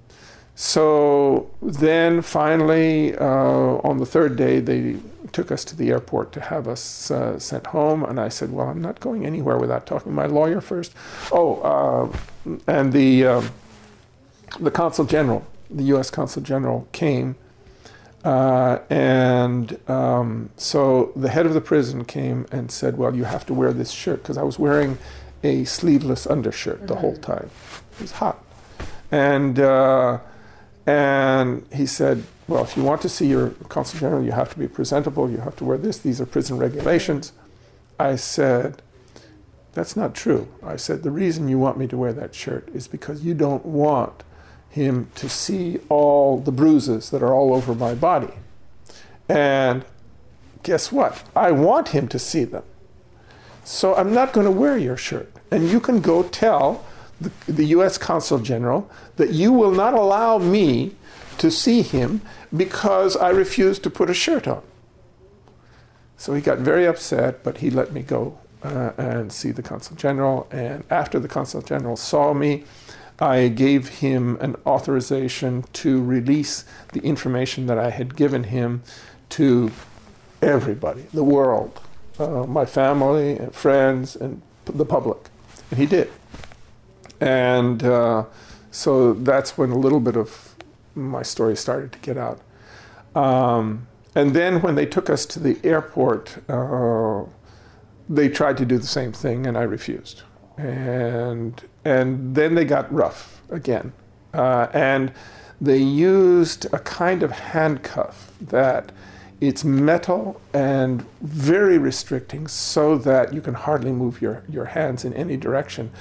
so 0.61 1.49
then 1.59 2.21
finally, 2.21 3.17
uh, 3.17 3.25
on 3.25 3.97
the 3.97 4.05
third 4.05 4.35
day, 4.35 4.59
they 4.59 4.97
took 5.31 5.51
us 5.51 5.65
to 5.65 5.75
the 5.75 5.89
airport 5.89 6.31
to 6.33 6.39
have 6.39 6.67
us 6.67 7.09
uh, 7.09 7.39
sent 7.39 7.65
home. 7.65 8.03
And 8.03 8.19
I 8.19 8.29
said, 8.29 8.51
Well, 8.51 8.67
I'm 8.67 8.79
not 8.79 8.99
going 8.99 9.25
anywhere 9.25 9.57
without 9.57 9.87
talking 9.87 10.11
to 10.11 10.15
my 10.15 10.27
lawyer 10.27 10.61
first. 10.61 10.93
Oh, 11.31 12.13
uh, 12.45 12.55
and 12.67 12.93
the, 12.93 13.25
um 13.25 13.51
the 14.59 14.69
consul 14.69 15.05
general, 15.05 15.47
the 15.67 15.85
U.S. 15.85 16.11
consul 16.11 16.43
general, 16.43 16.87
came. 16.91 17.37
Uh, 18.23 18.77
and 18.87 19.79
um, 19.89 20.51
so 20.57 21.11
the 21.15 21.29
head 21.29 21.47
of 21.47 21.55
the 21.55 21.61
prison 21.61 22.05
came 22.05 22.45
and 22.51 22.71
said, 22.71 22.99
Well, 22.99 23.15
you 23.15 23.23
have 23.23 23.47
to 23.47 23.53
wear 23.55 23.73
this 23.73 23.89
shirt, 23.89 24.21
because 24.21 24.37
I 24.37 24.43
was 24.43 24.59
wearing 24.59 24.99
a 25.41 25.63
sleeveless 25.63 26.27
undershirt 26.27 26.85
the 26.85 26.97
whole 26.97 27.17
time. 27.17 27.49
It 27.93 28.01
was 28.01 28.11
hot. 28.11 28.45
And, 29.09 29.59
uh, 29.59 30.19
and 30.85 31.65
he 31.73 31.85
said, 31.85 32.23
Well, 32.47 32.63
if 32.63 32.75
you 32.75 32.83
want 32.83 33.01
to 33.01 33.09
see 33.09 33.27
your 33.27 33.51
consul 33.69 33.99
general, 33.99 34.23
you 34.23 34.31
have 34.31 34.51
to 34.53 34.59
be 34.59 34.67
presentable, 34.67 35.29
you 35.29 35.37
have 35.37 35.55
to 35.57 35.65
wear 35.65 35.77
this, 35.77 35.97
these 35.97 36.19
are 36.19 36.25
prison 36.25 36.57
regulations. 36.57 37.33
I 37.99 38.15
said, 38.15 38.81
That's 39.73 39.95
not 39.95 40.15
true. 40.15 40.47
I 40.63 40.75
said, 40.75 41.03
The 41.03 41.11
reason 41.11 41.47
you 41.47 41.59
want 41.59 41.77
me 41.77 41.87
to 41.87 41.97
wear 41.97 42.13
that 42.13 42.33
shirt 42.33 42.69
is 42.73 42.87
because 42.87 43.23
you 43.23 43.33
don't 43.33 43.65
want 43.65 44.23
him 44.69 45.09
to 45.15 45.29
see 45.29 45.79
all 45.89 46.39
the 46.39 46.51
bruises 46.51 47.09
that 47.09 47.21
are 47.21 47.33
all 47.33 47.53
over 47.53 47.75
my 47.75 47.93
body. 47.93 48.33
And 49.27 49.85
guess 50.63 50.91
what? 50.91 51.23
I 51.35 51.51
want 51.51 51.89
him 51.89 52.07
to 52.07 52.17
see 52.17 52.45
them. 52.45 52.63
So 53.63 53.95
I'm 53.95 54.13
not 54.13 54.33
going 54.33 54.45
to 54.45 54.51
wear 54.51 54.77
your 54.77 54.97
shirt. 54.97 55.31
And 55.51 55.69
you 55.69 55.79
can 55.79 55.99
go 56.01 56.23
tell 56.23 56.85
the, 57.47 57.65
US 57.65 57.97
Consul 57.97 58.39
General 58.39 58.89
that 59.17 59.31
you 59.31 59.51
will 59.51 59.71
not 59.71 59.93
allow 59.93 60.37
me 60.37 60.95
to 61.37 61.51
see 61.51 61.81
him 61.81 62.21
because 62.55 63.15
I 63.15 63.29
refuse 63.29 63.79
to 63.79 63.89
put 63.89 64.09
a 64.09 64.13
shirt 64.13 64.47
on. 64.47 64.63
So 66.17 66.33
he 66.33 66.41
got 66.41 66.59
very 66.59 66.85
upset, 66.85 67.43
but 67.43 67.59
he 67.59 67.69
let 67.69 67.93
me 67.93 68.01
go 68.01 68.37
uh, 68.63 68.91
and 68.97 69.31
see 69.33 69.51
the 69.51 69.63
Consul 69.63 69.95
General. 69.95 70.47
And 70.51 70.83
after 70.89 71.19
the 71.19 71.27
Consul 71.27 71.61
General 71.61 71.95
saw 71.95 72.33
me, 72.33 72.63
I 73.19 73.47
gave 73.47 73.99
him 73.99 74.37
an 74.41 74.55
authorization 74.65 75.65
to 75.73 76.03
release 76.03 76.65
the 76.93 77.01
information 77.01 77.67
that 77.67 77.77
I 77.77 77.91
had 77.91 78.15
given 78.15 78.45
him 78.45 78.83
to 79.29 79.71
everybody, 80.41 81.05
the 81.13 81.23
world, 81.23 81.79
uh, 82.19 82.45
my 82.45 82.65
family 82.65 83.37
and 83.37 83.53
friends 83.53 84.15
and 84.15 84.41
the 84.65 84.85
public. 84.85 85.29
And 85.69 85.79
he 85.79 85.85
did. 85.85 86.11
And 87.21 87.83
uh, 87.83 88.25
so 88.71 89.13
that's 89.13 89.57
when 89.57 89.71
a 89.71 89.77
little 89.77 89.99
bit 89.99 90.17
of 90.17 90.55
my 90.95 91.21
story 91.21 91.55
started 91.55 91.91
to 91.93 91.99
get 91.99 92.17
out. 92.17 92.41
Um, 93.15 93.87
and 94.15 94.33
then 94.33 94.61
when 94.61 94.75
they 94.75 94.85
took 94.85 95.09
us 95.09 95.25
to 95.27 95.39
the 95.39 95.57
airport, 95.63 96.37
uh, 96.49 97.23
they 98.09 98.27
tried 98.27 98.57
to 98.57 98.65
do 98.65 98.77
the 98.77 98.87
same 98.87 99.13
thing, 99.13 99.47
and 99.47 99.57
I 99.57 99.61
refused. 99.61 100.23
And 100.57 101.61
and 101.85 102.35
then 102.35 102.55
they 102.55 102.65
got 102.65 102.91
rough 102.93 103.41
again, 103.49 103.93
uh, 104.33 104.67
and 104.73 105.13
they 105.61 105.77
used 105.77 106.65
a 106.73 106.79
kind 106.79 107.23
of 107.23 107.31
handcuff 107.31 108.33
that 108.41 108.91
it's 109.39 109.63
metal 109.63 110.41
and 110.53 111.05
very 111.21 111.77
restricting, 111.77 112.47
so 112.47 112.97
that 112.97 113.33
you 113.33 113.41
can 113.41 113.53
hardly 113.53 113.91
move 113.91 114.21
your 114.21 114.43
your 114.49 114.65
hands 114.65 115.05
in 115.05 115.13
any 115.13 115.37
direction. 115.37 115.91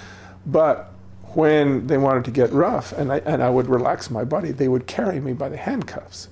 But 0.44 0.89
when 1.34 1.86
they 1.86 1.98
wanted 1.98 2.24
to 2.26 2.30
get 2.30 2.52
rough, 2.52 2.92
and 2.92 3.12
I 3.12 3.18
and 3.18 3.42
I 3.42 3.50
would 3.50 3.68
relax 3.68 4.10
my 4.10 4.24
body, 4.24 4.52
they 4.52 4.68
would 4.68 4.86
carry 4.86 5.20
me 5.20 5.32
by 5.32 5.48
the 5.48 5.56
handcuffs, 5.56 6.28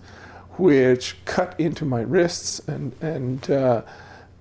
which 0.56 1.16
cut 1.24 1.58
into 1.58 1.84
my 1.84 2.00
wrists 2.00 2.60
and 2.68 2.94
and 3.00 3.50
uh, 3.50 3.82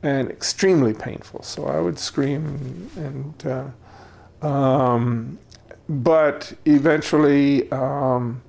and 0.04 0.30
extremely 0.30 0.94
painful. 0.94 1.44
So 1.44 1.66
I 1.66 1.80
would 1.80 2.00
scream 2.00 2.90
and. 2.96 3.46
Uh, 3.46 3.68
um, 4.42 5.40
but 5.90 6.54
eventually, 6.66 7.72
um, 7.72 8.42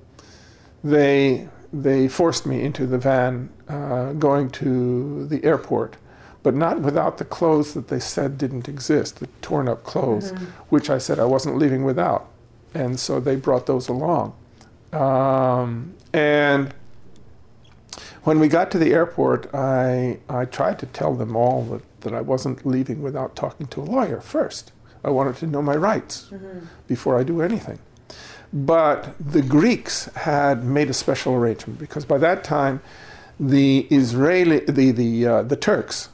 they 0.83 1.47
they 1.71 2.07
forced 2.07 2.45
me 2.45 2.61
into 2.61 2.85
the 2.85 2.97
van 2.97 3.49
uh, 3.67 4.13
going 4.13 4.49
to 4.49 5.25
the 5.27 5.43
airport, 5.43 5.97
but 6.49 6.55
not 6.55 6.81
without 6.81 7.19
the 7.19 7.25
clothes 7.25 7.75
that 7.75 7.89
they 7.89 7.99
said 7.99 8.35
didn't 8.35 8.67
exist, 8.67 9.19
the 9.19 9.27
torn 9.43 9.69
up 9.69 9.83
clothes, 9.83 10.31
which 10.69 10.89
I 10.89 10.97
said 10.97 11.19
I 11.19 11.25
wasn't 11.25 11.57
leaving 11.57 11.83
without, 11.83 12.27
and 12.73 12.99
so 12.99 13.19
they 13.19 13.35
brought 13.35 13.67
those 13.67 13.87
along, 13.87 14.33
um, 14.91 15.93
and 16.11 16.73
when 18.23 18.39
we 18.39 18.47
got 18.47 18.71
to 18.71 18.79
the 18.79 18.93
airport, 18.93 19.53
I, 19.53 20.17
I 20.27 20.45
tried 20.45 20.79
to 20.79 20.87
tell 20.87 21.13
them 21.13 21.35
all 21.35 21.61
that, 21.65 22.01
that 22.01 22.13
I 22.15 22.21
wasn't 22.21 22.65
leaving 22.65 23.03
without 23.03 23.35
talking 23.35 23.67
to 23.67 23.81
a 23.81 23.87
lawyer 23.97 24.21
first. 24.21 24.71
I 25.03 25.11
wanted 25.11 25.35
to 25.37 25.45
know 25.45 25.61
my 25.61 25.75
rights 25.75 26.31
before 26.87 27.19
I 27.19 27.23
do 27.23 27.43
anything. 27.43 27.77
But 28.51 29.13
the 29.19 29.43
Greeks 29.43 30.05
had 30.15 30.63
made 30.63 30.89
a 30.89 30.93
special 30.93 31.35
arrangement 31.35 31.79
because 31.79 32.05
by 32.05 32.17
that 32.17 32.43
time, 32.43 32.81
the 33.39 33.87
Israeli, 33.91 34.61
the 34.61 34.91
the 34.91 35.27
uh, 35.27 35.43
the 35.43 35.55
Turks 35.55 36.09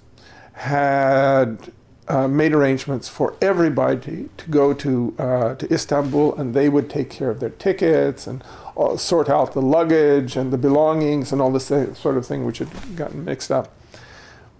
had 0.55 1.71
uh, 2.07 2.27
made 2.27 2.53
arrangements 2.53 3.09
for 3.09 3.35
everybody 3.41 4.29
to 4.37 4.49
go 4.49 4.73
to 4.73 5.15
uh, 5.17 5.55
to 5.55 5.73
Istanbul, 5.73 6.35
and 6.35 6.53
they 6.53 6.69
would 6.69 6.89
take 6.89 7.09
care 7.09 7.29
of 7.29 7.39
their 7.39 7.49
tickets 7.49 8.27
and 8.27 8.43
uh, 8.77 8.95
sort 8.95 9.29
out 9.29 9.53
the 9.53 9.61
luggage 9.61 10.35
and 10.35 10.51
the 10.51 10.57
belongings 10.57 11.31
and 11.31 11.41
all 11.41 11.51
this 11.51 11.67
sort 11.67 12.17
of 12.17 12.25
thing, 12.25 12.45
which 12.45 12.59
had 12.59 12.69
gotten 12.95 13.25
mixed 13.25 13.51
up. 13.51 13.73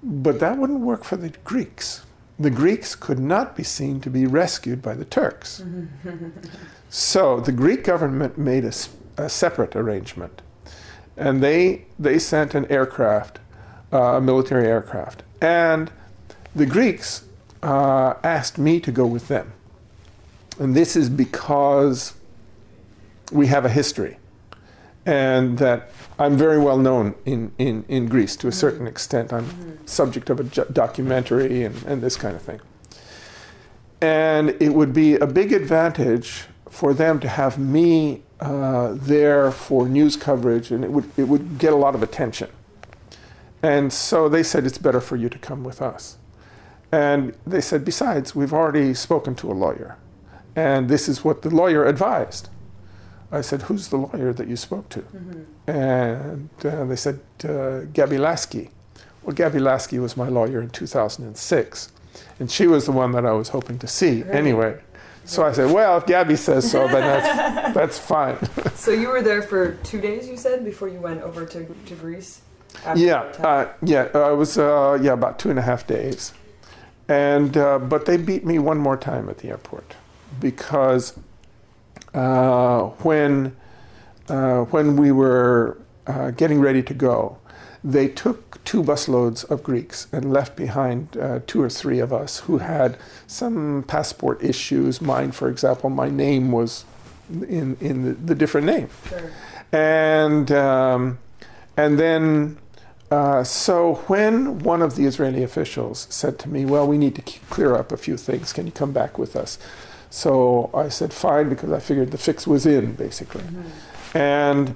But 0.04 0.40
that 0.40 0.58
wouldn't 0.58 0.82
work 0.82 1.04
for 1.04 1.18
the 1.18 1.30
Greeks. 1.44 2.04
The 2.38 2.50
Greeks 2.50 2.96
could 2.96 3.20
not 3.20 3.56
be 3.56 3.64
seen 3.64 4.02
to 4.02 4.10
be 4.10 4.26
rescued 4.26 4.82
by 4.82 4.96
the 4.96 5.06
Turks. 5.06 5.64
so 6.90 7.40
the 7.40 7.52
Greek 7.52 7.84
government 7.84 8.38
made 8.38 8.66
a 8.66 9.30
separate 9.30 9.76
arrangement, 9.76 10.42
and 11.16 11.42
they 11.42 11.86
they 11.98 12.20
sent 12.20 12.56
an 12.56 12.66
aircraft, 12.72 13.40
uh, 13.94 14.18
a 14.18 14.22
military 14.22 14.68
aircraft, 14.68 15.24
and 15.42 15.92
the 16.56 16.66
Greeks 16.66 17.26
uh, 17.62 18.16
asked 18.24 18.58
me 18.58 18.80
to 18.80 18.92
go 18.92 19.06
with 19.06 19.28
them, 19.28 19.54
and 20.60 20.76
this 20.76 20.96
is 20.96 21.10
because 21.10 22.14
we 23.32 23.48
have 23.48 23.66
a 23.66 23.70
history, 23.70 24.18
and 25.06 25.58
that 25.58 25.92
I'm 26.18 26.38
very 26.38 26.60
well 26.60 26.78
known 26.78 27.16
in, 27.26 27.52
in, 27.58 27.84
in 27.88 28.08
Greece 28.08 28.36
to 28.38 28.48
a 28.48 28.52
certain 28.52 28.88
extent. 28.88 29.34
I'm 29.34 29.86
subject 29.86 30.30
of 30.30 30.40
a 30.40 30.44
ju- 30.44 30.66
documentary 30.72 31.64
and, 31.64 31.84
and 31.84 32.02
this 32.02 32.16
kind 32.16 32.36
of 32.36 32.42
thing. 32.42 32.62
And 34.02 34.50
it 34.62 34.70
would 34.70 34.94
be 34.94 35.16
a 35.16 35.28
big 35.28 35.52
advantage 35.52 36.46
for 36.70 36.94
them 36.94 37.20
to 37.20 37.28
have 37.28 37.58
me 37.58 38.24
uh, 38.40 38.94
there 38.94 39.52
for 39.52 39.88
news 39.88 40.16
coverage, 40.16 40.72
and 40.72 40.84
it 40.84 40.92
would, 40.92 41.10
it 41.18 41.28
would 41.28 41.58
get 41.58 41.74
a 41.74 41.76
lot 41.76 41.96
of 41.96 42.04
attention. 42.04 42.50
And 43.66 43.92
so 43.92 44.30
they 44.30 44.44
said, 44.44 44.68
it's 44.68 44.78
better 44.78 45.02
for 45.02 45.16
you 45.16 45.28
to 45.28 45.40
come 45.40 45.64
with 45.64 45.82
us. 45.82 46.20
And 46.92 47.36
they 47.48 47.62
said, 47.62 47.84
besides, 47.84 48.36
we've 48.36 48.54
already 48.54 48.94
spoken 48.94 49.34
to 49.36 49.52
a 49.52 49.54
lawyer, 49.54 49.98
and 50.56 50.88
this 50.88 51.10
is 51.10 51.26
what 51.26 51.42
the 51.42 51.50
lawyer 51.50 51.84
advised. 51.84 52.50
I 53.32 53.42
said, 53.42 53.64
Who's 53.64 53.88
the 53.88 53.98
lawyer 53.98 54.32
that 54.34 54.48
you 54.48 54.56
spoke 54.56 54.88
to? 54.90 55.04
And 55.68 56.50
uh, 56.64 56.86
they 56.86 56.96
said, 56.96 57.20
uh, 57.44 57.80
Gabby 57.92 58.20
Lasky. 58.20 58.70
Well, 59.24 59.36
Gabby 59.36 59.60
Lasky 59.60 59.98
was 59.98 60.16
my 60.16 60.30
lawyer 60.30 60.62
in 60.62 60.70
2006, 60.70 61.92
and 62.40 62.52
she 62.52 62.68
was 62.68 62.86
the 62.86 62.92
one 62.92 63.14
that 63.14 63.26
I 63.26 63.32
was 63.32 63.50
hoping 63.50 63.80
to 63.80 63.88
see 63.88 64.24
anyway. 64.30 64.80
So 65.26 65.44
I 65.44 65.54
said, 65.54 65.72
Well, 65.72 65.98
if 65.98 66.06
Gabby 66.06 66.36
says 66.36 66.70
so, 66.70 66.88
then 66.88 67.02
that's, 67.02 67.74
that's 67.74 68.00
fine. 68.00 68.38
So 68.76 68.92
you 68.92 69.10
were 69.10 69.24
there 69.24 69.42
for 69.42 69.74
two 69.84 70.00
days, 70.00 70.28
you 70.28 70.38
said, 70.38 70.64
before 70.64 70.88
you 70.88 71.00
went 71.00 71.24
over 71.24 71.48
to, 71.48 71.66
to 71.66 71.96
Greece? 71.96 72.42
After 72.84 73.00
yeah, 73.04 73.22
uh, 73.40 73.68
yeah, 73.84 74.08
uh, 74.14 74.32
it 74.34 74.36
was 74.36 74.58
uh, 74.58 74.98
yeah 75.02 75.14
about 75.14 75.40
two 75.40 75.50
and 75.50 75.60
a 75.60 75.62
half 75.62 75.86
days, 75.88 76.34
and 77.08 77.56
uh, 77.58 77.80
but 77.80 78.06
they 78.06 78.18
beat 78.18 78.46
me 78.46 78.60
one 78.60 78.78
more 78.78 78.98
time 78.98 79.30
at 79.30 79.40
the 79.40 79.50
airport 79.50 79.96
because 80.40 81.18
uh, 82.14 82.82
when 83.04 83.56
uh, 84.30 84.62
when 84.66 84.96
we 84.96 85.12
were 85.12 85.78
uh, 86.08 86.32
getting 86.32 86.60
ready 86.60 86.82
to 86.84 86.94
go, 86.94 87.38
they 87.84 88.08
took 88.08 88.64
two 88.66 88.84
busloads 88.84 89.44
of 89.52 89.62
Greeks 89.64 90.08
and 90.12 90.32
left 90.34 90.56
behind 90.56 91.16
uh, 91.18 91.40
two 91.46 91.62
or 91.62 91.70
three 91.70 92.00
of 92.00 92.12
us 92.12 92.40
who 92.42 92.58
had 92.60 92.98
some 93.28 93.84
passport 93.88 94.44
issues. 94.44 95.02
Mine, 95.02 95.32
for 95.32 95.50
example, 95.50 95.90
my 95.90 96.10
name 96.10 96.52
was 96.52 96.86
in 97.30 97.78
in 97.82 98.04
the, 98.04 98.14
the 98.14 98.36
different 98.36 98.68
name 98.68 98.88
Sure. 99.10 99.32
and 99.72 100.52
um, 100.52 101.18
and 101.78 102.00
then 102.00 102.58
uh, 103.12 103.44
so 103.44 103.96
when 104.08 104.60
one 104.60 104.82
of 104.82 104.96
the 104.96 105.06
Israeli 105.06 105.44
officials 105.44 106.08
said 106.10 106.40
to 106.40 106.50
me, 106.50 106.66
"Well, 106.66 106.88
we 106.88 106.98
need 106.98 107.16
to 107.16 107.22
clear 107.50 107.76
up 107.76 107.92
a 107.92 107.98
few 107.98 108.18
things. 108.18 108.54
Can 108.54 108.66
you 108.66 108.72
come 108.72 108.92
back 108.92 109.18
with 109.18 109.36
us?" 109.36 109.58
So 110.10 110.70
I 110.74 110.90
said, 110.90 111.14
"Fine," 111.14 111.50
because 111.50 111.72
I 111.72 111.80
figured 111.80 112.12
the 112.12 112.18
fix 112.18 112.48
was 112.48 112.66
in, 112.66 112.94
basically. 112.96 113.44
And 114.14 114.76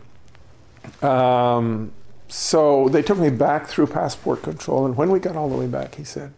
um, 1.01 1.91
so 2.27 2.89
they 2.89 3.01
took 3.01 3.17
me 3.17 3.29
back 3.29 3.67
through 3.67 3.87
passport 3.87 4.43
control, 4.43 4.85
and 4.85 4.95
when 4.95 5.09
we 5.09 5.19
got 5.19 5.35
all 5.35 5.49
the 5.49 5.57
way 5.57 5.67
back, 5.67 5.95
he 5.95 6.03
said, 6.03 6.33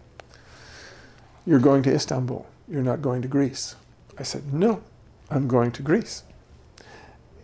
"You're 1.45 1.59
going 1.59 1.83
to 1.83 1.93
Istanbul. 1.93 2.47
You're 2.67 2.83
not 2.83 3.01
going 3.01 3.21
to 3.21 3.27
Greece." 3.27 3.75
I 4.17 4.23
said, 4.23 4.53
"No, 4.53 4.81
I'm 5.29 5.47
going 5.47 5.71
to 5.73 5.81
Greece." 5.81 6.23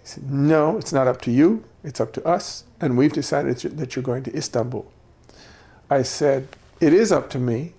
He 0.07 0.13
said, 0.13 0.31
No, 0.31 0.77
it's 0.77 0.93
not 0.93 1.05
up 1.07 1.19
to 1.23 1.31
you. 1.31 1.65
It's 1.83 1.99
up 1.99 2.13
to 2.13 2.25
us. 2.25 2.63
And 2.79 2.97
we've 2.97 3.13
decided 3.13 3.57
that 3.57 3.95
you're 3.95 4.03
going 4.03 4.23
to 4.23 4.35
Istanbul. 4.35 4.91
I 5.89 6.01
said, 6.03 6.47
It 6.79 6.93
is 6.93 7.11
up 7.11 7.29
to 7.31 7.39
me, 7.39 7.73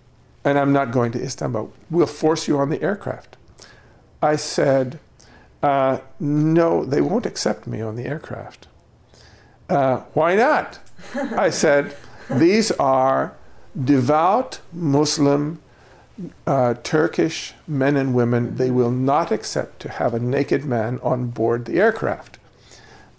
and 0.45 0.59
I'm 0.59 0.73
not 0.73 0.91
going 0.91 1.13
to 1.13 1.23
Istanbul. 1.23 1.73
We'll 1.91 2.07
force 2.07 2.49
you 2.49 2.59
on 2.59 2.71
the 2.71 2.83
aircraft. 2.83 3.37
I 4.21 4.37
said, 4.37 4.99
uh, 5.63 5.99
No, 6.19 6.85
they 6.85 7.01
won't 7.01 7.27
accept 7.27 7.67
me 7.67 7.81
on 7.81 7.97
the 7.97 8.07
aircraft. 8.07 8.67
Uh, 9.69 9.99
why 10.15 10.35
not? 10.35 10.81
I 11.15 11.51
said, 11.51 11.97
These 12.31 12.73
are 12.73 13.37
devout 13.77 14.61
Muslim 14.73 15.61
uh, 16.47 16.75
Turkish 16.83 17.55
men 17.67 17.97
and 17.97 18.15
women, 18.15 18.57
they 18.57 18.71
will 18.71 18.91
not 18.91 19.31
accept 19.31 19.81
to 19.81 19.89
have 19.89 20.15
a 20.15 20.19
naked 20.19 20.65
man 20.65 20.99
on 21.03 21.29
board 21.29 21.65
the 21.65 21.79
aircraft. 21.79 22.39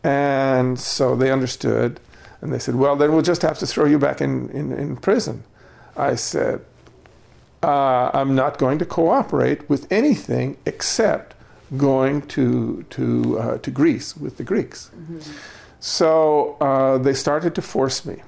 And 0.03 0.80
so 0.80 1.15
they 1.15 1.31
understood, 1.31 1.99
and 2.41 2.53
they 2.53 2.59
said, 2.59 2.76
Well, 2.76 2.95
then 2.95 3.11
we'll 3.11 3.21
just 3.21 3.41
have 3.41 3.57
to 3.59 3.67
throw 3.67 3.85
you 3.85 3.99
back 3.99 4.21
in, 4.21 4.49
in, 4.49 4.71
in 4.71 4.95
prison. 4.97 5.43
I 5.97 6.15
said, 6.15 6.63
uh, 7.61 8.11
I'm 8.13 8.35
not 8.35 8.57
going 8.57 8.80
to 8.80 8.85
cooperate 8.85 9.69
with 9.69 9.91
anything 9.91 10.57
except 10.65 11.35
going 11.76 12.21
to, 12.27 12.85
to, 12.89 13.39
uh, 13.39 13.57
to 13.59 13.71
Greece 13.71 14.15
with 14.15 14.38
the 14.38 14.43
Greeks. 14.43 14.89
So 15.80 16.57
uh, 16.61 16.97
they 16.97 17.13
started 17.13 17.55
to 17.55 17.61
force 17.61 18.05
me. 18.05 18.21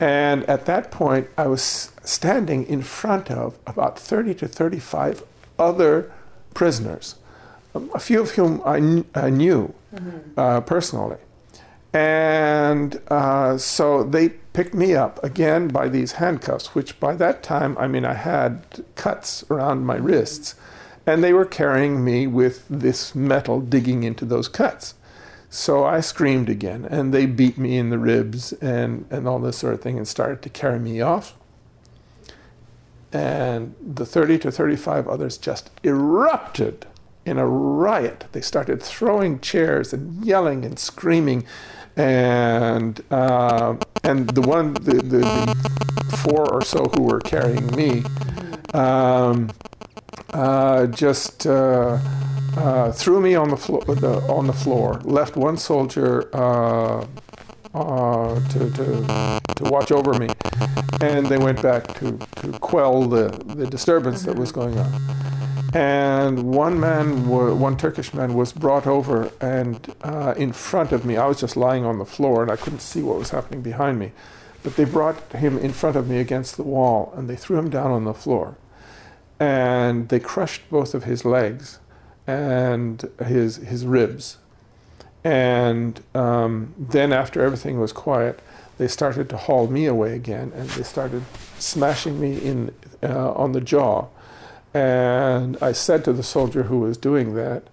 And 0.00 0.44
at 0.44 0.66
that 0.66 0.90
point, 0.90 1.28
I 1.36 1.46
was 1.46 1.92
standing 2.02 2.66
in 2.66 2.82
front 2.82 3.30
of 3.30 3.58
about 3.66 3.98
30 3.98 4.34
to 4.34 4.48
35 4.48 5.22
other 5.58 6.10
prisoners, 6.54 7.16
a 7.74 7.98
few 7.98 8.20
of 8.20 8.32
whom 8.32 8.60
I, 8.64 8.78
kn- 8.78 9.04
I 9.14 9.30
knew 9.30 9.74
uh, 10.36 10.60
personally. 10.62 11.18
And 11.92 13.00
uh, 13.08 13.58
so 13.58 14.02
they 14.02 14.30
picked 14.30 14.74
me 14.74 14.94
up 14.94 15.22
again 15.22 15.68
by 15.68 15.88
these 15.88 16.12
handcuffs, 16.12 16.74
which 16.74 16.98
by 16.98 17.14
that 17.16 17.42
time, 17.42 17.76
I 17.78 17.86
mean, 17.86 18.04
I 18.04 18.14
had 18.14 18.84
cuts 18.94 19.44
around 19.50 19.84
my 19.84 19.96
wrists, 19.96 20.54
and 21.06 21.22
they 21.22 21.32
were 21.32 21.44
carrying 21.44 22.04
me 22.04 22.26
with 22.26 22.66
this 22.68 23.14
metal 23.14 23.60
digging 23.60 24.04
into 24.04 24.24
those 24.24 24.48
cuts. 24.48 24.94
So 25.50 25.84
I 25.84 26.00
screamed 26.00 26.48
again, 26.48 26.86
and 26.86 27.12
they 27.12 27.26
beat 27.26 27.58
me 27.58 27.76
in 27.76 27.90
the 27.90 27.98
ribs 27.98 28.54
and, 28.54 29.04
and 29.10 29.28
all 29.28 29.38
this 29.38 29.58
sort 29.58 29.74
of 29.74 29.82
thing 29.82 29.98
and 29.98 30.08
started 30.08 30.40
to 30.42 30.48
carry 30.48 30.78
me 30.78 31.02
off. 31.02 31.34
And 33.12 33.74
the 33.78 34.06
30 34.06 34.38
to 34.38 34.50
35 34.50 35.06
others 35.06 35.36
just 35.36 35.68
erupted 35.82 36.86
in 37.24 37.38
a 37.38 37.46
riot. 37.46 38.24
They 38.32 38.40
started 38.40 38.82
throwing 38.82 39.40
chairs 39.40 39.92
and 39.92 40.24
yelling 40.24 40.64
and 40.64 40.78
screaming. 40.78 41.44
And, 41.96 43.02
uh, 43.10 43.76
and 44.02 44.30
the 44.30 44.40
one, 44.40 44.74
the, 44.74 44.94
the, 44.94 45.18
the 45.18 46.16
four 46.16 46.50
or 46.50 46.62
so 46.64 46.84
who 46.94 47.02
were 47.02 47.20
carrying 47.20 47.66
me, 47.76 48.02
um, 48.72 49.50
uh, 50.32 50.86
just 50.86 51.46
uh, 51.46 51.98
uh, 52.56 52.92
threw 52.92 53.20
me 53.20 53.34
on 53.34 53.50
the, 53.50 53.56
flo- 53.56 53.82
the, 53.82 54.20
on 54.22 54.46
the 54.46 54.52
floor, 54.52 55.00
left 55.04 55.36
one 55.36 55.58
soldier 55.58 56.34
uh, 56.34 57.06
uh, 57.74 58.48
to, 58.48 58.70
to, 58.70 59.40
to 59.56 59.64
watch 59.64 59.92
over 59.92 60.14
me, 60.14 60.28
and 61.00 61.26
they 61.26 61.38
went 61.38 61.60
back 61.60 61.86
to, 61.98 62.18
to 62.36 62.52
quell 62.58 63.04
the, 63.04 63.28
the 63.54 63.66
disturbance 63.66 64.22
that 64.22 64.36
was 64.36 64.50
going 64.52 64.78
on. 64.78 64.90
And 65.74 66.54
one 66.54 66.78
man, 66.78 67.28
one 67.28 67.76
Turkish 67.76 68.12
man, 68.12 68.34
was 68.34 68.52
brought 68.52 68.86
over, 68.86 69.32
and 69.40 69.94
uh, 70.02 70.34
in 70.36 70.52
front 70.52 70.92
of 70.92 71.04
me, 71.04 71.16
I 71.16 71.26
was 71.26 71.40
just 71.40 71.56
lying 71.56 71.84
on 71.84 71.98
the 71.98 72.04
floor, 72.04 72.42
and 72.42 72.50
I 72.50 72.56
couldn't 72.56 72.80
see 72.80 73.02
what 73.02 73.18
was 73.18 73.30
happening 73.30 73.62
behind 73.62 73.98
me. 73.98 74.12
But 74.62 74.76
they 74.76 74.84
brought 74.84 75.32
him 75.32 75.58
in 75.58 75.72
front 75.72 75.96
of 75.96 76.08
me 76.08 76.18
against 76.18 76.56
the 76.56 76.62
wall, 76.62 77.12
and 77.16 77.28
they 77.28 77.36
threw 77.36 77.58
him 77.58 77.70
down 77.70 77.90
on 77.90 78.04
the 78.04 78.14
floor 78.14 78.56
and 79.42 80.08
they 80.08 80.20
crushed 80.20 80.62
both 80.70 80.94
of 80.94 81.02
his 81.02 81.24
legs 81.24 81.80
and 82.28 83.10
his 83.26 83.56
his 83.56 83.84
ribs. 83.84 84.38
And 85.24 86.00
um, 86.14 86.74
then, 86.78 87.12
after 87.12 87.42
everything 87.42 87.80
was 87.80 87.92
quiet, 87.92 88.40
they 88.78 88.86
started 88.86 89.28
to 89.30 89.36
haul 89.36 89.66
me 89.66 89.86
away 89.86 90.14
again, 90.14 90.52
and 90.54 90.68
they 90.70 90.84
started 90.84 91.24
smashing 91.58 92.20
me 92.20 92.38
in 92.38 92.72
uh, 93.02 93.32
on 93.32 93.50
the 93.50 93.60
jaw. 93.60 94.06
And 94.74 95.58
I 95.60 95.72
said 95.72 96.04
to 96.04 96.12
the 96.12 96.22
soldier 96.22 96.64
who 96.64 96.80
was 96.80 96.96
doing 96.96 97.34
that, 97.34 97.64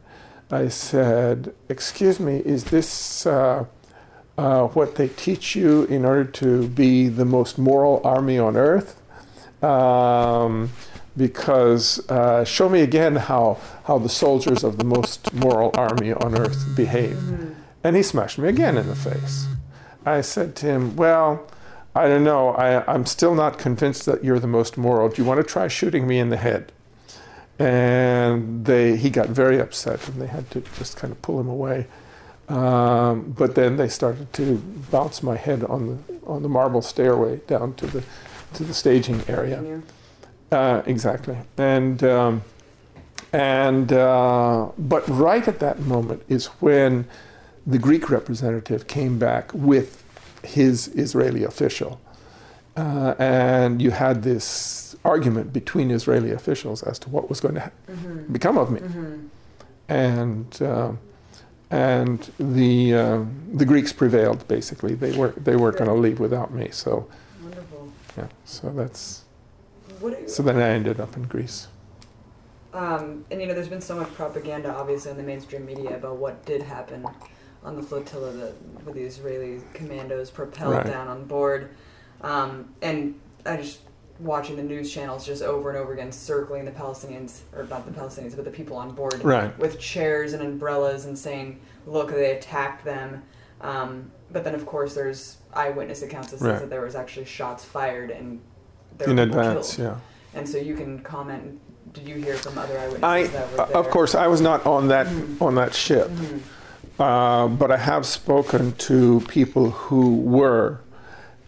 I 0.51 0.67
said, 0.67 1.53
"Excuse 1.69 2.19
me, 2.19 2.37
is 2.39 2.65
this 2.65 3.25
uh, 3.25 3.65
uh, 4.37 4.67
what 4.67 4.95
they 4.95 5.07
teach 5.07 5.55
you 5.55 5.83
in 5.85 6.05
order 6.05 6.25
to 6.25 6.67
be 6.67 7.07
the 7.07 7.25
most 7.25 7.57
moral 7.57 8.01
army 8.03 8.37
on 8.37 8.57
earth?" 8.57 9.01
Um, 9.63 10.71
because 11.15 11.99
uh, 12.09 12.43
show 12.45 12.69
me 12.69 12.81
again 12.81 13.15
how 13.15 13.59
how 13.85 13.97
the 13.97 14.09
soldiers 14.09 14.63
of 14.63 14.77
the 14.77 14.85
most 14.85 15.33
moral 15.33 15.71
army 15.75 16.13
on 16.13 16.37
earth 16.37 16.75
behave. 16.75 17.17
And 17.83 17.95
he 17.95 18.03
smashed 18.03 18.37
me 18.37 18.49
again 18.49 18.77
in 18.77 18.87
the 18.87 18.95
face. 18.95 19.47
I 20.05 20.21
said 20.21 20.55
to 20.57 20.65
him, 20.65 20.95
Well, 20.95 21.47
I 21.95 22.07
don't 22.07 22.23
know. 22.23 22.49
I, 22.49 22.91
I'm 22.91 23.05
still 23.05 23.35
not 23.35 23.57
convinced 23.57 24.05
that 24.05 24.23
you're 24.23 24.39
the 24.39 24.47
most 24.47 24.77
moral. 24.77 25.09
Do 25.09 25.21
you 25.21 25.27
want 25.27 25.39
to 25.39 25.43
try 25.43 25.67
shooting 25.67 26.07
me 26.07 26.19
in 26.19 26.29
the 26.29 26.37
head? 26.37 26.71
And 27.59 28.65
they, 28.65 28.95
he 28.95 29.09
got 29.09 29.27
very 29.27 29.59
upset, 29.59 30.07
and 30.07 30.21
they 30.21 30.27
had 30.27 30.49
to 30.51 30.61
just 30.77 30.95
kind 30.95 31.11
of 31.11 31.21
pull 31.21 31.39
him 31.39 31.49
away. 31.49 31.87
Um, 32.49 33.35
but 33.37 33.53
then 33.53 33.77
they 33.77 33.87
started 33.87 34.33
to 34.33 34.57
bounce 34.89 35.21
my 35.21 35.35
head 35.35 35.63
on 35.63 35.87
the 35.87 36.19
on 36.25 36.41
the 36.41 36.49
marble 36.49 36.81
stairway 36.81 37.37
down 37.47 37.75
to 37.75 37.85
the 37.85 38.03
to 38.53 38.63
the 38.63 38.73
staging 38.73 39.21
area. 39.27 39.81
Uh, 40.51 40.81
exactly, 40.87 41.37
and 41.57 42.03
um, 42.03 42.43
and 43.31 43.93
uh, 43.93 44.69
but 44.79 45.07
right 45.07 45.47
at 45.47 45.59
that 45.59 45.79
moment 45.79 46.23
is 46.27 46.47
when 46.59 47.07
the 47.67 47.77
Greek 47.77 48.09
representative 48.09 48.87
came 48.87 49.19
back 49.19 49.53
with 49.53 50.03
his 50.43 50.87
Israeli 50.89 51.43
official, 51.43 52.01
uh, 52.75 53.13
and 53.19 53.79
you 53.79 53.91
had 53.91 54.23
this 54.23 54.88
argument 55.05 55.53
between 55.53 55.91
Israeli 55.91 56.31
officials 56.31 56.83
as 56.83 56.99
to 56.99 57.09
what 57.09 57.29
was 57.29 57.39
going 57.39 57.55
to 57.55 57.61
ha- 57.61 57.71
become 58.31 58.57
of 58.57 58.71
me, 58.71 58.81
and. 59.87 60.61
um 60.61 60.99
and 61.71 62.31
the 62.39 62.95
um, 62.95 63.43
the 63.53 63.63
Greeks 63.63 63.93
prevailed. 63.93 64.47
Basically, 64.47 64.95
they 64.95 65.15
were 65.15 65.33
they 65.37 65.55
weren't 65.55 65.77
going 65.77 65.87
to 65.87 65.95
leave 65.95 66.19
without 66.19 66.51
me. 66.51 66.69
So 66.71 67.07
Wonderful. 67.43 67.91
yeah, 68.17 68.25
so 68.43 68.71
that's 68.71 69.23
so 70.25 70.41
then 70.41 70.57
I 70.57 70.69
ended 70.69 70.99
up 70.99 71.15
in 71.15 71.23
Greece. 71.27 71.67
Um, 72.73 73.23
and 73.29 73.39
you 73.39 73.45
know, 73.45 73.53
there's 73.53 73.67
been 73.69 73.81
so 73.81 73.95
much 73.95 74.11
propaganda, 74.15 74.73
obviously, 74.73 75.11
in 75.11 75.17
the 75.17 75.21
mainstream 75.23 75.63
media 75.63 75.95
about 75.95 76.15
what 76.17 76.43
did 76.43 76.63
happen 76.63 77.05
on 77.63 77.75
the 77.75 77.83
flotilla 77.83 78.31
that 78.31 78.53
with 78.83 78.95
the 78.95 79.01
Israeli 79.01 79.61
commandos 79.75 80.31
propelled 80.31 80.73
Right. 80.73 80.87
down 80.87 81.07
on 81.07 81.25
board. 81.25 81.69
Um, 82.21 82.73
and 82.81 83.13
I 83.45 83.57
just 83.57 83.81
watching 84.19 84.55
the 84.57 84.63
news 84.63 84.91
channels 84.91 85.25
just 85.25 85.41
over 85.41 85.69
and 85.69 85.77
over 85.77 85.93
again 85.93 86.11
circling 86.11 86.65
the 86.65 86.71
Palestinians, 86.71 87.39
or 87.55 87.63
not 87.65 87.85
the 87.85 87.91
Palestinians, 87.91 88.35
but 88.35 88.45
the 88.45 88.51
people 88.51 88.75
on 88.77 88.91
board 88.91 89.23
Right. 89.23 89.57
with 89.57 89.79
chairs 89.79 90.33
and 90.33 90.41
umbrellas 90.43 91.05
and 91.05 91.17
saying, 91.17 91.59
"Look, 91.87 92.09
they 92.11 92.31
attacked 92.31 92.83
them." 92.83 93.23
Um, 93.61 94.11
but 94.31 94.43
then, 94.43 94.55
of 94.55 94.65
course, 94.65 94.93
there's 94.93 95.37
eyewitness 95.53 96.01
accounts 96.01 96.31
that 96.31 96.39
says 96.39 96.47
Right. 96.47 96.59
that 96.59 96.69
there 96.69 96.81
was 96.81 96.95
actually 96.95 97.25
shots 97.25 97.63
fired 97.65 98.11
and 98.11 98.39
there 98.97 99.09
in 99.09 99.15
were 99.17 99.23
advance, 99.23 99.75
killed. 99.77 99.87
yeah. 100.33 100.37
And 100.39 100.47
so 100.47 100.57
you 100.57 100.75
can 100.75 100.99
comment. 100.99 101.59
Did 101.93 102.07
you 102.07 102.15
hear 102.15 102.35
from 102.35 102.57
other 102.57 102.77
eyewitnesses 102.77 103.03
I, 103.03 103.23
that 103.23 103.51
were 103.51 103.57
there? 103.65 103.77
of 103.77 103.89
course, 103.89 104.13
I 104.15 104.27
was 104.27 104.41
not 104.41 104.65
on 104.65 104.89
that 104.89 105.07
on 105.41 105.55
that 105.55 105.73
ship, 105.73 106.11
uh, 106.99 107.47
but 107.47 107.71
I 107.71 107.77
have 107.77 108.05
spoken 108.05 108.73
to 108.73 109.21
people 109.27 109.71
who 109.71 110.17
were, 110.17 110.81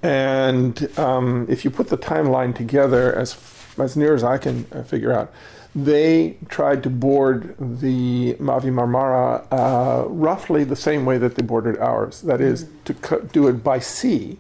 and 0.03 0.98
um, 0.98 1.45
if 1.49 1.64
you 1.64 1.72
put 1.72 1.90
the 1.90 1.98
timeline 1.98 2.56
together, 2.56 3.14
as 3.15 3.38
as 3.78 3.95
near 3.95 4.14
as 4.14 4.23
I 4.23 4.38
can 4.38 4.65
uh, 4.72 4.84
figure 4.84 5.11
out, 5.14 5.32
they 5.73 6.38
tried 6.49 6.84
to 6.84 6.90
board 6.90 7.56
the 7.57 8.34
Mavi 8.36 8.72
Marmara 8.72 9.48
uh, 9.52 10.07
roughly 10.10 10.64
the 10.64 10.76
same 10.76 11.06
way 11.06 11.18
that 11.18 11.36
they 11.36 11.44
boarded 11.44 11.78
ours. 11.78 12.22
That 12.22 12.41
is 12.41 12.68
to 12.86 12.94
co- 12.95 13.22
do 13.22 13.48
it 13.48 13.64
by 13.64 13.80
sea, 13.80 14.38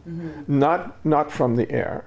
not 0.47 1.03
not 1.05 1.31
from 1.31 1.55
the 1.55 1.71
air. 1.71 2.05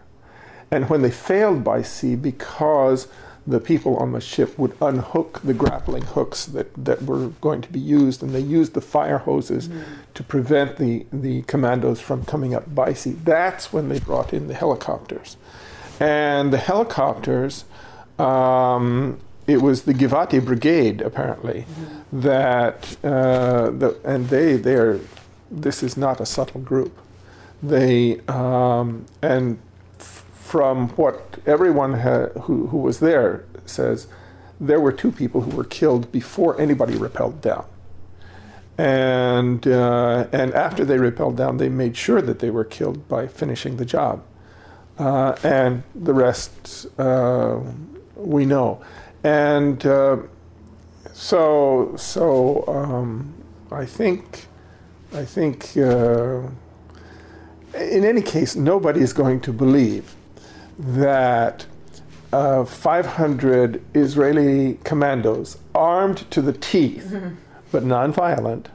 And 0.70 0.90
when 0.90 1.02
they 1.02 1.10
failed 1.10 1.62
by 1.62 1.82
sea, 1.82 2.16
because 2.16 3.06
the 3.46 3.60
people 3.60 3.96
on 3.98 4.12
the 4.12 4.20
ship 4.20 4.58
would 4.58 4.74
unhook 4.80 5.40
the 5.44 5.52
grappling 5.52 6.02
hooks 6.02 6.46
that, 6.46 6.72
that 6.82 7.02
were 7.02 7.28
going 7.40 7.60
to 7.60 7.68
be 7.70 7.80
used, 7.80 8.22
and 8.22 8.34
they 8.34 8.40
used 8.40 8.72
the 8.72 8.80
fire 8.80 9.18
hoses 9.18 9.68
to 10.14 10.22
prevent 10.22 10.78
the, 10.78 11.04
the 11.12 11.42
commandos 11.42 12.00
from 12.00 12.24
coming 12.24 12.54
up 12.54 12.74
by 12.74 12.94
sea. 12.94 13.12
That's 13.12 13.72
when 13.72 13.90
they 13.90 13.98
brought 13.98 14.32
in 14.32 14.48
the 14.48 14.54
helicopters. 14.54 15.36
And 16.00 16.52
the 16.52 16.58
helicopters, 16.58 17.66
um, 18.18 19.20
it 19.46 19.60
was 19.60 19.82
the 19.82 19.92
Givati 19.92 20.42
Brigade, 20.42 21.02
apparently, 21.02 21.66
that, 22.12 22.96
uh, 23.04 23.70
the, 23.70 24.00
and 24.04 24.28
they, 24.28 24.56
they're, 24.56 25.00
this 25.50 25.82
is 25.82 25.96
not 25.98 26.18
a 26.20 26.26
subtle 26.26 26.62
group. 26.62 26.98
They, 27.62 28.20
um, 28.26 29.04
and 29.20 29.58
from 30.54 30.88
what 30.90 31.40
everyone 31.46 31.94
ha- 31.94 32.28
who, 32.42 32.68
who 32.68 32.78
was 32.78 33.00
there 33.00 33.44
says, 33.66 34.06
there 34.60 34.80
were 34.80 34.92
two 34.92 35.10
people 35.10 35.40
who 35.40 35.50
were 35.56 35.64
killed 35.64 36.12
before 36.12 36.60
anybody 36.60 36.94
rappelled 36.94 37.40
down. 37.40 37.64
And, 38.78 39.66
uh, 39.66 40.28
and 40.30 40.54
after 40.54 40.84
they 40.84 40.96
rappelled 40.96 41.34
down, 41.34 41.56
they 41.56 41.68
made 41.68 41.96
sure 41.96 42.22
that 42.22 42.38
they 42.38 42.50
were 42.50 42.62
killed 42.62 43.08
by 43.08 43.26
finishing 43.26 43.78
the 43.78 43.84
job. 43.84 44.22
Uh, 44.96 45.34
and 45.42 45.82
the 45.92 46.14
rest 46.14 46.86
uh, 47.00 47.58
we 48.14 48.46
know. 48.46 48.80
And 49.24 49.84
uh, 49.84 50.18
so, 51.12 51.96
so 51.96 52.62
um, 52.68 53.34
I 53.72 53.84
think, 53.86 54.46
I 55.12 55.24
think, 55.24 55.76
uh, 55.76 56.42
in 57.74 58.04
any 58.04 58.22
case, 58.22 58.54
nobody 58.54 59.00
is 59.00 59.12
going 59.12 59.40
to 59.40 59.52
believe 59.52 60.14
that 60.78 61.66
uh, 62.32 62.64
500 62.64 63.82
Israeli 63.94 64.78
commandos, 64.84 65.58
armed 65.74 66.28
to 66.30 66.42
the 66.42 66.52
teeth, 66.52 67.16
but 67.70 67.84
non-violent, 67.84 68.68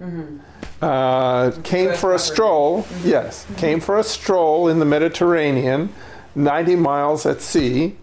uh, 0.82 1.52
came 1.64 1.94
for 1.94 2.14
a 2.14 2.20
stroll. 2.20 2.86
Yes, 3.04 3.46
came 3.58 3.80
for 3.80 3.98
a 3.98 4.04
stroll 4.04 4.68
in 4.70 4.80
the 4.80 4.86
Mediterranean, 4.86 5.90
90 6.36 6.76
miles 6.78 7.26
at 7.26 7.42
sea, 7.42 7.98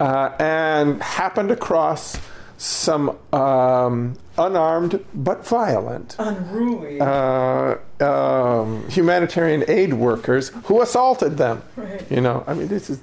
uh, 0.00 0.30
and 0.38 1.02
happened 1.02 1.50
across 1.50 2.18
some 2.56 3.16
um, 3.32 4.16
unarmed 4.38 5.04
but 5.12 5.46
violent 5.46 6.16
unruly. 6.18 6.98
uh, 7.00 7.74
um, 8.00 8.88
humanitarian 8.88 9.64
aid 9.68 9.92
workers 9.94 10.50
who 10.64 10.80
assaulted 10.80 11.36
them. 11.36 11.62
You 12.08 12.20
know, 12.22 12.42
I 12.46 12.54
mean, 12.54 12.68
this 12.68 12.88
is 12.88 13.00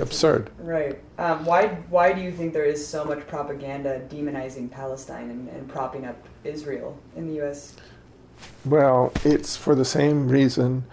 absurd. 0.00 0.50
right. 0.58 0.98
Um, 1.18 1.44
why? 1.44 1.68
Why 1.90 2.12
do 2.12 2.20
you 2.20 2.32
think 2.32 2.52
there 2.52 2.64
is 2.64 2.86
so 2.86 3.04
much 3.04 3.26
propaganda 3.26 4.02
demonizing 4.08 4.70
Palestine 4.70 5.30
and, 5.30 5.48
and 5.48 5.68
propping 5.68 6.04
up 6.04 6.16
Israel 6.44 6.98
in 7.16 7.26
the 7.26 7.34
U.S.? 7.34 7.74
Well, 8.64 9.12
it's 9.24 9.56
for 9.56 9.74
the 9.74 9.84
same 9.84 10.28
reason 10.28 10.84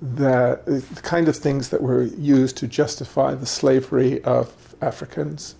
that 0.00 0.64
the 0.66 0.82
kind 1.02 1.28
of 1.28 1.36
things 1.36 1.70
that 1.70 1.82
were 1.82 2.02
used 2.02 2.56
to 2.58 2.68
justify 2.68 3.34
the 3.34 3.46
slavery 3.46 4.22
of 4.22 4.76
Africans, 4.80 5.56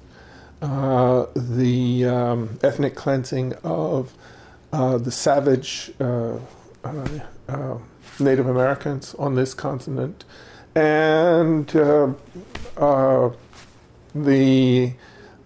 uh, 0.62 1.26
the 1.34 2.04
um, 2.04 2.58
ethnic 2.62 2.94
cleansing 2.94 3.54
of 3.64 4.14
uh, 4.72 4.98
the 4.98 5.10
savage 5.10 5.92
uh, 6.00 6.38
uh, 6.84 7.08
uh, 7.48 7.78
Native 8.20 8.46
Americans 8.46 9.14
on 9.14 9.34
this 9.34 9.54
continent, 9.54 10.24
and 10.74 11.68
uh, 12.78 13.30
the 14.14 14.92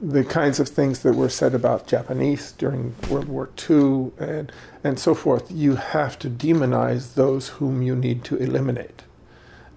the 0.02 0.24
kinds 0.24 0.58
of 0.58 0.68
things 0.68 1.00
that 1.04 1.14
were 1.14 1.28
said 1.28 1.54
about 1.54 1.86
Japanese 1.86 2.50
during 2.52 2.92
World 3.08 3.28
War 3.28 3.48
II 3.70 4.10
and, 4.18 4.50
and 4.82 4.98
so 4.98 5.14
forth, 5.14 5.48
you 5.48 5.76
have 5.76 6.18
to 6.18 6.28
demonize 6.28 7.14
those 7.14 7.50
whom 7.50 7.82
you 7.82 7.94
need 7.94 8.24
to 8.24 8.36
eliminate. 8.36 9.04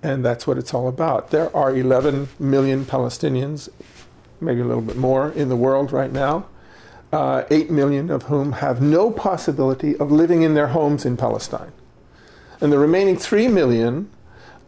And 0.02 0.26
that's 0.26 0.48
what 0.48 0.58
it's 0.58 0.74
all 0.74 0.88
about. 0.88 1.30
There 1.30 1.56
are 1.56 1.76
11 1.76 2.30
million 2.40 2.86
Palestinians, 2.86 3.70
maybe 4.42 4.62
a 4.62 4.66
little 4.66 4.82
bit 4.82 4.98
more, 4.98 5.30
in 5.30 5.50
the 5.50 5.56
world 5.56 5.92
right 5.92 6.12
now, 6.12 6.48
uh, 7.14 7.44
8 7.52 7.70
million 7.70 8.10
of 8.10 8.24
whom 8.24 8.54
have 8.54 8.82
no 8.82 9.12
possibility 9.12 9.96
of 9.98 10.12
living 10.12 10.42
in 10.42 10.56
their 10.56 10.68
homes 10.68 11.06
in 11.06 11.18
Palestine. 11.18 11.72
And 12.60 12.72
the 12.72 12.80
remaining 12.80 13.16
3 13.16 13.48
million 13.48 14.10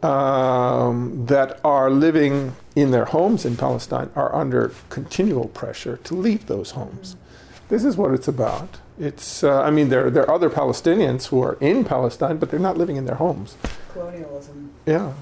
um, 0.04 1.26
that 1.26 1.60
are 1.64 1.90
living 1.90 2.56
in 2.76 2.92
their 2.92 3.06
homes 3.06 3.46
in 3.46 3.56
Palestine 3.58 4.10
are 4.16 4.34
under 4.36 4.72
continual 4.90 5.48
pressure 5.50 5.98
to 6.04 6.16
leave 6.16 6.46
those 6.48 6.72
homes. 6.72 7.16
This 7.70 7.84
is 7.84 7.98
what 7.98 8.12
it's 8.14 8.28
about. 8.28 8.78
It's, 9.00 9.44
uh, 9.44 9.62
I 9.62 9.70
mean, 9.72 9.90
there, 9.90 10.10
there 10.10 10.24
are 10.24 10.34
other 10.34 10.50
Palestinians 10.50 11.28
who 11.28 11.42
are 11.44 11.58
in 11.60 11.84
Palestine, 11.84 12.38
but 12.38 12.50
they're 12.50 12.60
not 12.60 12.78
living 12.78 12.96
in 12.96 13.06
their 13.06 13.16
homes. 13.16 13.56
colonialism. 13.94 14.72
Yeah. 14.86 15.14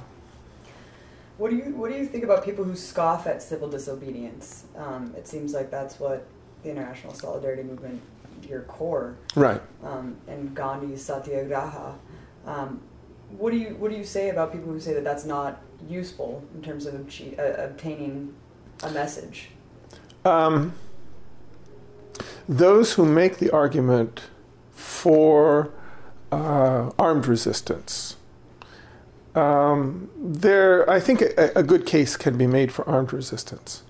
What 1.37 1.49
do 1.51 1.57
you 1.57 1.63
What 1.75 1.91
do 1.91 1.97
you 1.97 2.05
think 2.05 2.23
about 2.23 2.45
people 2.45 2.63
who 2.63 2.75
scoff 2.75 3.27
at 3.27 3.41
civil 3.43 3.69
disobedience? 3.69 4.63
Um, 4.77 5.13
it 5.17 5.27
seems 5.27 5.53
like 5.53 5.69
that's 5.69 5.99
what 5.99 6.25
the 6.63 6.69
international 6.71 7.13
solidarity 7.13 7.63
movement, 7.63 8.01
your 8.47 8.61
core, 8.61 9.15
Right. 9.35 9.61
um, 9.83 10.15
and 10.27 10.55
Gandhi's 10.55 11.03
Satyagraha. 11.03 11.95
Um, 12.45 12.79
what 13.37 13.51
do 13.51 13.57
you 13.57 13.75
What 13.75 13.91
do 13.91 13.97
you 13.97 14.03
say 14.03 14.29
about 14.29 14.51
people 14.51 14.71
who 14.71 14.79
say 14.79 14.93
that 14.93 15.03
that's 15.03 15.25
not 15.25 15.61
useful 15.89 16.43
in 16.53 16.61
terms 16.61 16.85
of 16.85 16.95
uh, 16.95 17.41
obtaining 17.57 18.33
a 18.83 18.91
message? 18.91 19.49
Um, 20.23 20.73
those 22.47 22.93
who 22.93 23.05
make 23.05 23.37
the 23.37 23.51
argument 23.51 24.23
for 24.71 25.71
uh, 26.31 26.91
armed 26.97 27.27
resistance, 27.27 28.15
um, 29.35 30.09
there, 30.17 30.89
I 30.89 30.99
think 30.99 31.21
a, 31.21 31.51
a 31.55 31.63
good 31.63 31.85
case 31.85 32.15
can 32.17 32.37
be 32.37 32.47
made 32.47 32.71
for 32.71 32.87
armed 32.87 33.13
resistance, 33.13 33.83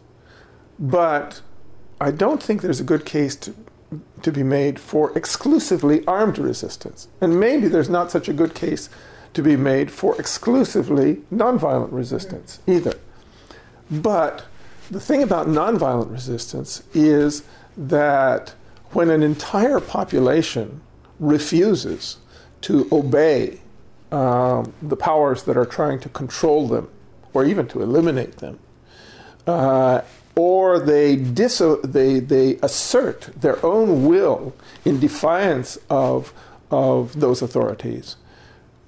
but 0.79 1.41
I 2.01 2.11
don't 2.11 2.41
think 2.41 2.61
there's 2.61 2.79
a 2.79 2.83
good 2.83 3.05
case 3.05 3.35
to, 3.37 3.55
to 4.23 4.31
be 4.31 4.43
made 4.43 4.79
for 4.79 5.17
exclusively 5.17 6.05
armed 6.05 6.37
resistance, 6.37 7.07
and 7.21 7.39
maybe 7.39 7.67
there's 7.67 7.89
not 7.89 8.11
such 8.11 8.27
a 8.27 8.33
good 8.33 8.55
case 8.55 8.89
to 9.35 9.43
be 9.43 9.55
made 9.55 9.91
for 9.91 10.19
exclusively 10.19 11.17
nonviolent 11.31 11.91
resistance 11.91 12.59
either. 12.65 12.95
But 13.91 14.45
the 14.89 14.99
thing 14.99 15.21
about 15.21 15.47
nonviolent 15.47 16.11
resistance 16.11 16.83
is 16.93 17.43
that 17.77 18.53
when 18.91 19.09
an 19.09 19.21
entire 19.21 19.79
population 19.79 20.81
refuses 21.19 22.17
to 22.61 22.87
obey 22.91 23.59
um, 24.11 24.73
the 24.81 24.95
powers 24.95 25.43
that 25.43 25.57
are 25.57 25.65
trying 25.65 25.99
to 25.99 26.09
control 26.09 26.67
them 26.67 26.89
or 27.33 27.45
even 27.45 27.67
to 27.67 27.81
eliminate 27.81 28.37
them, 28.37 28.59
uh, 29.47 30.01
or 30.35 30.79
they, 30.79 31.15
they, 31.15 32.19
they 32.19 32.55
assert 32.61 33.29
their 33.35 33.63
own 33.65 34.05
will 34.05 34.53
in 34.83 34.99
defiance 34.99 35.77
of, 35.89 36.33
of 36.71 37.19
those 37.19 37.41
authorities, 37.41 38.17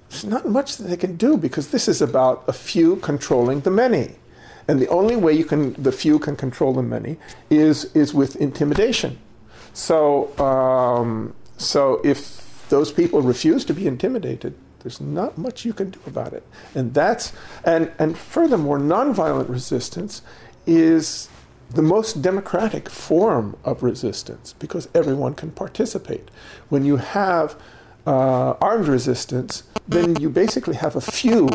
there's 0.09 0.25
not 0.25 0.47
much 0.47 0.77
that 0.77 0.83
they 0.83 0.97
can 0.97 1.15
do 1.15 1.37
because 1.37 1.69
this 1.69 1.87
is 1.87 2.01
about 2.01 2.43
a 2.47 2.53
few 2.53 2.97
controlling 2.97 3.61
the 3.61 3.71
many. 3.71 4.15
And 4.67 4.81
the 4.81 4.87
only 4.89 5.15
way 5.15 5.33
you 5.33 5.45
can, 5.45 5.81
the 5.81 5.91
few 5.91 6.19
can 6.19 6.35
control 6.35 6.73
the 6.73 6.83
many 6.83 7.17
is, 7.49 7.85
is 7.95 8.13
with 8.13 8.35
intimidation. 8.35 9.19
So, 9.73 10.37
um, 10.39 11.33
so 11.57 12.01
if 12.03 12.65
those 12.69 12.91
people 12.91 13.21
refuse 13.21 13.63
to 13.65 13.73
be 13.73 13.87
intimidated, 13.87 14.55
there's 14.79 14.99
not 14.99 15.37
much 15.37 15.65
you 15.65 15.73
can 15.73 15.91
do 15.91 15.99
about 16.05 16.33
it. 16.33 16.43
And 16.75 16.93
that's, 16.93 17.33
and, 17.63 17.91
and 17.97 18.17
furthermore, 18.17 18.77
nonviolent 18.77 19.49
resistance 19.49 20.21
is 20.65 21.29
the 21.69 21.81
most 21.81 22.21
democratic 22.21 22.89
form 22.89 23.57
of 23.63 23.83
resistance 23.83 24.53
because 24.53 24.87
everyone 24.93 25.33
can 25.33 25.51
participate. 25.51 26.29
When 26.69 26.85
you 26.85 26.97
have 26.97 27.59
uh, 28.07 28.55
armed 28.61 28.87
resistance, 28.87 29.63
then 29.87 30.15
you 30.15 30.29
basically 30.29 30.75
have 30.75 30.95
a 30.95 31.01
few 31.01 31.49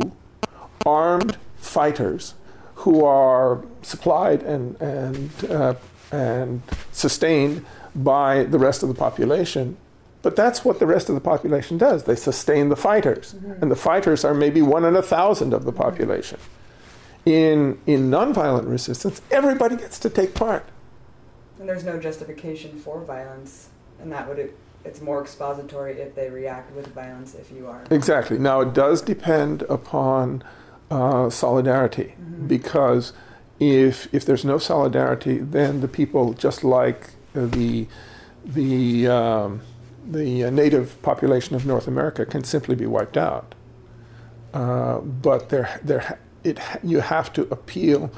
armed 0.85 1.39
fighters 1.57 2.35
who 2.77 3.05
are 3.05 3.65
supplied 3.81 4.43
and, 4.43 4.81
and, 4.81 5.31
uh, 5.51 5.75
and 6.13 6.63
sustained 6.93 7.65
by 7.95 8.45
the 8.45 8.59
rest 8.59 8.83
of 8.83 8.89
the 8.89 8.95
population. 8.95 9.79
But 10.21 10.37
that's 10.37 10.65
what 10.65 10.79
the 10.79 10.87
rest 10.87 11.09
of 11.09 11.15
the 11.15 11.21
population 11.21 11.79
does. 11.79 12.05
They 12.05 12.17
sustain 12.17 12.69
the 12.69 12.77
fighters. 12.77 13.35
And 13.61 13.71
the 13.71 13.77
fighters 13.77 14.25
are 14.25 14.35
maybe 14.35 14.63
one 14.63 14.85
in 14.85 14.95
a 14.95 15.03
thousand 15.03 15.53
of 15.53 15.65
the 15.65 15.73
population. 15.73 16.39
In, 17.25 17.81
in 17.87 18.11
nonviolent 18.11 18.69
resistance, 18.69 19.23
everybody 19.31 19.77
gets 19.77 19.99
to 20.01 20.11
take 20.11 20.35
part. 20.35 20.67
And 21.59 21.69
there's 21.69 21.85
no 21.85 21.99
justification 21.99 22.79
for 22.79 23.01
violence, 23.01 23.69
and 24.01 24.13
that 24.13 24.29
would 24.29 24.53
it's 24.85 25.01
more 25.01 25.21
expository 25.21 26.01
if 26.01 26.15
they 26.15 26.29
react 26.29 26.75
with 26.75 26.89
violence. 26.89 27.35
If 27.35 27.51
you 27.51 27.67
are 27.67 27.85
Exactly. 27.91 28.39
Now, 28.39 28.61
it 28.61 28.75
does 28.75 29.01
depend 29.03 29.63
upon 29.63 30.43
uh, 30.91 31.31
solidarity 31.31 32.15
because 32.47 33.13
if, 33.61 34.13
if 34.13 34.25
there's 34.25 34.45
no 34.45 34.59
solidarity, 34.59 35.39
then 35.39 35.81
the 35.81 35.89
people, 35.89 36.33
just 36.33 36.65
like 36.65 37.11
the, 37.35 37.87
the, 38.45 39.07
um, 39.07 39.61
the 40.05 40.51
native 40.51 41.01
population 41.03 41.55
of 41.55 41.65
North 41.65 41.87
America, 41.87 42.27
can 42.27 42.43
simply 42.43 42.75
be 42.75 42.87
wiped 42.87 43.17
out. 43.17 43.55
Uh, 44.53 44.99
but 44.99 45.49
there, 45.49 45.81
there, 45.83 46.19
it, 46.45 46.59
you 46.83 47.01
have 47.01 47.33
to 47.35 47.43
appeal 47.51 48.11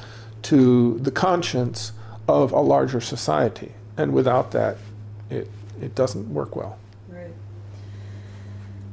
to 0.43 0.99
the 0.99 1.11
conscience 1.11 1.93
of 2.27 2.53
a 2.53 2.61
larger 2.61 3.01
society. 3.01 3.73
And 3.97 4.12
without 4.12 4.51
that, 4.53 4.78
it, 5.31 5.49
it 5.80 5.94
doesn't 5.94 6.32
work 6.32 6.56
well. 6.56 6.78
Right. 7.09 7.32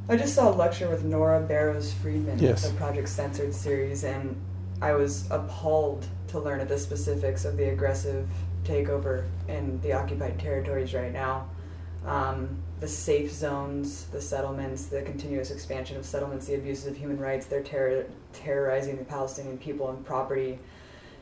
I 0.09 0.17
just 0.17 0.35
saw 0.35 0.49
a 0.53 0.55
lecture 0.55 0.89
with 0.89 1.03
Nora 1.03 1.39
Barrows 1.39 1.93
Friedman, 1.93 2.39
Yes. 2.39 2.67
the 2.67 2.73
Project 2.75 3.07
Censored 3.09 3.53
series, 3.53 4.03
and 4.03 4.35
I 4.81 4.93
was 4.93 5.29
appalled 5.31 6.05
to 6.29 6.39
learn 6.39 6.59
of 6.59 6.67
the 6.67 6.77
specifics 6.79 7.45
of 7.45 7.55
the 7.57 7.69
aggressive 7.69 8.27
takeover 8.65 9.25
in 9.47 9.79
the 9.81 9.93
occupied 9.93 10.39
territories 10.39 10.93
right 10.93 11.13
now. 11.13 11.47
Um, 12.05 12.57
the 12.79 12.87
safe 12.87 13.31
zones, 13.31 14.05
the 14.05 14.21
settlements, 14.21 14.85
the 14.85 15.03
continuous 15.03 15.51
expansion 15.51 15.97
of 15.97 16.05
settlements, 16.05 16.47
the 16.47 16.55
abuses 16.55 16.87
of 16.87 16.97
human 16.97 17.19
rights, 17.19 17.45
they're 17.45 17.61
terror- 17.61 18.05
terrorizing 18.33 18.97
the 18.97 19.05
Palestinian 19.05 19.59
people 19.59 19.89
and 19.89 20.03
property. 20.03 20.57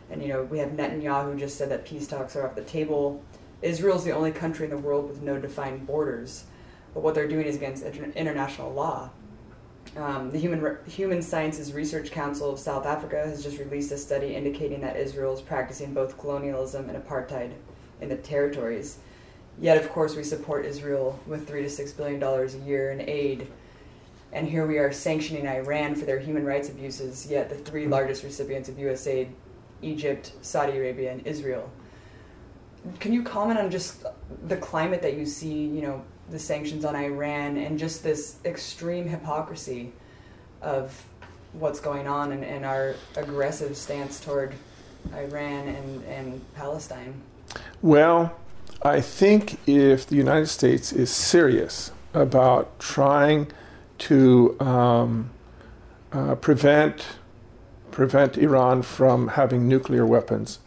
And, 0.09 0.21
you 0.23 0.29
know, 0.29 0.43
we 0.43 0.57
have 0.59 0.69
Netanyahu 0.69 1.37
just 1.37 1.57
said 1.57 1.69
that 1.69 1.85
peace 1.85 2.07
talks 2.07 2.35
are 2.37 2.47
off 2.47 2.55
the 2.55 2.63
table. 2.63 3.21
Israel's 3.61 4.05
the 4.05 4.11
only 4.11 4.31
country 4.31 4.65
in 4.65 4.71
the 4.71 4.77
world 4.77 5.09
with 5.09 5.21
no 5.21 5.37
defined 5.37 5.85
borders, 5.85 6.45
but 6.93 7.03
what 7.03 7.15
they're 7.15 7.27
doing 7.27 7.45
is 7.45 7.55
against 7.55 7.83
inter- 7.83 8.11
international 8.15 8.73
law. 8.73 9.09
Um, 9.97 10.31
the 10.31 10.37
Human, 10.37 10.61
Re- 10.61 10.77
Human 10.87 11.21
Sciences 11.21 11.73
Research 11.73 12.11
Council 12.11 12.51
of 12.51 12.59
South 12.59 12.85
Africa 12.85 13.17
has 13.25 13.43
just 13.43 13.57
released 13.57 13.91
a 13.91 13.97
study 13.97 14.35
indicating 14.35 14.81
that 14.81 14.95
Israel 14.95 15.33
is 15.33 15.41
practicing 15.41 15.93
both 15.93 16.17
colonialism 16.17 16.89
and 16.89 17.03
apartheid 17.03 17.53
in 17.99 18.09
the 18.09 18.15
territories. 18.15 18.99
Yet, 19.59 19.77
of 19.77 19.89
course, 19.89 20.15
we 20.15 20.23
support 20.23 20.65
Israel 20.65 21.19
with 21.27 21.47
three 21.47 21.63
to 21.63 21.69
six 21.69 21.91
billion 21.91 22.19
dollars 22.19 22.55
a 22.55 22.59
year 22.59 22.91
in 22.91 23.01
aid. 23.01 23.47
And 24.31 24.47
here 24.47 24.65
we 24.65 24.77
are 24.77 24.91
sanctioning 24.91 25.47
Iran 25.47 25.95
for 25.95 26.05
their 26.05 26.19
human 26.19 26.45
rights 26.45 26.69
abuses, 26.69 27.25
yet 27.25 27.49
the 27.49 27.55
three 27.55 27.87
largest 27.87 28.23
recipients 28.23 28.69
of 28.69 28.77
U.S. 28.79 29.07
aid 29.07 29.33
Egypt, 29.81 30.33
Saudi 30.41 30.77
Arabia, 30.77 31.11
and 31.11 31.25
Israel. 31.25 31.71
Can 32.99 33.13
you 33.13 33.23
comment 33.23 33.59
on 33.59 33.69
just 33.69 34.05
the 34.47 34.57
climate 34.57 35.01
that 35.01 35.15
you 35.15 35.25
see, 35.25 35.65
you 35.65 35.81
know, 35.81 36.03
the 36.29 36.39
sanctions 36.39 36.85
on 36.85 36.95
Iran 36.95 37.57
and 37.57 37.77
just 37.77 38.03
this 38.03 38.37
extreme 38.45 39.07
hypocrisy 39.07 39.91
of 40.61 41.03
what's 41.53 41.79
going 41.79 42.07
on 42.07 42.31
and, 42.31 42.43
and 42.43 42.65
our 42.65 42.95
aggressive 43.15 43.75
stance 43.75 44.19
toward 44.19 44.53
Iran 45.13 45.67
and, 45.67 46.03
and 46.05 46.55
Palestine? 46.55 47.21
Well, 47.81 48.37
I 48.81 49.01
think 49.01 49.57
if 49.67 50.05
the 50.05 50.15
United 50.15 50.47
States 50.47 50.93
is 50.93 51.09
serious 51.09 51.91
about 52.13 52.79
trying 52.79 53.47
to 53.99 54.55
um, 54.59 55.29
uh, 56.11 56.35
prevent 56.35 57.05
prevent 57.91 58.37
Iran 58.37 58.81
from 58.81 59.29
having 59.29 59.67
nuclear 59.67 60.05
weapons, 60.05 60.59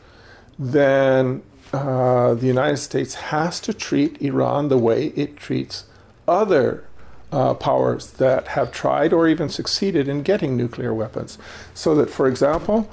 then 0.58 1.42
uh, 1.72 2.34
the 2.34 2.46
United 2.46 2.76
States 2.76 3.14
has 3.14 3.60
to 3.60 3.72
treat 3.72 4.20
Iran 4.20 4.68
the 4.68 4.78
way 4.78 5.06
it 5.08 5.36
treats 5.36 5.84
other 6.28 6.84
uh, 7.32 7.54
powers 7.54 8.12
that 8.12 8.48
have 8.48 8.70
tried 8.72 9.12
or 9.12 9.26
even 9.26 9.48
succeeded 9.48 10.06
in 10.06 10.22
getting 10.22 10.56
nuclear 10.56 10.92
weapons. 10.92 11.38
So 11.74 11.94
that, 11.94 12.10
for 12.10 12.28
example, 12.28 12.90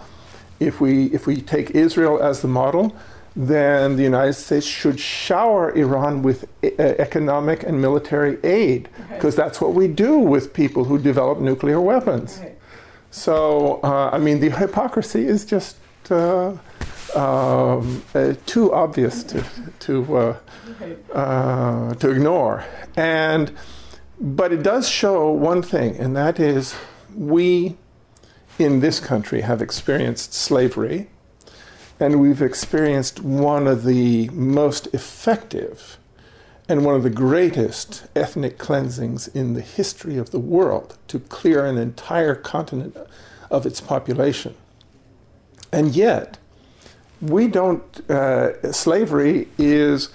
if 0.59 0.79
we 0.79 1.05
if 1.07 1.27
we 1.27 1.41
take 1.41 1.71
Israel 1.71 2.21
as 2.21 2.41
the 2.41 2.47
model, 2.47 2.95
then 3.35 3.95
the 3.95 4.03
United 4.03 4.33
States 4.33 4.65
should 4.65 4.99
shower 4.99 5.71
Iran 5.75 6.21
with 6.21 6.45
e- 6.63 6.71
uh, 6.79 6.83
economic 6.99 7.63
and 7.63 7.81
military 7.81 8.37
aid 8.43 8.89
because 9.09 9.35
that's 9.35 9.61
what 9.61 9.73
we 9.73 9.87
do 9.87 10.17
with 10.17 10.53
people 10.53 10.85
who 10.85 10.97
develop 10.97 11.39
nuclear 11.39 11.79
weapons. 11.79 12.39
Right. 12.39 12.57
So, 13.11 13.79
uh, 13.83 14.09
I 14.13 14.19
mean, 14.19 14.39
the 14.39 14.49
hypocrisy 14.49 15.25
is 15.25 15.45
just 15.45 15.77
uh, 16.09 16.53
um, 17.15 18.03
uh, 18.13 18.33
too 18.45 18.73
obvious 18.73 19.23
to 19.23 19.43
to 19.79 20.17
uh, 20.17 20.37
uh, 21.13 21.93
to 21.95 22.09
ignore. 22.09 22.65
And 22.95 23.51
but 24.19 24.51
it 24.51 24.63
does 24.63 24.89
show 24.89 25.31
one 25.31 25.61
thing, 25.61 25.95
and 25.97 26.15
that 26.15 26.39
is 26.39 26.75
we 27.15 27.77
in 28.57 28.81
this 28.81 28.99
country 28.99 29.41
have 29.41 29.61
experienced 29.61 30.33
slavery, 30.33 31.09
and 31.99 32.19
we've 32.19 32.41
experienced 32.41 33.21
one 33.21 33.67
of 33.67 33.83
the 33.83 34.29
most 34.29 34.87
effective 34.93 35.97
and 36.67 36.85
one 36.85 36.93
of 36.93 37.01
the 37.01 37.09
greatest 37.09 38.05
ethnic 38.15 38.59
cleansings 38.59 39.27
in 39.29 39.55
the 39.55 39.61
history 39.61 40.17
of 40.17 40.29
the 40.29 40.39
world 40.39 40.97
to 41.07 41.19
clear 41.19 41.65
an 41.65 41.79
entire 41.79 42.35
continent 42.35 42.95
of 43.49 43.65
its 43.65 43.81
population. 43.81 44.53
And 45.71 45.95
yet, 45.95 46.37
we 47.21 47.47
don't, 47.47 48.09
uh, 48.09 48.71
slavery 48.71 49.47
is, 49.57 50.09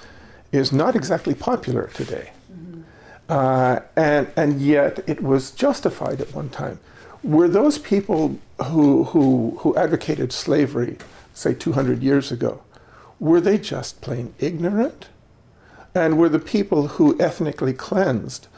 is 0.52 0.72
not 0.72 0.96
exactly 0.96 1.34
popular 1.34 1.88
today. 1.88 2.30
Uh, 3.28 3.80
and, 3.96 4.30
and 4.36 4.60
yet 4.60 5.00
it 5.06 5.22
was 5.22 5.50
justified 5.50 6.20
at 6.20 6.34
one 6.34 6.50
time. 6.50 6.78
Were 7.22 7.48
those 7.48 7.78
people 7.78 8.38
who, 8.66 9.04
who, 9.04 9.56
who 9.60 9.74
advocated 9.76 10.32
slavery, 10.32 10.98
say 11.32 11.54
200 11.54 12.02
years 12.02 12.30
ago, 12.30 12.62
were 13.18 13.40
they 13.40 13.56
just 13.56 14.00
plain 14.02 14.34
ignorant? 14.38 15.08
And 15.94 16.18
were 16.18 16.28
the 16.28 16.38
people 16.38 16.88
who 16.88 17.18
ethnically 17.20 17.72
cleansed 17.72 18.48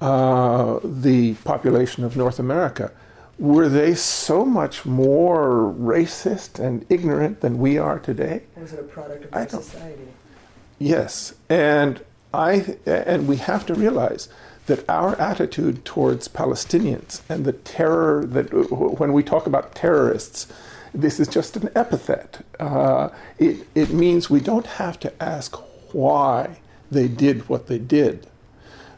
uh, 0.00 0.80
the 0.82 1.34
population 1.44 2.04
of 2.04 2.16
North 2.16 2.38
America, 2.38 2.92
were 3.38 3.68
they 3.68 3.94
so 3.94 4.44
much 4.44 4.86
more 4.86 5.74
racist 5.78 6.58
and 6.58 6.86
ignorant 6.88 7.40
than 7.40 7.58
we 7.58 7.78
are 7.78 7.98
today? 7.98 8.42
Was 8.56 8.72
it 8.72 8.80
a 8.80 8.84
product 8.84 9.24
of 9.24 9.34
our 9.34 9.48
society? 9.48 10.08
Yes, 10.78 11.34
and 11.48 12.04
I 12.32 12.76
and 12.86 13.28
we 13.28 13.36
have 13.36 13.66
to 13.66 13.74
realize 13.74 14.28
that 14.66 14.88
our 14.88 15.14
attitude 15.20 15.84
towards 15.84 16.26
Palestinians 16.28 17.20
and 17.28 17.44
the 17.44 17.52
terror 17.52 18.24
that 18.26 18.52
when 18.98 19.12
we 19.12 19.22
talk 19.22 19.46
about 19.46 19.74
terrorists, 19.74 20.46
this 20.92 21.20
is 21.20 21.28
just 21.28 21.56
an 21.56 21.70
epithet. 21.74 22.44
Uh, 22.58 23.10
it 23.38 23.66
it 23.74 23.90
means 23.90 24.30
we 24.30 24.40
don't 24.40 24.66
have 24.66 24.98
to 25.00 25.22
ask 25.22 25.56
why 25.92 26.58
they 26.90 27.08
did 27.08 27.48
what 27.48 27.66
they 27.66 27.78
did. 27.78 28.26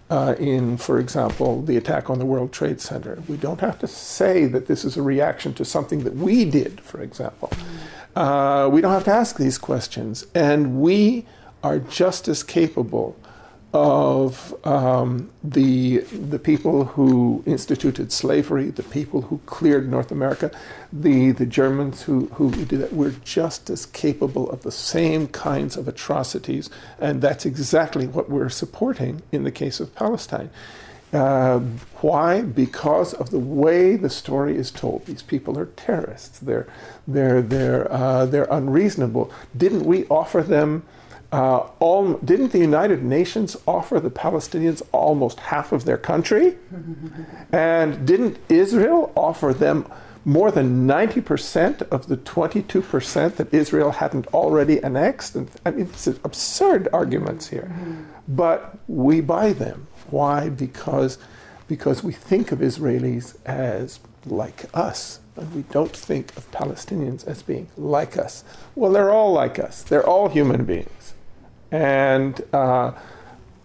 Uh, 0.09 0.37
in, 0.39 0.77
for 0.77 1.01
example, 1.01 1.62
the 1.62 1.77
attack 1.77 2.09
on 2.09 2.20
the 2.20 2.24
World 2.24 2.53
Trade 2.53 2.81
Center. 2.81 3.20
We 3.27 3.37
don't 3.37 3.61
have 3.61 3.81
to 3.81 3.89
say 3.89 4.47
that 4.47 4.69
this 4.69 4.85
is 4.85 4.97
a 4.97 5.03
reaction 5.03 5.53
to 5.55 5.65
something 5.65 6.05
that 6.05 6.15
we 6.15 6.45
did, 6.45 6.81
for 6.81 7.03
example. 7.03 7.51
Uh, 8.15 8.69
we 8.73 8.81
don't 8.81 8.93
have 8.93 9.03
to 9.05 9.12
ask 9.12 9.37
these 9.37 9.59
questions. 9.59 10.24
And 10.33 10.81
we 10.81 11.27
are 11.65 11.81
just 11.81 12.28
as 12.28 12.45
capable 12.45 13.16
of 13.77 14.55
um, 14.66 15.31
the, 15.44 15.98
the 15.98 16.39
people 16.39 16.86
who 16.86 17.43
instituted 17.44 18.11
slavery, 18.11 18.70
the 18.70 18.82
people 18.82 19.20
who 19.23 19.39
cleared 19.44 19.90
North 19.90 20.11
America, 20.11 20.51
the, 20.90 21.31
the 21.32 21.44
Germans 21.44 22.03
who, 22.03 22.27
who 22.35 22.51
did 22.53 22.81
that. 22.81 22.94
We're 22.94 23.16
just 23.23 23.69
as 23.69 23.85
capable 23.85 24.48
of 24.48 24.62
the 24.62 24.73
same 24.73 25.28
kinds 25.28 25.77
of 25.77 25.89
atrocities, 25.89 26.70
and 26.98 27.20
that's 27.20 27.44
exactly 27.44 28.07
what 28.07 28.31
we're 28.31 28.48
supporting 28.48 29.20
in 29.31 29.44
the 29.44 29.51
case 29.53 29.78
of 29.78 29.94
Palestine. 29.94 30.48
Uh, 31.12 31.59
why? 32.01 32.40
Because 32.40 33.12
of 33.12 33.28
the 33.31 33.39
way 33.39 33.97
the 33.97 34.11
story 34.11 34.57
is 34.57 34.70
told. 34.70 35.05
These 35.05 35.23
people 35.23 35.59
are 35.59 35.66
terrorists. 35.66 36.39
They're 36.39 36.66
they're 37.07 37.43
they're 37.43 37.93
uh, 37.93 38.27
they're 38.27 38.48
unreasonable. 38.51 39.31
Didn't 39.57 39.85
we 39.85 40.07
offer 40.07 40.43
them? 40.43 40.82
Uh, 41.36 41.68
all, 41.80 42.14
didn't 42.24 42.52
the 42.52 42.58
United 42.58 43.02
Nations 43.02 43.58
offer 43.66 44.00
the 44.00 44.10
Palestinians 44.10 44.80
almost 44.90 45.38
half 45.38 45.70
of 45.70 45.84
their 45.84 45.98
country? 45.98 46.56
and 47.52 48.06
didn't 48.06 48.38
Israel 48.48 49.12
offer 49.14 49.52
them 49.52 49.86
more 50.24 50.50
than 50.50 50.86
90% 50.88 51.82
of 51.90 52.06
the 52.06 52.16
22% 52.16 53.36
that 53.36 53.52
Israel 53.52 53.90
hadn't 53.90 54.26
already 54.28 54.82
annexed? 54.82 55.36
And, 55.36 55.50
I 55.66 55.72
mean, 55.72 55.88
it's 55.92 56.06
absurd 56.06 56.88
arguments 56.90 57.48
here. 57.48 57.70
But 58.26 58.78
we 58.88 59.20
buy 59.20 59.52
them. 59.52 59.88
Why? 60.08 60.48
Because, 60.48 61.18
because 61.68 62.02
we 62.02 62.14
think 62.14 62.50
of 62.50 62.60
Israelis 62.60 63.36
as 63.44 64.00
like 64.24 64.64
us. 64.72 65.20
And 65.36 65.54
we 65.54 65.64
don't 65.64 65.94
think 65.94 66.34
of 66.38 66.50
Palestinians 66.50 67.26
as 67.26 67.42
being 67.42 67.68
like 67.76 68.16
us. 68.16 68.42
Well, 68.74 68.90
they're 68.90 69.10
all 69.10 69.32
like 69.32 69.58
us. 69.58 69.82
They're 69.82 70.06
all 70.06 70.30
human 70.30 70.64
beings. 70.64 70.95
And, 71.77 72.40
uh, 72.55 72.93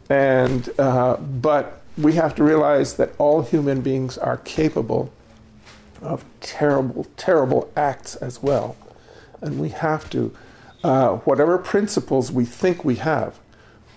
and, 0.09 0.69
uh, 0.77 1.15
but 1.15 1.81
we 1.97 2.13
have 2.13 2.35
to 2.35 2.43
realize 2.43 2.95
that 2.95 3.13
all 3.17 3.41
human 3.41 3.79
beings 3.79 4.17
are 4.17 4.35
capable 4.35 5.13
of 6.01 6.25
terrible, 6.41 7.07
terrible 7.15 7.71
acts 7.77 8.17
as 8.17 8.43
well. 8.43 8.75
And 9.39 9.61
we 9.61 9.69
have 9.69 10.09
to, 10.09 10.35
uh, 10.83 11.15
whatever 11.19 11.57
principles 11.57 12.33
we 12.33 12.43
think 12.43 12.83
we 12.83 12.95
have, 12.95 13.39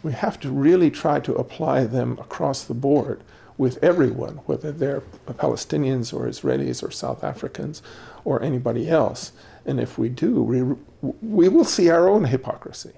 we 0.04 0.12
have 0.12 0.38
to 0.40 0.50
really 0.50 0.92
try 0.92 1.18
to 1.18 1.34
apply 1.34 1.82
them 1.82 2.12
across 2.20 2.62
the 2.62 2.74
board 2.74 3.20
with 3.58 3.82
everyone, 3.82 4.36
whether 4.46 4.70
they're 4.70 5.00
Palestinians 5.26 6.14
or 6.14 6.28
Israelis 6.28 6.84
or 6.84 6.92
South 6.92 7.24
Africans 7.24 7.82
or 8.24 8.40
anybody 8.44 8.88
else. 8.88 9.32
And 9.66 9.80
if 9.80 9.98
we 9.98 10.08
do, 10.08 10.40
we, 10.40 10.62
we 11.20 11.48
will 11.48 11.64
see 11.64 11.90
our 11.90 12.08
own 12.08 12.26
hypocrisy. 12.26 12.92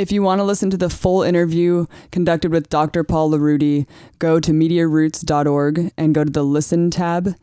If 0.00 0.10
you 0.10 0.22
want 0.22 0.38
to 0.38 0.44
listen 0.44 0.70
to 0.70 0.78
the 0.78 0.88
full 0.88 1.22
interview 1.22 1.84
conducted 2.10 2.52
with 2.52 2.70
Dr. 2.70 3.04
Paul 3.04 3.32
Larudee, 3.32 3.86
go 4.18 4.40
to 4.40 4.50
mediaroots.org 4.50 5.92
and 5.98 6.14
go 6.14 6.24
to 6.24 6.30
the 6.30 6.42
Listen 6.42 6.90
tab. 6.90 7.34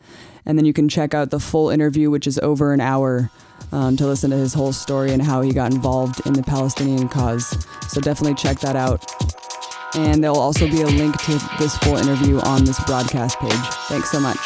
And 0.44 0.58
then 0.58 0.66
you 0.66 0.74
can 0.74 0.90
check 0.90 1.14
out 1.14 1.30
the 1.30 1.40
full 1.40 1.70
interview, 1.70 2.10
which 2.10 2.26
is 2.26 2.40
over 2.40 2.74
an 2.74 2.82
hour, 2.82 3.30
um, 3.72 3.96
to 3.98 4.08
listen 4.08 4.32
to 4.32 4.38
his 4.38 4.56
whole 4.56 4.74
story 4.74 5.12
and 5.12 5.22
how 5.22 5.42
he 5.42 5.54
got 5.54 5.72
involved 5.72 6.26
in 6.26 6.34
the 6.34 6.42
Palestinian 6.42 7.08
cause. 7.08 7.46
So 7.90 8.02
definitely 8.02 8.34
check 8.34 8.58
that 8.62 8.76
out. 8.76 9.06
And 9.94 10.24
there'll 10.24 10.40
also 10.40 10.68
be 10.68 10.82
a 10.82 10.88
link 10.88 11.16
to 11.26 11.34
this 11.60 11.78
full 11.78 11.98
interview 11.98 12.40
on 12.40 12.66
this 12.66 12.84
broadcast 12.86 13.38
page. 13.38 13.54
Thanks 13.88 14.10
so 14.10 14.20
much. 14.20 14.40